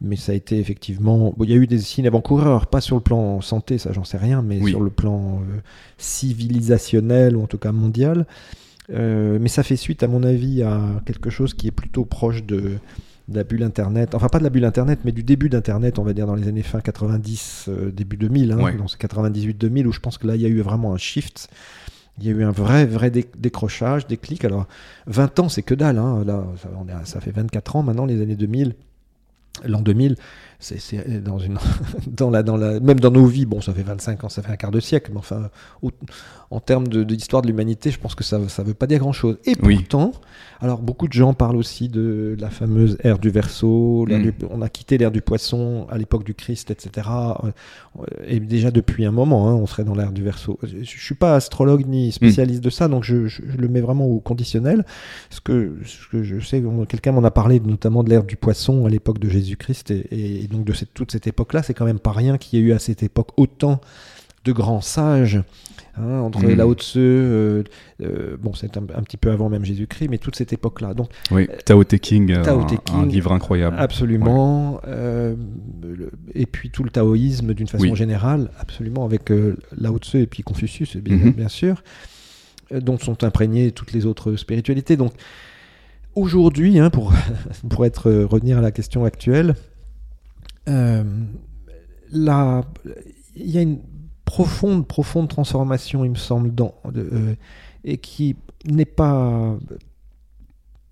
mais 0.01 0.15
ça 0.15 0.31
a 0.31 0.35
été 0.35 0.57
effectivement. 0.59 1.33
Bon, 1.37 1.43
il 1.43 1.49
y 1.51 1.53
a 1.53 1.57
eu 1.57 1.67
des 1.67 1.79
signes 1.79 2.07
avant-coureurs, 2.07 2.67
pas 2.67 2.81
sur 2.81 2.95
le 2.95 3.01
plan 3.01 3.39
santé, 3.41 3.77
ça 3.77 3.91
j'en 3.93 4.03
sais 4.05 4.17
rien, 4.17 4.41
mais 4.41 4.59
Oui. 4.61 4.71
sur 4.71 4.81
le 4.81 4.89
plan 4.89 5.41
euh, 5.41 5.59
civilisationnel 5.97 7.35
ou 7.35 7.43
en 7.43 7.47
tout 7.47 7.57
cas 7.57 7.71
mondial. 7.71 8.25
Euh, 8.91 9.37
mais 9.41 9.47
ça 9.49 9.63
fait 9.63 9.75
suite, 9.77 10.03
à 10.03 10.07
mon 10.07 10.23
avis, 10.23 10.63
à 10.63 10.81
quelque 11.05 11.29
chose 11.29 11.53
qui 11.53 11.67
est 11.67 11.71
plutôt 11.71 12.03
proche 12.05 12.43
de, 12.43 12.59
de 13.27 13.35
la 13.35 13.43
bulle 13.43 13.63
Internet. 13.63 14.15
Enfin, 14.15 14.27
pas 14.27 14.39
de 14.39 14.43
la 14.43 14.49
bulle 14.49 14.65
Internet, 14.65 14.99
mais 15.05 15.11
du 15.11 15.23
début 15.23 15.47
d'Internet, 15.49 15.97
on 15.99 16.03
va 16.03 16.13
dire 16.13 16.27
dans 16.27 16.35
les 16.35 16.47
années 16.47 16.63
fin 16.63 16.81
90, 16.81 17.65
euh, 17.69 17.91
début 17.91 18.17
2000, 18.17 18.51
hein, 18.51 18.57
Ouais. 18.61 18.75
dans 18.75 18.87
ces 18.87 18.97
98-2000, 18.97 19.87
où 19.87 19.91
je 19.93 19.99
pense 19.99 20.17
que 20.17 20.27
là, 20.27 20.35
il 20.35 20.41
y 20.41 20.45
a 20.45 20.49
eu 20.49 20.59
vraiment 20.61 20.93
un 20.93 20.97
shift. 20.97 21.47
Il 22.19 22.25
y 22.25 22.29
a 22.29 22.33
eu 22.33 22.43
un 22.43 22.51
vrai, 22.51 22.85
vrai 22.85 23.09
dé- 23.09 23.25
décrochage, 23.37 24.05
déclic. 24.07 24.43
Alors, 24.43 24.67
20 25.07 25.39
ans, 25.39 25.47
c'est 25.49 25.63
que 25.63 25.73
dalle. 25.73 25.97
hein. 25.97 26.23
Là, 26.25 26.43
ça, 26.61 26.69
on 26.77 26.87
est 26.89 26.91
à- 26.91 27.05
ça 27.05 27.21
fait 27.21 27.31
24 27.31 27.77
ans 27.77 27.83
maintenant, 27.83 28.05
les 28.05 28.21
années 28.21 28.35
2000. 28.35 28.75
L'an 29.65 29.81
2000, 29.81 30.15
c'est 30.61 30.79
c'est 30.79 31.21
dans 31.21 31.39
une, 31.39 31.57
dans 32.07 32.29
la, 32.29 32.43
dans 32.43 32.55
la, 32.55 32.79
même 32.79 32.99
dans 32.99 33.11
nos 33.11 33.25
vies, 33.25 33.45
bon, 33.45 33.59
ça 33.59 33.73
fait 33.73 33.83
25 33.83 34.23
ans, 34.23 34.29
ça 34.29 34.41
fait 34.41 34.51
un 34.51 34.55
quart 34.55 34.71
de 34.71 34.79
siècle, 34.79 35.11
mais 35.13 35.19
enfin, 35.19 35.49
au- 35.81 35.91
en 36.49 36.59
termes 36.59 36.87
de, 36.87 37.03
de 37.03 37.47
l'humanité, 37.47 37.91
je 37.91 37.99
pense 37.99 38.13
que 38.15 38.23
ça 38.23 38.37
ne 38.39 38.45
veut 38.63 38.73
pas 38.73 38.85
dire 38.87 38.99
grand-chose. 38.99 39.37
Et 39.45 39.55
Oui. 39.63 39.77
pourtant, 39.77 40.11
alors 40.59 40.81
beaucoup 40.81 41.07
de 41.07 41.13
gens 41.13 41.33
parlent 41.33 41.55
aussi 41.55 41.87
de 41.89 42.35
la 42.39 42.49
fameuse 42.49 42.97
ère 43.03 43.19
du 43.19 43.29
Verseau, 43.29 44.05
l'ère 44.05 44.19
Mm. 44.19 44.23
du- 44.23 44.33
on 44.49 44.61
a 44.61 44.69
quitté 44.69 44.97
l'ère 44.97 45.11
du 45.11 45.21
poisson 45.21 45.87
à 45.89 45.97
l'époque 45.97 46.23
du 46.25 46.33
Christ, 46.35 46.69
etc. 46.71 47.07
Euh, 47.45 47.51
Et 48.27 48.39
déjà 48.39 48.69
depuis 48.71 49.05
un 49.05 49.11
moment, 49.11 49.49
hein, 49.49 49.53
on 49.55 49.65
serait 49.65 49.83
dans 49.83 49.95
l'ère 49.95 50.11
du 50.11 50.23
Verseau. 50.23 50.59
Je 50.63 50.77
ne 50.77 50.83
suis 50.83 51.15
pas 51.15 51.35
astrologue 51.35 51.85
ni 51.87 52.11
spécialiste 52.11 52.63
de 52.63 52.69
ça, 52.69 52.87
donc 52.87 53.03
je, 53.03 53.27
je- 53.27 53.41
je 53.49 53.57
le 53.57 53.67
mets 53.67 53.81
vraiment 53.81 54.05
au 54.05 54.19
conditionnel. 54.19 54.85
Ce 55.29 55.41
que, 55.41 55.77
ce 55.85 56.07
que 56.09 56.21
je 56.23 56.39
sais, 56.39 56.61
quelqu'un 56.87 57.11
m'en 57.13 57.23
a 57.23 57.31
parlé 57.31 57.59
notamment 57.59 58.03
de 58.03 58.09
l'ère 58.09 58.23
du 58.23 58.35
poisson 58.35 58.85
à 58.85 58.89
l'époque 58.89 59.19
de 59.19 59.29
Jésus-Christ, 59.29 59.91
et, 59.91 60.07
et 60.43 60.47
donc 60.51 60.65
de 60.65 60.73
cette, 60.73 60.93
toute 60.93 61.11
cette 61.11 61.27
époque-là, 61.27 61.63
c'est 61.63 61.73
quand 61.73 61.85
même 61.85 61.99
pas 61.99 62.11
rien 62.11 62.37
qu'il 62.37 62.59
y 62.59 62.61
ait 62.61 62.65
eu 62.65 62.71
à 62.73 62.79
cette 62.79 63.03
époque 63.03 63.29
autant 63.37 63.81
de 64.45 64.51
grands 64.51 64.81
sages. 64.81 65.41
hein, 65.97 66.19
entre 66.21 66.39
Mm. 66.45 66.53
Lao 66.55 66.73
Tse, 66.73 66.93
euh, 66.97 67.63
euh, 68.01 68.37
bon, 68.41 68.53
c'est 68.53 68.77
un, 68.77 68.81
un 68.95 69.03
petit 69.03 69.17
peu 69.17 69.29
avant 69.29 69.49
même 69.49 69.65
Jésus-Christ, 69.65 70.07
mais 70.09 70.17
toute 70.17 70.35
cette 70.37 70.53
époque-là. 70.53 70.93
Donc, 70.93 71.09
Oui, 71.31 71.47
Tao 71.65 71.83
Te 71.83 71.97
King, 71.97 72.31
euh, 72.31 72.41
Tao 72.43 72.61
un- 72.61 72.63
Te 72.65 72.73
un, 72.75 72.77
King, 72.77 73.09
livre 73.09 73.33
incroyable. 73.33 73.75
Absolument. 73.77 74.79
Euh, 74.87 75.35
le- 75.83 76.11
et 76.33 76.45
puis 76.45 76.69
tout 76.71 76.83
le 76.85 76.89
taoïsme 76.89 77.53
d'une 77.53 77.67
façon 77.67 77.83
Oui. 77.83 77.95
générale, 77.95 78.49
absolument, 78.57 79.03
avec 79.03 79.29
euh, 79.31 79.57
Lao 79.77 79.97
Tse 79.99 80.15
et 80.15 80.27
puis 80.27 80.43
Confucius, 80.43 80.95
bien, 80.95 81.17
Mhm. 81.17 81.31
bien 81.33 81.49
sûr, 81.49 81.83
dont 82.73 82.97
sont 82.97 83.23
imprégnées 83.25 83.71
toutes 83.71 83.91
les 83.91 84.05
autres 84.05 84.37
spiritualités. 84.37 84.95
Donc 84.95 85.11
aujourd'hui, 86.15 86.79
hein, 86.79 86.89
pour, 86.89 87.11
pour 87.69 87.85
être, 87.85 88.11
revenir 88.23 88.57
à 88.57 88.61
la 88.61 88.71
question 88.71 89.05
actuelle, 89.05 89.55
la- 90.67 92.63
il 93.35 93.49
y 93.49 93.57
a 93.57 93.61
une 93.61 93.79
profonde, 94.25 94.87
profonde 94.87 95.27
transformation, 95.27 96.05
il 96.05 96.11
me 96.11 96.15
semble, 96.15 96.53
dans, 96.53 96.75
euh, 96.95 97.35
et 97.83 97.97
qui 97.97 98.35
n'est 98.65 98.85
pas 98.85 99.57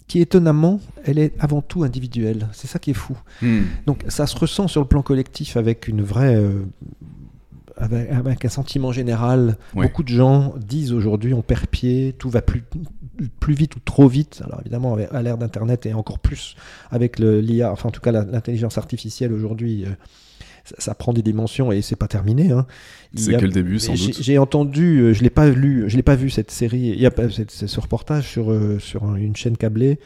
qui 0.08 0.20
étonnamment, 0.22 0.80
elle 1.06 1.20
est 1.20 1.34
avant 1.40 1.62
tout 1.62 1.84
individuelle. 1.84 2.48
C'est 2.52 2.66
ça 2.66 2.80
qui 2.80 2.90
est 2.92 2.96
fou. 2.96 3.16
Hmm. 3.44 3.62
Donc 3.86 4.04
ça 4.08 4.26
se 4.26 4.36
ressent 4.36 4.68
sur 4.68 4.82
le 4.82 4.88
plan 4.88 5.04
collectif 5.04 5.56
avec 5.56 5.88
une 5.88 6.02
vraie, 6.02 6.36
euh, 6.36 6.64
avec, 7.80 8.12
avec 8.12 8.46
un 8.46 8.50
sentiment 8.50 8.92
général. 8.92 9.58
Ouais. 9.76 9.88
Beaucoup 9.88 10.04
de 10.04 10.10
gens 10.10 10.54
disent 10.58 10.94
aujourd'hui 10.94 11.34
on 11.34 11.42
perd 11.42 11.68
pied, 11.68 12.14
tout 12.18 12.30
va 12.30 12.42
plus 12.42 12.64
plus 13.40 13.54
vite 13.54 13.76
ou 13.76 13.80
trop 13.80 14.08
vite. 14.08 14.42
Alors 14.46 14.60
évidemment 14.62 14.98
à 15.12 15.22
l'ère 15.22 15.38
d'internet 15.38 15.86
et 15.86 15.94
encore 15.94 16.20
plus 16.20 16.56
avec 16.92 17.20
l'IA, 17.20 17.72
enfin 17.72 17.90
en 17.90 17.92
tout 17.92 18.02
cas 18.02 18.12
l'intelligence 18.12 18.78
artificielle 18.78 19.34
aujourd'hui. 19.34 19.86
euh, 19.86 19.90
ça, 20.78 20.94
prend 20.94 21.14
des 21.14 21.24
dimensions 21.24 21.72
et 21.72 21.82
c'est 21.82 21.96
pas 21.96 22.08
terminé. 22.08 22.52
Hein. 22.52 22.68
C'est 23.16 23.38
que 23.38 23.46
le 23.46 23.52
début, 23.52 23.80
sans 23.80 23.94
doute. 23.94 24.22
J'ai 24.22 24.38
entendu, 24.38 25.00
euh, 25.00 25.14
je 25.14 25.24
l'ai 25.24 25.32
pas 25.32 25.50
lu, 25.50 25.86
je 25.88 25.96
l'ai 25.96 26.04
pas 26.04 26.16
vu 26.16 26.30
cette 26.30 26.52
série. 26.52 26.90
Il 26.90 27.00
y 27.00 27.08
a 27.08 27.12
ce 27.48 27.80
reportage 27.80 28.30
sur 28.30 28.56
sur 28.80 29.16
une 29.16 29.36
chaîne 29.36 29.58
câblée. 29.58 30.00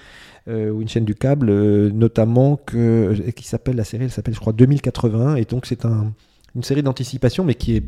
ou 0.48 0.82
une 0.82 0.88
chaîne 0.88 1.06
du 1.06 1.16
câble, 1.16 1.52
notamment 1.90 2.56
que, 2.56 3.14
qui 3.32 3.48
s'appelle 3.48 3.76
la 3.76 3.84
série, 3.84 4.06
elle 4.06 4.12
s'appelle 4.12 4.36
je 4.36 4.40
crois 4.40 4.54
2080 4.54 5.36
et 5.36 5.46
donc 5.46 5.66
c'est 5.66 5.86
un, 5.86 6.14
une 6.56 6.64
série 6.64 6.84
d'anticipation 6.84 7.44
mais 7.44 7.56
qui 7.56 7.76
est 7.76 7.84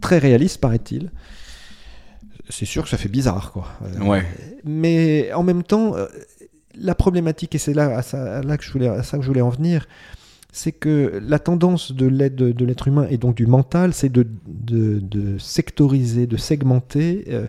très 0.00 0.18
réaliste 0.18 0.60
paraît-il 0.60 1.10
c'est 2.48 2.64
sûr 2.64 2.84
que 2.84 2.88
ça 2.88 2.96
fait 2.96 3.08
bizarre, 3.08 3.52
quoi. 3.52 3.66
Euh, 3.82 4.04
ouais. 4.04 4.24
Mais 4.64 5.32
en 5.32 5.42
même 5.42 5.62
temps, 5.62 5.96
euh, 5.96 6.06
la 6.76 6.94
problématique, 6.94 7.54
et 7.54 7.58
c'est 7.58 7.74
là, 7.74 7.96
à 7.96 8.02
ça, 8.02 8.42
là 8.42 8.56
que 8.56 8.64
je 8.64 8.72
voulais, 8.72 8.88
à 8.88 9.02
ça 9.02 9.16
que 9.16 9.22
je 9.22 9.28
voulais 9.28 9.40
en 9.40 9.50
venir, 9.50 9.88
c'est 10.52 10.72
que 10.72 11.20
la 11.22 11.38
tendance 11.38 11.92
de 11.92 12.06
l'être 12.06 12.36
de, 12.36 12.64
l'être 12.64 12.88
humain 12.88 13.06
et 13.10 13.18
donc 13.18 13.36
du 13.36 13.46
mental, 13.46 13.92
c'est 13.92 14.08
de, 14.08 14.26
de, 14.46 15.00
de, 15.00 15.38
sectoriser, 15.38 16.26
de 16.26 16.36
segmenter. 16.36 17.24
Euh, 17.28 17.46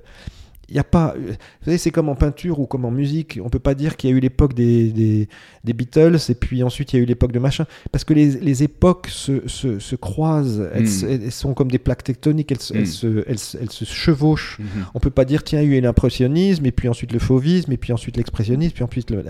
il 0.70 0.76
y 0.76 0.80
a 0.80 0.84
pas. 0.84 1.16
Vous 1.18 1.34
savez, 1.66 1.78
c'est 1.78 1.92
comme 1.92 2.10
en 2.10 2.16
peinture 2.16 2.60
ou 2.60 2.66
comme 2.66 2.84
en 2.84 2.92
musique. 2.92 3.40
On 3.44 3.50
peut 3.50 3.60
pas 3.60 3.74
dire 3.74 3.96
qu'il 3.96 4.10
y 4.10 4.14
a 4.14 4.16
eu 4.16 4.20
l'époque 4.20 4.54
des, 4.54 4.92
des, 4.92 5.30
des, 5.64 5.74
Beatles 5.74 6.18
et 6.30 6.36
puis 6.36 6.62
ensuite 6.62 6.92
il 6.92 6.98
y 6.98 7.00
a 7.00 7.04
eu 7.04 7.06
l'époque 7.06 7.32
de 7.32 7.40
machin. 7.40 7.66
Parce 7.92 8.04
que 8.04 8.14
les, 8.14 8.32
les 8.32 8.64
époques 8.64 9.08
se, 9.08 9.48
se, 9.48 9.80
se 9.80 9.96
croisent. 9.96 10.68
Elles, 10.74 10.84
hmm. 10.84 11.32
sont 11.32 11.54
comme 11.54 11.72
des 11.72 11.80
plaques 11.80 12.04
tectoniques. 12.04 12.52
Elles, 12.52 12.58
elles, 12.74 12.82
hmm. 12.82 12.86
se, 12.86 13.24
elles, 13.28 13.72
se, 13.72 13.86
chevauchent. 13.86 14.60
Hmm. 14.60 14.84
On 14.94 15.00
peut 15.00 15.10
pas 15.10 15.24
dire 15.24 15.44
tiens, 15.44 15.62
il 15.62 15.72
y 15.72 15.74
a 15.76 15.78
eu 15.78 15.82
l'impressionnisme 15.82 16.66
et 16.66 16.72
puis 16.74 16.90
ensuite 16.90 17.14
le 17.14 17.20
fauvisme 17.20 17.72
et 17.72 17.78
puis 17.78 17.94
ensuite 17.94 18.18
l'expressionnisme 18.18 18.74
puis 18.74 18.84
ensuite 18.84 19.10
le. 19.10 19.24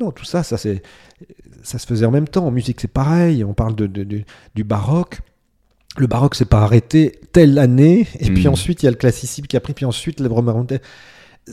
Non, 0.00 0.10
tout 0.10 0.24
ça, 0.24 0.42
ça, 0.42 0.56
ça 0.56 1.78
se 1.78 1.86
faisait 1.86 2.06
en 2.06 2.10
même 2.10 2.28
temps. 2.28 2.46
En 2.46 2.50
musique, 2.50 2.80
c'est 2.80 2.88
pareil. 2.88 3.44
On 3.44 3.52
parle 3.52 3.74
de, 3.74 3.86
de, 3.86 4.22
du 4.54 4.64
baroque 4.64 5.20
le 5.98 6.06
baroque 6.06 6.34
s'est 6.34 6.44
pas 6.44 6.62
arrêté 6.62 7.18
telle 7.32 7.58
année, 7.58 8.06
et 8.18 8.30
puis 8.30 8.46
hmm. 8.46 8.52
ensuite 8.52 8.82
il 8.82 8.86
y 8.86 8.88
a 8.88 8.90
le 8.90 8.96
classicisme 8.96 9.46
qui 9.46 9.56
a 9.56 9.60
pris, 9.60 9.74
puis 9.74 9.84
ensuite 9.84 10.20
le 10.20 10.28
romantique 10.28 10.80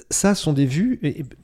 ça 0.10 0.36
sont 0.36 0.54
des 0.54 0.66
vues, 0.66 1.00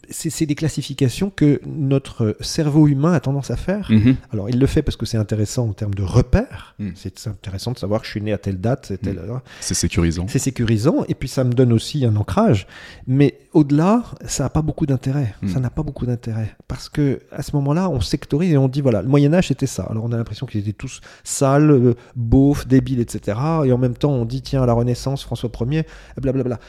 c'est 0.10 0.45
des 0.45 0.56
classifications 0.56 1.30
que 1.30 1.62
notre 1.66 2.36
cerveau 2.39 2.88
humain 2.88 3.14
a 3.14 3.20
tendance 3.20 3.51
à 3.51 3.56
faire. 3.56 3.91
Mhm. 3.91 4.16
Alors 4.32 4.49
il 4.49 4.60
le 4.60 4.68
fait 4.68 4.82
parce 4.82 4.95
que 4.95 5.06
c'est 5.06 5.18
intéressant 5.18 5.70
en 5.70 5.74
termes 5.74 5.93
de 5.93 6.03
repères. 6.03 6.76
Mhm. 6.80 6.93
C'est 6.95 7.28
intéressant 7.28 7.72
de 7.72 7.78
savoir 7.78 8.01
que 8.01 8.08
je 8.08 8.12
suis 8.12 8.22
né 8.22 8.34
à 8.34 8.38
telle 8.38 8.60
date, 8.60 8.86
c'est 8.88 9.03
mhm. 9.03 9.41
C'est 9.60 9.74
sécurisant. 9.74 10.26
C'est 10.28 10.39
sécurisant 10.39 11.06
et 11.08 11.16
puis 11.16 11.30
ça 11.30 11.43
me 11.43 11.53
donne 11.53 11.74
aussi 11.74 12.06
un 12.06 12.16
ancrage. 12.16 12.68
Mais 13.08 13.39
au-delà, 13.53 14.03
ça 14.26 14.43
n'a 14.43 14.49
pas 14.49 14.62
beaucoup 14.62 14.86
d'intérêt. 14.86 15.34
Ça 15.47 15.60
n'a 15.60 15.70
pas 15.70 15.84
beaucoup 15.84 16.06
d'intérêt 16.06 16.56
parce 16.68 16.89
que 16.89 17.20
à 17.32 17.41
ce 17.43 17.56
moment-là, 17.56 17.89
on 17.89 18.01
sectorise 18.01 18.53
et 18.53 18.58
on 18.58 18.68
dit 18.68 18.82
voilà, 18.82 19.01
le 19.01 19.08
Moyen 19.08 19.34
Âge 19.34 19.47
c'était 19.47 19.68
ça. 19.68 19.84
Alors 19.84 20.03
on 20.03 20.12
a 20.12 20.18
l'impression 20.18 20.45
qu'ils 20.45 20.62
étaient 20.62 20.74
tous 20.74 21.01
sales, 21.24 21.72
euh, 21.72 21.93
beaufs, 22.16 22.68
débiles, 22.68 22.99
etc. 22.99 23.38
Et 23.66 23.72
en 23.72 23.78
même 23.78 23.95
temps, 23.95 24.12
on 24.12 24.26
dit 24.26 24.41
tiens 24.41 24.64
à 24.64 24.66
la 24.66 24.74
Renaissance, 24.74 25.24
François 25.24 25.49
Ier, 25.70 25.84
blablabla 26.18 26.60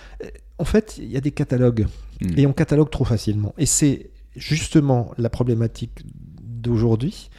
en 0.59 0.65
fait, 0.65 0.97
il 0.99 1.11
y 1.11 1.17
a 1.17 1.21
des 1.21 1.33
catalogues 1.33 1.87
hmm. 2.21 2.39
et 2.39 2.47
on 2.47 2.53
catalogue 2.53 2.91
trop 2.91 3.05
facilement. 3.05 3.55
Et 3.59 3.67
c'est 3.67 4.11
justement 4.37 5.13
la 5.19 5.31
problématique 5.31 6.05
d'aujourd'hui, 6.43 7.31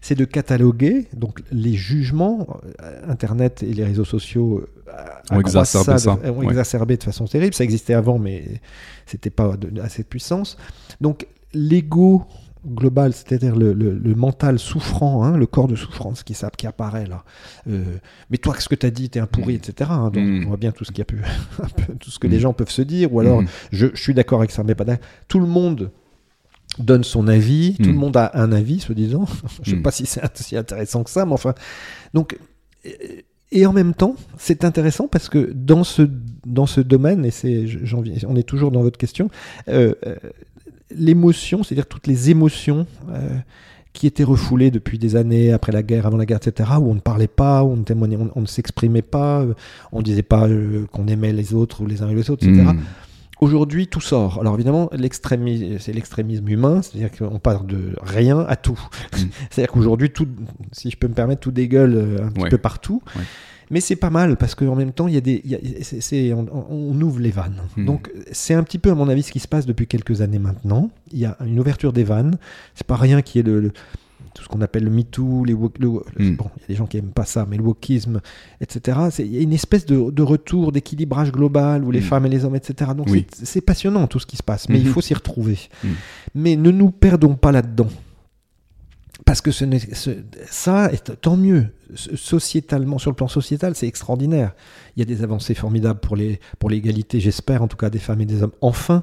c'est 0.00 0.14
de 0.14 0.24
cataloguer 0.24 1.08
donc 1.14 1.42
les 1.50 1.74
jugements. 1.74 2.60
Euh, 2.82 3.00
Internet 3.08 3.62
et 3.62 3.72
les 3.72 3.84
réseaux 3.84 4.04
sociaux 4.04 4.64
euh, 4.88 4.92
ont 5.30 5.40
exacerbé 5.40 5.98
ça, 5.98 6.18
ont 6.24 6.42
exacerbé 6.42 6.96
de 6.96 7.02
façon 7.02 7.24
terrible. 7.24 7.54
Ça 7.54 7.64
existait 7.64 7.94
avant, 7.94 8.18
mais 8.18 8.60
c'était 9.06 9.30
pas 9.30 9.56
de, 9.56 9.80
assez 9.80 10.02
de 10.02 10.08
puissance. 10.08 10.56
Donc 11.00 11.26
l'ego 11.52 12.24
global, 12.66 13.12
c'est-à-dire 13.12 13.54
le, 13.56 14.14
mental 14.14 14.58
souffrant, 14.58 15.24
hein, 15.24 15.36
le 15.36 15.46
corps 15.46 15.68
de 15.68 15.76
souffrance 15.76 16.22
qui, 16.22 16.34
qui 16.56 16.66
apparaît 16.66 17.06
là. 17.06 17.24
Euh, 17.68 17.82
mais 18.30 18.38
toi, 18.38 18.54
ce 18.58 18.68
que 18.68 18.74
tu 18.74 18.86
as 18.86 18.90
dit, 18.90 19.08
tu 19.10 19.18
es 19.18 19.20
un 19.20 19.26
pourri, 19.26 19.54
mm. 19.54 19.56
etc. 19.56 19.90
Hein, 19.92 20.10
donc 20.10 20.24
mm. 20.24 20.44
on 20.44 20.48
voit 20.48 20.56
bien 20.56 20.72
tout 20.72 20.84
ce, 20.84 20.90
qu'il 20.90 20.98
y 20.98 21.02
a 21.02 21.04
pu, 21.04 21.22
tout 22.00 22.10
ce 22.10 22.18
que 22.18 22.26
les 22.26 22.38
mm. 22.38 22.40
gens 22.40 22.52
peuvent 22.52 22.70
se 22.70 22.82
dire. 22.82 23.12
Ou 23.12 23.20
alors, 23.20 23.42
je, 23.70 23.86
suis 23.94 24.14
d'accord 24.14 24.40
avec 24.40 24.50
ça, 24.50 24.64
mais 24.64 24.74
pas 24.74 24.84
Tout 25.28 25.40
le 25.40 25.46
monde 25.46 25.90
donne 26.78 27.04
son 27.04 27.28
avis, 27.28 27.76
tout 27.76 27.90
le 27.90 27.96
monde 27.96 28.16
a 28.16 28.32
un 28.34 28.52
avis, 28.52 28.80
se 28.80 28.92
disant. 28.92 29.26
je 29.62 29.72
ne 29.72 29.76
sais 29.76 29.82
pas 29.82 29.92
si 29.92 30.06
c'est 30.06 30.20
si 30.36 30.56
intéressant 30.56 31.04
que 31.04 31.10
ça, 31.10 31.24
mais 31.24 31.32
enfin. 31.32 31.54
Donc. 32.14 32.38
Et 33.52 33.64
en 33.64 33.72
même 33.72 33.94
temps, 33.94 34.16
c'est 34.38 34.64
intéressant 34.64 35.06
parce 35.06 35.28
que 35.28 35.52
dans 35.54 35.84
ce, 35.84 36.02
dans 36.44 36.66
ce 36.66 36.80
domaine, 36.80 37.24
et 37.24 37.30
c'est, 37.30 37.64
on 38.26 38.34
est 38.34 38.42
toujours 38.42 38.72
dans 38.72 38.82
votre 38.82 38.98
question, 38.98 39.30
euh, 39.68 39.94
euh 40.04 40.16
l'émotion, 40.90 41.62
c'est-à-dire 41.62 41.86
toutes 41.86 42.06
les 42.06 42.30
émotions 42.30 42.86
euh, 43.10 43.36
qui 43.92 44.06
étaient 44.06 44.24
refoulées 44.24 44.70
depuis 44.70 44.98
des 44.98 45.16
années, 45.16 45.52
après 45.52 45.72
la 45.72 45.82
guerre, 45.82 46.06
avant 46.06 46.18
la 46.18 46.26
guerre, 46.26 46.38
etc., 46.44 46.70
où 46.78 46.90
on 46.90 46.94
ne 46.94 47.00
parlait 47.00 47.28
pas, 47.28 47.64
où 47.64 47.72
on, 47.72 47.82
témoignait, 47.82 48.18
on, 48.34 48.40
ne 48.40 48.46
s'exprimait 48.46 49.02
pas, 49.02 49.40
euh, 49.40 49.54
on 49.92 49.98
ne 49.98 50.04
disait 50.04 50.22
pas 50.22 50.46
euh, 50.46 50.86
qu'on 50.92 51.06
aimait 51.06 51.32
les 51.32 51.54
autres 51.54 51.82
ou 51.82 51.86
les 51.86 52.02
uns 52.02 52.08
et 52.10 52.14
les 52.14 52.30
autres, 52.30 52.46
etc. 52.46 52.62
Hmm. 52.62 52.80
Aujourd'hui, 53.40 53.86
tout 53.86 54.00
sort. 54.00 54.38
Alors 54.40 54.54
évidemment, 54.54 54.88
c'est 54.92 55.92
l'extrémisme 55.92 56.48
humain, 56.48 56.80
c'est-à-dire 56.80 57.10
qu'on 57.10 57.38
parle 57.38 57.66
de 57.66 57.94
rien 58.02 58.40
à 58.48 58.56
tout. 58.56 58.80
Hmm. 59.12 59.26
c'est-à-dire 59.50 59.72
qu'aujourd'hui, 59.72 60.10
tout, 60.10 60.28
si 60.72 60.90
je 60.90 60.96
peux 60.96 61.08
me 61.08 61.14
permettre, 61.14 61.40
tout 61.40 61.50
dégueule 61.50 62.20
un 62.22 62.30
petit 62.30 62.48
peu 62.48 62.58
partout. 62.58 63.02
Mais 63.70 63.80
c'est 63.80 63.96
pas 63.96 64.10
mal 64.10 64.36
parce 64.36 64.54
qu'en 64.54 64.76
même 64.76 64.92
temps, 64.92 65.08
il 65.08 65.14
y 65.14 65.16
a 65.16 65.20
des, 65.20 65.42
on, 66.70 67.00
ouvre 67.00 67.20
les 67.20 67.30
vannes. 67.30 67.62
Hmm. 67.76 67.84
Donc 67.84 68.10
c'est 68.32 68.54
un 68.54 68.62
petit 68.62 68.78
peu, 68.78 68.90
à 68.90 68.94
mon 68.94 69.08
avis, 69.08 69.22
ce 69.22 69.32
qui 69.32 69.40
se 69.40 69.48
passe 69.48 69.66
depuis 69.66 69.86
quelques 69.86 70.20
années 70.20 70.38
maintenant. 70.38 70.90
Il 71.12 71.18
y 71.18 71.24
a 71.24 71.36
une 71.44 71.58
ouverture 71.58 71.92
des 71.92 72.04
vannes. 72.04 72.38
C'est 72.74 72.86
pas 72.86 72.96
rien 72.96 73.22
qui 73.22 73.38
est 73.40 73.42
le, 73.42 73.72
tout 74.34 74.42
ce 74.42 74.48
qu'on 74.48 74.60
appelle 74.60 74.84
le 74.84 74.90
MeToo, 74.90 75.44
les 75.44 75.54
hmm. 75.54 76.36
bon, 76.36 76.50
il 76.56 76.60
y 76.60 76.64
a 76.64 76.68
des 76.68 76.74
gens 76.74 76.86
qui 76.86 76.98
aiment 76.98 77.06
pas 77.06 77.24
ça, 77.24 77.46
mais 77.48 77.56
le 77.56 77.62
wokisme, 77.62 78.20
etc. 78.60 78.98
Il 79.18 79.34
y 79.34 79.38
a 79.38 79.40
une 79.40 79.52
espèce 79.52 79.86
de, 79.86 80.10
de 80.10 80.22
retour, 80.22 80.72
d'équilibrage 80.72 81.32
global 81.32 81.84
où 81.84 81.90
les 81.90 82.00
hmm. 82.00 82.04
femmes 82.04 82.26
et 82.26 82.28
les 82.28 82.44
hommes, 82.44 82.56
etc. 82.56 82.92
Donc 82.96 83.08
c'est 83.08 83.26
c'est 83.44 83.62
tout 84.08 84.18
ce 84.18 84.26
qui 84.26 84.36
se 84.36 84.42
passe, 84.42 84.68
mais 84.68 84.78
il 84.78 84.88
faut 84.88 85.00
s'y 85.00 85.14
retrouver. 85.14 85.58
Mais 86.34 86.56
ne 86.56 86.70
nous 86.70 86.90
perdons 86.90 87.34
pas 87.34 87.52
là-dedans 87.52 87.88
parce 89.26 89.40
que 89.40 89.50
ce, 89.50 89.64
ça, 90.48 90.92
est, 90.92 91.20
tant 91.20 91.36
mieux. 91.36 91.66
Sociétalement, 91.94 92.98
sur 92.98 93.10
le 93.10 93.16
plan 93.16 93.26
sociétal, 93.26 93.74
c'est 93.74 93.88
extraordinaire. 93.88 94.54
Il 94.96 95.00
y 95.00 95.02
a 95.02 95.04
des 95.04 95.24
avancées 95.24 95.54
formidables 95.54 96.00
pour 96.00 96.70
l'égalité, 96.70 97.18
j'espère, 97.18 97.60
en 97.60 97.68
tout 97.68 97.76
cas 97.76 97.90
des 97.90 97.98
femmes 97.98 98.20
et 98.20 98.24
des 98.24 98.44
hommes. 98.44 98.52
Enfin, 98.60 99.02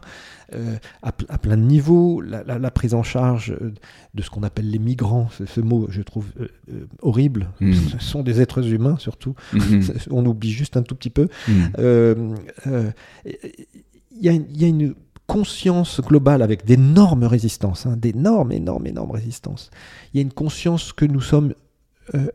euh, 0.55 0.77
à, 1.01 1.11
plein 1.11 1.57
de 1.57 1.63
niveaux, 1.63 2.21
la, 2.21 2.71
prise 2.71 2.93
en 2.93 3.03
charge 3.03 3.51
euh, 3.51 3.73
de 4.13 4.21
ce 4.21 4.29
qu'on 4.29 4.43
appelle 4.43 4.69
les 4.69 4.79
migrants, 4.79 5.29
ce, 5.45 5.59
mot, 5.59 5.87
je 5.89 6.01
trouve 6.01 6.27
euh, 6.39 6.87
horrible. 7.01 7.49
Mm. 7.59 7.73
Ce 7.73 7.99
sont 7.99 8.23
des 8.23 8.39
êtres 8.39 8.65
humains, 8.71 8.97
surtout. 8.97 9.35
Mm-hmm. 9.53 10.07
On 10.11 10.25
oublie 10.25 10.51
juste 10.51 10.77
un 10.77 10.83
tout 10.83 10.95
petit 10.95 11.09
peu. 11.09 11.27
Mm. 11.47 12.35
Il 12.65 14.21
y, 14.21 14.59
y 14.59 14.65
a 14.65 14.67
une 14.67 14.95
conscience 15.33 15.99
globale 15.99 16.43
avec 16.43 16.63
d'énormes 16.63 17.23
résistances, 17.23 17.87
hein, 17.87 17.97
d'énormes, 17.97 18.51
énormes, 18.51 18.85
énormes 18.85 19.09
résistances. 19.09 19.71
Il 20.13 20.17
y 20.17 20.19
a 20.19 20.21
une 20.21 20.31
conscience 20.31 20.93
que 20.93 21.05
nous 21.05 21.21
sommes 21.21 21.55
euh, 22.13 22.27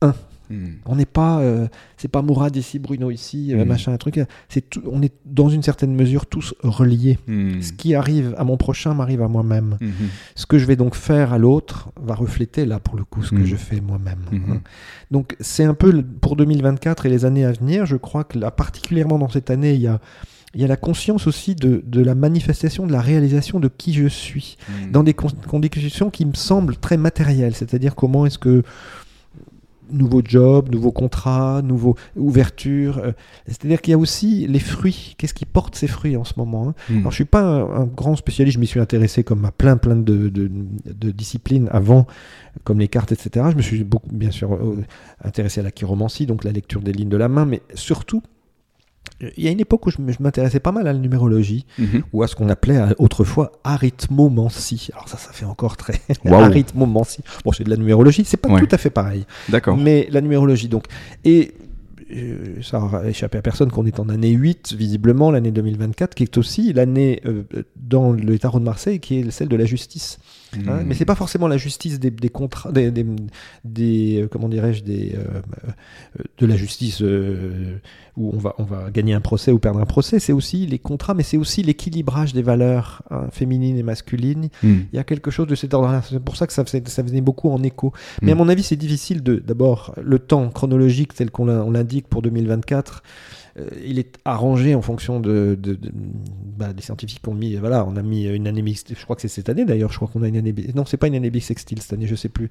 un. 0.00 0.14
Hmm. 0.48 0.76
On 0.86 0.94
n'est 0.94 1.04
pas, 1.04 1.40
euh, 1.40 1.66
c'est 1.98 2.08
pas 2.08 2.22
Mourad 2.22 2.54
ici, 2.56 2.78
Bruno 2.78 3.10
ici, 3.10 3.52
euh, 3.52 3.64
hmm. 3.64 3.68
machin, 3.68 3.92
un 3.92 3.98
truc. 3.98 4.18
C'est 4.48 4.64
on 4.86 5.02
est 5.02 5.12
dans 5.26 5.50
une 5.50 5.62
certaine 5.62 5.94
mesure 5.94 6.24
tous 6.24 6.54
reliés. 6.62 7.18
Hmm. 7.26 7.60
Ce 7.60 7.74
qui 7.74 7.94
arrive 7.94 8.34
à 8.38 8.44
mon 8.44 8.56
prochain 8.56 8.94
m'arrive 8.94 9.20
à 9.20 9.28
moi-même. 9.28 9.76
Ce 10.34 10.46
que 10.46 10.56
je 10.56 10.64
vais 10.64 10.76
donc 10.76 10.94
faire 10.94 11.34
à 11.34 11.38
l'autre 11.38 11.90
va 12.00 12.14
refléter 12.14 12.64
là 12.64 12.80
pour 12.80 12.96
le 12.96 13.04
coup 13.04 13.24
ce 13.24 13.32
que 13.32 13.44
je 13.44 13.56
fais 13.56 13.82
moi-même. 13.82 14.20
Hein. 14.32 14.60
Donc 15.10 15.36
c'est 15.40 15.64
un 15.64 15.74
peu 15.74 16.02
pour 16.02 16.36
2024 16.36 17.04
et 17.04 17.10
les 17.10 17.26
années 17.26 17.44
à 17.44 17.52
venir. 17.52 17.84
Je 17.84 17.96
crois 17.96 18.24
que 18.24 18.38
là, 18.38 18.50
particulièrement 18.50 19.18
dans 19.18 19.28
cette 19.28 19.50
année, 19.50 19.74
il 19.74 19.82
y 19.82 19.88
a 19.88 20.00
il 20.56 20.62
y 20.62 20.64
a 20.64 20.68
la 20.68 20.76
conscience 20.76 21.26
aussi 21.26 21.54
de, 21.54 22.00
la 22.00 22.14
manifestation, 22.14 22.86
de 22.86 22.92
la 22.92 23.02
réalisation 23.02 23.60
de 23.60 23.68
qui 23.68 23.92
je 23.92 24.08
suis, 24.08 24.56
hmm. 24.68 24.90
dans 24.90 25.02
des 25.02 25.12
conditions 25.12 26.08
qui 26.08 26.24
me 26.24 26.32
semblent 26.32 26.76
très 26.78 26.96
matérielles, 26.96 27.54
c'est-à-dire 27.54 27.94
comment 27.94 28.24
est-ce 28.24 28.38
que 28.38 28.62
nouveau 29.90 30.22
job, 30.24 30.70
nouveau 30.72 30.92
contrat, 30.92 31.60
nouveau 31.62 31.94
ouverture. 32.16 32.98
Euh, 32.98 33.12
c'est-à-dire 33.46 33.80
qu'il 33.82 33.92
y 33.92 33.94
a 33.94 33.98
aussi 33.98 34.46
les 34.48 34.58
fruits. 34.58 35.14
Qu'est-ce 35.18 35.34
qui 35.34 35.44
porte 35.44 35.76
ces 35.76 35.86
fruits 35.86 36.16
en 36.16 36.24
ce 36.24 36.32
moment 36.38 36.70
hein? 36.70 36.74
Hmm. 36.88 37.00
Alors 37.00 37.10
je 37.10 37.16
suis 37.16 37.24
pas 37.26 37.42
un, 37.42 37.84
grand 37.84 38.16
spécialiste, 38.16 38.54
je 38.54 38.60
m'y 38.60 38.66
suis 38.66 38.80
intéressé 38.80 39.24
comme 39.24 39.44
à 39.44 39.52
plein 39.52 39.76
plein 39.76 39.94
de, 39.94 40.28
de, 40.28 41.10
disciplines 41.10 41.68
avant, 41.70 42.06
comme 42.64 42.78
les 42.78 42.88
cartes, 42.88 43.12
etc. 43.12 43.46
Je 43.50 43.56
me 43.56 43.62
suis 43.62 43.84
beaucoup, 43.84 44.08
bien 44.10 44.30
sûr 44.30 44.54
euh, 44.54 44.82
intéressé 45.22 45.60
à 45.60 45.64
la 45.64 45.70
chiromancie, 45.70 46.24
donc 46.24 46.44
la 46.44 46.52
lecture 46.52 46.80
des 46.80 46.94
lignes 46.94 47.10
de 47.10 47.18
la 47.18 47.28
main, 47.28 47.44
mais 47.44 47.60
surtout 47.74 48.22
il 49.20 49.44
y 49.44 49.48
a 49.48 49.50
une 49.50 49.60
époque 49.60 49.86
où 49.86 49.90
je 49.90 49.96
m'intéressais 50.20 50.60
pas 50.60 50.72
mal 50.72 50.86
à 50.86 50.92
la 50.92 50.98
numérologie, 50.98 51.64
mhm. 51.78 52.02
ou 52.12 52.22
à 52.22 52.28
ce 52.28 52.36
qu'on 52.36 52.48
appelait 52.48 52.76
euh, 52.76 52.92
autrefois 52.98 53.52
arithmomancie. 53.64 54.90
Alors 54.92 55.08
ça, 55.08 55.16
ça 55.16 55.32
fait 55.32 55.46
encore 55.46 55.76
très 55.76 56.00
arithmomancie. 56.26 57.22
Bon, 57.44 57.52
c'est 57.52 57.64
de 57.64 57.70
la 57.70 57.76
numérologie, 57.76 58.24
c'est 58.24 58.36
pas 58.36 58.48
tout 58.48 58.68
à 58.70 58.78
fait 58.78 58.90
pareil. 58.90 59.24
D'accord. 59.48 59.76
Mais 59.76 60.08
la 60.10 60.20
numérologie, 60.20 60.68
donc. 60.68 60.84
Et 61.24 61.54
euh, 62.14 62.62
ça 62.62 62.80
aura 62.80 63.08
échappé 63.08 63.38
à 63.38 63.42
personne 63.42 63.70
qu'on 63.70 63.86
est 63.86 63.98
en 63.98 64.08
année 64.08 64.30
8, 64.30 64.74
visiblement, 64.74 65.30
l'année 65.30 65.50
2024, 65.50 66.14
qui 66.14 66.22
est 66.22 66.38
aussi 66.38 66.72
l'année 66.72 67.20
euh, 67.26 67.42
dans 67.74 68.12
le 68.12 68.38
tarot 68.38 68.60
de 68.60 68.64
Marseille, 68.64 69.00
qui 69.00 69.18
est 69.18 69.30
celle 69.30 69.48
de 69.48 69.56
la 69.56 69.64
justice. 69.64 70.18
Hein, 70.68 70.82
Hmm. 70.82 70.86
mais 70.86 70.94
c'est 70.94 71.04
pas 71.04 71.14
forcément 71.14 71.48
la 71.48 71.56
justice 71.56 71.98
des, 72.00 72.10
des 72.10 72.28
contrats, 72.28 72.72
des, 72.72 72.90
des- 72.90 73.06
des, 73.64 74.22
euh, 74.22 74.28
comment 74.28 74.48
dirais-je, 74.48 74.82
des 74.82 75.14
euh, 75.16 75.40
euh, 76.18 76.22
de 76.38 76.46
la 76.46 76.56
justice 76.56 77.02
euh, 77.02 77.78
où 78.16 78.30
on 78.34 78.38
va 78.38 78.54
on 78.58 78.64
va 78.64 78.90
gagner 78.90 79.14
un 79.14 79.20
procès 79.20 79.52
ou 79.52 79.58
perdre 79.58 79.80
un 79.80 79.86
procès. 79.86 80.18
C'est 80.18 80.32
aussi 80.32 80.66
les 80.66 80.78
contrats, 80.78 81.14
mais 81.14 81.22
c'est 81.22 81.36
aussi 81.36 81.62
l'équilibrage 81.62 82.32
des 82.32 82.42
valeurs 82.42 83.02
hein, 83.10 83.26
féminines 83.30 83.76
et 83.78 83.82
masculines. 83.82 84.48
Hmm. 84.62 84.80
Il 84.92 84.96
y 84.96 84.98
a 84.98 85.04
quelque 85.04 85.30
chose 85.30 85.46
de 85.46 85.54
cet 85.54 85.74
ordre-là. 85.74 86.02
C'est 86.08 86.20
pour 86.20 86.36
ça 86.36 86.46
que 86.46 86.52
ça, 86.52 86.64
ça 86.66 87.02
venait 87.02 87.20
beaucoup 87.20 87.50
en 87.50 87.62
écho. 87.62 87.92
Mais 88.22 88.32
à 88.32 88.34
Mm. 88.34 88.38
mon 88.38 88.48
avis, 88.48 88.62
c'est 88.62 88.76
difficile 88.76 89.22
de 89.22 89.36
d'abord 89.36 89.94
le 90.02 90.18
temps 90.18 90.48
chronologique 90.50 91.14
tel 91.14 91.30
qu'on 91.30 91.46
l'indique 91.70 92.06
pour 92.08 92.22
2024. 92.22 93.02
Euh, 93.58 93.68
il 93.84 93.98
est 93.98 94.18
arrangé 94.24 94.74
en 94.74 94.82
fonction 94.82 95.18
de, 95.20 95.56
de- 95.60 95.74
de- 95.74 95.90
bah, 96.58 96.72
des 96.72 96.82
scientifiques 96.82 97.26
ont 97.28 97.34
mis 97.34 97.54
voilà 97.56 97.86
on 97.86 97.96
a 97.96 98.02
mis 98.02 98.24
une 98.26 98.46
année 98.46 98.62
mixte 98.62 98.92
je 98.98 99.02
crois 99.04 99.16
que 99.16 99.22
c'est 99.22 99.28
cette 99.28 99.48
année 99.48 99.64
d'ailleurs 99.64 99.90
je 99.92 99.96
crois 99.96 100.08
qu'on 100.08 100.22
a 100.22 100.28
une 100.28 100.36
année 100.36 100.54
non 100.74 100.84
c'est 100.84 100.96
pas 100.96 101.06
une 101.06 101.14
année 101.14 101.30
bissextile 101.30 101.80
cette 101.80 101.92
année 101.94 102.06
je 102.06 102.14
sais 102.16 102.28
plus 102.28 102.50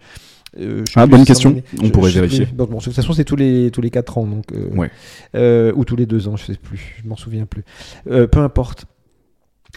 Euh, 0.58 0.84
je 0.88 0.92
sais 0.94 1.00
Ah, 1.00 1.04
plus 1.06 1.12
bonne 1.12 1.26
question. 1.26 1.62
On 1.82 1.86
je- 1.86 1.92
pourrait 1.92 2.12
je 2.12 2.20
vérifier. 2.22 2.46
plus. 2.46 2.56
Bon, 2.56 2.66
bon, 2.66 2.78
de 2.78 2.84
toute 2.84 2.94
façon 2.94 3.14
c'est 3.14 3.26
tous 3.26 3.36
les 3.36 3.72
tous 3.72 3.82
les 3.82 3.90
quatre 3.92 4.18
ans 4.18 4.26
donc 4.26 4.52
euh, 4.54 4.70
Ouais. 4.76 4.90
euh, 5.36 5.72
ou 5.76 5.84
tous 5.86 5.96
les 5.96 6.06
deux 6.06 6.28
ans 6.28 6.38
je 6.38 6.46
sais 6.46 6.56
plus 6.58 6.96
je 7.04 7.08
m'en 7.08 7.16
souviens 7.18 7.46
plus 7.46 7.64
Euh, 8.10 8.26
peu 8.28 8.40
importe 8.40 8.86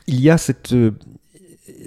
il 0.06 0.20
y 0.20 0.30
a 0.30 0.38
cette 0.38 0.72
euh, 0.72 0.92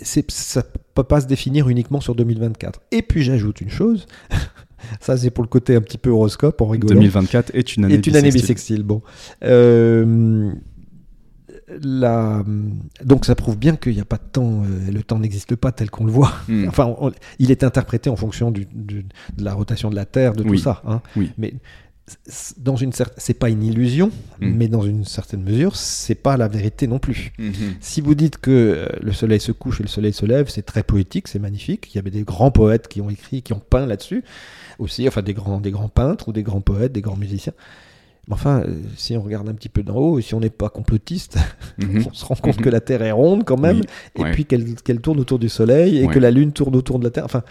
ça 0.03 0.63
peut 0.93 1.03
pas 1.03 1.21
se 1.21 1.27
définir 1.27 1.67
uniquement 1.69 2.01
sur 2.01 2.15
2024 2.15 2.81
et 2.91 3.01
puis 3.01 3.23
j'ajoute 3.23 3.61
une 3.61 3.69
chose 3.69 4.05
ça 4.99 5.17
c'est 5.17 5.29
pour 5.31 5.43
le 5.43 5.47
côté 5.49 5.75
un 5.75 5.81
petit 5.81 5.97
peu 5.97 6.09
horoscope 6.09 6.61
en 6.61 6.67
rigolant 6.67 6.95
2024 6.95 7.51
est 7.55 7.75
une 7.75 7.85
année 7.85 7.93
est 7.95 8.07
une 8.07 8.15
année. 8.15 8.31
Bon. 8.83 9.01
Euh, 9.43 10.51
la- 11.81 12.43
donc 13.03 13.25
ça 13.25 13.35
prouve 13.35 13.57
bien 13.57 13.75
qu'il 13.75 13.93
n'y 13.93 14.01
a 14.01 14.05
pas 14.05 14.17
de 14.17 14.29
temps, 14.31 14.63
euh, 14.63 14.91
le 14.91 15.03
temps 15.03 15.19
n'existe 15.19 15.55
pas 15.55 15.71
tel 15.71 15.89
qu'on 15.89 16.05
le 16.05 16.11
voit. 16.11 16.33
Hmm. 16.47 16.67
Enfin, 16.67 16.93
on- 16.99 17.11
il 17.39 17.51
est 17.51 17.63
interprété 17.63 18.09
en 18.09 18.15
fonction 18.15 18.51
du- 18.51 18.67
du- 18.73 19.03
de 19.37 19.43
la 19.43 19.53
rotation 19.53 19.89
de 19.89 19.95
la 19.95 20.05
Terre, 20.05 20.33
de 20.33 20.43
tout 20.43 20.57
ça. 20.57 20.81
hein. 20.85 21.01
Oui. 21.15 21.31
Mais 21.37 21.53
dans 22.57 22.75
une 22.75 22.91
c'est 23.17 23.33
pas 23.35 23.49
une 23.49 23.63
illusion, 23.63 24.11
Hmm. 24.41 24.51
mais 24.57 24.67
dans 24.67 24.81
une 24.81 25.05
certaine 25.05 25.43
mesure, 25.43 25.77
c'est 25.77 26.15
pas 26.15 26.35
la 26.35 26.49
vérité 26.49 26.85
non 26.87 26.99
plus. 26.99 27.31
Mhm. 27.39 27.53
Si 27.79 28.01
vous 28.01 28.15
dites 28.15 28.37
que 28.37 28.51
euh, 28.51 28.87
le 29.01 29.13
soleil 29.13 29.39
se 29.39 29.53
couche 29.53 29.79
et 29.79 29.83
le 29.83 29.89
soleil 29.89 30.11
se 30.11 30.25
lève, 30.25 30.49
c'est 30.49 30.63
très 30.63 30.83
poétique, 30.83 31.29
c'est 31.29 31.39
magnifique. 31.39 31.89
Il 31.93 31.95
y 31.95 31.99
avait 31.99 32.11
des 32.11 32.23
grands 32.23 32.51
poètes 32.51 32.89
qui 32.89 32.99
ont 32.99 33.09
écrit, 33.09 33.41
qui 33.43 33.53
ont 33.53 33.61
peint 33.61 33.85
là-dessus 33.85 34.25
aussi, 34.81 35.07
enfin 35.07 35.21
des 35.21 35.33
grands, 35.33 35.59
des 35.61 35.71
grands 35.71 35.89
peintres 35.89 36.29
ou 36.29 36.33
des 36.33 36.43
grands 36.43 36.61
poètes, 36.61 36.91
des 36.91 37.01
grands 37.01 37.15
musiciens. 37.17 37.53
Mais 38.27 38.33
enfin, 38.35 38.61
euh, 38.61 38.75
si 38.97 39.15
on 39.17 39.21
regarde 39.21 39.49
un 39.49 39.53
petit 39.53 39.69
peu 39.69 39.81
d'en 39.83 39.95
haut, 39.95 40.19
et 40.19 40.21
si 40.21 40.35
on 40.35 40.39
n'est 40.39 40.49
pas 40.49 40.69
complotiste, 40.69 41.37
Mhm. 41.79 42.03
on 42.11 42.13
se 42.13 42.25
rend 42.25 42.35
compte 42.35 42.57
que 42.57 42.69
la 42.69 42.79
Terre 42.81 43.01
est 43.01 43.11
ronde 43.11 43.43
quand 43.45 43.57
même, 43.59 43.77
Oui, 43.77 43.83
et 44.17 44.21
ouais. 44.23 44.31
puis 44.31 44.45
qu'elle 44.45 45.01
tourne 45.01 45.19
autour 45.19 45.39
du 45.39 45.49
Soleil, 45.49 45.97
et 45.97 46.05
Ouais. 46.05 46.13
que 46.13 46.19
la 46.19 46.29
Lune 46.31 46.51
tourne 46.51 46.75
autour 46.75 46.99
de 46.99 47.03
la 47.05 47.09
Terre. 47.11 47.25
Enfin, 47.25 47.43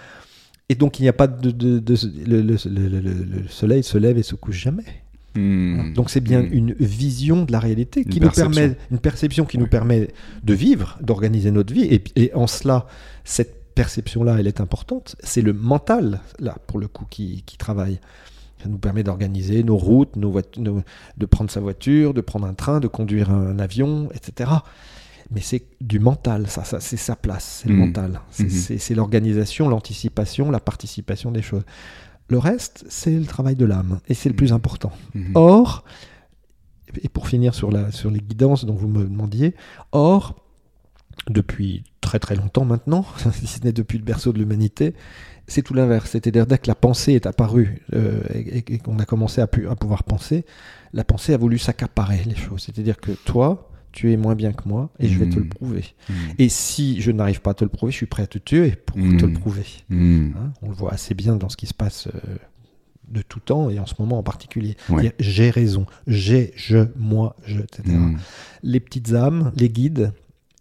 et 0.69 0.75
donc 0.77 1.01
il 1.01 1.03
n'y 1.03 1.09
a 1.09 1.13
pas 1.13 1.27
de, 1.27 1.51
de- 1.51 1.79
de- 1.81 1.97
le, 2.27 2.43
le- 2.43 2.57
le- 2.67 3.01
le- 3.01 3.25
le 3.43 3.49
Soleil 3.49 3.83
se 3.83 3.99
lève 3.99 4.17
et 4.19 4.23
se 4.23 4.35
couche 4.37 4.59
jamais. 4.63 4.85
Hmm. 5.37 5.93
Donc 5.95 6.11
c'est 6.11 6.21
bien 6.21 6.43
Mm. 6.43 6.49
une 6.53 6.73
vision 6.81 7.45
de 7.45 7.53
la 7.53 7.61
réalité 7.61 8.03
Une 8.03 8.13
nous 8.15 8.19
perception. 8.21 8.51
permet, 8.53 8.77
une 8.91 8.99
perception 8.99 9.45
qui 9.45 9.59
nous 9.59 9.69
permet 9.69 10.09
de 10.43 10.55
vivre, 10.55 10.99
d'organiser 11.03 11.51
notre 11.53 11.73
vie. 11.73 11.85
Et, 11.85 12.03
et 12.17 12.35
en 12.35 12.47
cela, 12.49 12.87
cette 13.25 13.60
perception-là, 13.83 14.37
elle 14.39 14.47
est 14.47 14.61
importante. 14.61 15.17
C'est 15.23 15.43
le 15.43 15.53
mental, 15.53 16.21
là, 16.39 16.57
pour 16.67 16.79
le 16.79 16.89
coup, 16.89 17.07
qui, 17.09 17.43
qui 17.47 17.57
travaille. 17.57 17.99
Ça 18.63 18.69
nous 18.69 18.79
permet 18.79 19.03
d'organiser 19.03 19.63
nos 19.63 19.79
routes, 19.79 20.17
nos 20.17 20.33
nos- 20.59 20.83
de 21.17 21.27
prendre 21.27 21.51
sa 21.51 21.61
voiture, 21.61 22.13
de 22.13 22.21
prendre 22.21 22.47
un 22.47 22.55
train, 22.55 22.79
de 22.81 22.89
conduire 22.89 23.31
un 23.31 23.59
avion, 23.59 24.09
etc. 24.13 24.51
Mais 25.31 25.41
c'est 25.41 25.63
du 25.81 25.99
mental, 26.01 26.47
ça, 26.49 26.63
ça 26.65 26.79
c'est 26.81 26.97
sa 26.99 27.17
place, 27.17 27.61
c'est 27.63 27.69
le 27.71 27.77
Mm. 27.77 27.79
mental. 27.87 28.21
C'est 28.31 28.45
Mhm. 28.45 28.79
c'est- 28.79 28.95
l'organisation, 28.95 29.69
l'anticipation, 29.69 30.51
la 30.51 30.61
participation 30.61 31.31
des 31.33 31.43
choses. 31.43 31.65
Le 32.29 32.39
reste, 32.39 32.85
c'est 32.89 33.17
le 33.19 33.25
travail 33.25 33.57
de 33.57 33.65
l'âme, 33.65 34.01
et 34.09 34.15
c'est 34.15 34.29
le 34.29 34.37
plus 34.37 34.53
important. 34.53 34.93
Mhm. 35.15 35.33
Or, 35.37 35.85
et 37.03 37.09
pour 37.09 37.29
finir 37.29 37.55
sur, 37.55 37.71
la, 37.71 37.91
sur 37.93 38.11
les 38.11 38.21
guidances 38.21 38.65
dont 38.67 38.75
vous 38.75 38.89
me 38.89 39.05
demandiez, 39.05 39.55
or, 39.93 40.35
depuis 41.29 41.85
très 42.01 42.19
très 42.19 42.35
longtemps 42.35 42.65
maintenant, 42.65 43.05
si 43.33 43.47
ce 43.47 43.61
n'est 43.65 43.73
depuis 43.73 43.99
le 43.99 44.05
berceau 44.05 44.33
de 44.33 44.39
l'humanité, 44.39 44.95
c'est 45.47 45.63
tout 45.63 45.75
l'inverse. 45.75 46.11
C'est-à-dire 46.11 46.47
dès 46.47 46.59
que 46.59 46.69
la 46.69 46.75
pensée 46.75 47.13
est 47.13 47.27
apparue 47.27 47.83
euh, 47.95 48.21
et, 48.35 48.59
et 48.75 48.79
qu'on 48.79 48.99
a 48.99 49.05
commencé 49.05 49.41
à, 49.41 49.47
pu- 49.47 49.69
à 49.69 49.77
pouvoir 49.77 50.05
penser, 50.05 50.45
la 50.93 51.05
pensée 51.05 51.35
a 51.35 51.37
voulu 51.37 51.59
s'accaparer 51.59 52.23
les 52.25 52.37
choses. 52.37 52.63
C'est-à-dire 52.63 52.99
que 53.01 53.13
toi, 53.13 53.71
tu 53.93 54.13
es 54.13 54.17
moins 54.17 54.37
bien 54.37 54.53
que 54.53 54.69
moi 54.69 54.91
et 55.01 55.09
je 55.09 55.19
vais 55.19 55.29
te 55.29 55.35
le 55.37 55.43
Mhm. 55.43 55.49
prouver. 55.49 55.85
Mhm. 56.09 56.15
Et 56.39 56.49
si 56.49 57.01
je 57.01 57.11
n'arrive 57.11 57.41
pas 57.41 57.51
à 57.51 57.55
te 57.55 57.65
le 57.65 57.71
prouver, 57.71 57.91
je 57.93 57.97
suis 57.97 58.07
prêt 58.07 58.23
à 58.23 58.27
te 58.29 58.39
tuer 58.39 58.71
pour 58.77 58.97
te 58.97 59.01
Mhm. 59.03 59.21
le 59.21 59.33
prouver. 59.33 59.67
Hein, 59.91 60.53
on 60.63 60.69
le 60.69 60.75
voit 60.75 60.93
assez 60.93 61.15
bien 61.15 61.35
dans 61.37 61.49
ce 61.49 61.57
qui 61.57 61.67
se 61.67 61.75
passe 61.75 62.07
euh, 62.07 62.37
de 63.09 63.23
tout 63.23 63.41
temps 63.41 63.69
et 63.71 63.81
en 63.81 63.87
ce 63.87 63.95
moment 63.99 64.19
en 64.19 64.23
particulier. 64.23 64.77
Ouais. 64.89 65.13
J'ai 65.19 65.51
raison, 65.51 65.87
j'ai, 66.07 66.53
je, 66.55 66.87
moi, 66.97 67.35
je, 67.45 67.59
etc. 67.61 67.83
Les 68.63 68.79
petites 68.79 69.13
âmes, 69.15 69.51
les 69.57 69.69
guides, 69.69 70.13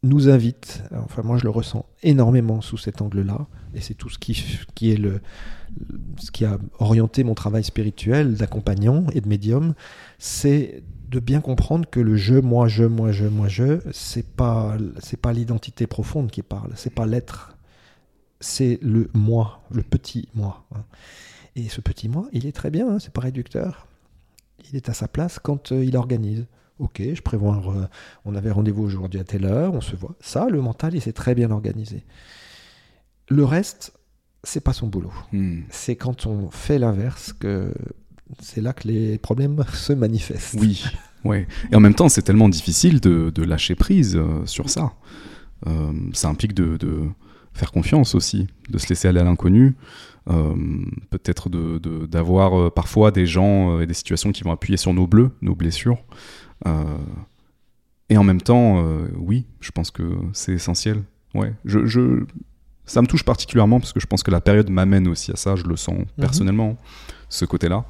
nous 0.01 0.29
invitent, 0.29 0.83
enfin 0.95 1.23
moi 1.23 1.37
je 1.37 1.43
le 1.43 1.49
ressens 1.49 1.85
énormément 2.03 2.61
sous 2.61 2.77
cet 2.77 3.01
angle-là, 3.01 3.47
et 3.73 3.81
c'est 3.81 3.95
tout 3.95 4.09
ce 4.09 4.17
qui, 4.17 4.33
qui 4.75 4.91
est 4.91 4.97
le, 4.97 5.21
ce 6.17 6.31
qui 6.31 6.45
a 6.45 6.57
orienté 6.79 7.23
mon 7.23 7.35
travail 7.35 7.63
spirituel 7.63 8.35
d'accompagnant 8.35 9.05
et 9.13 9.21
de 9.21 9.27
médium, 9.27 9.73
c'est 10.17 10.83
de 11.09 11.19
bien 11.19 11.41
comprendre 11.41 11.89
que 11.89 11.99
le 11.99 12.15
je, 12.15 12.35
moi, 12.35 12.67
je, 12.67 12.83
moi, 12.83 13.11
je, 13.11 13.25
moi, 13.25 13.47
je, 13.47 13.79
c'est 13.91 14.25
pas, 14.35 14.77
c'est 14.99 15.19
pas 15.19 15.33
l'identité 15.33 15.87
profonde 15.87 16.31
qui 16.31 16.43
parle, 16.43 16.71
c'est 16.75 16.93
pas 16.93 17.05
l'être, 17.05 17.57
c'est 18.39 18.79
le 18.81 19.09
moi, 19.13 19.63
le 19.71 19.83
petit 19.83 20.29
moi. 20.33 20.65
hein. 20.75 20.83
Et 21.55 21.67
ce 21.67 21.81
petit 21.81 22.07
moi, 22.07 22.27
il 22.31 22.45
est 22.45 22.51
très 22.51 22.69
bien, 22.69 22.87
hein, 22.89 22.99
c'est 22.99 23.11
pas 23.11 23.21
réducteur. 23.21 23.87
Il 24.69 24.75
est 24.75 24.87
à 24.87 24.93
sa 24.93 25.07
place 25.07 25.39
quand 25.39 25.71
euh, 25.71 25.83
il 25.83 25.97
organise. 25.97 26.45
Ok, 26.79 27.01
je 27.13 27.21
prévois, 27.21 27.55
un 27.55 27.89
on 28.25 28.35
avait 28.35 28.51
rendez-vous 28.51 28.83
aujourd'hui 28.83 29.19
à 29.19 29.23
telle 29.23 29.45
heure, 29.45 29.73
on 29.73 29.81
se 29.81 29.95
voit. 29.95 30.15
Ça, 30.21 30.47
le 30.49 30.61
mental, 30.61 30.95
il 30.95 31.01
s'est 31.01 31.13
très 31.13 31.35
bien 31.35 31.51
organisé. 31.51 32.03
Le 33.29 33.43
reste, 33.43 33.93
c'est 34.43 34.63
pas 34.63 34.73
son 34.73 34.87
boulot. 34.87 35.11
Hmm. 35.33 35.61
C'est 35.69 35.95
quand 35.95 36.25
on 36.25 36.49
fait 36.49 36.79
l'inverse 36.79 37.33
que 37.33 37.73
c'est 38.39 38.61
là 38.61 38.73
que 38.73 38.87
les 38.87 39.17
problèmes 39.17 39.63
se 39.73 39.93
manifestent. 39.93 40.55
Oui, 40.59 40.85
ouais. 41.25 41.47
Et 41.71 41.75
en 41.75 41.79
même 41.79 41.95
temps, 41.95 42.09
c'est 42.09 42.21
tellement 42.21 42.49
difficile 42.49 42.99
de, 43.01 43.29
de 43.29 43.43
lâcher 43.43 43.75
prise 43.75 44.15
euh, 44.15 44.45
sur 44.45 44.69
ça. 44.69 44.93
Euh, 45.67 45.91
ça 46.13 46.29
implique 46.29 46.53
de, 46.53 46.77
de 46.77 47.09
faire 47.53 47.71
confiance 47.71 48.15
aussi, 48.15 48.47
de 48.69 48.77
se 48.77 48.87
laisser 48.89 49.07
aller 49.07 49.19
à 49.19 49.23
l'inconnu. 49.23 49.75
Euh, 50.29 50.55
Peut-être 51.09 51.49
d'avoir 52.07 52.51
de, 52.51 52.67
euh, 52.67 52.69
parfois 52.69 53.11
des 53.11 53.25
gens 53.25 53.79
et 53.79 53.87
des 53.87 53.93
situations 53.93 54.31
qui 54.31 54.43
vont 54.43 54.51
appuyer 54.51 54.77
sur 54.77 54.93
nos 54.93 55.07
bleus, 55.07 55.31
nos 55.41 55.55
blessures. 55.55 55.97
Euh, 56.67 56.97
et 58.09 58.17
en 58.17 58.23
même 58.23 58.41
temps, 58.41 58.83
euh, 58.85 59.07
oui, 59.17 59.45
je 59.61 59.71
pense 59.71 59.91
que 59.91 60.03
c'est 60.33 60.53
essentiel. 60.53 61.03
Ouais, 61.35 61.53
je, 61.65 61.85
je, 61.85 62.23
ça 62.85 63.01
me 63.01 63.07
touche 63.07 63.23
particulièrement 63.23 63.79
parce 63.79 63.93
que 63.93 63.99
je 63.99 64.07
pense 64.07 64.23
que 64.23 64.31
la 64.31 64.41
période 64.41 64.69
m'amène 64.69 65.07
aussi 65.07 65.31
à 65.31 65.35
ça, 65.35 65.55
je 65.55 65.63
le 65.65 65.75
sens 65.75 65.99
personnellement, 66.17 66.75
ce 67.29 67.45
côté-là. 67.45 67.85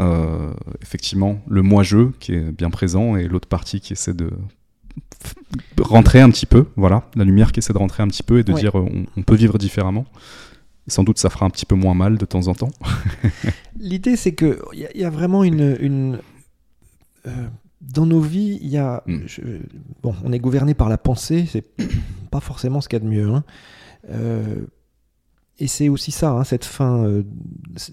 Euh, 0.00 0.52
effectivement, 0.80 1.40
le 1.48 1.60
moi-je 1.62 2.10
qui 2.20 2.32
est 2.32 2.50
bien 2.52 2.70
présent 2.70 3.16
et 3.16 3.28
l'autre 3.28 3.48
partie 3.48 3.80
qui 3.80 3.92
essaie 3.92 4.14
de 4.14 4.30
rentrer 5.80 6.20
un 6.20 6.30
petit 6.30 6.46
peu, 6.46 6.66
voilà, 6.76 7.08
la 7.14 7.24
lumière 7.24 7.52
qui 7.52 7.60
essaie 7.60 7.72
de 7.72 7.78
rentrer 7.78 8.02
un 8.02 8.08
petit 8.08 8.22
peu 8.22 8.38
et 8.38 8.44
de 8.44 8.52
Ouais. 8.52 8.60
dire 8.60 8.74
on, 8.74 9.04
on 9.16 9.22
peut 9.22 9.34
vivre 9.34 9.58
différemment. 9.58 10.06
Sans 10.86 11.04
doute 11.04 11.18
ça 11.18 11.28
fera 11.28 11.44
un 11.46 11.50
petit 11.50 11.66
peu 11.66 11.74
moins 11.74 11.94
mal 11.94 12.16
de 12.16 12.24
temps 12.24 12.46
en 12.48 12.54
temps. 12.54 12.70
L'idée, 13.78 14.16
c'est 14.16 14.32
que 14.34 14.58
il 14.72 14.80
y, 14.80 14.86
a- 14.86 14.90
il 14.94 15.00
y 15.00 15.04
a 15.04 15.10
vraiment 15.10 15.44
une, 15.44 15.76
une 15.80 16.18
euh, 17.26 17.48
dans 17.80 18.06
nos 18.06 18.20
vies, 18.20 18.58
il 18.60 18.68
y 18.68 18.76
a 18.76 19.02
Mm. 19.06 19.18
je- 19.26 19.42
bon, 20.02 20.14
on 20.24 20.32
est 20.32 20.38
gouverné 20.40 20.74
par 20.74 20.88
la 20.88 20.98
pensée, 20.98 21.46
c'est 21.48 21.64
pas 22.30 22.40
forcément 22.40 22.80
ce 22.80 22.88
qu'il 22.88 22.98
y 22.98 23.02
a 23.02 23.04
de 23.04 23.10
mieux. 23.10 23.28
hein. 23.32 23.44
Euh, 24.10 24.66
et 25.60 25.66
c'est 25.66 25.88
aussi 25.88 26.10
ça, 26.12 26.30
hein, 26.30 26.44
cette 26.44 26.64
fin 26.64 27.04
euh, 27.04 27.22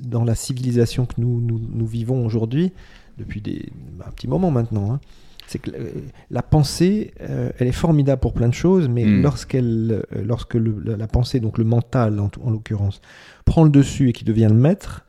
dans 0.04 0.24
la 0.24 0.36
civilisation 0.36 1.06
que 1.06 1.16
nous, 1.18 1.42
nous, 1.42 1.60
nous 1.60 1.88
vivons 1.88 2.26
aujourd'hui, 2.26 2.72
depuis 3.18 3.42
des, 3.42 3.70
un 4.06 4.12
petit 4.12 4.28
moment 4.28 4.52
maintenant. 4.52 4.92
hein. 4.94 5.00
c'est 5.48 5.60
que 5.60 5.70
euh, 5.72 5.92
la 6.32 6.42
pensée, 6.42 7.14
elle 7.20 7.68
est 7.68 7.72
formidable 7.72 8.20
pour 8.20 8.34
plein 8.34 8.50
de 8.50 8.54
choses, 8.56 8.88
mais 8.90 9.06
Mm. 9.06 9.22
lorsqu'elle, 9.22 10.04
lorsque 10.24 10.56
le- 10.56 10.82
la, 10.84 10.98
la 10.98 11.08
pensée, 11.08 11.40
donc 11.40 11.60
le 11.60 11.64
mental 11.64 12.20
en, 12.20 12.32
en 12.44 12.50
l'occurrence, 12.50 13.00
prend 13.46 13.64
le 13.64 13.70
dessus 13.70 14.10
et 14.10 14.14
qui 14.14 14.26
devient 14.26 14.48
le 14.50 14.58
maître, 14.58 15.05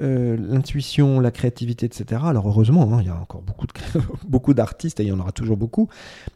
euh, 0.00 0.36
l'intuition, 0.36 1.18
la 1.20 1.30
créativité, 1.32 1.86
etc. 1.86 2.22
Alors 2.24 2.46
heureusement, 2.48 2.92
hein, 2.94 2.98
il 3.00 3.06
y 3.06 3.10
a 3.10 3.16
encore 3.20 3.42
beaucoup, 3.42 3.66
de, 3.66 3.72
beaucoup 4.28 4.54
d'artistes, 4.54 5.00
et 5.00 5.02
il 5.04 5.08
y 5.08 5.12
en 5.12 5.18
aura 5.18 5.32
toujours 5.32 5.56
beaucoup, 5.56 5.88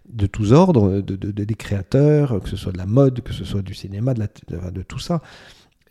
de 0.08 0.26
tous 0.26 0.52
ordres, 0.52 1.00
de, 1.00 1.14
de- 1.16 1.30
de- 1.30 1.44
des 1.44 1.54
créateurs, 1.54 2.40
que 2.40 2.48
ce 2.48 2.56
soit 2.56 2.72
de 2.72 2.78
la 2.78 2.86
mode, 2.86 3.20
que 3.20 3.32
ce 3.32 3.44
soit 3.44 3.62
du 3.62 3.74
cinéma, 3.74 4.14
de, 4.14 4.26
de, 4.70 4.82
tout 4.82 4.98
ça. 4.98 5.22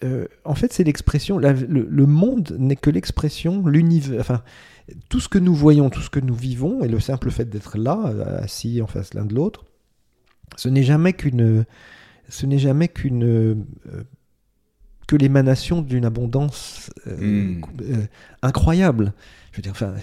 Euh, 0.03 0.25
en 0.43 0.55
fait, 0.55 0.73
c'est 0.73 0.83
l'expression, 0.83 1.37
le, 1.37 1.53
le 1.53 2.05
monde 2.05 2.55
n'est 2.59 2.75
que 2.75 2.89
l'expression, 2.89 3.65
l'univers, 3.65 4.19
enfin, 4.19 4.41
tout 5.07 5.21
ce 5.21 5.29
que 5.29 5.39
nous 5.39 5.55
voyons, 5.55 5.89
tout 5.89 6.01
ce 6.01 6.09
que 6.09 6.19
nous 6.19 6.35
vivons, 6.35 6.83
et 6.83 6.89
le 6.89 6.99
simple 6.99 7.31
fait 7.31 7.45
d'être 7.49 7.77
là, 7.77 8.01
euh, 8.07 8.39
assis 8.43 8.81
en 8.81 8.87
face 8.87 9.13
l'un 9.13 9.23
de 9.25 9.33
l'autre, 9.33 9.63
ce 10.57 10.67
n'est 10.67 10.83
jamais 10.83 11.13
qu'une 11.13 11.65
ce 12.29 12.45
n'est 12.45 12.59
jamais 12.59 12.87
qu'une 12.87 13.23
euh, 13.23 13.55
que 15.13 15.17
l'émanation 15.21 15.83
d'une 15.83 16.05
abondance 16.05 16.89
euh, 17.05 17.17
Mm. 17.19 17.61
euh, 17.83 17.95
incroyable. 18.41 19.13
Je 19.51 19.57
veux 19.57 19.61
dire, 19.61 19.71
enfin, 19.73 19.93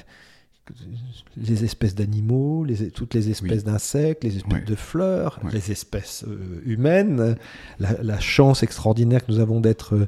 les 1.37 1.65
espèces 1.65 1.97
d'animaux, 1.97 2.65
les- 2.65 2.91
toutes 2.93 3.15
les 3.15 3.29
espèces 3.29 3.65
d'insectes, 3.65 4.23
les 4.23 4.37
espèces 4.37 4.61
Ouais. 4.61 4.65
de 4.65 4.77
fleurs, 4.77 5.41
Ouais. 5.43 5.51
les 5.53 5.73
espèces 5.73 6.25
euh, 6.29 6.63
humaines, 6.65 7.35
la, 7.81 8.01
la 8.03 8.21
chance 8.21 8.63
extraordinaire 8.63 9.27
que 9.27 9.33
nous 9.33 9.41
avons 9.41 9.61
d'être 9.61 10.07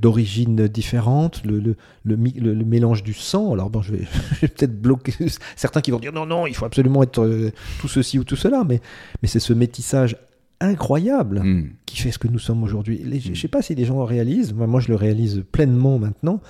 d'origine 0.00 0.68
différente, 0.68 1.42
le, 1.44 1.58
le, 1.58 1.74
le, 2.04 2.14
mi- 2.16 2.30
le- 2.38 2.54
le 2.54 2.64
mélange 2.64 3.02
du 3.02 3.12
sang. 3.14 3.52
Alors 3.52 3.70
bon, 3.70 3.82
je 3.86 3.94
vais, 3.94 4.06
peut-être 4.42 4.80
bloquer 4.80 5.12
certains 5.56 5.80
qui 5.80 5.90
vont 5.90 5.98
dire 5.98 6.12
non, 6.12 6.24
non, 6.26 6.46
il 6.46 6.54
faut 6.54 6.64
absolument 6.66 7.02
être 7.02 7.50
tout 7.80 7.88
ceci 7.88 8.20
ou 8.20 8.22
tout 8.22 8.36
cela, 8.36 8.62
mais, 8.62 8.80
mais 9.20 9.26
c'est 9.28 9.40
ce 9.40 9.52
métissage 9.52 10.16
incroyable 10.60 11.40
Mm. 11.42 11.70
qui 11.86 11.96
fait 11.98 12.10
ce 12.10 12.18
que 12.18 12.28
nous 12.28 12.38
sommes 12.38 12.62
aujourd'hui. 12.62 13.00
Je 13.20 13.30
ne 13.30 13.34
sais 13.34 13.48
pas 13.48 13.62
si 13.62 13.74
les 13.74 13.84
gens 13.84 14.04
réalisent, 14.04 14.52
moi, 14.54 14.66
moi 14.66 14.80
je 14.80 14.88
le 14.88 14.94
réalise 14.96 15.44
pleinement 15.52 15.98
maintenant, 15.98 16.40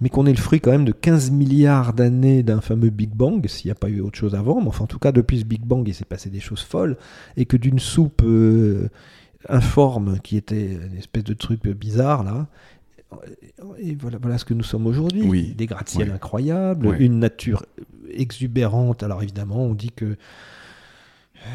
mais 0.00 0.08
qu'on 0.08 0.24
est 0.26 0.32
le 0.32 0.38
fruit 0.38 0.60
quand 0.60 0.70
même 0.70 0.84
de 0.84 0.92
15 0.92 1.30
milliards 1.30 1.92
d'années 1.92 2.42
d'un 2.42 2.60
fameux 2.60 2.90
Big 2.90 3.10
Bang, 3.10 3.46
s'il 3.48 3.68
n'y 3.68 3.72
a 3.72 3.74
pas 3.74 3.88
eu 3.88 4.00
autre 4.00 4.18
chose 4.18 4.34
avant, 4.34 4.60
mais 4.60 4.68
enfin 4.68 4.84
en 4.84 4.86
tout 4.86 4.98
cas 4.98 5.12
depuis 5.12 5.40
ce 5.40 5.44
Big 5.44 5.62
Bang 5.62 5.86
il 5.86 5.94
s'est 5.94 6.04
passé 6.04 6.30
des 6.30 6.40
choses 6.40 6.62
folles, 6.62 6.96
et 7.36 7.44
que 7.44 7.56
d'une 7.56 7.78
soupe 7.78 8.22
euh, 8.24 8.88
informe 9.48 10.18
qui 10.20 10.36
était 10.36 10.74
une 10.74 10.96
espèce 10.96 11.24
de 11.24 11.34
truc 11.34 11.66
bizarre 11.68 12.22
là, 12.24 12.46
et 13.78 13.96
voilà, 13.96 14.18
voilà 14.22 14.38
ce 14.38 14.44
que 14.44 14.54
nous 14.54 14.62
sommes 14.62 14.86
aujourd'hui. 14.86 15.22
Oui. 15.24 15.52
Des 15.56 15.66
gratte-ciels 15.66 16.08
Ouais. 16.10 16.14
incroyables, 16.14 16.96
une 17.00 17.18
nature 17.18 17.66
exubérante. 18.12 19.02
Alors 19.02 19.20
évidemment, 19.22 19.64
on 19.64 19.74
dit 19.74 19.90
que 19.90 20.04
euh, 20.04 21.48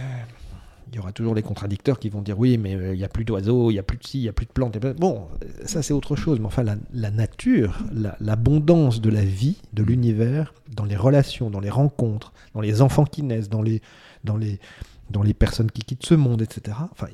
il 0.90 0.96
y 0.96 1.00
aura 1.00 1.12
toujours 1.12 1.34
les 1.36 1.42
contradicteurs 1.42 2.00
qui 2.00 2.10
vont 2.10 2.22
dire 2.22 2.38
oui, 2.40 2.58
mais 2.58 2.76
euh, 2.76 2.94
il 2.94 2.98
n'y 2.98 3.04
a 3.04 3.10
plus 3.10 3.26
d'oiseaux, 3.26 3.70
il 3.72 3.74
n'y 3.74 3.80
a 3.80 3.84
plus 3.84 3.98
de 3.98 4.06
ci, 4.06 4.20
il 4.20 4.22
n'y 4.24 4.30
a 4.30 4.34
plus 4.34 4.46
de 4.46 4.52
plantes. 4.52 4.78
Bon, 4.98 5.28
euh, 5.44 5.48
ça 5.66 5.82
c'est 5.82 5.94
autre 5.94 6.16
chose, 6.16 6.40
mais 6.40 6.46
enfin 6.46 6.64
la, 6.64 6.76
la 6.94 7.12
nature, 7.12 7.80
la- 7.92 8.16
l'abondance 8.20 9.02
de 9.02 9.10
la 9.10 9.24
vie, 9.26 9.58
de 9.74 9.84
l'univers, 9.84 10.54
dans 10.74 10.86
les 10.86 10.96
relations, 10.96 11.50
dans 11.50 11.60
les 11.60 11.70
rencontres, 11.70 12.34
dans 12.54 12.62
les 12.62 12.82
enfants 12.82 13.06
qui 13.06 13.24
naissent, 13.24 13.50
dans 13.50 13.62
les, 13.62 13.82
dans 14.24 14.38
les, 14.38 14.60
dans 15.10 15.24
les 15.24 15.34
personnes 15.34 15.72
qui 15.72 15.82
quittent 15.82 16.06
ce 16.06 16.16
monde, 16.16 16.42
etc. 16.42 16.78
Enfin, 16.92 17.08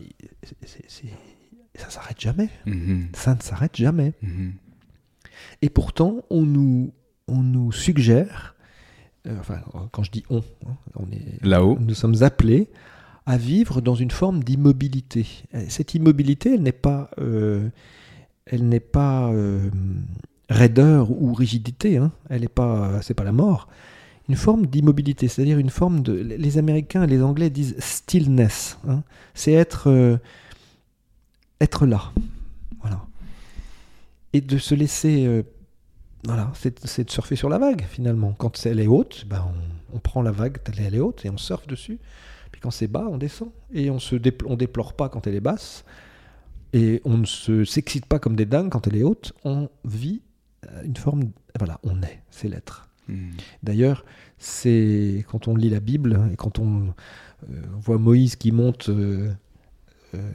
ça 1.75 1.89
s'arrête 1.89 2.19
jamais. 2.19 2.49
Mhm. 2.65 3.07
Ça 3.13 3.35
ne 3.35 3.41
s'arrête 3.41 3.75
jamais. 3.75 4.13
Mhm. 4.21 4.53
Et 5.61 5.69
pourtant, 5.69 6.17
on 6.29 6.41
nous, 6.43 6.93
on 7.27 7.37
nous 7.41 7.71
suggère, 7.71 8.55
euh, 9.27 9.35
enfin, 9.39 9.61
quand 9.91 10.03
je 10.03 10.11
dis 10.11 10.23
on, 10.29 10.39
hein, 10.67 10.75
on 10.95 11.09
est, 11.11 11.43
Là-haut. 11.45 11.77
nous 11.79 11.93
sommes 11.95 12.21
appelés 12.23 12.67
à 13.25 13.37
vivre 13.37 13.81
dans 13.81 13.95
une 13.95 14.11
forme 14.11 14.43
d'immobilité. 14.43 15.27
Et 15.53 15.69
Cette 15.69 15.93
immobilité, 15.93 16.55
elle 16.55 16.63
n'est 16.63 16.71
pas, 16.71 17.09
euh, 17.19 17.69
elle 18.45 18.67
n'est 18.67 18.79
pas 18.79 19.31
euh, 19.31 19.69
raideur 20.49 21.11
ou 21.11 21.33
rigidité. 21.33 21.97
Hein. 21.97 22.11
Elle 22.29 22.41
n'est 22.41 22.47
pas, 22.47 23.01
c'est 23.01 23.13
pas 23.13 23.23
la 23.23 23.31
mort. 23.31 23.67
Une 24.29 24.35
forme 24.35 24.67
d'immobilité, 24.67 25.27
c'est-à-dire 25.27 25.57
une 25.57 25.69
forme 25.69 26.01
de. 26.03 26.13
Les 26.13 26.57
Américains 26.57 27.03
et 27.03 27.07
les 27.07 27.21
Anglais 27.21 27.49
disent 27.49 27.75
stillness. 27.79 28.77
hein. 28.87 29.03
C'est 29.33 29.53
être, 29.53 29.89
euh, 29.89 30.17
être 31.59 31.85
là, 31.85 32.11
voilà, 32.81 33.05
et 34.33 34.41
de 34.41 34.57
se 34.57 34.75
laisser. 34.75 35.25
euh, 35.25 35.43
voilà, 36.23 36.51
c'est 36.53 37.03
de 37.03 37.11
surfer 37.11 37.35
sur 37.35 37.49
la 37.49 37.57
vague 37.57 37.83
finalement. 37.89 38.33
Quand 38.37 38.65
elle 38.65 38.79
est 38.79 38.87
haute, 38.87 39.25
ben 39.27 39.43
on, 39.93 39.99
prend 39.99 40.21
la 40.21 40.31
vague 40.31 40.59
elle 40.77 40.95
est 40.95 40.99
haute 40.99 41.25
et 41.25 41.29
on 41.29 41.37
surfe 41.37 41.65
dessus. 41.65 41.99
Quand 42.61 42.71
c'est 42.71 42.87
bas, 42.87 43.07
on 43.09 43.17
descend. 43.17 43.49
Et 43.73 43.89
on 43.89 43.99
se 43.99 44.15
dépl- 44.15 44.45
on 44.47 44.55
déplore 44.55 44.93
pas 44.93 45.09
quand 45.09 45.25
elle 45.27 45.35
est 45.35 45.39
basse. 45.41 45.83
Et 46.73 47.01
on 47.05 47.17
ne 47.17 47.25
se- 47.25 47.65
s'excite 47.65 48.05
pas 48.05 48.19
comme 48.19 48.35
des 48.35 48.45
dingues 48.45 48.69
quand 48.69 48.87
elle 48.87 48.95
est 48.95 49.03
haute. 49.03 49.33
On 49.43 49.69
vit 49.83 50.21
euh, 50.69 50.83
une 50.83 50.95
forme. 50.95 51.31
Voilà, 51.57 51.79
on 51.83 52.01
est, 52.03 52.21
c'est 52.29 52.47
l'être. 52.47 52.87
Mhm. 53.07 53.31
D'ailleurs, 53.63 54.05
c'est 54.37 55.25
quand 55.29 55.47
on 55.47 55.55
lit 55.55 55.69
la 55.69 55.79
Bible 55.79 56.19
et 56.31 56.35
quand 56.35 56.59
on 56.59 56.93
euh, 57.49 57.61
voit 57.79 57.97
Moïse 57.97 58.35
qui 58.35 58.51
monte 58.51 58.89
euh, 58.89 59.31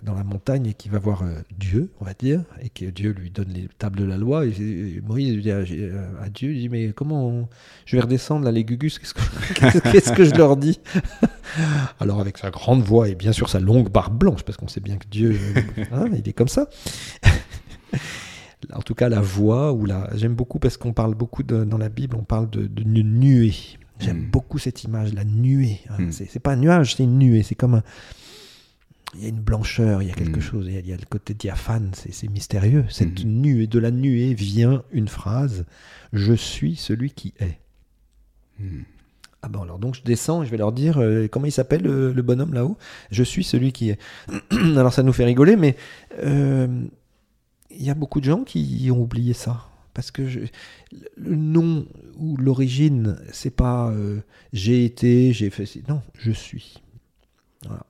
dans 0.03 0.15
la 0.15 0.25
montagne 0.25 0.67
et 0.67 0.75
qui 0.75 0.89
va 0.89 0.99
voir 0.99 1.23
euh, 1.23 1.35
Dieu, 1.59 1.91
on 2.01 2.05
va 2.05 2.15
dire, 2.15 2.43
et 2.63 2.69
que 2.71 2.87
Dieu 2.87 3.11
lui 3.13 3.31
donne 3.31 3.49
les 3.53 3.69
tables 3.79 3.99
de 3.99 4.05
la 4.05 4.17
loi, 4.17 4.47
et, 4.47 5.01
Moïse 5.07 5.43
dit 5.43 5.51
à, 5.51 5.59
à 6.23 6.29
Dieu, 6.29 6.53
il 6.53 6.61
dit 6.61 6.69
mais 6.69 6.93
comment 6.95 7.27
on- 7.29 7.49
je 7.85 7.97
vais 7.97 8.03
redescendre 8.03 8.45
là 8.45 8.53
les 8.53 8.65
gugus, 8.65 8.99
qu'est-ce 8.99 9.15
que, 9.15 9.79
qu'est-ce- 9.91 10.13
que 10.13 10.25
je 10.25 10.35
leur 10.35 10.57
dis? 10.57 10.81
Alors 12.01 12.21
avec 12.21 12.39
sa 12.39 12.51
grande 12.51 12.83
voix 12.83 13.09
et 13.09 13.15
bien 13.15 13.33
sûr 13.33 13.49
sa 13.49 13.61
longue 13.61 13.91
barbe 13.91 14.19
blanche, 14.19 14.43
parce 14.45 14.57
qu'on 14.57 14.69
sait 14.69 14.81
bien 14.81 14.97
que 14.97 15.07
Dieu, 15.11 15.39
euh, 15.79 15.85
hein, 15.93 16.07
il 16.13 16.29
est 16.29 16.33
comme 16.33 16.49
ça. 16.49 16.69
en 18.73 18.81
tout 18.83 18.95
cas 18.95 19.09
la 19.09 19.21
voix 19.21 19.73
ou 19.73 19.85
la 19.87 20.09
j'aime 20.17 20.35
beaucoup 20.35 20.59
parce 20.59 20.77
qu'on 20.77 20.93
parle 20.93 21.15
beaucoup 21.15 21.43
de- 21.43 21.65
dans 21.65 21.79
la 21.79 21.89
Bible 21.89 22.17
on 22.19 22.25
parle 22.25 22.51
de, 22.51 22.67
de 22.67 22.83
nu- 22.83 23.05
nuée 23.05 23.55
j'aime 24.01 24.23
Mm. 24.27 24.31
beaucoup 24.31 24.59
cette 24.59 24.83
image 24.85 25.15
la 25.15 25.25
nuée 25.25 25.79
hein. 25.91 25.97
Mm. 26.01 26.13
c'est 26.13 26.27
c'est 26.29 26.41
pas 26.41 26.53
un 26.53 26.57
nuage 26.57 26.97
c'est 26.97 27.05
une 27.05 27.19
nuée 27.19 27.43
c'est 27.45 27.55
comme 27.55 27.75
un 27.77 27.83
il 29.17 29.23
y 29.23 29.27
a 29.27 29.29
une 29.31 29.41
blancheur 29.41 30.03
il 30.03 30.09
y 30.09 30.11
a 30.11 30.15
quelque 30.15 30.39
Mm. 30.39 30.43
chose 30.43 30.67
il 30.69 30.75
y 30.75 30.77
a, 30.77 30.81
il 30.81 30.87
y 30.87 30.93
a 30.93 30.97
le 30.97 31.07
côté 31.09 31.35
diaphane 31.35 31.91
c'est 31.95 32.29
mystérieux 32.29 32.85
cette 32.89 33.25
Mhm. 33.25 33.41
nuée 33.41 33.67
de 33.67 33.79
la 33.79 33.91
nuée 33.91 34.35
vient 34.35 34.83
une 34.93 35.09
phrase 35.09 35.65
je 36.13 36.33
suis 36.35 36.77
celui 36.77 37.11
qui 37.11 37.33
est 37.41 37.59
Mhm. 38.61 38.85
ah 39.43 39.49
bon, 39.49 39.63
alors 39.63 39.79
donc 39.79 39.95
je 39.95 40.03
descends 40.03 40.43
et 40.43 40.47
je 40.47 40.51
vais 40.51 40.57
leur 40.57 40.73
dire 40.73 40.99
euh, 40.99 41.29
comment 41.29 41.47
il 41.47 41.53
s'appelle 41.53 41.83
le, 41.83 42.13
le 42.13 42.23
bonhomme 42.23 42.55
là-haut? 42.55 42.77
Je 43.11 43.23
suis 43.23 43.45
celui 43.45 43.71
qui 43.73 43.91
est. 43.91 43.99
alors 44.77 44.93
ça 44.93 45.03
nous 45.03 45.13
fait 45.13 45.25
rigoler, 45.27 45.57
mais 45.57 45.77
euh, 46.23 46.83
il 47.71 47.83
y 47.85 47.91
a 47.91 47.95
beaucoup 47.95 48.21
de 48.21 48.25
gens 48.25 48.45
qui 48.45 48.89
ont 48.91 49.01
oublié 49.03 49.35
ça. 49.35 49.67
Parce 49.93 50.11
que 50.11 50.27
je- 50.27 50.41
le 51.17 51.37
nom 51.37 51.87
ou 52.19 52.37
l'origine, 52.39 53.19
c'est 53.31 53.55
pas 53.55 53.91
euh, 53.91 54.21
j'ai 54.55 54.85
été, 54.87 55.33
j'ai 55.35 55.51
fait. 55.51 55.67
Non, 55.89 56.01
je 56.19 56.33
suis. 56.33 56.83
Voilà. 57.67 57.85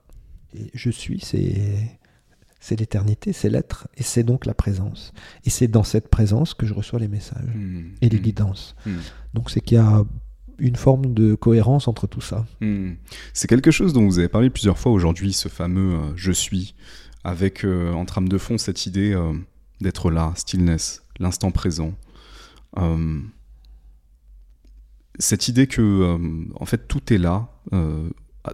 Et 0.55 0.69
je 0.73 0.89
suis, 0.89 1.19
c'est. 1.19 1.77
C'est 2.59 2.79
l'éternité, 2.79 3.33
c'est 3.33 3.49
l'être, 3.51 3.87
et 3.97 4.03
c'est 4.03 4.23
donc 4.23 4.45
la 4.47 4.55
présence. 4.55 5.13
Et 5.45 5.51
c'est 5.51 5.67
dans 5.67 5.83
cette 5.83 6.07
présence 6.09 6.55
que 6.55 6.65
je 6.65 6.73
reçois 6.73 6.99
les 6.99 7.07
messages 7.07 7.53
Mhm. 7.53 7.91
et 8.01 8.09
les 8.09 8.17
Mhm. 8.17 8.23
guidances. 8.23 8.75
Mhm. 8.87 8.97
Donc 9.35 9.51
c'est 9.51 9.61
qu'il 9.61 9.77
y 9.77 9.79
a 9.79 10.03
une 10.57 10.75
forme 10.75 11.13
de 11.13 11.35
cohérence 11.35 11.87
entre 11.87 12.07
tout 12.07 12.19
ça. 12.19 12.47
Hmm. 12.61 12.93
C'est 13.31 13.47
quelque 13.47 13.69
chose 13.69 13.93
dont 13.93 14.03
vous 14.05 14.17
avez 14.17 14.27
parlé 14.27 14.49
plusieurs 14.49 14.79
fois 14.79 14.91
aujourd'hui, 14.91 15.33
ce 15.33 15.49
fameux 15.49 15.93
euh, 15.93 16.13
je 16.15 16.31
suis, 16.31 16.73
avec 17.23 17.63
euh, 17.63 17.93
en 17.93 18.05
trame 18.05 18.27
de 18.27 18.39
fond 18.39 18.57
cette 18.57 18.87
idée 18.87 19.13
euh, 19.13 19.33
d'être 19.79 20.09
là, 20.09 20.33
stillness, 20.35 21.03
l'instant 21.19 21.51
présent. 21.51 21.93
Cette 25.19 25.47
idée 25.47 25.67
que 25.67 26.17
en 26.55 26.65
fait 26.65 26.87
tout 26.87 27.13
est 27.13 27.17
là 27.17 27.49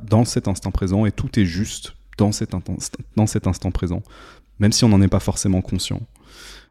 dans 0.02 0.26
cet 0.26 0.48
instant 0.48 0.72
présent 0.72 1.06
et 1.06 1.12
tout 1.12 1.40
est 1.40 1.46
juste 1.46 1.94
dans 2.18 2.32
cet, 2.32 2.54
inten- 2.54 2.78
dans 3.16 3.28
cet 3.28 3.48
instant 3.48 3.72
présent, 3.72 4.02
même 4.60 4.72
si 4.72 4.84
on 4.84 4.90
n'en 4.90 5.02
est 5.02 5.08
pas 5.08 5.20
forcément 5.20 5.62
conscient. 5.62 6.02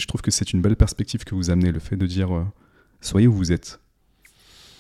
Je 0.00 0.06
trouve 0.06 0.22
que 0.22 0.30
c'est 0.30 0.52
une 0.52 0.60
belle 0.62 0.76
perspective 0.76 1.24
que 1.24 1.34
vous 1.34 1.50
amenez, 1.50 1.72
le 1.72 1.80
fait 1.80 1.96
de 1.96 2.06
dire 2.06 2.34
euh, 2.34 2.44
soyez 3.00 3.26
où 3.26 3.32
vous 3.32 3.52
êtes. 3.52 3.80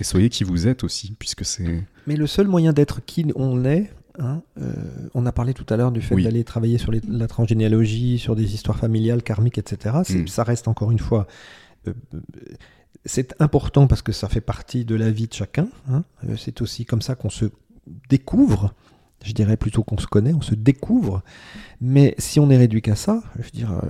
Et 0.00 0.04
soyez 0.04 0.30
qui 0.30 0.42
vous 0.44 0.66
êtes 0.66 0.82
aussi, 0.84 1.14
puisque 1.18 1.44
c'est. 1.44 1.84
Mais 2.06 2.16
le 2.16 2.26
seul 2.26 2.48
moyen 2.48 2.72
d'être 2.72 3.04
qui 3.04 3.26
on 3.36 3.64
est, 3.64 3.92
hein, 4.18 4.42
euh, 4.60 4.72
on 5.14 5.26
a 5.26 5.32
parlé 5.32 5.54
tout 5.54 5.66
à 5.68 5.76
l'heure 5.76 5.92
du 5.92 6.00
fait 6.00 6.14
Oui. 6.14 6.24
d'aller 6.24 6.42
travailler 6.44 6.78
sur 6.78 6.90
les- 6.90 7.02
la 7.06 7.28
transgénéalogie, 7.28 8.18
sur 8.18 8.34
des 8.34 8.54
histoires 8.54 8.78
familiales, 8.78 9.22
karmiques, 9.22 9.58
etc. 9.58 9.96
Mm. 10.08 10.26
Ça 10.26 10.42
reste 10.44 10.66
encore 10.66 10.90
une 10.90 10.98
fois. 10.98 11.26
euh, 11.86 11.92
c'est 13.04 13.34
important 13.40 13.86
parce 13.88 14.02
que 14.02 14.12
ça 14.12 14.28
fait 14.28 14.40
partie 14.40 14.84
de 14.84 14.94
la 14.94 15.10
vie 15.10 15.26
de 15.26 15.32
chacun. 15.34 15.68
hein. 15.90 16.04
C'est 16.36 16.62
aussi 16.62 16.84
comme 16.84 17.02
ça 17.02 17.14
qu'on 17.16 17.30
se 17.30 17.46
découvre. 18.08 18.74
Je 19.24 19.32
dirais 19.32 19.56
plutôt 19.56 19.82
qu'on 19.82 19.98
se 19.98 20.06
connaît, 20.06 20.34
on 20.34 20.40
se 20.40 20.54
découvre. 20.54 21.22
Mais 21.80 22.14
si 22.18 22.40
on 22.40 22.50
est 22.50 22.56
réduit 22.56 22.82
qu'à 22.82 22.96
ça, 22.96 23.22
je 23.38 23.42
veux 23.42 23.50
dire, 23.50 23.72
euh, 23.72 23.88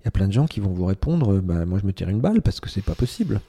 il 0.00 0.04
y 0.04 0.08
a 0.08 0.10
plein 0.10 0.28
de 0.28 0.32
gens 0.32 0.46
qui 0.46 0.60
vont 0.60 0.70
vous 0.70 0.84
répondre 0.84 1.40
bah, 1.40 1.66
Moi, 1.66 1.78
je 1.80 1.86
me 1.86 1.92
tire 1.92 2.08
une 2.08 2.20
balle 2.20 2.42
parce 2.42 2.60
que 2.60 2.68
c'est 2.68 2.84
pas 2.84 2.94
possible. 2.94 3.40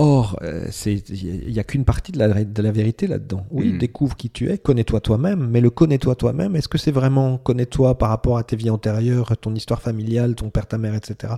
Or, 0.00 0.38
euh, 0.42 0.68
il 0.86 1.50
n'y 1.50 1.58
a, 1.58 1.64
qu'une 1.64 1.84
partie 1.84 2.12
de 2.12 2.18
la, 2.20 2.44
de 2.44 2.62
la 2.62 2.70
vérité 2.70 3.08
là-dedans. 3.08 3.44
Oui, 3.50 3.72
Mhm. 3.72 3.78
découvre 3.78 4.16
qui 4.16 4.30
tu 4.30 4.48
es, 4.48 4.56
connais-toi 4.56 5.00
toi-même, 5.00 5.48
mais 5.50 5.60
le 5.60 5.70
connais-toi 5.70 6.14
toi-même, 6.14 6.54
est-ce 6.54 6.68
que 6.68 6.78
c'est 6.78 6.92
vraiment 6.92 7.36
connais-toi 7.36 7.98
par 7.98 8.10
rapport 8.10 8.38
à 8.38 8.44
tes 8.44 8.54
vies 8.54 8.70
antérieures, 8.70 9.36
ton 9.36 9.52
histoire 9.56 9.82
familiale, 9.82 10.36
ton 10.36 10.50
père, 10.50 10.68
ta 10.68 10.78
mère, 10.78 10.94
etc. 10.94 11.34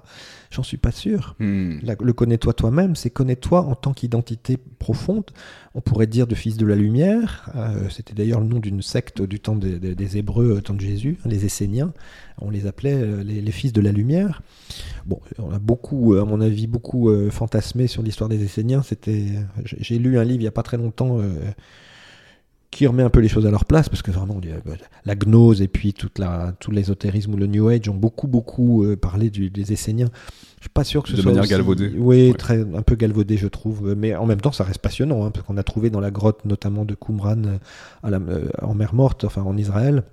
J'en 0.51 0.63
suis 0.63 0.77
pas 0.77 0.91
sûr. 0.93 1.37
La- 1.41 1.97
le 1.99 2.13
connais-toi 2.13 2.53
toi-même, 2.53 2.97
c'est 2.97 3.09
connais-toi 3.09 3.63
en 3.63 3.75
tant 3.75 3.95
qu'identité 3.95 4.59
profonde. 4.79 5.25
On 5.75 5.81
pourrait 5.81 6.07
dire 6.09 6.27
de 6.27 6.35
fils 6.35 6.57
de 6.59 6.67
la 6.67 6.75
lumière. 6.77 7.51
Euh, 7.55 7.89
C'était 7.89 8.13
d'ailleurs 8.15 8.41
le 8.41 8.47
nom 8.47 8.59
d'une 8.59 8.83
secte 8.83 9.23
du 9.23 9.41
temps 9.41 9.57
des, 9.57 9.79
des- 9.79 9.95
des 9.95 10.17
Hébreux, 10.19 10.51
au 10.53 10.61
temps 10.61 10.75
de 10.75 10.81
Jésus, 10.81 11.17
hein, 11.25 11.29
les 11.31 11.47
Esséniens. 11.47 11.93
On 12.41 12.51
les 12.51 12.67
appelait 12.67 12.95
euh, 12.95 13.23
les, 13.23 13.41
les 13.41 13.53
fils 13.53 13.73
de 13.73 13.81
la 13.81 13.93
lumière. 13.93 14.43
Bon, 15.07 15.21
on 15.39 15.53
a 15.53 15.59
beaucoup, 15.59 16.15
euh, 16.15 16.23
à 16.23 16.25
mon 16.25 16.41
avis, 16.41 16.67
beaucoup 16.67 17.11
euh, 17.11 17.31
fantasmé 17.31 17.87
sur 17.87 18.03
l'histoire 18.03 18.29
des 18.29 18.43
Esséniens. 18.43 18.83
C'était, 18.83 19.25
j'ai 19.65 19.99
lu 19.99 20.19
un 20.19 20.25
livre 20.25 20.41
il 20.41 20.45
y 20.45 20.49
a 20.49 20.53
pas 20.53 20.63
très 20.63 20.77
longtemps. 20.77 21.19
qui 22.71 22.87
remet 22.87 23.03
un 23.03 23.11
peu 23.11 23.19
les 23.19 23.29
choses 23.29 23.47
à 23.47 23.51
leur 23.51 23.65
place, 23.65 23.89
parce 23.89 24.01
que 24.01 24.13
vraiment, 24.13 24.41
la 25.05 25.17
gnose 25.17 25.61
et 25.61 25.67
puis 25.67 25.93
toute 25.93 26.21
la, 26.21 26.55
tout 26.61 26.71
l'ésotérisme 26.71 27.35
ou 27.35 27.37
le 27.37 27.49
New 27.49 27.69
Age 27.69 27.89
ont 27.89 27.95
beaucoup, 27.95 28.29
beaucoup 28.29 28.87
parlé 29.01 29.29
des 29.29 29.73
Esséniens. 29.73 30.09
Je 30.59 30.65
suis 30.65 30.71
pas 30.71 30.85
sûr 30.85 31.03
que 31.03 31.09
ce 31.09 31.17
de 31.17 31.23
soit. 31.23 31.33
manière 31.33 31.49
galvaudée. 31.49 31.93
Oui, 31.99 32.33
très, 32.39 32.61
un 32.61 32.83
peu 32.83 32.95
galvaudé, 32.95 33.37
je 33.37 33.49
trouve. 33.49 33.95
Mais 33.97 34.15
en 34.15 34.27
même 34.27 34.41
temps, 34.41 34.53
ça 34.53 34.63
reste 34.63 34.79
passionnant, 34.79 35.25
hein, 35.25 35.31
parce 35.33 35.45
qu'on 35.45 35.57
a 35.57 35.63
trouvé 35.65 35.91
dans 35.91 36.01
la 36.01 36.13
grotte, 36.13 36.45
notamment 36.45 36.85
de 36.85 36.95
Qumran, 36.95 37.59
à 38.05 38.11
la, 38.11 38.21
en 38.63 38.75
mer 38.75 38.95
Morte, 38.95 39.25
enfin 39.25 39.43
en 39.43 39.57
Israël, 39.57 40.05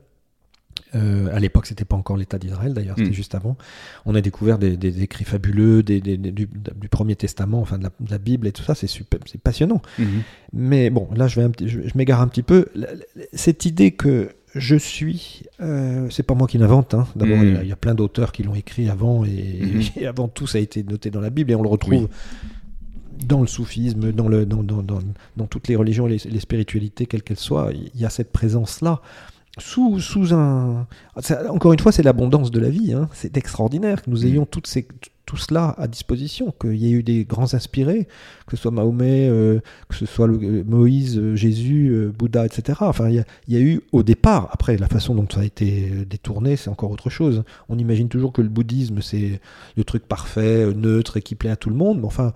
euh, 0.96 1.28
à 1.36 1.40
l'époque, 1.40 1.66
c'était 1.66 1.86
pas 1.86 1.96
encore 1.96 2.16
l'État 2.18 2.38
d'Israël, 2.40 2.74
d'ailleurs, 2.74 2.96
c'était 2.98 3.10
Mm. 3.10 3.14
juste 3.14 3.36
avant. 3.36 3.58
On 4.06 4.16
a 4.16 4.22
découvert 4.22 4.58
des, 4.58 4.78
des 4.78 5.02
écrits 5.04 5.26
fabuleux 5.26 5.84
des, 5.84 6.00
du, 6.02 6.18
du 6.32 6.90
Premier 6.90 7.16
Testament, 7.16 7.60
enfin 7.60 7.78
de 7.78 7.84
la, 7.84 7.90
de 8.00 8.10
la 8.12 8.18
Bible 8.18 8.48
et 8.48 8.52
tout 8.52 8.64
ça. 8.64 8.74
C'est 8.76 8.88
super, 8.88 9.20
c'est 9.26 9.42
passionnant. 9.42 9.82
Mhm. 10.00 10.22
Mais 10.54 10.90
bon, 10.90 11.10
là, 11.16 11.28
je 11.28 11.36
vais 11.40 11.46
un 11.46 11.50
petit- 11.50 11.68
je, 11.68 11.82
je 11.86 11.98
m'égare 11.98 12.22
un 12.22 12.28
petit 12.28 12.44
peu. 12.44 12.68
Cette 13.34 13.66
idée 13.66 13.92
que 13.92 14.30
je 14.56 14.76
suis, 14.78 15.44
euh, 15.62 16.08
c'est 16.10 16.24
pas 16.24 16.34
moi 16.34 16.48
qui 16.48 16.58
l'invente. 16.58 16.94
hein. 16.94 17.06
D'abord, 17.16 17.38
Mm. 17.38 17.44
il 17.44 17.54
y 17.54 17.58
a- 17.58 17.64
il 17.64 17.70
y, 17.70 17.74
a 17.74 17.76
plein 17.76 17.94
d'auteurs 17.94 18.32
qui 18.32 18.44
l'ont 18.44 18.56
écrit 18.56 18.90
avant, 18.90 19.26
et, 19.26 19.30
et 19.98 20.08
avant 20.08 20.28
tout, 20.30 20.48
ça 20.48 20.58
a 20.58 20.62
été 20.62 20.84
noté 20.84 21.12
dans 21.12 21.22
la 21.22 21.30
Bible, 21.30 21.52
et 21.52 21.56
on 21.56 21.62
le 21.64 21.70
retrouve 21.70 22.08
dans 23.26 23.42
le 23.42 23.48
soufisme, 23.48 24.12
dans, 24.12 24.28
le, 24.28 24.46
dans, 24.46 24.64
dans, 24.64 24.84
dans, 24.84 25.00
dans 25.38 25.48
toutes 25.48 25.68
les 25.68 25.76
religions, 25.76 26.06
les, 26.06 26.18
les 26.18 26.40
spiritualités, 26.40 27.08
quelles 27.08 27.24
qu'elles 27.24 27.38
soient. 27.38 27.72
Il 27.74 28.00
y 28.00 28.06
a 28.06 28.10
cette 28.10 28.32
présence-là. 28.32 29.02
Sous, 29.60 30.00
sous 30.00 30.34
un. 30.34 30.88
ça- 31.20 31.52
encore 31.52 31.74
une 31.74 31.80
fois, 31.80 31.92
c'est 31.92 32.04
l'abondance 32.04 32.52
de 32.52 32.60
la 32.60 32.70
vie. 32.70 32.94
hein. 32.94 33.10
C'est 33.14 33.38
extraordinaire 33.38 34.02
que 34.04 34.10
nous 34.10 34.22
Mm. 34.24 34.28
ayons 34.28 34.46
toutes 34.46 34.68
ces, 34.68 34.88
tout 35.26 35.36
cela 35.38 35.74
à 35.78 35.88
disposition, 35.88 36.54
qu'il 36.62 36.76
y 36.76 36.88
ait 36.88 36.92
eu 36.92 37.04
des 37.04 37.26
grands 37.26 37.54
inspirés, 37.54 38.08
que 38.46 38.56
ce 38.56 38.62
soit 38.62 38.72
Mahomet, 38.72 39.28
euh, 39.30 39.60
que 39.90 39.96
ce 39.96 40.06
soit 40.06 40.28
le- 40.28 40.40
euh, 40.42 40.64
Moïse, 40.66 41.18
euh, 41.18 41.36
Jésus, 41.36 41.90
euh, 41.90 42.14
Bouddha, 42.18 42.46
etc. 42.46 42.78
Enfin, 42.82 43.10
il 43.10 43.24
y, 43.48 43.54
y 43.54 43.58
a 43.58 43.60
eu 43.60 43.82
au 43.92 44.04
départ, 44.04 44.48
après 44.54 44.78
la 44.78 44.88
façon 44.88 45.16
dont 45.16 45.28
ça 45.30 45.42
a 45.42 45.44
été 45.44 45.90
détourné, 46.10 46.56
c'est 46.56 46.70
encore 46.70 46.92
autre 46.92 47.10
chose. 47.10 47.44
On 47.68 47.78
imagine 47.78 48.08
toujours 48.10 48.32
que 48.32 48.42
le 48.42 48.50
bouddhisme, 48.50 49.02
c'est 49.02 49.42
le 49.76 49.84
truc 49.84 50.08
parfait, 50.08 50.68
neutre 50.76 51.18
et 51.18 51.22
qui 51.22 51.36
plaît 51.36 51.50
à 51.50 51.56
tout 51.58 51.70
le 51.70 51.76
monde. 51.76 52.00
Mais 52.00 52.06
enfin, 52.08 52.32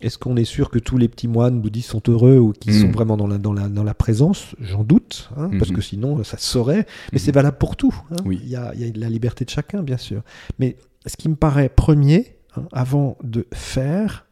est-ce 0.00 0.18
qu'on 0.18 0.36
est 0.36 0.44
sûr 0.44 0.70
que 0.70 0.78
tous 0.78 0.98
les 0.98 1.08
petits 1.08 1.28
moines 1.28 1.60
bouddhistes 1.60 1.90
sont 1.90 2.02
heureux 2.08 2.38
ou 2.38 2.52
qui 2.52 2.70
Mm. 2.70 2.80
sont 2.82 2.90
vraiment 2.90 3.16
dans 3.16 3.26
la, 3.26 3.38
dans 3.38 3.52
la, 3.52 3.68
dans 3.68 3.84
la 3.84 3.94
présence? 3.94 4.54
J'en 4.60 4.84
doute, 4.84 5.30
hein, 5.36 5.50
parce 5.58 5.70
Mhm. 5.70 5.76
que 5.76 5.82
sinon 5.82 6.24
ça 6.24 6.36
se 6.36 6.46
saurait. 6.46 6.86
Mais 7.12 7.18
Mhm. 7.18 7.20
c'est 7.24 7.32
valable 7.32 7.58
pour 7.58 7.76
tout. 7.76 7.94
hein. 8.10 8.16
Oui. 8.24 8.40
Il, 8.42 8.48
y 8.50 8.56
a, 8.56 8.72
il 8.74 8.86
y 8.86 8.88
a 8.88 8.92
la 9.00 9.08
liberté 9.08 9.44
de 9.44 9.50
chacun, 9.50 9.82
bien 9.82 9.96
sûr. 9.96 10.22
Mais 10.58 10.76
ce 11.06 11.16
qui 11.16 11.28
me 11.28 11.36
paraît 11.36 11.68
premier, 11.68 12.36
hein, 12.56 12.64
avant 12.72 13.16
de 13.22 13.46
faire, 13.54 14.26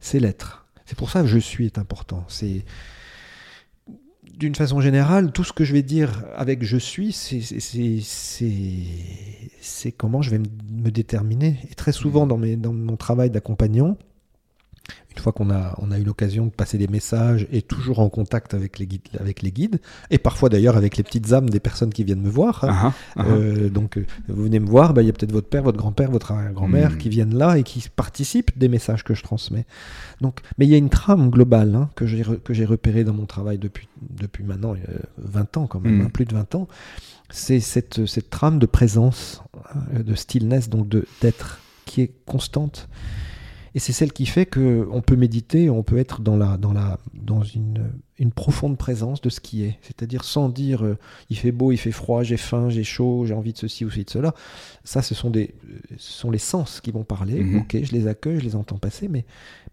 c'est 0.00 0.20
l'être. 0.20 0.66
C'est 0.84 0.96
pour 0.98 1.10
ça 1.10 1.22
que 1.22 1.28
je 1.28 1.38
suis 1.38 1.66
est 1.66 1.78
important. 1.78 2.24
C'est 2.28 2.64
d'une 4.38 4.54
façon 4.54 4.80
générale, 4.80 5.32
tout 5.32 5.44
ce 5.44 5.52
que 5.52 5.64
je 5.64 5.72
vais 5.72 5.82
dire 5.82 6.24
avec 6.36 6.64
je 6.64 6.76
suis, 6.76 7.12
c'est- 7.12 7.40
comment 9.92 10.22
je 10.22 10.30
vais 10.30 10.38
me- 10.38 10.46
me 10.84 10.90
déterminer. 10.90 11.58
Et 11.70 11.74
très 11.74 11.92
souvent 11.92 12.26
dans, 12.26 12.38
mes, 12.38 12.56
dans 12.56 12.72
mon 12.72 12.96
travail 12.96 13.30
d'accompagnant, 13.30 13.96
une 15.14 15.22
fois 15.22 15.32
qu'on 15.32 15.50
a, 15.50 15.74
on 15.78 15.90
a 15.90 15.98
eu 15.98 16.04
l'occasion 16.04 16.46
de 16.46 16.50
passer 16.50 16.78
des 16.78 16.88
messages 16.88 17.46
et 17.52 17.60
toujours 17.60 17.98
en 18.00 18.08
contact 18.08 18.54
avec 18.54 18.78
les 18.78 18.86
guides, 18.86 19.08
avec 19.20 19.42
les 19.42 19.52
guides 19.52 19.78
et 20.10 20.16
parfois 20.16 20.48
d'ailleurs 20.48 20.76
avec 20.78 20.96
les 20.96 21.02
petites 21.02 21.32
âmes 21.34 21.50
des 21.50 21.60
personnes 21.60 21.92
qui 21.92 22.02
viennent 22.02 22.22
me 22.22 22.30
voir. 22.30 22.64
hein. 22.64 22.68
Ah, 22.72 22.92
ah, 23.16 23.22
ah. 23.22 23.26
Euh, 23.28 23.68
donc, 23.68 23.98
euh, 23.98 24.06
vous 24.28 24.44
venez 24.44 24.58
me 24.58 24.66
voir, 24.66 24.94
bah, 24.94 25.02
il 25.02 25.06
y 25.06 25.10
a 25.10 25.12
peut-être 25.12 25.32
votre 25.32 25.48
père, 25.48 25.62
votre 25.62 25.76
grand-père, 25.76 26.10
votre 26.10 26.32
grand-mère 26.54 26.92
Mhm. 26.92 26.98
qui 26.98 27.08
viennent 27.10 27.36
là 27.36 27.58
et 27.58 27.62
qui 27.62 27.84
participent 27.94 28.56
des 28.58 28.68
messages 28.68 29.04
que 29.04 29.12
je 29.14 29.22
transmets. 29.22 29.66
Donc, 30.22 30.40
mais 30.56 30.64
il 30.66 30.70
y 30.70 30.74
a 30.74 30.78
une 30.78 30.88
trame 30.90 31.28
globale 31.30 31.74
hein, 31.74 31.90
que 31.94 32.06
j'ai 32.06 32.22
re- 32.22 32.40
que 32.40 32.54
j'ai 32.54 32.64
repérée 32.64 33.04
dans 33.04 33.12
mon 33.14 33.26
travail 33.26 33.58
depuis, 33.58 33.88
depuis 34.00 34.44
maintenant 34.44 34.72
euh, 34.74 34.98
20 35.18 35.56
ans, 35.58 35.66
quand 35.66 35.80
même, 35.80 35.96
Mhm. 35.98 36.06
hein, 36.06 36.10
plus 36.12 36.24
de 36.24 36.32
20 36.34 36.54
ans. 36.54 36.68
C'est 37.30 37.60
cette, 37.60 38.06
cette 38.06 38.30
trame 38.30 38.58
de 38.58 38.66
présence, 38.66 39.42
hein, 39.74 40.00
de 40.02 40.14
stillness, 40.14 40.68
donc 40.70 40.88
d'être, 41.20 41.60
qui 41.84 42.00
est 42.02 42.12
constante. 42.26 42.88
Et 43.74 43.78
c'est 43.78 43.92
celle 43.92 44.12
qui 44.12 44.26
fait 44.26 44.46
que 44.46 44.86
on 44.90 45.00
peut 45.00 45.16
méditer, 45.16 45.70
on 45.70 45.82
peut 45.82 45.96
être 45.96 46.20
dans, 46.20 46.36
la, 46.36 46.58
dans, 46.58 46.72
la, 46.72 46.98
dans 47.14 47.42
une, 47.42 47.90
une 48.18 48.30
profonde 48.30 48.76
présence 48.76 49.20
de 49.20 49.30
ce 49.30 49.40
qui 49.40 49.64
est. 49.64 49.78
C'est-à-dire 49.82 50.24
sans 50.24 50.48
dire 50.48 50.84
euh, 50.84 50.98
il 51.30 51.38
fait 51.38 51.52
beau, 51.52 51.72
il 51.72 51.78
fait 51.78 51.92
froid, 51.92 52.22
j'ai 52.22 52.36
faim, 52.36 52.68
j'ai 52.68 52.84
chaud, 52.84 53.24
j'ai 53.26 53.34
envie 53.34 53.52
de 53.52 53.58
ceci 53.58 53.84
ou 53.84 53.88
de 53.88 54.04
cela. 54.08 54.34
Ça, 54.84 55.00
ce 55.00 55.14
sont, 55.14 55.30
des, 55.30 55.54
ce 55.96 56.12
sont 56.12 56.30
les 56.30 56.38
sens 56.38 56.80
qui 56.80 56.90
vont 56.90 57.04
parler. 57.04 57.42
Mhm. 57.42 57.60
Ok, 57.60 57.76
je 57.82 57.92
les 57.92 58.06
accueille, 58.06 58.40
je 58.40 58.44
les 58.44 58.56
entends 58.56 58.78
passer, 58.78 59.08
mais, 59.08 59.24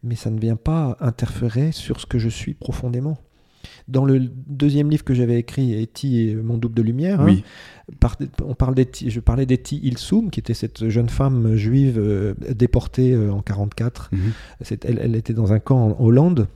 mais 0.04 0.16
ça 0.16 0.30
ne 0.30 0.40
vient 0.40 0.56
pas 0.56 0.98
interférer 1.02 1.72
sur 1.72 2.00
ce 2.00 2.06
que 2.06 2.20
je 2.20 2.30
suis 2.30 2.54
profondément. 2.54 3.18
Dans 3.90 4.06
le 4.06 4.20
deuxième 4.48 4.90
livre 4.90 5.04
que 5.04 5.14
j'avais 5.14 5.38
écrit, 5.40 5.74
Eti 5.82 6.30
et 6.30 6.36
mon 6.36 6.58
double 6.58 6.76
de 6.76 6.82
lumière, 6.84 7.22
hein, 7.22 7.26
oui. 7.26 7.44
par- 8.00 8.18
on 8.46 8.54
parle 8.54 8.76
d'Eti- 8.76 9.10
je 9.10 9.20
parlais 9.20 9.46
d'Eti 9.46 9.80
Ilsoum, 9.84 10.30
qui 10.30 10.40
était 10.40 10.54
cette 10.54 10.90
jeune 10.90 11.10
femme 11.10 11.56
juive 11.56 11.98
euh, 11.98 12.34
déportée 12.56 13.14
euh, 13.14 13.32
en 13.32 13.42
44 13.42 14.10
Mhm. 14.12 14.20
c'est- 14.62 14.86
Elle, 14.86 15.00
elle 15.02 15.16
était 15.16 15.34
dans 15.34 15.52
un 15.54 15.60
camp 15.60 15.98
en 16.00 16.04
Hollande 16.06 16.48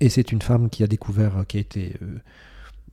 et 0.00 0.08
c'est 0.10 0.30
une 0.32 0.42
femme 0.42 0.68
qui 0.68 0.82
a 0.82 0.86
découvert, 0.86 1.44
qui 1.48 1.56
a 1.56 1.60
été, 1.60 1.94
euh, 2.02 2.06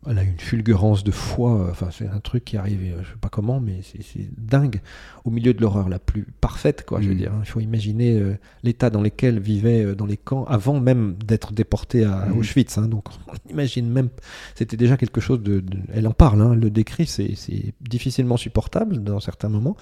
elle 0.10 0.18
a 0.20 0.24
une 0.24 0.38
fulgurance 0.40 1.04
de 1.04 1.12
foi. 1.12 1.68
Enfin, 1.72 1.90
c'est 1.92 2.08
un 2.08 2.20
truc 2.20 2.44
qui 2.46 2.58
arrive, 2.58 2.80
je 3.02 3.08
sais 3.10 3.18
pas 3.22 3.30
comment, 3.30 3.60
mais 3.60 3.82
c'est 3.84 4.28
dingue 4.38 4.82
au 5.26 5.32
milieu 5.32 5.54
de 5.54 5.62
l'horreur 5.62 5.90
la 5.90 6.00
plus 6.00 6.28
parfaite, 6.42 6.86
quoi. 6.86 7.00
Je 7.02 7.08
veux 7.08 7.14
Mhm. 7.14 7.18
dire, 7.20 7.32
hein. 7.34 7.42
il 7.44 7.48
faut 7.50 7.60
imaginer 7.60 8.18
euh, 8.20 8.38
l'état 8.64 8.90
dans 8.90 9.02
lequel 9.02 9.40
vivaient 9.40 9.84
euh, 9.86 9.96
dans 9.96 10.06
les 10.06 10.18
camps 10.18 10.44
avant 10.46 10.80
même 10.80 11.16
d'être 11.26 11.54
déportés 11.54 12.04
à 12.06 12.26
Mhm. 12.28 12.38
Auschwitz. 12.38 12.78
hein. 12.78 12.88
donc, 12.88 13.06
on 13.28 13.50
imagine 13.52 13.90
même, 13.90 14.10
c'était 14.56 14.78
déjà 14.78 14.98
quelque 14.98 15.22
chose 15.22 15.42
de. 15.42 15.60
de- 15.62 15.78
elle 15.94 16.08
en 16.08 16.14
parle, 16.14 16.42
hein, 16.42 16.52
elle 16.54 16.60
le 16.60 16.70
décrit, 16.70 17.06
c'est 17.06 17.74
difficilement 17.82 18.38
supportable 18.38 19.04
dans 19.04 19.20
certains 19.20 19.50
moments. 19.50 19.78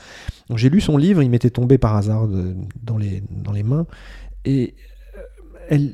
J'ai 0.56 0.70
lu 0.70 0.82
son 0.82 0.98
livre, 0.98 1.22
il 1.24 1.30
m'était 1.30 1.50
tombé 1.50 1.78
par 1.78 1.96
hasard 1.96 2.28
de- 2.28 2.56
dans, 2.84 2.98
les, 2.98 3.24
dans 3.32 3.52
les 3.52 3.64
mains. 3.64 3.86
Et 4.46 4.76
euh, 5.18 5.22
elle, 5.70 5.94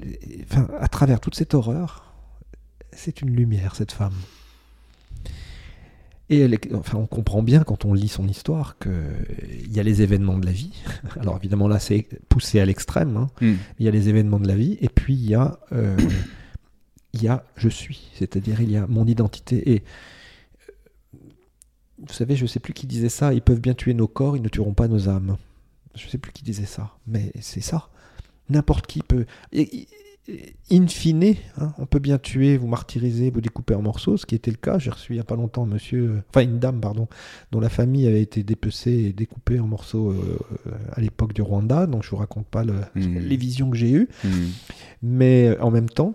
enfin, 0.49 0.67
à 0.79 0.87
travers 0.87 1.19
toute 1.19 1.35
cette 1.35 1.53
horreur, 1.53 2.06
c'est 2.97 3.21
une 3.21 3.29
lumière, 3.35 3.75
cette 3.75 3.91
femme. 3.91 4.13
Et 6.29 6.39
elle 6.39 6.53
est- 6.53 6.73
enfin, 6.75 6.97
on 6.97 7.07
comprend 7.07 7.41
bien 7.41 7.63
quand 7.63 7.85
on 7.85 7.93
lit 7.93 8.09
son 8.09 8.27
histoire 8.27 8.77
qu'il 8.79 9.71
y 9.71 9.79
a 9.79 9.83
les 9.83 10.01
événements 10.01 10.37
de 10.37 10.45
la 10.45 10.51
vie. 10.51 10.73
Alors 11.21 11.37
évidemment 11.37 11.69
là 11.69 11.79
c'est 11.79 12.05
poussé 12.27 12.59
à 12.59 12.65
l'extrême. 12.65 13.15
hein. 13.15 13.29
Mhm. 13.39 13.57
Il 13.79 13.85
y 13.85 13.87
a 13.87 13.91
les 13.91 14.09
événements 14.09 14.39
de 14.39 14.47
la 14.47 14.55
vie 14.55 14.77
et 14.81 14.89
puis 14.89 15.13
il 15.13 15.29
y 15.29 15.35
a, 15.35 15.57
euh, 15.71 15.95
il 17.13 17.23
y 17.23 17.29
a 17.29 17.45
je 17.55 17.69
suis, 17.69 18.09
c'est-à-dire 18.15 18.59
il 18.59 18.69
y 18.71 18.75
a 18.75 18.87
mon 18.87 19.05
identité. 19.07 19.71
Et 19.71 19.83
euh, 21.15 21.19
vous 22.05 22.13
savez, 22.13 22.35
je 22.35 22.43
ne 22.43 22.47
sais 22.47 22.59
plus 22.59 22.73
qui 22.73 22.87
disait 22.87 23.07
ça, 23.09 23.33
ils 23.33 23.41
peuvent 23.41 23.61
bien 23.61 23.73
tuer 23.73 23.93
nos 23.93 24.07
corps, 24.09 24.35
ils 24.35 24.43
ne 24.43 24.49
tueront 24.49 24.73
pas 24.73 24.89
nos 24.89 25.07
âmes. 25.07 25.37
Je 25.95 26.05
ne 26.05 26.09
sais 26.09 26.17
plus 26.17 26.33
qui 26.33 26.43
disait 26.43 26.65
ça, 26.65 26.91
mais 27.07 27.31
c'est 27.39 27.61
ça. 27.61 27.89
N'importe 28.49 28.85
qui 28.85 29.01
peut. 29.01 29.25
Et- 29.53 29.87
in 30.71 30.87
fine, 30.87 31.35
hein, 31.57 31.73
on 31.77 31.85
peut 31.85 31.99
bien 31.99 32.17
tuer, 32.17 32.57
vous 32.57 32.67
martyriser, 32.67 33.29
vous 33.29 33.39
découper 33.39 33.73
en 33.75 33.81
morceaux, 33.81 34.17
ce 34.17 34.25
qui 34.25 34.35
était 34.35 34.51
le 34.51 34.57
cas. 34.57 34.77
J'ai 34.77 34.89
reçu 34.89 35.13
il 35.13 35.15
n'y 35.15 35.21
a 35.21 35.25
pas 35.25 35.35
longtemps 35.37 35.65
monsieur, 35.65 36.03
euh, 36.09 36.21
enfin 36.29 36.41
une 36.41 36.59
dame, 36.59 36.81
pardon, 36.81 37.07
dont 37.51 37.59
la 37.61 37.69
famille 37.69 38.07
avait 38.07 38.21
été 38.21 38.43
dépecée 38.43 38.91
et 38.91 39.13
découpée 39.13 39.59
en 39.59 39.67
morceaux 39.67 40.11
euh, 40.11 40.37
à 40.91 40.99
l'époque 41.01 41.33
du 41.33 41.41
Rwanda. 41.41 41.87
Donc 41.87 42.03
je 42.03 42.09
vous 42.09 42.17
raconte 42.17 42.47
pas 42.47 42.63
le- 42.65 42.73
Mhm. 42.95 43.19
les 43.19 43.37
visions 43.37 43.69
que 43.69 43.77
j'ai 43.77 43.91
eues. 43.91 44.09
Mhm. 44.25 44.49
Mais 45.03 45.47
euh, 45.49 45.61
en 45.61 45.71
même 45.71 45.89
temps, 45.89 46.13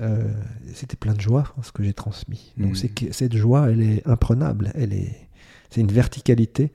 euh, 0.00 0.32
c'était 0.74 0.96
plein 0.96 1.14
de 1.14 1.20
joie 1.20 1.44
hein, 1.56 1.62
ce 1.62 1.70
que 1.70 1.84
j'ai 1.84 1.92
transmis. 1.92 2.52
Donc 2.56 2.70
Mhm. 2.70 2.74
c'est 2.74 2.88
que 2.88 3.12
cette 3.12 3.36
joie, 3.36 3.70
elle 3.70 3.82
est 3.82 4.06
imprenable. 4.08 4.72
Elle 4.74 4.92
est, 4.94 5.28
c'est 5.70 5.80
une 5.80 5.92
verticalité. 5.92 6.72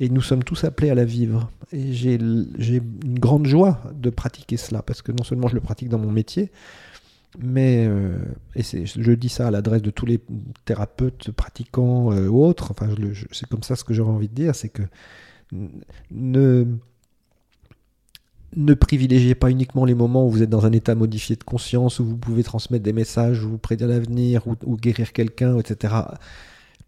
Et 0.00 0.08
nous 0.08 0.22
sommes 0.22 0.42
tous 0.42 0.64
appelés 0.64 0.90
à 0.90 0.94
la 0.94 1.04
vivre. 1.04 1.50
Et 1.72 1.92
j'ai, 1.92 2.14
une 2.14 3.18
grande 3.18 3.46
joie 3.46 3.80
de 3.94 4.10
pratiquer 4.10 4.56
cela, 4.56 4.82
parce 4.82 5.02
que 5.02 5.12
non 5.12 5.24
seulement 5.24 5.48
je 5.48 5.54
le 5.54 5.60
pratique 5.60 5.88
dans 5.88 5.98
mon 5.98 6.10
métier, 6.10 6.50
mais, 7.38 7.86
euh, 7.88 8.16
et 8.54 8.62
je 8.62 9.12
dis 9.12 9.28
ça 9.28 9.48
à 9.48 9.50
l'adresse 9.50 9.82
de 9.82 9.90
tous 9.90 10.06
les 10.06 10.20
thérapeutes, 10.64 11.32
pratiquants 11.32 12.12
euh, 12.12 12.28
ou 12.28 12.44
autres, 12.44 12.70
enfin, 12.70 12.88
c'est 13.32 13.48
comme 13.48 13.62
ça 13.62 13.76
ce 13.76 13.84
que 13.84 13.92
j'aurais 13.92 14.12
envie 14.12 14.28
de 14.28 14.34
dire, 14.34 14.54
c'est 14.54 14.68
que 14.68 14.82
ne, 16.10 16.64
ne 18.56 18.74
privilégiez 18.74 19.34
pas 19.34 19.50
uniquement 19.50 19.84
les 19.84 19.94
moments 19.94 20.26
où 20.26 20.30
vous 20.30 20.42
êtes 20.42 20.50
dans 20.50 20.66
un 20.66 20.72
état 20.72 20.94
modifié 20.94 21.36
de 21.36 21.44
conscience, 21.44 21.98
où 21.98 22.04
vous 22.04 22.16
pouvez 22.16 22.44
transmettre 22.44 22.84
des 22.84 22.92
messages, 22.92 23.44
où 23.44 23.50
vous 23.50 23.58
prédire 23.58 23.88
l'avenir, 23.88 24.46
ou, 24.46 24.54
ou 24.64 24.76
guérir 24.76 25.12
quelqu'un, 25.12 25.58
etc. 25.58 25.94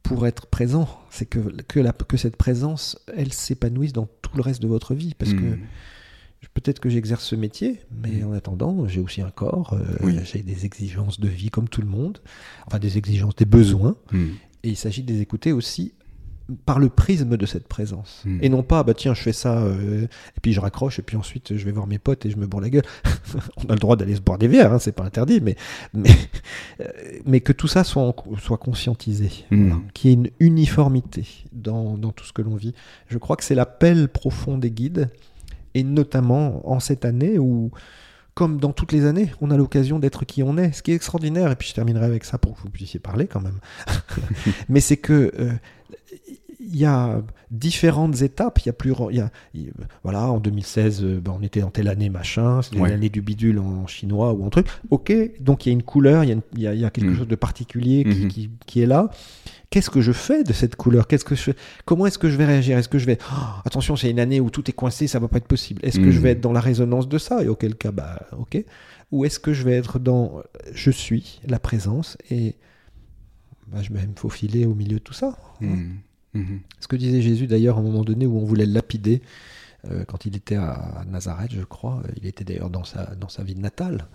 Pour 0.06 0.26
être 0.26 0.46
présent, 0.46 0.88
c'est 1.10 1.26
que, 1.26 1.38
que, 1.62 1.80
la- 1.80 1.92
que 1.92 2.16
cette 2.16 2.36
présence, 2.36 2.98
elle 3.16 3.32
s'épanouisse 3.32 3.92
dans 3.92 4.06
tout 4.22 4.36
le 4.36 4.42
reste 4.42 4.62
de 4.62 4.68
votre 4.68 4.94
vie. 4.94 5.14
Parce 5.18 5.32
que 5.32 5.40
Mhm. 5.40 5.58
peut-être 6.54 6.80
que 6.80 6.88
j'exerce 6.88 7.24
ce 7.24 7.34
métier, 7.36 7.80
mais 8.02 8.22
en 8.22 8.32
attendant, 8.32 8.86
j'ai 8.86 9.00
aussi 9.00 9.20
un 9.20 9.30
corps, 9.30 9.72
euh, 9.74 9.84
Oui. 10.02 10.16
j'ai 10.24 10.42
des 10.42 10.64
exigences 10.64 11.18
de 11.20 11.28
vie 11.28 11.50
comme 11.50 11.68
tout 11.68 11.80
le 11.82 11.88
monde, 11.88 12.18
enfin 12.66 12.78
des 12.78 12.96
exigences, 12.98 13.34
des 13.36 13.44
besoins, 13.44 13.96
Mhm. 14.12 14.34
et 14.62 14.68
il 14.70 14.76
s'agit 14.76 15.02
de 15.02 15.12
les 15.12 15.20
écouter 15.20 15.52
aussi 15.52 15.92
par 16.64 16.78
le 16.78 16.88
prisme 16.88 17.36
de 17.36 17.46
cette 17.46 17.66
présence. 17.66 18.22
Mm. 18.24 18.38
Et 18.42 18.48
non 18.48 18.62
pas, 18.62 18.82
bah 18.84 18.94
tiens, 18.94 19.14
je 19.14 19.20
fais 19.22 19.32
ça, 19.32 19.58
euh, 19.58 20.04
et 20.04 20.40
puis 20.40 20.52
je 20.52 20.60
raccroche, 20.60 20.98
et 20.98 21.02
puis 21.02 21.16
ensuite 21.16 21.56
je 21.56 21.64
vais 21.64 21.72
voir 21.72 21.86
mes 21.88 21.98
potes 21.98 22.24
et 22.24 22.30
je 22.30 22.36
me 22.36 22.46
bourre 22.46 22.60
la 22.60 22.70
gueule. 22.70 22.84
On 23.56 23.68
a 23.68 23.72
le 23.72 23.78
droit 23.80 23.96
d'aller 23.96 24.14
se 24.14 24.20
boire 24.20 24.38
des 24.38 24.46
verres, 24.48 24.72
hein, 24.72 24.78
c'est 24.78 24.92
pas 24.92 25.04
interdit, 25.04 25.40
mais, 25.40 25.56
mais, 25.92 26.10
euh, 26.80 26.84
mais 27.24 27.40
que 27.40 27.52
tout 27.52 27.66
ça 27.68 27.82
soit, 27.84 28.02
en- 28.02 28.14
soit 28.40 28.58
conscientisé, 28.58 29.30
Mm. 29.50 29.66
voilà, 29.68 29.82
qu'il 29.92 30.10
y 30.10 30.12
ait 30.12 30.16
une 30.16 30.30
uniformité 30.38 31.26
dans, 31.52 31.96
dans 31.98 32.12
tout 32.12 32.24
ce 32.24 32.32
que 32.32 32.42
l'on 32.42 32.54
vit. 32.56 32.74
Je 33.08 33.18
crois 33.18 33.36
que 33.36 33.42
c'est 33.44 33.54
l'appel 33.56 34.08
profond 34.08 34.56
des 34.58 34.70
guides, 34.70 35.10
et 35.74 35.82
notamment 35.82 36.62
en 36.70 36.80
cette 36.80 37.04
année 37.04 37.38
où, 37.38 37.70
comme 38.36 38.58
dans 38.60 38.72
toutes 38.72 38.92
les 38.92 39.06
années, 39.06 39.32
on 39.40 39.50
a 39.50 39.56
l'occasion 39.56 39.98
d'être 39.98 40.24
qui 40.26 40.42
on 40.42 40.58
est, 40.58 40.70
ce 40.72 40.82
qui 40.82 40.92
est 40.92 40.94
extraordinaire, 40.94 41.50
et 41.50 41.56
puis 41.56 41.68
je 41.70 41.74
terminerai 41.74 42.04
avec 42.04 42.24
ça 42.24 42.36
pour 42.36 42.54
que 42.54 42.60
vous 42.60 42.68
puissiez 42.70 43.00
parler 43.00 43.26
quand 43.26 43.40
même. 43.40 43.58
mais 44.68 44.80
c'est 44.80 44.98
que 44.98 45.32
euh, 45.38 45.52
il 46.60 46.76
y 46.76 46.84
a 46.84 47.22
différentes 47.50 48.20
étapes. 48.22 48.58
Il 48.62 48.66
y 48.66 48.68
a 48.70 48.72
plus, 48.72 48.92
il 49.10 49.16
y 49.16 49.20
a, 49.20 49.30
il- 49.54 49.72
voilà, 50.02 50.26
en 50.30 50.38
2016, 50.38 51.02
euh, 51.02 51.20
ben, 51.20 51.32
on 51.38 51.42
était 51.42 51.62
en 51.62 51.70
telle 51.70 51.88
année 51.88 52.08
machin, 52.10 52.60
c'était 52.60 52.78
Ouais. 52.78 52.90
l'année 52.90 53.08
du 53.08 53.22
bidule 53.22 53.58
en 53.58 53.86
chinois 53.86 54.32
ou 54.34 54.44
en 54.44 54.50
truc. 54.50 54.66
Ok, 54.90 55.12
donc 55.40 55.64
il 55.64 55.68
y 55.68 55.72
a 55.72 55.74
une 55.74 55.82
couleur, 55.84 56.24
il 56.24 56.26
y 56.26 56.30
a, 56.30 56.34
une- 56.34 56.42
il 56.56 56.60
y 56.62 56.66
a- 56.66 56.74
il 56.74 56.80
y 56.80 56.84
a 56.84 56.90
quelque 56.90 57.08
Mhm. 57.10 57.16
chose 57.16 57.28
de 57.28 57.36
particulier 57.36 58.04
qui, 58.04 58.24
Mhm. 58.24 58.28
qui- 58.28 58.50
qui 58.66 58.80
est 58.82 58.86
là. 58.86 59.08
Qu'est-ce 59.70 59.90
que 59.90 60.00
je 60.00 60.12
fais 60.12 60.44
de 60.44 60.52
cette 60.52 60.76
couleur? 60.76 61.06
Qu'est-ce 61.08 61.24
que 61.24 61.34
je 61.34 61.50
Comment 61.84 62.06
est-ce 62.06 62.18
que 62.18 62.30
je 62.30 62.36
vais 62.36 62.44
réagir? 62.44 62.78
Est-ce 62.78 62.88
que 62.88 62.98
je 62.98 63.06
vais 63.06 63.18
Oh, 63.32 63.34
attention, 63.64 63.96
c'est 63.96 64.10
une 64.10 64.20
année 64.20 64.40
où 64.40 64.50
tout 64.50 64.68
est 64.70 64.72
coincé, 64.72 65.06
ça 65.06 65.18
va 65.18 65.28
pas 65.28 65.38
être 65.38 65.48
possible. 65.48 65.84
Est-ce 65.84 65.98
que 65.98 66.10
je 66.10 66.20
vais 66.20 66.30
être 66.30 66.40
dans 66.40 66.52
la 66.52 66.60
résonance 66.60 67.08
de 67.08 67.18
ça? 67.18 67.42
Et 67.42 67.48
auquel 67.48 67.74
cas, 67.74 67.92
bah 67.92 68.20
ok. 68.38 68.64
Ou 69.12 69.24
est-ce 69.24 69.38
que 69.38 69.52
je 69.52 69.64
vais 69.64 69.72
être 69.72 69.98
dans 69.98 70.42
je 70.72 70.90
suis 70.90 71.40
la 71.46 71.58
présence 71.58 72.16
et 72.30 72.56
bah, 73.68 73.82
je 73.82 73.92
vais 73.92 74.06
me 74.06 74.14
faufiler 74.16 74.66
au 74.66 74.74
milieu 74.74 74.98
de 74.98 75.02
tout 75.02 75.14
ça? 75.14 75.36
Mm. 75.60 75.94
Mhm. 76.34 76.60
ce 76.80 76.86
que 76.86 76.96
disait 76.96 77.22
Jésus 77.22 77.46
d'ailleurs 77.46 77.78
à 77.78 77.80
un 77.80 77.82
moment 77.82 78.04
donné 78.04 78.26
où 78.26 78.36
on 78.36 78.44
voulait 78.44 78.66
le 78.66 78.72
lapider, 78.74 79.22
euh, 79.90 80.04
quand 80.04 80.26
il 80.26 80.36
était 80.36 80.56
à 80.56 81.04
Nazareth, 81.08 81.52
je 81.52 81.62
crois, 81.62 82.02
euh, 82.04 82.12
il 82.16 82.26
était 82.26 82.44
d'ailleurs 82.44 82.68
dans 82.68 82.84
sa, 82.84 83.14
dans 83.14 83.28
sa 83.28 83.42
ville 83.42 83.60
natale. 83.60 84.06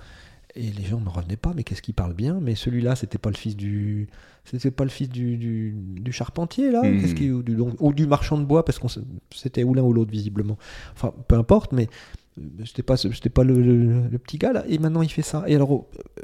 Et 0.55 0.63
les 0.71 0.83
gens 0.83 0.99
ne 0.99 1.07
revenaient 1.07 1.37
pas, 1.37 1.53
mais 1.55 1.63
qu'est-ce 1.63 1.81
qu'il 1.81 1.93
parle 1.93 2.13
bien? 2.13 2.39
Mais 2.41 2.55
celui-là, 2.55 2.95
c'était 2.97 3.17
pas 3.17 3.29
le 3.29 3.37
fils 3.37 3.55
du, 3.55 4.09
c'était 4.43 4.69
pas 4.71 4.83
le 4.83 4.89
fils 4.89 5.07
du, 5.07 5.37
du, 5.37 5.73
du 5.77 6.11
charpentier 6.11 6.71
là? 6.71 6.81
Qu'est-ce 6.81 7.15
qui- 7.15 7.31
ou, 7.31 7.41
du, 7.41 7.55
ou 7.57 7.93
du 7.93 8.05
marchand 8.05 8.37
de 8.37 8.43
bois, 8.43 8.65
parce 8.65 8.77
qu'on 8.77 8.89
c'était 9.33 9.63
ou 9.63 9.73
l'un 9.73 9.83
ou 9.83 9.93
l'autre 9.93 10.11
visiblement. 10.11 10.57
Enfin, 10.93 11.13
peu 11.29 11.35
importe, 11.35 11.71
mais 11.71 11.87
euh, 12.39 12.43
c'était 12.65 12.83
pas, 12.83 12.97
ce- 12.97 13.11
c'était 13.13 13.29
pas 13.29 13.45
le, 13.45 13.61
le- 13.61 14.07
le 14.09 14.17
petit 14.17 14.37
gars 14.37 14.51
là. 14.51 14.65
Et 14.67 14.77
maintenant, 14.77 15.01
il 15.01 15.09
fait 15.09 15.21
ça. 15.21 15.45
Et 15.47 15.55
alors, 15.55 15.71
euh, 16.19 16.23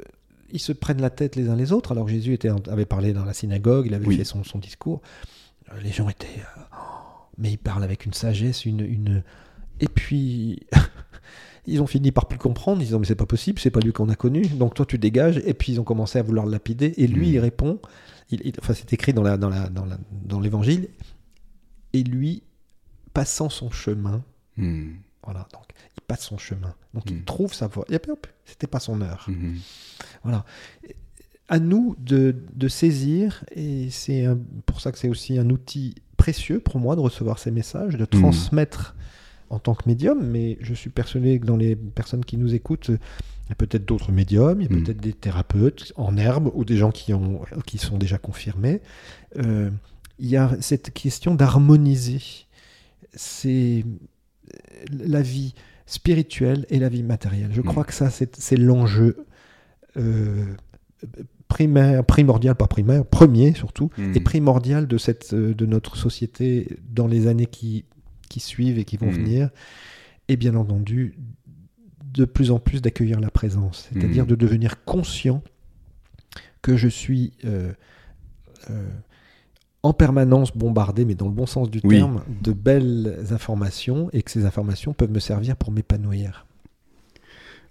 ils 0.52 0.60
se 0.60 0.72
prennent 0.72 1.00
la 1.00 1.10
tête 1.10 1.34
les 1.36 1.48
uns 1.48 1.56
les 1.56 1.72
autres. 1.72 1.92
Alors 1.92 2.06
Jésus 2.08 2.34
était, 2.34 2.50
avait 2.68 2.86
parlé 2.86 3.14
dans 3.14 3.24
la 3.24 3.32
synagogue, 3.32 3.86
il 3.86 3.94
avait 3.94 4.06
Oui. 4.06 4.16
fait 4.18 4.24
son, 4.24 4.44
son 4.44 4.58
discours. 4.58 5.00
Euh, 5.72 5.80
Les 5.82 5.90
gens 5.92 6.08
étaient. 6.08 6.26
mais 7.38 7.50
il 7.52 7.58
parle 7.58 7.82
avec 7.82 8.04
une 8.04 8.12
sagesse, 8.12 8.66
une. 8.66 8.80
une... 8.80 9.22
Et 9.80 9.88
puis. 9.88 10.60
Ils 11.68 11.82
ont 11.82 11.86
fini 11.86 12.10
par 12.12 12.26
plus 12.26 12.38
comprendre, 12.38 12.80
ils 12.82 12.86
disant 12.86 12.98
mais 12.98 13.06
c'est 13.06 13.14
pas 13.14 13.26
possible, 13.26 13.58
c'est 13.60 13.70
pas 13.70 13.80
lui 13.80 13.92
qu'on 13.92 14.08
a 14.08 14.14
connu, 14.16 14.42
donc 14.46 14.74
toi 14.74 14.86
tu 14.86 14.98
dégages, 14.98 15.40
et 15.44 15.54
puis 15.54 15.72
ils 15.72 15.80
ont 15.80 15.84
commencé 15.84 16.18
à 16.18 16.22
vouloir 16.22 16.46
le 16.46 16.52
lapider, 16.52 16.94
et 16.96 17.06
lui 17.06 17.28
Mm. 17.28 17.32
il 17.34 17.38
répond, 17.40 17.80
il, 18.30 18.40
il- 18.46 18.54
enfin 18.60 18.74
c'est 18.74 18.92
écrit 18.92 19.12
dans 19.12 19.22
la 19.22 19.36
dans 19.36 19.48
la 19.50 19.68
dans 19.68 19.84
la- 19.84 19.98
dans 20.24 20.40
l'évangile, 20.40 20.88
et 21.92 22.02
lui 22.02 22.42
passant 23.14 23.48
son 23.48 23.70
chemin, 23.70 24.22
Mm. 24.56 24.92
voilà, 25.24 25.46
donc 25.52 25.64
il 25.96 26.00
passe 26.02 26.22
son 26.24 26.38
chemin, 26.38 26.74
donc 26.94 27.04
il 27.10 27.16
Mm. 27.18 27.24
trouve 27.24 27.52
sa 27.54 27.66
voie, 27.66 27.84
et 27.90 27.98
puis 27.98 28.10
hop, 28.12 28.26
c'était 28.44 28.66
pas 28.66 28.80
son 28.80 29.00
heure. 29.02 29.26
Voilà. 30.22 30.44
À 31.50 31.58
nous 31.60 31.96
de, 31.98 32.36
de 32.54 32.68
saisir, 32.68 33.42
et 33.54 33.88
c'est 33.90 34.26
pour 34.66 34.80
ça 34.82 34.92
que 34.92 34.98
c'est 34.98 35.08
aussi 35.08 35.38
un 35.38 35.48
outil 35.48 35.94
précieux 36.18 36.60
pour 36.60 36.78
moi 36.78 36.94
de 36.94 37.00
recevoir 37.00 37.38
ces 37.38 37.50
messages, 37.50 37.94
de 37.96 38.04
transmettre 38.04 38.94
en 39.50 39.58
tant 39.58 39.74
que 39.74 39.88
médium, 39.88 40.24
mais 40.26 40.58
je 40.60 40.74
suis 40.74 40.90
persuadé 40.90 41.38
que 41.40 41.46
dans 41.46 41.56
les 41.56 41.74
personnes 41.76 42.24
qui 42.24 42.36
nous 42.36 42.54
écoutent, 42.54 42.88
il 42.88 43.48
y 43.48 43.52
a 43.52 43.54
peut-être 43.54 43.84
d'autres 43.86 44.12
médiums, 44.12 44.60
il 44.60 44.70
y 44.70 44.74
a 44.74 44.76
Mm. 44.76 44.82
peut-être 44.84 45.00
des 45.00 45.12
thérapeutes 45.14 45.92
en 45.96 46.16
herbe 46.16 46.50
ou 46.54 46.64
des 46.64 46.76
gens 46.76 46.90
qui, 46.90 47.14
ont, 47.14 47.40
qui 47.66 47.78
sont 47.78 47.96
déjà 47.98 48.18
confirmés. 48.18 48.80
Euh, 49.38 49.70
il 50.18 50.28
y 50.28 50.36
a 50.36 50.56
cette 50.60 50.92
question 50.92 51.34
d'harmoniser 51.34 52.20
c'est 53.14 53.84
la 54.90 55.22
vie 55.22 55.54
spirituelle 55.86 56.66
et 56.70 56.78
la 56.78 56.88
vie 56.90 57.02
matérielle. 57.02 57.50
Je 57.52 57.60
Mm. 57.62 57.64
crois 57.64 57.84
que 57.84 57.94
ça, 57.94 58.10
c'est 58.10 58.56
l'enjeu 58.56 59.24
euh, 59.96 60.44
primaire, 61.48 62.04
primordial, 62.04 62.54
pas 62.54 62.66
primaire, 62.66 63.04
premier 63.06 63.54
surtout, 63.54 63.90
Mm. 63.96 64.12
et 64.14 64.20
primordial 64.20 64.86
de, 64.86 64.98
cette, 64.98 65.32
euh, 65.32 65.54
de 65.54 65.66
notre 65.66 65.96
société 65.96 66.76
dans 66.90 67.06
les 67.06 67.26
années 67.26 67.46
qui, 67.46 67.84
qui 68.38 68.44
suivent 68.46 68.78
et 68.78 68.84
qui 68.84 68.96
vont 68.96 69.06
Mm. 69.10 69.14
venir. 69.14 69.50
Et 70.28 70.36
bien 70.36 70.54
entendu, 70.54 71.18
de 72.14 72.24
plus 72.24 72.50
en 72.50 72.58
plus 72.58 72.80
d'accueillir 72.82 73.20
la 73.20 73.30
présence, 73.30 73.88
c'est-à-dire 73.92 74.24
Mm. 74.24 74.28
de 74.28 74.34
devenir 74.34 74.84
conscient 74.84 75.42
que 76.62 76.76
je 76.76 76.88
suis 76.88 77.32
euh, 77.44 77.72
euh, 78.70 78.88
en 79.82 79.92
permanence 79.92 80.56
bombardé, 80.56 81.04
mais 81.04 81.14
dans 81.14 81.26
le 81.28 81.32
bon 81.32 81.46
sens 81.46 81.70
du 81.70 81.80
Oui. 81.84 81.96
terme, 81.98 82.22
de 82.42 82.52
belles 82.52 83.18
informations 83.30 84.10
et 84.12 84.22
que 84.22 84.30
ces 84.30 84.44
informations 84.44 84.92
peuvent 84.92 85.10
me 85.12 85.20
servir 85.20 85.56
pour 85.56 85.70
m'épanouir. 85.72 86.46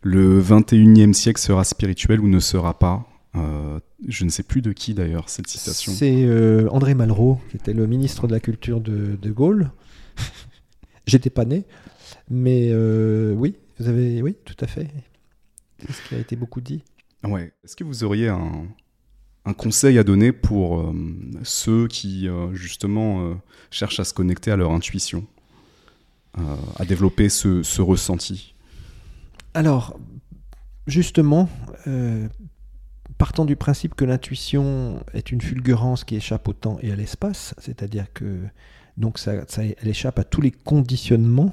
Le 0.03 0.39
21e 0.39 1.13
siècle 1.13 1.39
sera 1.41 1.63
spirituel 1.63 2.19
ou 2.21 2.27
ne 2.27 2.39
sera 2.39 2.77
pas 2.77 3.05
Euh, 3.35 3.79
Je 4.07 4.23
ne 4.25 4.29
sais 4.29 4.41
plus 4.41 4.61
de 4.63 4.71
qui 4.71 4.93
d'ailleurs 4.95 5.29
cette 5.29 5.47
citation. 5.47 5.91
C'est 5.91 6.23
euh, 6.23 6.67
André 6.71 6.95
Malraux, 6.95 7.39
qui 7.49 7.57
était 7.57 7.73
le 7.73 7.85
ministre 7.85 8.25
de 8.27 8.33
la 8.33 8.39
Culture 8.39 8.79
de, 8.81 9.15
de 9.21 9.31
Gaulle. 9.31 9.69
J'étais 11.07 11.29
pas 11.29 11.45
né, 11.45 11.63
mais 12.29 12.67
euh, 12.71 13.33
oui, 13.33 13.55
vous 13.79 13.87
avez, 13.87 14.21
oui, 14.21 14.35
tout 14.43 14.57
à 14.59 14.67
fait. 14.67 14.89
C'est 15.79 15.93
ce 15.93 16.01
qui 16.07 16.15
a 16.15 16.17
été 16.19 16.35
beaucoup 16.35 16.59
dit. 16.59 16.83
Ouais. 17.23 17.53
Est-ce 17.63 17.77
que 17.77 17.85
vous 17.85 18.03
auriez 18.03 18.27
un, 18.27 18.67
un 19.45 19.53
conseil 19.53 19.97
à 19.97 20.03
donner 20.03 20.33
pour 20.33 20.81
euh, 20.81 20.93
ceux 21.43 21.87
qui 21.87 22.27
euh, 22.27 22.53
justement 22.53 23.39
cherchent 23.71 24.01
à 24.01 24.03
se 24.03 24.13
connecter 24.13 24.51
à 24.51 24.57
leur 24.57 24.71
intuition, 24.71 25.25
à 26.77 26.85
développer 26.85 27.29
ce, 27.29 27.63
ce 27.63 27.81
ressenti? 27.81 28.53
Alors, 29.53 29.97
justement, 30.87 31.49
partant 33.17 33.45
du 33.45 33.55
principe 33.55 33.95
que 33.95 34.05
l'intuition 34.05 35.03
est 35.13 35.31
une 35.31 35.41
fulgurance 35.41 36.03
qui 36.03 36.15
échappe 36.15 36.47
au 36.47 36.53
temps 36.53 36.77
et 36.81 36.91
à 36.91 36.95
l'espace, 36.95 37.55
c'est-à-dire 37.57 38.11
que 38.13 38.39
donc 38.97 39.19
ça, 39.19 39.33
ça- 39.47 39.63
elle 39.63 39.87
échappe 39.87 40.19
à 40.19 40.23
tous 40.23 40.41
les 40.41 40.51
conditionnements 40.51 41.51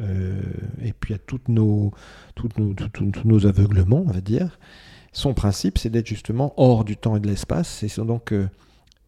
euh, 0.00 0.40
et 0.82 0.92
puis 0.92 1.14
à 1.14 1.18
toutes 1.18 1.48
nos, 1.48 1.92
toutes 2.34 2.58
nos, 2.58 2.74
tout- 2.74 2.88
tout- 2.88 3.10
tous 3.10 3.26
nos 3.28 3.46
aveuglements, 3.46 4.04
on 4.06 4.10
va 4.12 4.20
dire. 4.20 4.58
Son 5.12 5.34
principe, 5.34 5.78
c'est 5.78 5.90
d'être 5.90 6.08
justement 6.08 6.52
hors 6.56 6.84
du 6.84 6.96
temps 6.96 7.16
et 7.16 7.20
de 7.20 7.28
l'espace. 7.28 7.82
Et 7.84 7.88
c'est 7.88 8.04
donc 8.04 8.32
euh, 8.32 8.48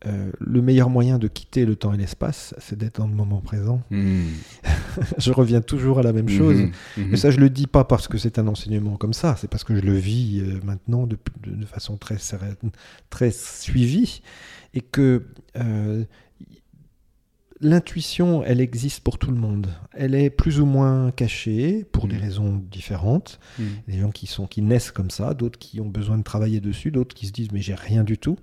euh, 0.06 0.30
le 0.38 0.62
meilleur 0.62 0.88
moyen 0.88 1.18
de 1.18 1.26
quitter 1.26 1.64
le 1.66 1.74
temps 1.74 1.92
et 1.92 1.96
l'espace, 1.96 2.54
c'est 2.58 2.78
d'être 2.78 2.98
dans 2.98 3.08
le 3.08 3.14
moment 3.14 3.40
présent. 3.40 3.82
Je 5.18 5.32
reviens 5.32 5.60
toujours 5.60 5.98
à 5.98 6.02
la 6.02 6.12
même 6.12 6.28
chose. 6.28 6.56
Mhm, 6.56 6.70
mhm. 6.98 7.06
Mais 7.10 7.16
ça, 7.16 7.30
je 7.30 7.38
le 7.38 7.50
dis 7.50 7.66
pas 7.66 7.84
parce 7.84 8.06
que 8.08 8.16
c'est 8.18 8.38
un 8.38 8.46
enseignement 8.46 8.96
comme 8.96 9.12
ça, 9.12 9.36
c'est 9.38 9.48
parce 9.48 9.64
que 9.64 9.74
je 9.74 9.80
le 9.80 9.94
vis 9.94 10.40
euh, 10.40 10.60
maintenant 10.64 11.06
de, 11.06 11.18
de- 11.42 11.54
de 11.56 11.66
façon 11.66 11.96
très 11.96 12.16
très 13.10 13.30
suivie, 13.32 14.22
et 14.74 14.80
que 14.80 15.24
euh, 15.56 16.04
l'intuition, 17.60 18.42
elle 18.44 18.60
existe 18.60 19.00
pour 19.02 19.18
tout 19.18 19.30
le 19.30 19.36
monde. 19.36 19.68
Elle 19.92 20.14
est 20.14 20.30
plus 20.30 20.60
ou 20.60 20.66
moins 20.66 21.10
cachée 21.10 21.84
pour 21.92 22.06
des 22.08 22.16
Mm. 22.16 22.20
raisons 22.20 22.62
différentes. 22.70 23.38
Mhm. 23.58 23.66
Des 23.88 23.98
gens 23.98 24.10
qui 24.10 24.26
sont 24.26 24.46
qui 24.46 24.62
naissent 24.62 24.90
comme 24.90 25.10
ça, 25.10 25.34
d'autres 25.34 25.58
qui 25.58 25.80
ont 25.80 25.88
besoin 25.88 26.18
de 26.18 26.22
travailler 26.22 26.60
dessus, 26.60 26.90
d'autres 26.90 27.14
qui 27.14 27.26
se 27.26 27.32
disent 27.32 27.52
mais 27.52 27.60
j'ai 27.62 27.74
rien 27.74 28.04
du 28.04 28.18
tout. 28.18 28.36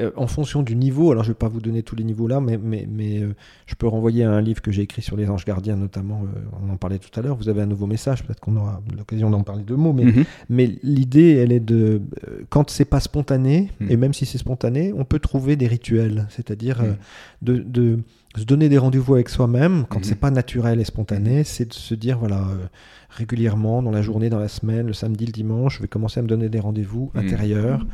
Euh, 0.00 0.10
en 0.16 0.26
fonction 0.26 0.64
du 0.64 0.74
niveau, 0.74 1.12
alors 1.12 1.22
je 1.22 1.28
ne 1.28 1.34
vais 1.34 1.38
pas 1.38 1.46
vous 1.46 1.60
donner 1.60 1.84
tous 1.84 1.94
les 1.94 2.02
niveaux 2.02 2.26
là, 2.26 2.40
mais, 2.40 2.58
mais, 2.60 2.84
mais 2.90 3.20
euh, 3.20 3.32
je 3.66 3.76
peux 3.76 3.86
renvoyer 3.86 4.24
à 4.24 4.30
un 4.32 4.40
livre 4.40 4.60
que 4.60 4.72
j'ai 4.72 4.82
écrit 4.82 5.02
sur 5.02 5.16
les 5.16 5.30
anges 5.30 5.44
gardiens, 5.44 5.76
notamment, 5.76 6.24
euh, 6.24 6.40
on 6.68 6.72
en 6.72 6.76
parlait 6.76 6.98
tout 6.98 7.16
à 7.16 7.22
l'heure, 7.22 7.36
vous 7.36 7.48
avez 7.48 7.62
un 7.62 7.66
nouveau 7.66 7.86
message, 7.86 8.24
peut-être 8.24 8.40
qu'on 8.40 8.56
aura 8.56 8.82
l'occasion 8.98 9.30
d'en 9.30 9.44
parler 9.44 9.62
deux 9.62 9.76
mots, 9.76 9.92
mais, 9.92 10.06
Mhm. 10.06 10.24
mais 10.48 10.70
l'idée, 10.82 11.34
elle 11.36 11.52
est 11.52 11.60
de, 11.60 12.02
euh, 12.26 12.40
quand 12.50 12.70
c'est 12.70 12.86
pas 12.86 12.98
spontané, 12.98 13.70
Mm. 13.78 13.86
et 13.88 13.96
même 13.96 14.12
si 14.14 14.26
c'est 14.26 14.36
spontané, 14.38 14.92
on 14.96 15.04
peut 15.04 15.20
trouver 15.20 15.54
des 15.54 15.68
rituels, 15.68 16.26
c'est-à-dire 16.28 16.80
euh, 16.80 16.94
Mm. 16.94 16.96
de, 17.42 17.58
de 17.58 17.98
se 18.36 18.42
donner 18.42 18.68
des 18.68 18.78
rendez-vous 18.78 19.14
avec 19.14 19.28
soi-même, 19.28 19.84
quand 19.88 19.98
Mhm. 20.00 20.04
c'est 20.04 20.18
pas 20.18 20.32
naturel 20.32 20.80
et 20.80 20.84
spontané, 20.84 21.44
c'est 21.44 21.68
de 21.68 21.72
se 21.74 21.94
dire, 21.94 22.18
voilà, 22.18 22.40
euh, 22.40 22.66
régulièrement, 23.10 23.80
dans 23.80 23.92
la 23.92 24.02
journée, 24.02 24.28
dans 24.28 24.40
la 24.40 24.48
semaine, 24.48 24.88
le 24.88 24.92
samedi, 24.92 25.24
le 25.24 25.30
dimanche, 25.30 25.76
je 25.76 25.82
vais 25.82 25.88
commencer 25.88 26.18
à 26.18 26.24
me 26.24 26.28
donner 26.28 26.48
des 26.48 26.58
rendez-vous 26.58 27.12
Mhm. 27.14 27.20
intérieurs, 27.24 27.86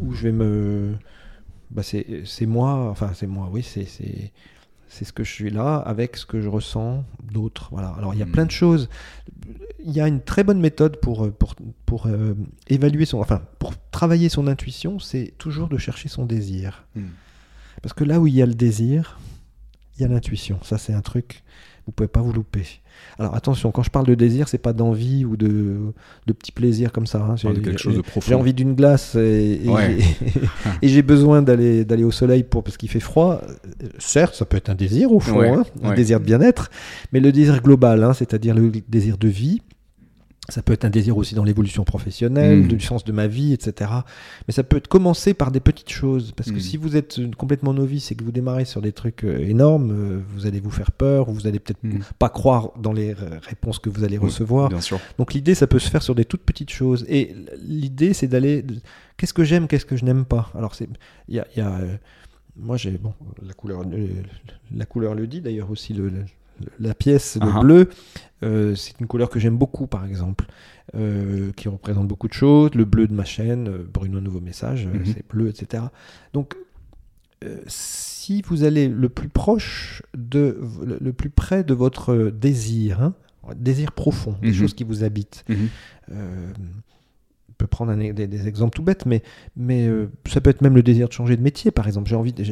où 0.00 0.14
je 0.14 0.22
vais 0.22 0.32
me... 0.32 0.92
Bah 1.72 1.82
c'est 1.82 2.46
moi, 2.46 2.90
enfin 2.90 3.12
c'est 3.14 3.26
moi, 3.26 3.48
oui, 3.50 3.62
c'est 3.62 3.86
c'est 4.88 5.06
ce 5.06 5.12
que 5.12 5.24
je 5.24 5.32
suis 5.32 5.50
là 5.50 5.76
avec 5.76 6.18
ce 6.18 6.26
que 6.26 6.40
je 6.40 6.48
ressens 6.48 7.04
d'autres. 7.32 7.68
Voilà. 7.72 7.88
Alors 7.96 8.12
il 8.14 8.20
y 8.20 8.22
a 8.22 8.26
plein 8.26 8.44
de 8.44 8.50
choses. 8.50 8.90
Il 9.84 9.90
y 9.90 10.00
a 10.00 10.06
une 10.06 10.20
très 10.20 10.44
bonne 10.44 10.60
méthode 10.60 11.00
pour 11.00 11.24
euh, 11.24 11.30
pour 11.30 11.54
pour 11.86 12.06
euh, 12.06 12.34
évaluer 12.68 13.06
son, 13.06 13.18
enfin 13.18 13.42
pour 13.58 13.72
travailler 13.90 14.28
son 14.28 14.46
intuition, 14.48 14.98
c'est 14.98 15.32
toujours 15.38 15.68
de 15.68 15.78
chercher 15.78 16.08
son 16.08 16.26
désir. 16.26 16.84
Mhm. 16.94 17.08
Parce 17.80 17.94
que 17.94 18.04
là 18.04 18.20
où 18.20 18.26
il 18.26 18.34
y 18.34 18.42
a 18.42 18.46
le 18.46 18.54
désir, 18.54 19.18
il 19.96 20.02
y 20.02 20.04
a 20.04 20.08
l'intuition. 20.08 20.58
Ça, 20.62 20.78
c'est 20.78 20.92
un 20.92 21.00
truc, 21.00 21.42
vous 21.86 21.92
pouvez 21.92 22.08
pas 22.08 22.20
vous 22.20 22.32
louper. 22.32 22.81
Alors 23.18 23.34
attention, 23.34 23.70
quand 23.70 23.82
je 23.82 23.90
parle 23.90 24.06
de 24.06 24.14
désir, 24.14 24.48
c'est 24.48 24.58
pas 24.58 24.72
d'envie 24.72 25.24
ou 25.24 25.36
de, 25.36 25.76
de 26.26 26.32
petits 26.32 26.52
plaisirs 26.52 26.92
comme 26.92 27.06
ça. 27.06 27.18
hein. 27.22 27.36
J'ai- 27.36 27.52
quelque 27.52 27.78
chose 27.78 27.92
de 27.94 27.98
J'ai 28.04 28.10
profond. 28.10 28.34
envie 28.40 28.54
d'une 28.54 28.74
glace 28.74 29.14
et, 29.16 29.60
et 29.64 29.68
Ouais. 29.68 29.98
j'ai- 29.98 30.40
et 30.82 30.88
j'ai 30.88 31.02
besoin 31.02 31.42
d'aller 31.42 31.84
d'aller 31.84 32.04
au 32.04 32.10
soleil 32.10 32.42
pour 32.42 32.62
parce 32.64 32.76
qu'il 32.76 32.88
fait 32.88 33.00
froid. 33.00 33.40
Euh, 33.42 33.86
Certes, 33.98 34.34
ça 34.34 34.44
peut 34.44 34.56
être 34.56 34.70
un 34.70 34.74
désir 34.74 35.12
au 35.12 35.20
fond, 35.20 35.38
Ouais, 35.38 35.48
hein, 35.50 35.64
un 35.82 35.90
ouais. 35.90 35.94
désir 35.96 36.20
de 36.20 36.24
bien-être, 36.24 36.70
mais 37.12 37.20
le 37.20 37.32
désir 37.32 37.60
global, 37.62 38.02
hein, 38.02 38.12
c'est-à-dire 38.14 38.54
le 38.54 38.70
désir 38.88 39.18
de 39.18 39.28
vie. 39.28 39.60
Ça 40.48 40.60
peut 40.60 40.72
être 40.72 40.84
un 40.84 40.90
désir 40.90 41.16
aussi 41.16 41.36
dans 41.36 41.44
l'évolution 41.44 41.84
professionnelle, 41.84 42.62
Mm. 42.64 42.68
du 42.68 42.80
sens 42.80 43.04
de 43.04 43.12
ma 43.12 43.28
vie, 43.28 43.52
etc. 43.52 43.90
Mais 44.48 44.52
ça 44.52 44.64
peut 44.64 44.76
être 44.76 44.88
commencer 44.88 45.34
par 45.34 45.52
des 45.52 45.60
petites 45.60 45.90
choses. 45.90 46.32
Parce 46.32 46.50
que 46.50 46.56
Mm. 46.56 46.60
si 46.60 46.76
vous 46.76 46.96
êtes 46.96 47.20
complètement 47.36 47.72
novice 47.72 48.10
et 48.10 48.16
que 48.16 48.24
vous 48.24 48.32
démarrez 48.32 48.64
sur 48.64 48.82
des 48.82 48.90
trucs 48.92 49.22
euh, 49.24 49.38
énormes, 49.38 49.92
euh, 49.92 50.20
vous 50.34 50.46
allez 50.46 50.58
vous 50.58 50.70
faire 50.72 50.90
peur, 50.90 51.30
vous 51.30 51.46
allez 51.46 51.60
peut-être 51.60 51.82
Mm. 51.84 52.00
pas 52.18 52.28
croire 52.28 52.72
dans 52.76 52.92
les 52.92 53.14
réponses 53.46 53.78
que 53.78 53.88
vous 53.88 54.02
allez 54.02 54.18
Oui, 54.18 54.24
recevoir. 54.26 54.68
Bien 54.68 54.80
sûr. 54.80 54.98
Donc 55.16 55.32
l'idée, 55.32 55.54
ça 55.54 55.68
peut 55.68 55.78
se 55.78 55.88
faire 55.88 56.02
sur 56.02 56.16
des 56.16 56.24
toutes 56.24 56.42
petites 56.42 56.70
choses. 56.70 57.06
Et 57.08 57.36
l'idée, 57.62 58.12
c'est 58.12 58.26
d'aller. 58.26 58.64
Qu'est-ce 59.16 59.34
que 59.34 59.44
j'aime, 59.44 59.68
qu'est-ce 59.68 59.86
que 59.86 59.96
je 59.96 60.04
n'aime 60.04 60.24
pas? 60.24 60.50
Alors. 60.58 60.74
Il 61.28 61.36
y 61.36 61.38
a. 61.38 61.46
il 61.54 61.58
y 61.60 61.62
a, 61.62 61.70
euh, 61.78 61.96
moi, 62.56 62.76
j'ai. 62.76 62.90
Bon, 62.98 63.14
la 63.46 63.54
couleur, 63.54 63.82
euh, 63.82 64.08
la 64.74 64.86
couleur 64.86 65.14
le 65.14 65.28
dit 65.28 65.40
d'ailleurs 65.40 65.70
aussi. 65.70 65.94
Le, 65.94 66.08
le- 66.08 66.24
la 66.78 66.94
pièce, 66.94 67.36
le 67.40 67.46
Ah 67.46 67.54
ah. 67.56 67.60
bleu, 67.60 67.88
euh, 68.42 68.74
c'est 68.74 68.98
une 69.00 69.06
couleur 69.06 69.30
que 69.30 69.38
j'aime 69.38 69.56
beaucoup, 69.56 69.86
par 69.86 70.04
exemple, 70.04 70.46
euh, 70.94 71.52
qui 71.56 71.68
représente 71.68 72.08
beaucoup 72.08 72.28
de 72.28 72.32
choses. 72.32 72.74
Le 72.74 72.84
bleu 72.84 73.06
de 73.06 73.14
ma 73.14 73.24
chaîne, 73.24 73.68
euh, 73.68 73.86
Bruno 73.92 74.20
Nouveau 74.20 74.40
Message, 74.40 74.86
Mhm. 74.86 75.04
c'est 75.06 75.26
bleu, 75.28 75.48
etc. 75.48 75.84
Donc, 76.32 76.56
euh, 77.44 77.58
si 77.66 78.42
vous 78.42 78.64
allez 78.64 78.88
le 78.88 79.08
plus 79.08 79.28
proche 79.28 80.02
de, 80.16 80.58
le, 81.00 81.12
plus 81.12 81.30
près 81.30 81.64
de 81.64 81.74
votre 81.74 82.30
désir, 82.30 83.00
hein, 83.02 83.14
désir 83.56 83.92
profond, 83.92 84.36
des 84.42 84.48
Mhm. 84.48 84.54
choses 84.54 84.74
qui 84.74 84.84
vous 84.84 85.02
habitent. 85.02 85.44
Mhm. 85.48 85.68
On 86.12 87.52
peut 87.58 87.66
prendre 87.66 87.92
un- 87.92 88.12
des, 88.12 88.26
des 88.26 88.48
exemples 88.48 88.74
tout 88.76 88.82
bêtes, 88.82 89.06
mais, 89.06 89.22
mais 89.56 89.88
ça 90.28 90.40
peut 90.40 90.50
être 90.50 90.62
même 90.62 90.74
le 90.74 90.82
désir 90.82 91.08
de 91.08 91.12
changer 91.12 91.36
de 91.36 91.42
métier, 91.42 91.70
par 91.70 91.86
exemple. 91.86 92.08
J'ai 92.08 92.16
envie, 92.16 92.32
de- 92.32 92.44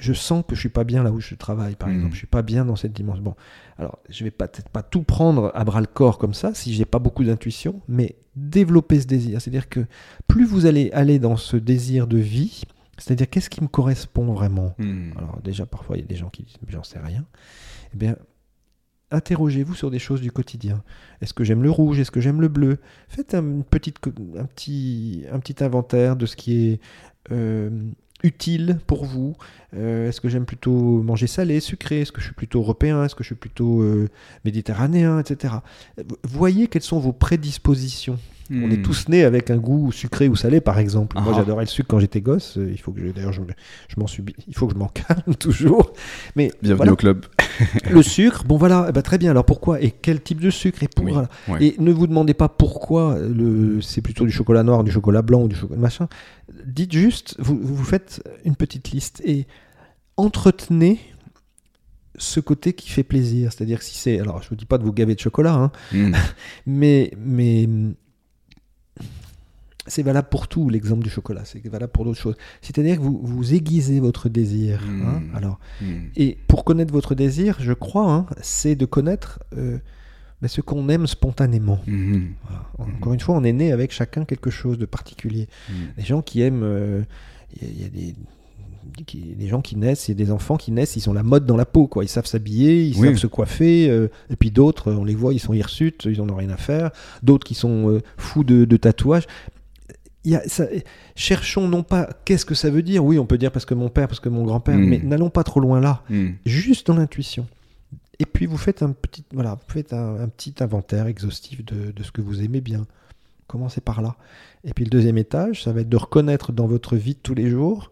je 0.00 0.12
sens 0.12 0.44
que 0.48 0.54
je 0.54 0.60
suis 0.60 0.68
pas 0.68 0.84
bien 0.84 1.02
là 1.02 1.12
où 1.12 1.20
je 1.20 1.34
travaille, 1.34 1.76
par 1.76 1.88
Mhm. 1.88 1.94
exemple. 1.96 2.12
Je 2.14 2.18
suis 2.18 2.26
pas 2.26 2.42
bien 2.42 2.64
dans 2.64 2.76
cette 2.76 2.92
dimension. 2.92 3.22
Bon, 3.22 3.34
alors 3.78 3.98
je 4.08 4.24
vais 4.24 4.30
peut-être 4.30 4.68
pas 4.70 4.82
tout 4.82 5.02
prendre 5.02 5.52
à 5.54 5.64
bras 5.64 5.80
le 5.80 5.86
corps 5.86 6.18
comme 6.18 6.34
ça, 6.34 6.54
si 6.54 6.72
j'ai 6.74 6.84
pas 6.84 6.98
beaucoup 6.98 7.22
d'intuition, 7.24 7.80
mais 7.88 8.16
développer 8.36 9.00
ce 9.00 9.06
désir. 9.06 9.40
C'est-à-dire 9.40 9.68
que 9.68 9.86
plus 10.26 10.44
vous 10.44 10.66
allez 10.66 10.90
aller 10.92 11.18
dans 11.18 11.36
ce 11.36 11.56
désir 11.56 12.06
de 12.06 12.18
vie, 12.18 12.62
c'est-à-dire 12.98 13.28
qu'est-ce 13.30 13.50
qui 13.50 13.62
me 13.62 13.68
correspond 13.68 14.32
vraiment? 14.32 14.74
Mhm. 14.78 15.12
Alors 15.16 15.40
déjà, 15.44 15.66
parfois, 15.66 15.96
il 15.96 16.00
y 16.00 16.04
a 16.04 16.06
des 16.08 16.16
gens 16.16 16.28
qui 16.30 16.42
disent, 16.44 16.56
j'en 16.68 16.82
sais 16.82 16.98
rien. 16.98 17.24
Eh 17.94 17.96
bien, 17.96 18.16
interrogez-vous 19.10 19.74
sur 19.74 19.90
des 19.90 19.98
choses 19.98 20.20
du 20.20 20.30
quotidien. 20.30 20.82
Est-ce 21.20 21.34
que 21.34 21.42
j'aime 21.44 21.62
le 21.62 21.70
rouge? 21.70 21.98
Est-ce 21.98 22.10
que 22.12 22.20
j'aime 22.20 22.40
le 22.40 22.48
bleu? 22.48 22.78
Faites 23.08 23.36
petite, 23.68 23.96
un, 24.38 24.44
petit, 24.44 25.24
un 25.32 25.40
petit 25.40 25.62
inventaire 25.64 26.14
de 26.16 26.26
ce 26.26 26.36
qui 26.36 26.66
est 26.68 26.80
euh, 27.32 27.70
utile 28.22 28.78
pour 28.86 29.04
vous. 29.04 29.36
Euh, 29.76 30.08
Est-ce 30.08 30.20
que 30.20 30.28
j'aime 30.28 30.46
plutôt 30.46 31.02
manger 31.02 31.26
salé, 31.26 31.60
sucré? 31.60 32.00
Est-ce 32.02 32.12
que 32.12 32.20
je 32.20 32.26
suis 32.26 32.34
plutôt 32.34 32.60
européen? 32.60 33.04
Est-ce 33.04 33.14
que 33.14 33.22
je 33.22 33.28
suis 33.28 33.34
plutôt 33.34 33.82
euh, 33.82 34.08
méditerranéen, 34.44 35.18
etc. 35.18 35.54
Voyez 36.24 36.66
quelles 36.68 36.82
sont 36.82 36.98
vos 36.98 37.12
prédispositions? 37.12 38.18
On 38.52 38.68
est 38.70 38.78
Mhm. 38.78 38.82
tous 38.82 39.08
nés 39.08 39.22
avec 39.22 39.48
un 39.50 39.58
goût 39.58 39.92
sucré 39.92 40.28
ou 40.28 40.34
salé, 40.34 40.60
par 40.60 40.78
exemple. 40.80 41.16
Moi, 41.20 41.32
Ah. 41.32 41.36
j'adorais 41.38 41.64
le 41.64 41.68
sucre 41.68 41.86
quand 41.88 42.00
j'étais 42.00 42.20
gosse. 42.20 42.56
Euh, 42.58 42.68
Il 42.72 42.78
faut 42.80 42.90
que 42.90 43.00
d'ailleurs, 43.12 43.32
je, 43.32 43.40
me- 43.42 43.46
je 43.88 44.00
m'en 44.00 44.08
suis, 44.08 44.24
il 44.48 44.56
faut 44.56 44.66
que 44.66 44.74
je 44.74 44.78
m'en 44.78 44.88
calme 45.28 45.34
toujours. 45.38 45.92
Mais 46.34 46.50
Bienvenue 46.60 46.76
voilà, 46.76 46.92
au 46.92 46.96
club. 46.96 47.26
le 47.90 48.02
sucre, 48.02 48.42
bon 48.44 48.56
voilà, 48.56 48.86
eh 48.88 48.92
ben, 48.92 49.02
très 49.02 49.18
bien. 49.18 49.30
Alors 49.30 49.44
pourquoi 49.44 49.80
et 49.80 49.92
quel 49.92 50.20
type 50.20 50.40
de 50.40 50.50
sucre? 50.50 50.82
Et 50.82 50.88
pour 50.88 51.04
Oui, 51.04 51.12
voilà. 51.12 51.28
ouais. 51.48 51.64
Et 51.64 51.74
ne 51.78 51.92
vous 51.92 52.06
demandez 52.08 52.34
pas 52.34 52.48
pourquoi 52.48 53.18
le, 53.20 53.80
c'est 53.82 54.00
plutôt 54.00 54.24
du 54.26 54.32
chocolat 54.32 54.62
noir, 54.64 54.82
du 54.82 54.90
chocolat 54.90 55.22
blanc 55.22 55.42
ou 55.44 55.48
du 55.48 55.54
chocolat 55.54 55.78
machin. 55.80 56.08
Dites 56.66 56.92
juste, 56.92 57.36
vous, 57.38 57.56
vous 57.62 57.84
faites 57.84 58.20
une 58.44 58.56
petite 58.56 58.90
liste 58.90 59.22
et 59.24 59.46
entretenez 60.16 60.98
ce 62.16 62.40
côté 62.40 62.72
qui 62.72 62.90
fait 62.90 63.02
plaisir. 63.04 63.52
C'est-à-dire 63.52 63.78
que 63.78 63.84
si 63.84 63.96
c'est, 63.96 64.18
alors 64.20 64.42
je 64.42 64.48
vous 64.48 64.56
dis 64.56 64.66
pas 64.66 64.76
de 64.78 64.84
vous 64.84 64.92
gaver 64.92 65.14
de 65.14 65.20
chocolat, 65.20 65.54
hein, 65.54 65.72
Mhm. 65.92 66.12
mais, 66.66 67.12
mais 67.16 67.68
c'est 69.86 70.02
valable 70.02 70.28
pour 70.30 70.46
tout, 70.48 70.68
l'exemple 70.68 71.02
du 71.02 71.10
chocolat, 71.10 71.42
c'est 71.44 71.66
valable 71.66 71.92
pour 71.92 72.04
d'autres 72.04 72.20
choses. 72.20 72.36
C'est-à-dire 72.60 72.96
que 72.96 73.02
vous, 73.02 73.18
vous 73.22 73.54
aiguisez 73.54 73.98
votre 74.00 74.28
désir. 74.28 74.80
hein. 74.86 75.20
Mm. 75.20 75.36
alors, 75.36 75.58
Mhm. 75.80 76.10
et 76.16 76.38
pour 76.48 76.64
connaître 76.64 76.92
votre 76.92 77.14
désir, 77.14 77.56
je 77.60 77.72
crois, 77.72 78.12
hein, 78.12 78.26
c'est 78.42 78.74
de 78.76 78.84
connaître 78.84 79.40
euh, 79.56 79.78
ben, 80.42 80.48
ce 80.48 80.60
qu'on 80.60 80.88
aime 80.88 81.06
spontanément. 81.06 81.80
Voilà. 81.86 82.66
Encore 82.96 83.12
une 83.14 83.20
fois, 83.20 83.34
on 83.36 83.44
est 83.44 83.52
né 83.52 83.72
avec 83.72 83.92
chacun 83.92 84.24
quelque 84.24 84.50
chose 84.50 84.78
de 84.78 84.86
particulier. 84.86 85.48
Les 85.96 86.04
gens 86.04 86.22
qui 86.22 86.40
aiment... 86.42 86.62
euh, 86.62 87.02
Il 87.60 87.62
y, 87.62 87.66
a- 87.66 87.72
il 87.74 87.82
y 87.82 87.84
a 87.84 87.88
des... 87.88 88.14
qui- 89.06 89.34
des 89.36 89.48
gens 89.48 89.60
qui 89.60 89.76
naissent, 89.76 90.08
il 90.08 90.12
y 90.12 90.22
a 90.22 90.24
des 90.24 90.30
enfants 90.30 90.56
qui 90.56 90.72
naissent, 90.72 90.96
ils 90.96 91.08
ont 91.10 91.12
la 91.12 91.22
mode 91.24 91.44
dans 91.46 91.56
la 91.56 91.66
peau, 91.66 91.86
quoi. 91.88 92.04
Ils 92.04 92.08
savent 92.08 92.26
s'habiller, 92.26 92.84
ils 92.86 92.96
Oui. 92.98 93.08
savent 93.08 93.16
se 93.16 93.26
coiffer, 93.26 93.90
euh, 93.90 94.08
et 94.30 94.36
puis 94.36 94.50
d'autres, 94.50 94.92
on 94.92 95.04
les 95.04 95.14
voit, 95.16 95.32
ils 95.34 95.40
sont 95.40 95.52
hirsutes, 95.52 96.04
ils 96.08 96.20
en 96.20 96.28
ont 96.28 96.36
rien 96.36 96.50
à 96.50 96.56
faire. 96.56 96.90
D'autres 97.22 97.44
qui 97.46 97.54
sont 97.54 97.90
euh, 97.90 98.00
fous 98.16 98.44
de, 98.44 98.64
de 98.64 98.76
tatouages. 98.76 99.26
Il 100.24 100.32
y 100.32 100.36
a, 100.36 100.46
ça- 100.48 100.66
cherchons 101.16 101.66
non 101.68 101.82
pas 101.82 102.08
qu'est-ce 102.24 102.44
que 102.44 102.54
ça 102.54 102.68
veut 102.70 102.82
dire. 102.82 103.04
Oui, 103.04 103.18
on 103.18 103.26
peut 103.26 103.38
dire 103.38 103.50
parce 103.52 103.64
que 103.64 103.74
mon 103.74 103.88
père, 103.88 104.06
parce 104.08 104.20
que 104.20 104.28
mon 104.28 104.44
grand-père, 104.44 104.76
Mm. 104.76 104.84
mais 104.88 104.98
n'allons 104.98 105.30
pas 105.30 105.44
trop 105.44 105.60
loin 105.60 105.80
là. 105.80 106.02
Mhm. 106.10 106.34
Juste 106.44 106.86
dans 106.88 106.94
l'intuition. 106.96 107.46
Et 108.18 108.26
puis 108.26 108.44
vous 108.44 108.58
faites 108.58 108.82
un 108.82 108.92
petit, 108.92 109.24
voilà, 109.32 109.54
vous 109.54 109.72
faites 109.72 109.94
un, 109.94 110.20
un 110.20 110.28
petit 110.28 110.54
inventaire 110.60 111.06
exhaustif 111.06 111.64
de, 111.64 111.90
de 111.92 112.02
ce 112.02 112.12
que 112.12 112.20
vous 112.20 112.42
aimez 112.42 112.60
bien. 112.60 112.86
Commencez 113.46 113.80
par 113.80 114.02
là. 114.02 114.16
Et 114.62 114.74
puis 114.74 114.84
le 114.84 114.90
deuxième 114.90 115.16
étage, 115.16 115.64
ça 115.64 115.72
va 115.72 115.80
être 115.80 115.88
de 115.88 115.96
reconnaître 115.96 116.52
dans 116.52 116.66
votre 116.66 116.96
vie 116.96 117.14
de 117.14 117.18
tous 117.22 117.34
les 117.34 117.48
jours 117.48 117.90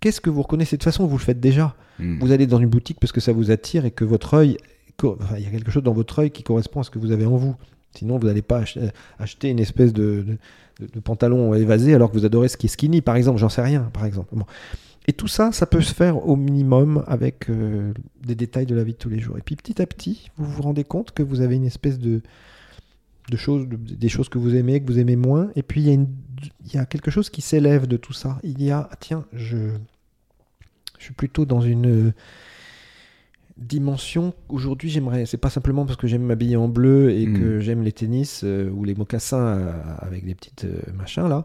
qu'est-ce 0.00 0.20
que 0.20 0.30
vous 0.30 0.42
reconnaissez. 0.42 0.76
De 0.76 0.80
toute 0.80 0.84
façon, 0.84 1.06
vous 1.06 1.16
le 1.16 1.22
faites 1.22 1.40
déjà. 1.40 1.74
Mhm. 1.98 2.18
Vous 2.20 2.30
allez 2.32 2.46
dans 2.46 2.58
une 2.58 2.68
boutique 2.68 3.00
parce 3.00 3.12
que 3.12 3.20
ça 3.20 3.32
vous 3.32 3.50
attire 3.50 3.84
et 3.86 3.90
que 3.90 4.04
votre 4.04 4.34
œil, 4.34 4.58
enfin, 5.02 5.36
il 5.38 5.44
y 5.44 5.46
a 5.46 5.50
quelque 5.50 5.70
chose 5.70 5.82
dans 5.82 5.92
votre 5.94 6.18
œil 6.20 6.30
qui 6.30 6.42
correspond 6.42 6.80
à 6.80 6.84
ce 6.84 6.90
que 6.90 6.98
vous 6.98 7.10
avez 7.12 7.24
en 7.26 7.36
vous. 7.36 7.54
Sinon, 7.94 8.18
vous 8.18 8.26
n'allez 8.26 8.42
pas 8.42 8.62
euh, 8.76 8.88
acheter 9.18 9.48
une 9.48 9.58
espèce 9.58 9.92
de, 9.92 10.24
pantalon 11.04 11.54
évasé 11.54 11.94
alors 11.94 12.10
que 12.10 12.16
vous 12.16 12.24
adorez 12.24 12.48
ce 12.48 12.56
qui 12.56 12.66
est 12.66 12.70
skinny, 12.70 13.00
par 13.02 13.16
exemple. 13.16 13.38
J'en 13.38 13.48
sais 13.48 13.62
rien, 13.62 13.90
par 13.92 14.04
exemple. 14.04 14.34
Bon. 14.34 14.44
Et 15.06 15.12
tout 15.12 15.28
ça, 15.28 15.50
ça 15.52 15.66
peut 15.66 15.80
se 15.80 15.94
faire 15.94 16.26
au 16.28 16.36
minimum 16.36 17.04
avec 17.06 17.50
euh, 17.50 17.92
des 18.24 18.34
détails 18.34 18.66
de 18.66 18.74
la 18.74 18.84
vie 18.84 18.92
de 18.92 18.98
tous 18.98 19.08
les 19.08 19.18
jours. 19.18 19.36
Et 19.38 19.42
puis 19.42 19.56
petit 19.56 19.80
à 19.82 19.86
petit, 19.86 20.30
vous 20.36 20.44
vous 20.46 20.62
rendez 20.62 20.84
compte 20.84 21.10
que 21.12 21.22
vous 21.22 21.40
avez 21.40 21.56
une 21.56 21.64
espèce 21.64 21.98
de, 21.98 22.20
de 23.28 23.36
choses, 23.36 23.66
de- 23.66 23.76
des 23.76 24.08
choses 24.08 24.28
que 24.28 24.38
vous 24.38 24.54
aimez, 24.54 24.80
que 24.80 24.86
vous 24.86 24.98
aimez 24.98 25.16
moins. 25.16 25.50
Et 25.56 25.62
puis 25.62 25.80
il 25.82 25.88
y 25.88 25.96
a, 25.96 26.00
il 26.66 26.74
y 26.74 26.78
a 26.78 26.86
quelque 26.86 27.10
chose 27.10 27.28
qui 27.28 27.40
s'élève 27.40 27.86
de 27.86 27.96
tout 27.96 28.12
ça. 28.12 28.38
Il 28.44 28.62
y 28.62 28.70
a, 28.70 28.88
tiens, 29.00 29.24
je, 29.32 29.56
je 30.98 31.04
suis 31.04 31.14
plutôt 31.14 31.44
dans 31.44 31.60
une 31.60 32.12
dimension. 33.60 34.32
Aujourd'hui, 34.48 34.88
j'aimerais, 34.90 35.26
c'est 35.26 35.36
pas 35.36 35.50
simplement 35.50 35.84
parce 35.86 35.96
que 35.98 36.06
j'aime 36.06 36.22
m'habiller 36.22 36.56
en 36.56 36.68
bleu 36.68 37.10
et 37.10 37.26
Mm. 37.26 37.38
que 37.38 37.60
j'aime 37.60 37.82
les 37.82 37.92
tennis 37.92 38.40
euh, 38.42 38.70
ou 38.70 38.84
les 38.84 38.94
mocassins 38.94 39.38
euh, 39.46 39.72
avec 39.98 40.24
des 40.24 40.34
petites 40.34 40.64
euh, 40.64 40.80
machins 40.96 41.28
là. 41.28 41.44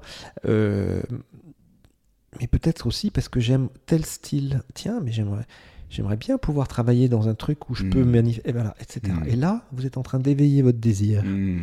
Mais 2.42 2.48
peut-être 2.48 2.86
aussi 2.88 3.12
parce 3.12 3.30
que 3.30 3.40
j'aime 3.40 3.70
tel 3.86 4.06
style. 4.06 4.62
Tiens, 4.74 5.00
mais 5.04 5.12
j'aimerais, 5.12 5.46
j'aimerais 5.90 6.18
bien 6.18 6.38
pouvoir 6.38 6.68
travailler 6.68 7.08
dans 7.08 7.30
un 7.30 7.34
truc 7.36 7.70
où 7.70 7.76
je 7.76 7.84
Mm. 7.86 7.90
peux 7.92 8.04
manifester, 8.04 8.52
voilà, 8.52 8.76
etc. 8.82 9.14
Mm. 9.24 9.28
Et 9.28 9.36
là, 9.36 9.64
vous 9.72 9.86
êtes 9.86 9.98
en 9.98 10.04
train 10.04 10.20
d'éveiller 10.20 10.62
votre 10.62 10.80
désir. 10.80 11.24
Vous 11.24 11.60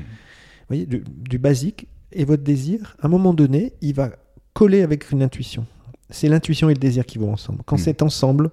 voyez, 0.69 0.87
du, 0.87 1.03
du 1.29 1.39
basique 1.39 1.89
et 2.13 2.25
votre 2.25 2.43
désir, 2.43 2.97
à 3.01 3.07
un 3.07 3.11
moment 3.11 3.35
donné, 3.35 3.75
il 3.83 3.95
va 3.95 4.11
coller 4.55 4.83
avec 4.83 5.11
une 5.11 5.23
intuition. 5.23 5.67
C'est 6.09 6.29
l'intuition 6.29 6.69
et 6.71 6.75
le 6.75 6.79
désir 6.81 7.05
qui 7.07 7.19
vont 7.19 7.33
ensemble. 7.33 7.63
Quand 7.67 7.77
c'est 7.79 8.03
ensemble, 8.03 8.51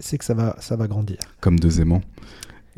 c'est 0.00 0.18
que 0.18 0.24
ça 0.24 0.34
va, 0.34 0.56
ça 0.60 0.76
va 0.76 0.86
grandir. 0.88 1.18
Comme 1.40 1.58
deux 1.60 1.80
aimants. 1.80 2.02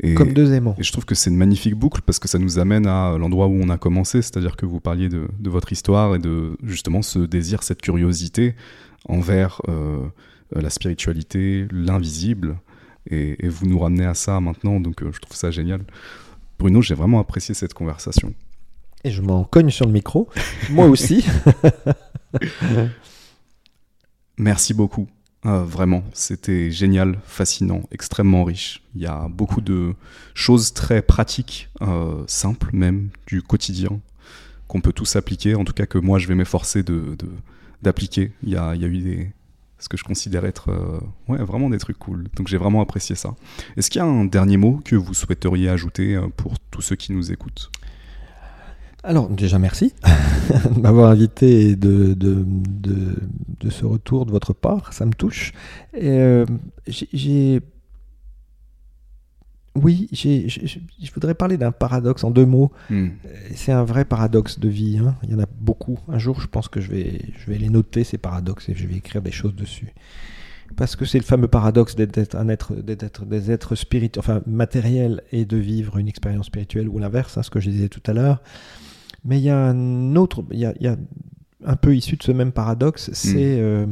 Et, 0.01 0.15
Comme 0.15 0.33
deux 0.33 0.53
aimants. 0.53 0.75
et 0.79 0.83
je 0.83 0.91
trouve 0.91 1.05
que 1.05 1.13
c'est 1.15 1.29
une 1.29 1.37
magnifique 1.37 1.75
boucle 1.75 2.01
parce 2.01 2.17
que 2.19 2.27
ça 2.27 2.39
nous 2.39 2.57
amène 2.57 2.87
à 2.87 3.15
l'endroit 3.17 3.47
où 3.47 3.53
on 3.61 3.69
a 3.69 3.77
commencé, 3.77 4.21
c'est-à-dire 4.23 4.55
que 4.55 4.65
vous 4.65 4.79
parliez 4.79 5.07
de, 5.07 5.27
de 5.39 5.49
votre 5.49 5.71
histoire 5.71 6.15
et 6.15 6.19
de 6.19 6.57
justement 6.63 7.01
ce 7.03 7.19
désir, 7.19 7.61
cette 7.61 7.81
curiosité 7.81 8.55
envers 9.07 9.61
euh, 9.69 9.99
la 10.51 10.69
spiritualité, 10.69 11.67
l'invisible. 11.71 12.57
Et, 13.09 13.45
et 13.45 13.49
vous 13.49 13.67
nous 13.67 13.77
ramenez 13.77 14.05
à 14.05 14.13
ça 14.13 14.39
maintenant, 14.39 14.79
donc 14.79 15.03
euh, 15.03 15.11
je 15.13 15.19
trouve 15.19 15.35
ça 15.35 15.51
génial. 15.51 15.81
Bruno, 16.57 16.81
j'ai 16.81 16.95
vraiment 16.95 17.19
apprécié 17.19 17.53
cette 17.53 17.73
conversation. 17.73 18.33
Et 19.03 19.11
je 19.11 19.21
m'en 19.21 19.43
cogne 19.43 19.69
sur 19.69 19.85
le 19.85 19.91
micro. 19.91 20.29
Moi 20.69 20.85
aussi. 20.87 21.25
Merci 24.37 24.73
beaucoup. 24.73 25.07
Euh, 25.45 25.63
vraiment, 25.63 26.03
c'était 26.13 26.71
génial, 26.71 27.19
fascinant, 27.25 27.81
extrêmement 27.91 28.43
riche. 28.45 28.81
Il 28.95 29.01
y 29.01 29.07
a 29.07 29.27
beaucoup 29.27 29.61
de 29.61 29.93
choses 30.33 30.73
très 30.73 31.01
pratiques, 31.01 31.69
euh, 31.81 32.23
simples 32.27 32.69
même, 32.73 33.09
du 33.27 33.41
quotidien, 33.41 33.99
qu'on 34.67 34.79
peut 34.79 34.93
tous 34.93 35.15
appliquer, 35.17 35.55
en 35.55 35.65
tout 35.65 35.73
cas 35.73 35.85
que 35.85 35.97
moi 35.97 36.17
je 36.17 36.27
vais 36.27 36.35
m'efforcer 36.35 36.81
de, 36.81 37.17
d'appliquer. 37.81 38.31
Il 38.43 38.49
y 38.49 38.55
a, 38.55 38.73
y 38.75 38.85
a 38.85 38.87
eu 38.87 38.99
des... 38.99 39.31
ce 39.79 39.89
que 39.89 39.97
je 39.97 40.05
considère 40.05 40.45
être 40.45 40.69
ouais, 41.27 41.43
vraiment 41.43 41.69
des 41.69 41.77
trucs 41.77 41.99
cool. 41.99 42.27
Donc 42.35 42.47
j'ai 42.47 42.57
vraiment 42.57 42.81
apprécié 42.81 43.15
ça. 43.15 43.35
Est-ce 43.75 43.89
qu'il 43.91 43.99
y 43.99 44.01
a 44.01 44.07
un 44.07 44.25
dernier 44.25 44.55
mot 44.55 44.79
que 44.85 44.95
vous 44.95 45.13
souhaiteriez 45.13 45.67
ajouter 45.67 46.19
pour 46.37 46.57
tous 46.71 46.81
ceux 46.81 46.95
qui 46.95 47.11
nous 47.11 47.33
écoutent? 47.33 47.69
Alors 49.03 49.29
déjà 49.29 49.59
merci 49.59 49.93
de 50.75 50.79
m'avoir 50.79 51.11
invité 51.11 51.69
et 51.69 51.75
de, 51.75 52.13
de, 52.13 52.45
de, 52.45 53.69
ce 53.69 53.85
retour 53.85 54.25
de 54.25 54.31
votre 54.31 54.53
part, 54.53 54.93
ça 54.93 55.05
me 55.05 55.13
touche. 55.13 55.51
Euh, 55.95 56.45
j'ai 56.87 57.61
oui, 59.75 60.07
je 60.11 61.11
voudrais 61.13 61.33
parler 61.33 61.57
d'un 61.57 61.71
paradoxe 61.71 62.23
en 62.23 62.29
deux 62.29 62.45
mots. 62.45 62.71
Hmm. 62.91 63.07
C'est 63.55 63.71
un 63.71 63.83
vrai 63.83 64.05
paradoxe 64.05 64.59
de 64.59 64.69
vie. 64.69 64.99
Hein. 64.99 65.15
Il 65.23 65.31
y 65.31 65.35
en 65.35 65.39
a 65.39 65.47
beaucoup. 65.59 65.97
Un 66.07 66.19
jour, 66.19 66.39
je 66.39 66.47
pense 66.47 66.67
que 66.67 66.79
je 66.79 66.91
vais, 66.91 67.21
je 67.39 67.51
vais 67.51 67.57
les 67.57 67.69
noter, 67.69 68.03
ces 68.03 68.19
paradoxes, 68.19 68.69
et 68.69 68.75
je 68.75 68.85
vais 68.85 68.95
écrire 68.95 69.23
des 69.23 69.31
choses 69.31 69.55
dessus. 69.55 69.93
Parce 70.77 70.95
que 70.95 71.05
c'est 71.05 71.17
le 71.17 71.23
fameux 71.23 71.47
paradoxe 71.47 71.95
d'être 71.95 72.35
un 72.35 72.49
être, 72.49 72.75
d'être 72.75 73.25
des 73.25 73.51
êtres 73.51 73.75
spirituels, 73.75 74.19
enfin 74.23 74.41
matériels, 74.45 75.23
et 75.31 75.45
de 75.45 75.57
vivre 75.57 75.97
une 75.97 76.07
expérience 76.07 76.47
spirituelle, 76.47 76.87
ou 76.87 76.99
l'inverse, 76.99 77.37
hein, 77.37 77.43
ce 77.43 77.49
que 77.49 77.59
je 77.59 77.71
disais 77.71 77.89
tout 77.89 78.03
à 78.05 78.13
l'heure. 78.13 78.41
Mais 79.25 79.39
il 79.39 79.43
y 79.43 79.49
a 79.49 79.57
un 79.57 80.15
autre, 80.15 80.43
il 80.51 80.59
y 80.59 80.87
a, 80.87 80.97
un 81.65 81.75
peu 81.75 81.95
issu 81.95 82.17
de 82.17 82.23
ce 82.23 82.31
même 82.31 82.51
paradoxe, 82.51 83.09
hmm. 83.09 83.13
c'est 83.13 83.59
euh, 83.59 83.85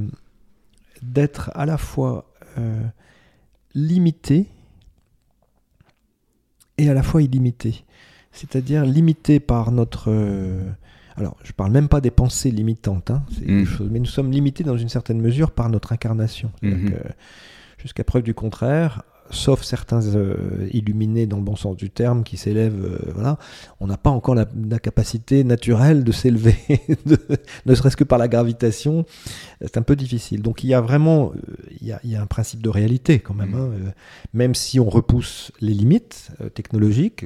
d'être 1.01 1.51
à 1.55 1.65
la 1.65 1.77
fois 1.77 2.33
euh, 2.57 2.83
limité 3.73 4.47
et 6.77 6.89
à 6.89 6.93
la 6.93 7.03
fois 7.03 7.21
illimité. 7.21 7.85
C'est-à-dire 8.31 8.85
limité 8.85 9.39
par 9.39 9.71
notre... 9.71 10.09
Euh, 10.09 10.69
alors, 11.17 11.37
je 11.43 11.51
parle 11.51 11.71
même 11.71 11.89
pas 11.89 12.01
des 12.01 12.11
pensées 12.11 12.51
limitantes, 12.51 13.11
hein, 13.11 13.23
hmm. 13.45 13.65
mais 13.89 13.99
nous 13.99 14.05
sommes 14.05 14.31
limités 14.31 14.63
dans 14.63 14.77
une 14.77 14.89
certaine 14.89 15.21
mesure 15.21 15.51
par 15.51 15.69
notre 15.69 15.93
incarnation. 15.93 16.51
Hmm. 16.61 16.89
Jusqu'à 17.77 18.03
preuve 18.03 18.23
du 18.23 18.33
contraire, 18.33 19.03
sauf 19.31 19.63
certains 19.63 20.15
euh, 20.15 20.67
illuminés 20.71 21.25
dans 21.25 21.37
le 21.37 21.43
bon 21.43 21.55
sens 21.55 21.75
du 21.75 21.89
terme 21.89 22.23
qui 22.23 22.37
s'élèvent, 22.37 22.83
euh, 22.85 23.11
voilà, 23.13 23.37
on 23.79 23.87
n'a 23.87 23.97
pas 23.97 24.09
encore 24.09 24.35
la, 24.35 24.45
capacité 24.79 25.43
naturelle 25.43 26.03
de 26.03 26.11
s'élever, 26.11 26.55
ne 27.65 27.75
serait-ce 27.75 27.97
que 27.97 28.03
par 28.03 28.17
la 28.17 28.27
gravitation. 28.27 29.05
C'est 29.61 29.77
un 29.77 29.81
peu 29.81 29.95
difficile. 29.95 30.41
Donc 30.41 30.63
il 30.63 30.67
y 30.67 30.73
a 30.73 30.81
vraiment, 30.81 31.31
euh, 31.31 31.55
il 31.81 31.87
y 31.87 32.15
a, 32.15 32.21
un 32.21 32.25
principe 32.25 32.61
de 32.61 32.69
réalité 32.69 33.19
quand 33.19 33.33
même, 33.33 33.55
hein, 33.55 33.69
même 34.33 34.55
si 34.55 34.79
on 34.79 34.89
repousse 34.89 35.51
les 35.59 35.73
limites 35.73 36.31
technologiques. 36.53 37.25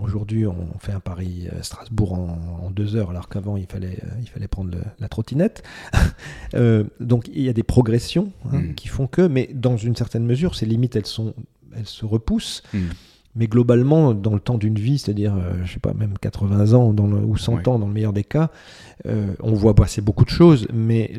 Aujourd'hui, 0.00 0.46
on 0.46 0.78
fait 0.78 0.92
un 0.92 1.00
Paris-Strasbourg 1.00 2.12
en, 2.12 2.70
deux 2.70 2.96
heures, 2.96 3.10
alors 3.10 3.28
qu'avant, 3.28 3.56
il 3.56 3.66
fallait, 3.66 3.98
euh, 4.04 4.20
il 4.20 4.28
fallait 4.28 4.48
prendre 4.48 4.76
la 4.98 5.08
trottinette. 5.08 5.62
Euh, 6.54 6.84
donc, 6.98 7.28
il 7.34 7.42
y 7.42 7.48
a 7.50 7.52
des 7.52 7.62
progressions 7.62 8.32
hein, 8.50 8.58
mm. 8.58 8.74
qui 8.74 8.88
font 8.88 9.06
que, 9.06 9.20
mais 9.20 9.50
dans 9.52 9.76
une 9.76 9.94
certaine 9.94 10.24
mesure, 10.24 10.54
ces 10.54 10.64
limites, 10.64 10.96
elles, 10.96 11.04
sont, 11.04 11.34
elles 11.76 11.86
se 11.86 12.06
repoussent. 12.06 12.62
Mm. 12.72 12.78
Mais 13.36 13.46
globalement, 13.48 14.14
dans 14.14 14.32
le 14.32 14.40
temps 14.40 14.56
d'une 14.56 14.78
vie, 14.78 14.98
c'est-à-dire, 14.98 15.36
je 15.36 15.44
euh, 15.44 15.64
je 15.66 15.74
sais 15.74 15.78
pas, 15.78 15.92
même 15.92 16.16
80 16.18 16.72
ans 16.72 16.94
dans 16.94 17.06
ou 17.06 17.36
100 17.36 17.68
ans 17.68 17.78
dans 17.78 17.86
le 17.86 17.92
meilleur 17.92 18.14
des 18.14 18.24
cas, 18.24 18.50
on 19.04 19.52
voit 19.52 19.74
passer 19.74 20.00
beaucoup 20.00 20.24
de 20.24 20.30
choses, 20.30 20.66
mais 20.72 21.12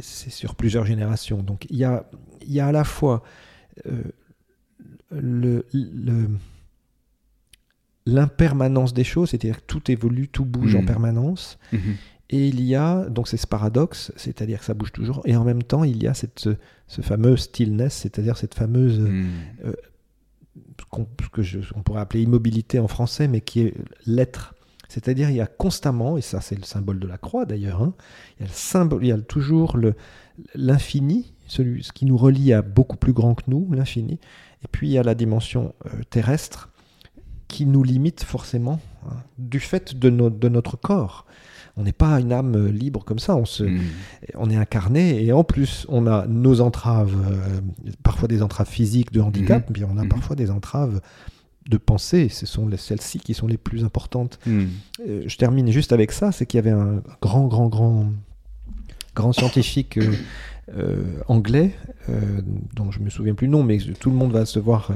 c'est 0.00 0.30
sur 0.30 0.56
plusieurs 0.56 0.84
générations. 0.84 1.42
Donc, 1.42 1.66
il 1.70 1.76
y 1.76 1.84
a, 1.84 2.10
il 2.42 2.52
y 2.52 2.58
a 2.58 2.66
à 2.66 2.72
la 2.72 2.84
fois 2.84 3.22
le, 5.10 5.64
le 5.72 6.28
l'impermanence 8.06 8.92
des 8.92 9.04
choses, 9.04 9.30
c'est-à-dire 9.30 9.58
que 9.58 9.66
tout 9.66 9.90
évolue, 9.90 10.28
tout 10.28 10.44
bouge 10.44 10.74
en 10.74 10.80
mhm. 10.80 10.86
permanence. 10.86 11.58
Mhm. 11.72 11.96
Et 12.30 12.48
il 12.48 12.62
y 12.62 12.74
a, 12.74 13.08
donc 13.10 13.28
c'est 13.28 13.36
ce 13.36 13.46
paradoxe, 13.46 14.12
c'est-à-dire 14.16 14.58
que 14.58 14.64
ça 14.64 14.74
bouge 14.74 14.92
toujours, 14.92 15.20
et 15.24 15.36
en 15.36 15.44
même 15.44 15.62
temps 15.62 15.84
il 15.84 16.02
y 16.02 16.06
a 16.06 16.14
cette, 16.14 16.48
ce, 16.86 17.02
fameux 17.02 17.36
stillness, 17.36 17.94
c'est-à-dire 17.94 18.36
cette 18.36 18.54
fameuse, 18.54 18.98
mhm. 18.98 19.26
euh, 19.66 19.72
ce 21.20 21.28
que 21.32 21.42
je, 21.42 21.60
on 21.74 21.82
pourrait 21.82 22.00
appeler 22.00 22.22
immobilité 22.22 22.78
en 22.78 22.88
français, 22.88 23.28
mais 23.28 23.40
qui 23.40 23.60
est 23.60 23.74
l'être. 24.06 24.54
C'est-à-dire 24.88 25.30
il 25.30 25.36
y 25.36 25.40
a 25.40 25.46
constamment, 25.46 26.16
et 26.16 26.22
ça 26.22 26.40
c'est 26.40 26.56
le 26.56 26.64
symbole 26.64 26.98
de 26.98 27.06
la 27.06 27.18
croix 27.18 27.44
d'ailleurs, 27.44 27.82
hein, 27.82 27.94
il, 28.38 28.42
y 28.42 28.44
a 28.44 28.48
le 28.48 28.54
symbole, 28.54 29.04
il 29.04 29.08
y 29.08 29.12
a 29.12 29.18
toujours 29.18 29.76
l'infini, 30.54 31.32
ce 31.46 31.62
qui 31.92 32.06
nous 32.06 32.16
relie 32.16 32.52
à 32.52 32.62
beaucoup 32.62 32.96
plus 32.96 33.12
grand 33.12 33.34
que 33.34 33.44
nous, 33.48 33.68
l'infini, 33.72 34.18
et 34.62 34.68
puis 34.70 34.88
il 34.88 34.92
y 34.92 34.98
a 34.98 35.02
la 35.02 35.14
dimension 35.14 35.74
euh, 35.86 35.90
terrestre, 36.10 36.70
qui 37.54 37.66
nous 37.66 37.84
limite 37.84 38.24
forcément 38.24 38.80
hein, 39.06 39.14
du 39.38 39.60
fait 39.60 39.96
de, 39.96 40.10
de, 40.10 40.48
notre 40.48 40.76
corps. 40.76 41.24
On 41.76 41.84
n'est 41.84 41.92
pas 41.92 42.18
une 42.18 42.32
âme 42.32 42.66
libre 42.66 43.04
comme 43.04 43.20
ça, 43.20 43.36
on, 43.36 43.44
se, 43.44 43.62
hmm. 43.62 43.80
on 44.34 44.50
est 44.50 44.56
incarné 44.56 45.24
et 45.24 45.32
en 45.32 45.44
plus 45.44 45.86
on 45.88 46.08
a 46.08 46.26
nos 46.26 46.60
entraves, 46.60 47.14
euh, 47.14 47.60
parfois 48.02 48.26
des 48.26 48.42
entraves 48.42 48.68
physiques 48.68 49.12
de 49.12 49.20
handicap, 49.20 49.70
mais 49.70 49.86
hmm. 49.86 49.88
on 49.92 49.98
a 49.98 50.04
hmm. 50.04 50.08
parfois 50.08 50.34
des 50.34 50.50
entraves 50.50 51.00
de 51.70 51.76
pensée, 51.76 52.28
ce 52.28 52.44
sont 52.44 52.68
celles-ci 52.76 53.20
qui 53.20 53.34
sont 53.34 53.46
les 53.46 53.56
plus 53.56 53.84
importantes. 53.84 54.40
Euh, 54.48 54.66
je 55.24 55.36
termine 55.36 55.70
juste 55.70 55.92
avec 55.92 56.10
ça, 56.10 56.32
c'est 56.32 56.46
qu'il 56.46 56.58
y 56.58 56.62
avait 56.62 56.70
un 56.70 57.04
grand, 57.22 57.46
grand, 57.46 57.68
grand, 57.68 58.10
grand 59.14 59.32
scientifique 59.32 60.00
euh, 60.76 61.04
anglais, 61.28 61.76
dont 62.74 62.90
je 62.90 62.98
me 62.98 63.10
souviens 63.10 63.34
plus 63.34 63.46
le 63.46 63.52
nom, 63.52 63.62
mais 63.62 63.78
tout 63.78 64.10
le 64.10 64.16
monde 64.16 64.32
va 64.32 64.44
se 64.44 64.58
voir 64.58 64.90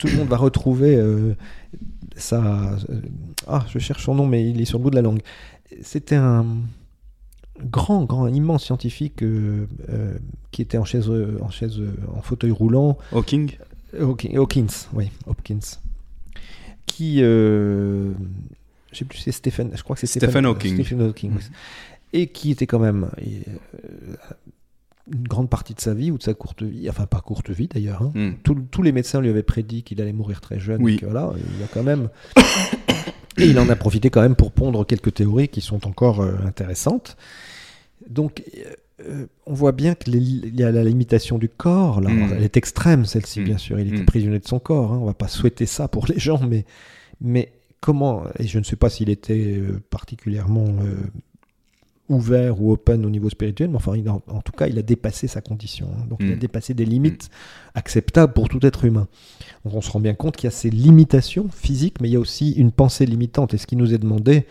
tout 0.00 0.06
le 0.06 0.16
monde 0.16 0.28
va 0.28 0.38
retrouver 0.38 0.96
euh, 0.96 1.34
ça. 2.16 2.78
Euh, 2.88 3.00
ah, 3.46 3.64
je 3.68 3.78
cherche 3.78 4.04
son 4.04 4.14
nom, 4.14 4.26
mais 4.26 4.48
il 4.48 4.60
est 4.60 4.64
sur 4.64 4.78
le 4.78 4.84
bout 4.84 4.90
de 4.90 4.96
la 4.96 5.02
langue. 5.02 5.20
C'était 5.82 6.16
un 6.16 6.46
grand, 7.62 8.04
grand, 8.04 8.26
immense 8.26 8.64
scientifique 8.64 9.22
euh, 9.22 9.66
qui 10.50 10.62
était 10.62 10.78
en 10.78 10.86
chaise, 10.86 11.10
en 11.40 11.50
chaise, 11.50 11.80
en 12.16 12.22
fauteuil 12.22 12.50
roulant. 12.50 12.96
Hawking. 13.12 13.52
Hawkins, 13.98 14.88
oui, 14.94 15.10
Hopkins. 15.26 15.60
Qui, 16.86 17.18
je 17.18 18.12
sais 18.92 19.04
plus, 19.04 19.18
c'est 19.18 19.32
Stephen, 19.32 19.70
je 19.74 19.82
crois 19.82 19.96
que 19.96 20.00
c'est 20.00 20.06
Stephen, 20.06 20.46
Hawking. 20.46 20.74
Stephen 20.74 21.02
Hawking. 21.02 21.32
Mm. 21.32 21.40
Et 22.12 22.26
qui 22.28 22.50
était 22.50 22.66
quand 22.66 22.78
même 22.78 23.10
une 25.12 25.26
grande 25.26 25.48
partie 25.48 25.74
de 25.74 25.80
sa 25.80 25.94
vie 25.94 26.10
ou 26.10 26.18
de 26.18 26.22
sa 26.22 26.34
courte 26.34 26.62
vie, 26.62 26.88
enfin 26.88 27.06
pas 27.06 27.20
courte 27.20 27.50
vie 27.50 27.68
d'ailleurs. 27.68 28.02
Hein. 28.02 28.12
Hmm. 28.14 28.32
tous 28.70 28.82
les 28.82 28.92
médecins 28.92 29.20
lui 29.20 29.28
avaient 29.28 29.42
prédit 29.42 29.82
qu'il 29.82 30.00
allait 30.00 30.12
mourir 30.12 30.40
très 30.40 30.58
jeune. 30.58 30.82
Oui. 30.82 30.98
voilà, 31.02 31.32
il 31.58 31.64
a 31.64 31.66
quand 31.66 31.82
même. 31.82 32.08
et 33.38 33.46
il 33.46 33.58
en 33.58 33.68
a 33.68 33.76
profité 33.76 34.10
quand 34.10 34.22
même 34.22 34.36
pour 34.36 34.52
pondre 34.52 34.86
quelques 34.86 35.14
théories 35.14 35.48
qui 35.48 35.60
sont 35.60 35.86
encore 35.86 36.20
euh, 36.20 36.34
intéressantes. 36.46 37.16
Donc, 38.08 38.42
euh, 39.06 39.26
on 39.46 39.54
voit 39.54 39.72
bien 39.72 39.94
qu'il 39.94 40.58
y 40.58 40.62
a 40.62 40.70
la 40.70 40.84
limitation 40.84 41.38
du 41.38 41.48
corps. 41.48 42.00
Là, 42.00 42.10
hmm. 42.10 42.34
Elle 42.36 42.42
est 42.42 42.56
extrême, 42.56 43.04
celle-ci, 43.04 43.40
hmm. 43.40 43.44
bien 43.44 43.58
sûr. 43.58 43.80
Il 43.80 43.94
était 43.94 44.04
prisonnier 44.04 44.38
de 44.38 44.46
son 44.46 44.58
corps. 44.58 44.92
Hein. 44.92 44.98
On 45.00 45.06
va 45.06 45.14
pas 45.14 45.28
souhaiter 45.28 45.66
ça 45.66 45.88
pour 45.88 46.06
les 46.06 46.18
gens, 46.18 46.40
mais, 46.46 46.64
mais 47.20 47.52
comment, 47.80 48.24
et 48.38 48.46
je 48.46 48.58
ne 48.58 48.64
sais 48.64 48.76
pas 48.76 48.90
s'il 48.90 49.10
était 49.10 49.56
euh, 49.58 49.80
particulièrement 49.90 50.66
ouvert 52.10 52.60
ou 52.60 52.72
open 52.72 53.06
au 53.06 53.10
niveau 53.10 53.30
spirituel, 53.30 53.70
mais 53.70 53.76
enfin, 53.76 53.92
en, 54.06 54.40
tout 54.42 54.52
cas, 54.52 54.66
il 54.66 54.78
a 54.78 54.82
dépassé 54.82 55.28
sa 55.28 55.40
condition. 55.40 55.88
Hein. 55.96 56.06
donc, 56.08 56.18
il 56.20 56.32
a 56.32 56.36
mm. 56.36 56.38
dépassé 56.38 56.74
des 56.74 56.84
limites 56.84 57.30
acceptables 57.74 58.32
pour 58.32 58.48
tout 58.48 58.64
être 58.66 58.84
humain. 58.84 59.08
Donc, 59.64 59.74
on 59.74 59.80
se 59.80 59.90
rend 59.90 60.00
bien 60.00 60.14
compte 60.14 60.36
qu'il 60.36 60.46
y 60.46 60.48
a 60.48 60.54
ces 60.54 60.70
limitations 60.70 61.48
physiques, 61.50 62.00
mais 62.00 62.08
il 62.08 62.12
y 62.12 62.16
a 62.16 62.20
aussi 62.20 62.52
une 62.52 62.72
pensée 62.72 63.06
limitante. 63.06 63.54
Et 63.54 63.58
ce 63.58 63.66
qui 63.66 63.76
nous 63.76 63.94
est 63.94 63.98
demandé, 63.98 64.46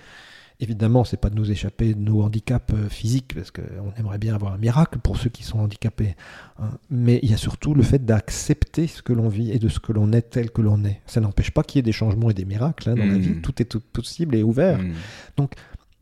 évidemment, 0.59 1.03
c'est 1.03 1.17
pas 1.17 1.29
de 1.29 1.35
nous 1.35 1.51
échapper 1.51 1.93
de 1.93 1.99
nos 1.99 2.21
handicaps 2.21 2.73
euh, 2.73 2.89
physiques, 2.89 3.33
parce 3.33 3.51
qu'on 3.51 3.93
aimerait 3.97 4.17
bien 4.17 4.35
avoir 4.35 4.53
un 4.53 4.57
miracle 4.57 4.99
pour 4.99 5.17
ceux 5.17 5.29
qui 5.29 5.43
sont 5.43 5.59
handicapés. 5.59 6.15
Hein. 6.61 6.71
mais 6.89 7.19
il 7.23 7.31
y 7.31 7.33
a 7.33 7.37
surtout 7.37 7.73
le 7.73 7.83
fait 7.83 8.03
d'accepter 8.05 8.87
ce 8.87 9.01
que 9.01 9.13
l'on 9.13 9.29
vit 9.29 9.51
et 9.51 9.59
de 9.59 9.69
ce 9.69 9.79
que 9.79 9.93
l'on 9.93 10.11
est 10.11 10.23
tel 10.23 10.51
que 10.51 10.61
l'on 10.61 10.83
est. 10.83 11.01
Ça 11.05 11.21
n'empêche 11.21 11.51
pas 11.51 11.63
qu'il 11.63 11.77
y 11.77 11.79
ait 11.79 11.83
des 11.83 11.93
changements 11.93 12.29
et 12.29 12.33
des 12.33 12.43
miracles 12.43 12.89
hein, 12.89 12.95
dans 12.95 13.05
la 13.05 13.13
mm. 13.13 13.19
vie. 13.19 13.41
Tout 13.41 13.61
est 13.61 13.65
tout 13.65 13.79
possible 13.79 14.35
et 14.35 14.43
ouvert. 14.43 14.79
Mm. 14.79 14.93
Donc, 15.37 15.53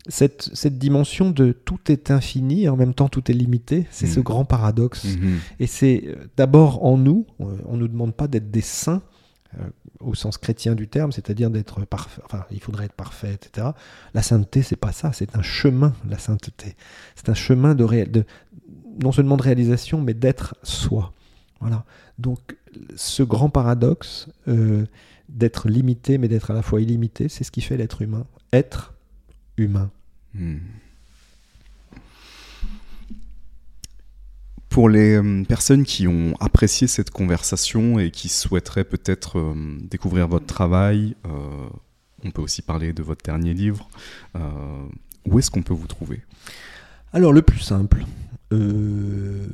cette, 0.07 0.49
cette, 0.53 0.77
dimension 0.77 1.31
de 1.31 1.51
tout 1.51 1.79
est 1.91 2.11
infini 2.11 2.63
et 2.63 2.69
en 2.69 2.75
même 2.75 2.93
temps 2.93 3.09
tout 3.09 3.29
est 3.29 3.33
limité, 3.33 3.87
c'est 3.91 4.07
ce 4.07 4.19
mm. 4.19 4.23
grand 4.23 4.45
paradoxe. 4.45 5.05
Mm-hmm. 5.05 5.35
Et 5.59 5.67
c'est 5.67 6.03
euh, 6.05 6.15
d'abord 6.37 6.85
en 6.85 6.97
nous, 6.97 7.25
euh, 7.41 7.45
on 7.65 7.73
ne 7.73 7.81
nous 7.81 7.87
demande 7.87 8.13
pas 8.13 8.27
d'être 8.27 8.49
des 8.51 8.61
saints 8.61 9.01
euh, 9.59 9.63
au 9.99 10.15
sens 10.15 10.37
chrétien 10.37 10.75
du 10.75 10.87
terme, 10.87 11.11
c'est-à-dire 11.11 11.49
d'être 11.49 11.83
parfait, 11.85 12.21
enfin 12.25 12.45
il 12.51 12.59
faudrait 12.59 12.85
être 12.85 12.93
parfait, 12.93 13.33
etc. 13.33 13.67
La 14.13 14.21
sainteté, 14.21 14.61
c'est 14.61 14.75
pas 14.75 14.91
ça, 14.91 15.11
c'est 15.13 15.35
un 15.35 15.41
chemin, 15.41 15.93
la 16.09 16.17
sainteté. 16.17 16.75
C'est 17.15 17.29
un 17.29 17.33
chemin 17.33 17.75
de, 17.75 17.85
de, 18.05 18.25
non 19.01 19.11
seulement 19.11 19.37
de 19.37 19.43
réalisation, 19.43 20.01
mais 20.01 20.13
d'être 20.13 20.55
soi. 20.63 21.13
Voilà. 21.59 21.85
Donc 22.19 22.55
ce 22.95 23.23
grand 23.23 23.49
paradoxe 23.49 24.29
d'être 25.27 25.67
limité, 25.67 26.17
mais 26.17 26.27
d'être 26.27 26.51
à 26.51 26.53
la 26.53 26.61
fois 26.61 26.79
illimité, 26.81 27.27
c'est 27.27 27.43
ce 27.43 27.51
qui 27.51 27.61
fait 27.61 27.77
l'être 27.77 28.01
humain. 28.01 28.25
Être 28.53 28.93
humain. 29.57 29.89
Hmm. 30.37 30.57
Pour 34.69 34.89
les 34.89 35.15
euh, 35.15 35.43
personnes 35.43 35.83
qui 35.83 36.07
ont 36.07 36.35
apprécié 36.39 36.85
cette 36.85 37.09
conversation 37.09 37.97
et 37.97 38.11
qui 38.11 38.29
souhaiteraient 38.29 38.83
peut-être 38.83 39.39
euh, 39.39 39.55
découvrir 39.81 40.27
votre 40.27 40.45
travail, 40.45 41.15
euh, 41.25 41.29
on 42.23 42.29
peut 42.29 42.43
aussi 42.43 42.61
parler 42.61 42.93
de 42.93 43.01
votre 43.01 43.23
dernier 43.23 43.55
livre, 43.55 43.89
où 45.25 45.39
est-ce 45.39 45.49
qu'on 45.49 45.63
peut 45.63 45.73
vous 45.73 45.87
trouver? 45.87 46.21
Alors, 47.13 47.33
le 47.33 47.41
plus 47.41 47.59
simple, 47.59 48.05
euh, 48.53 49.47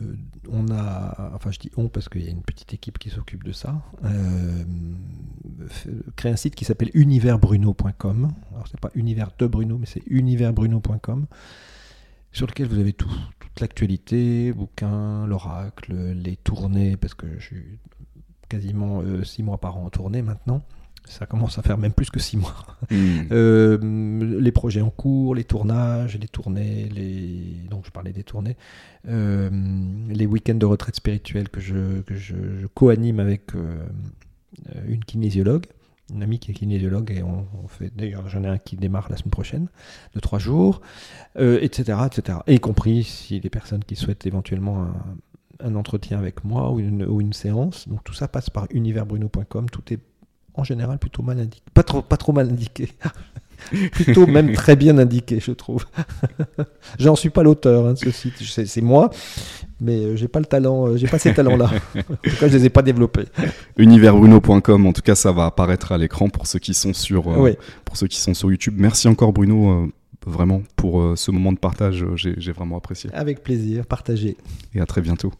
on 0.49 0.69
a, 0.69 1.31
enfin 1.33 1.51
je 1.51 1.59
dis 1.59 1.71
on 1.77 1.89
parce 1.89 2.09
qu'il 2.09 2.23
y 2.23 2.27
a 2.27 2.31
une 2.31 2.43
petite 2.43 2.73
équipe 2.73 2.99
qui 2.99 3.09
s'occupe 3.09 3.43
de 3.43 3.51
ça, 3.51 3.81
euh, 4.03 4.63
créer 6.15 6.31
un 6.31 6.35
site 6.35 6.55
qui 6.55 6.65
s'appelle 6.65 6.91
universbruno.com. 6.93 8.31
Alors 8.51 8.67
c'est 8.67 8.79
pas 8.79 8.91
univers 8.95 9.31
de 9.37 9.47
Bruno, 9.47 9.77
mais 9.77 9.87
c'est 9.87 10.03
universbruno.com 10.07 11.25
sur 12.31 12.47
lequel 12.47 12.67
vous 12.67 12.79
avez 12.79 12.93
tout, 12.93 13.11
toute 13.39 13.59
l'actualité, 13.59 14.53
bouquins, 14.53 15.25
l'oracle, 15.27 15.93
les 15.93 16.35
tournées, 16.35 16.97
parce 16.97 17.13
que 17.13 17.27
je 17.39 17.45
suis 17.45 17.79
quasiment 18.49 19.01
euh, 19.01 19.23
six 19.23 19.43
mois 19.43 19.59
par 19.59 19.77
an 19.77 19.85
en 19.85 19.89
tournée 19.89 20.21
maintenant. 20.21 20.61
Ça 21.07 21.25
commence 21.25 21.59
à 21.59 21.61
faire 21.61 21.77
même 21.77 21.91
plus 21.91 22.09
que 22.09 22.19
six 22.19 22.37
mois. 22.37 22.65
Hmm. 22.89 23.27
Euh, 23.31 24.39
les 24.39 24.51
projets 24.51 24.81
en 24.81 24.89
cours, 24.89 25.35
les 25.35 25.43
tournages, 25.43 26.17
les 26.17 26.27
tournées, 26.27 26.89
les... 26.89 27.67
donc 27.69 27.85
je 27.85 27.91
parlais 27.91 28.13
des 28.13 28.23
tournées, 28.23 28.57
euh, 29.07 29.49
les 30.09 30.25
week-ends 30.25 30.55
de 30.55 30.65
retraite 30.65 30.95
spirituelle 30.95 31.49
que 31.49 31.59
je, 31.59 32.01
que 32.01 32.15
je, 32.15 32.35
je 32.61 32.67
co-anime 32.67 33.19
avec 33.19 33.55
euh, 33.55 33.85
une 34.87 35.03
kinésiologue, 35.03 35.65
une 36.13 36.23
amie 36.23 36.39
qui 36.39 36.51
est 36.51 36.53
kinésiologue, 36.53 37.11
et 37.11 37.23
on, 37.23 37.47
on 37.63 37.67
fait, 37.67 37.91
d'ailleurs 37.95 38.27
j'en 38.29 38.43
ai 38.43 38.47
un 38.47 38.57
qui 38.57 38.75
démarre 38.75 39.07
la 39.09 39.17
semaine 39.17 39.31
prochaine, 39.31 39.67
de 40.13 40.19
trois 40.19 40.39
jours, 40.39 40.81
etc., 41.37 41.99
etc. 42.05 42.39
Et 42.47 42.55
y 42.55 42.59
compris 42.59 43.03
si 43.03 43.39
les 43.39 43.49
personnes 43.49 43.83
qui 43.83 43.95
souhaitent 43.95 44.25
éventuellement 44.25 44.83
un, 44.83 44.93
un 45.59 45.75
entretien 45.75 46.17
avec 46.19 46.43
moi 46.43 46.71
ou 46.71 46.79
une, 46.79 47.05
ou 47.05 47.21
une 47.21 47.33
séance, 47.33 47.87
donc 47.87 48.03
tout 48.03 48.13
ça 48.13 48.27
passe 48.27 48.49
par 48.49 48.67
universbruno.com, 48.71 49.69
tout 49.69 49.93
est 49.93 49.99
en 50.55 50.63
général 50.63 50.99
plutôt 50.99 51.23
mal 51.23 51.39
indiqué. 51.39 51.61
Pas 51.73 51.83
trop, 51.83 52.01
pas 52.01 52.17
trop 52.17 52.31
mal 52.31 52.49
indiqué. 52.49 52.89
plutôt 53.91 54.27
même 54.27 54.53
très 54.53 54.75
bien 54.75 54.97
indiqué, 54.97 55.39
je 55.39 55.51
trouve. 55.51 55.85
J'en 56.99 57.15
suis 57.15 57.29
pas 57.29 57.43
l'auteur 57.43 57.87
hein, 57.87 57.93
de 57.93 57.97
ce 57.97 58.11
site, 58.11 58.33
c'est 58.41 58.81
moi, 58.81 59.09
mais 59.79 60.03
euh, 60.03 60.15
j'ai 60.15 60.27
pas 60.27 60.39
le 60.39 60.45
talent, 60.45 60.87
euh, 60.87 60.97
j'ai 60.97 61.07
pas 61.07 61.19
ces 61.19 61.33
talents-là. 61.33 61.71
en 61.95 62.01
tout 62.01 62.35
cas, 62.39 62.47
je 62.47 62.57
les 62.57 62.65
ai 62.65 62.69
pas 62.69 62.81
développés. 62.81 63.25
Universbruno.com, 63.77 64.85
en 64.85 64.93
tout 64.93 65.01
cas, 65.01 65.15
ça 65.15 65.31
va 65.31 65.45
apparaître 65.45 65.91
à 65.91 65.97
l'écran 65.97 66.29
pour 66.29 66.47
ceux 66.47 66.59
qui 66.59 66.73
sont 66.73 66.93
sur, 66.93 67.27
euh, 67.29 67.37
Oui. 67.37 67.51
pour 67.85 67.97
ceux 67.97 68.07
qui 68.07 68.19
sont 68.19 68.33
sur 68.33 68.51
YouTube. 68.51 68.75
Merci 68.77 69.07
encore 69.07 69.33
Bruno, 69.33 69.69
euh, 69.69 69.87
vraiment 70.25 70.61
pour 70.75 71.01
euh, 71.01 71.15
ce 71.15 71.31
moment 71.31 71.51
de 71.51 71.57
partage. 71.59 72.05
J'ai 72.15 72.35
j'ai 72.37 72.51
vraiment 72.51 72.77
apprécié. 72.77 73.09
Avec 73.13 73.43
plaisir, 73.43 73.85
partagé. 73.85 74.37
Et 74.73 74.81
à 74.81 74.85
très 74.85 75.01
bientôt. 75.01 75.31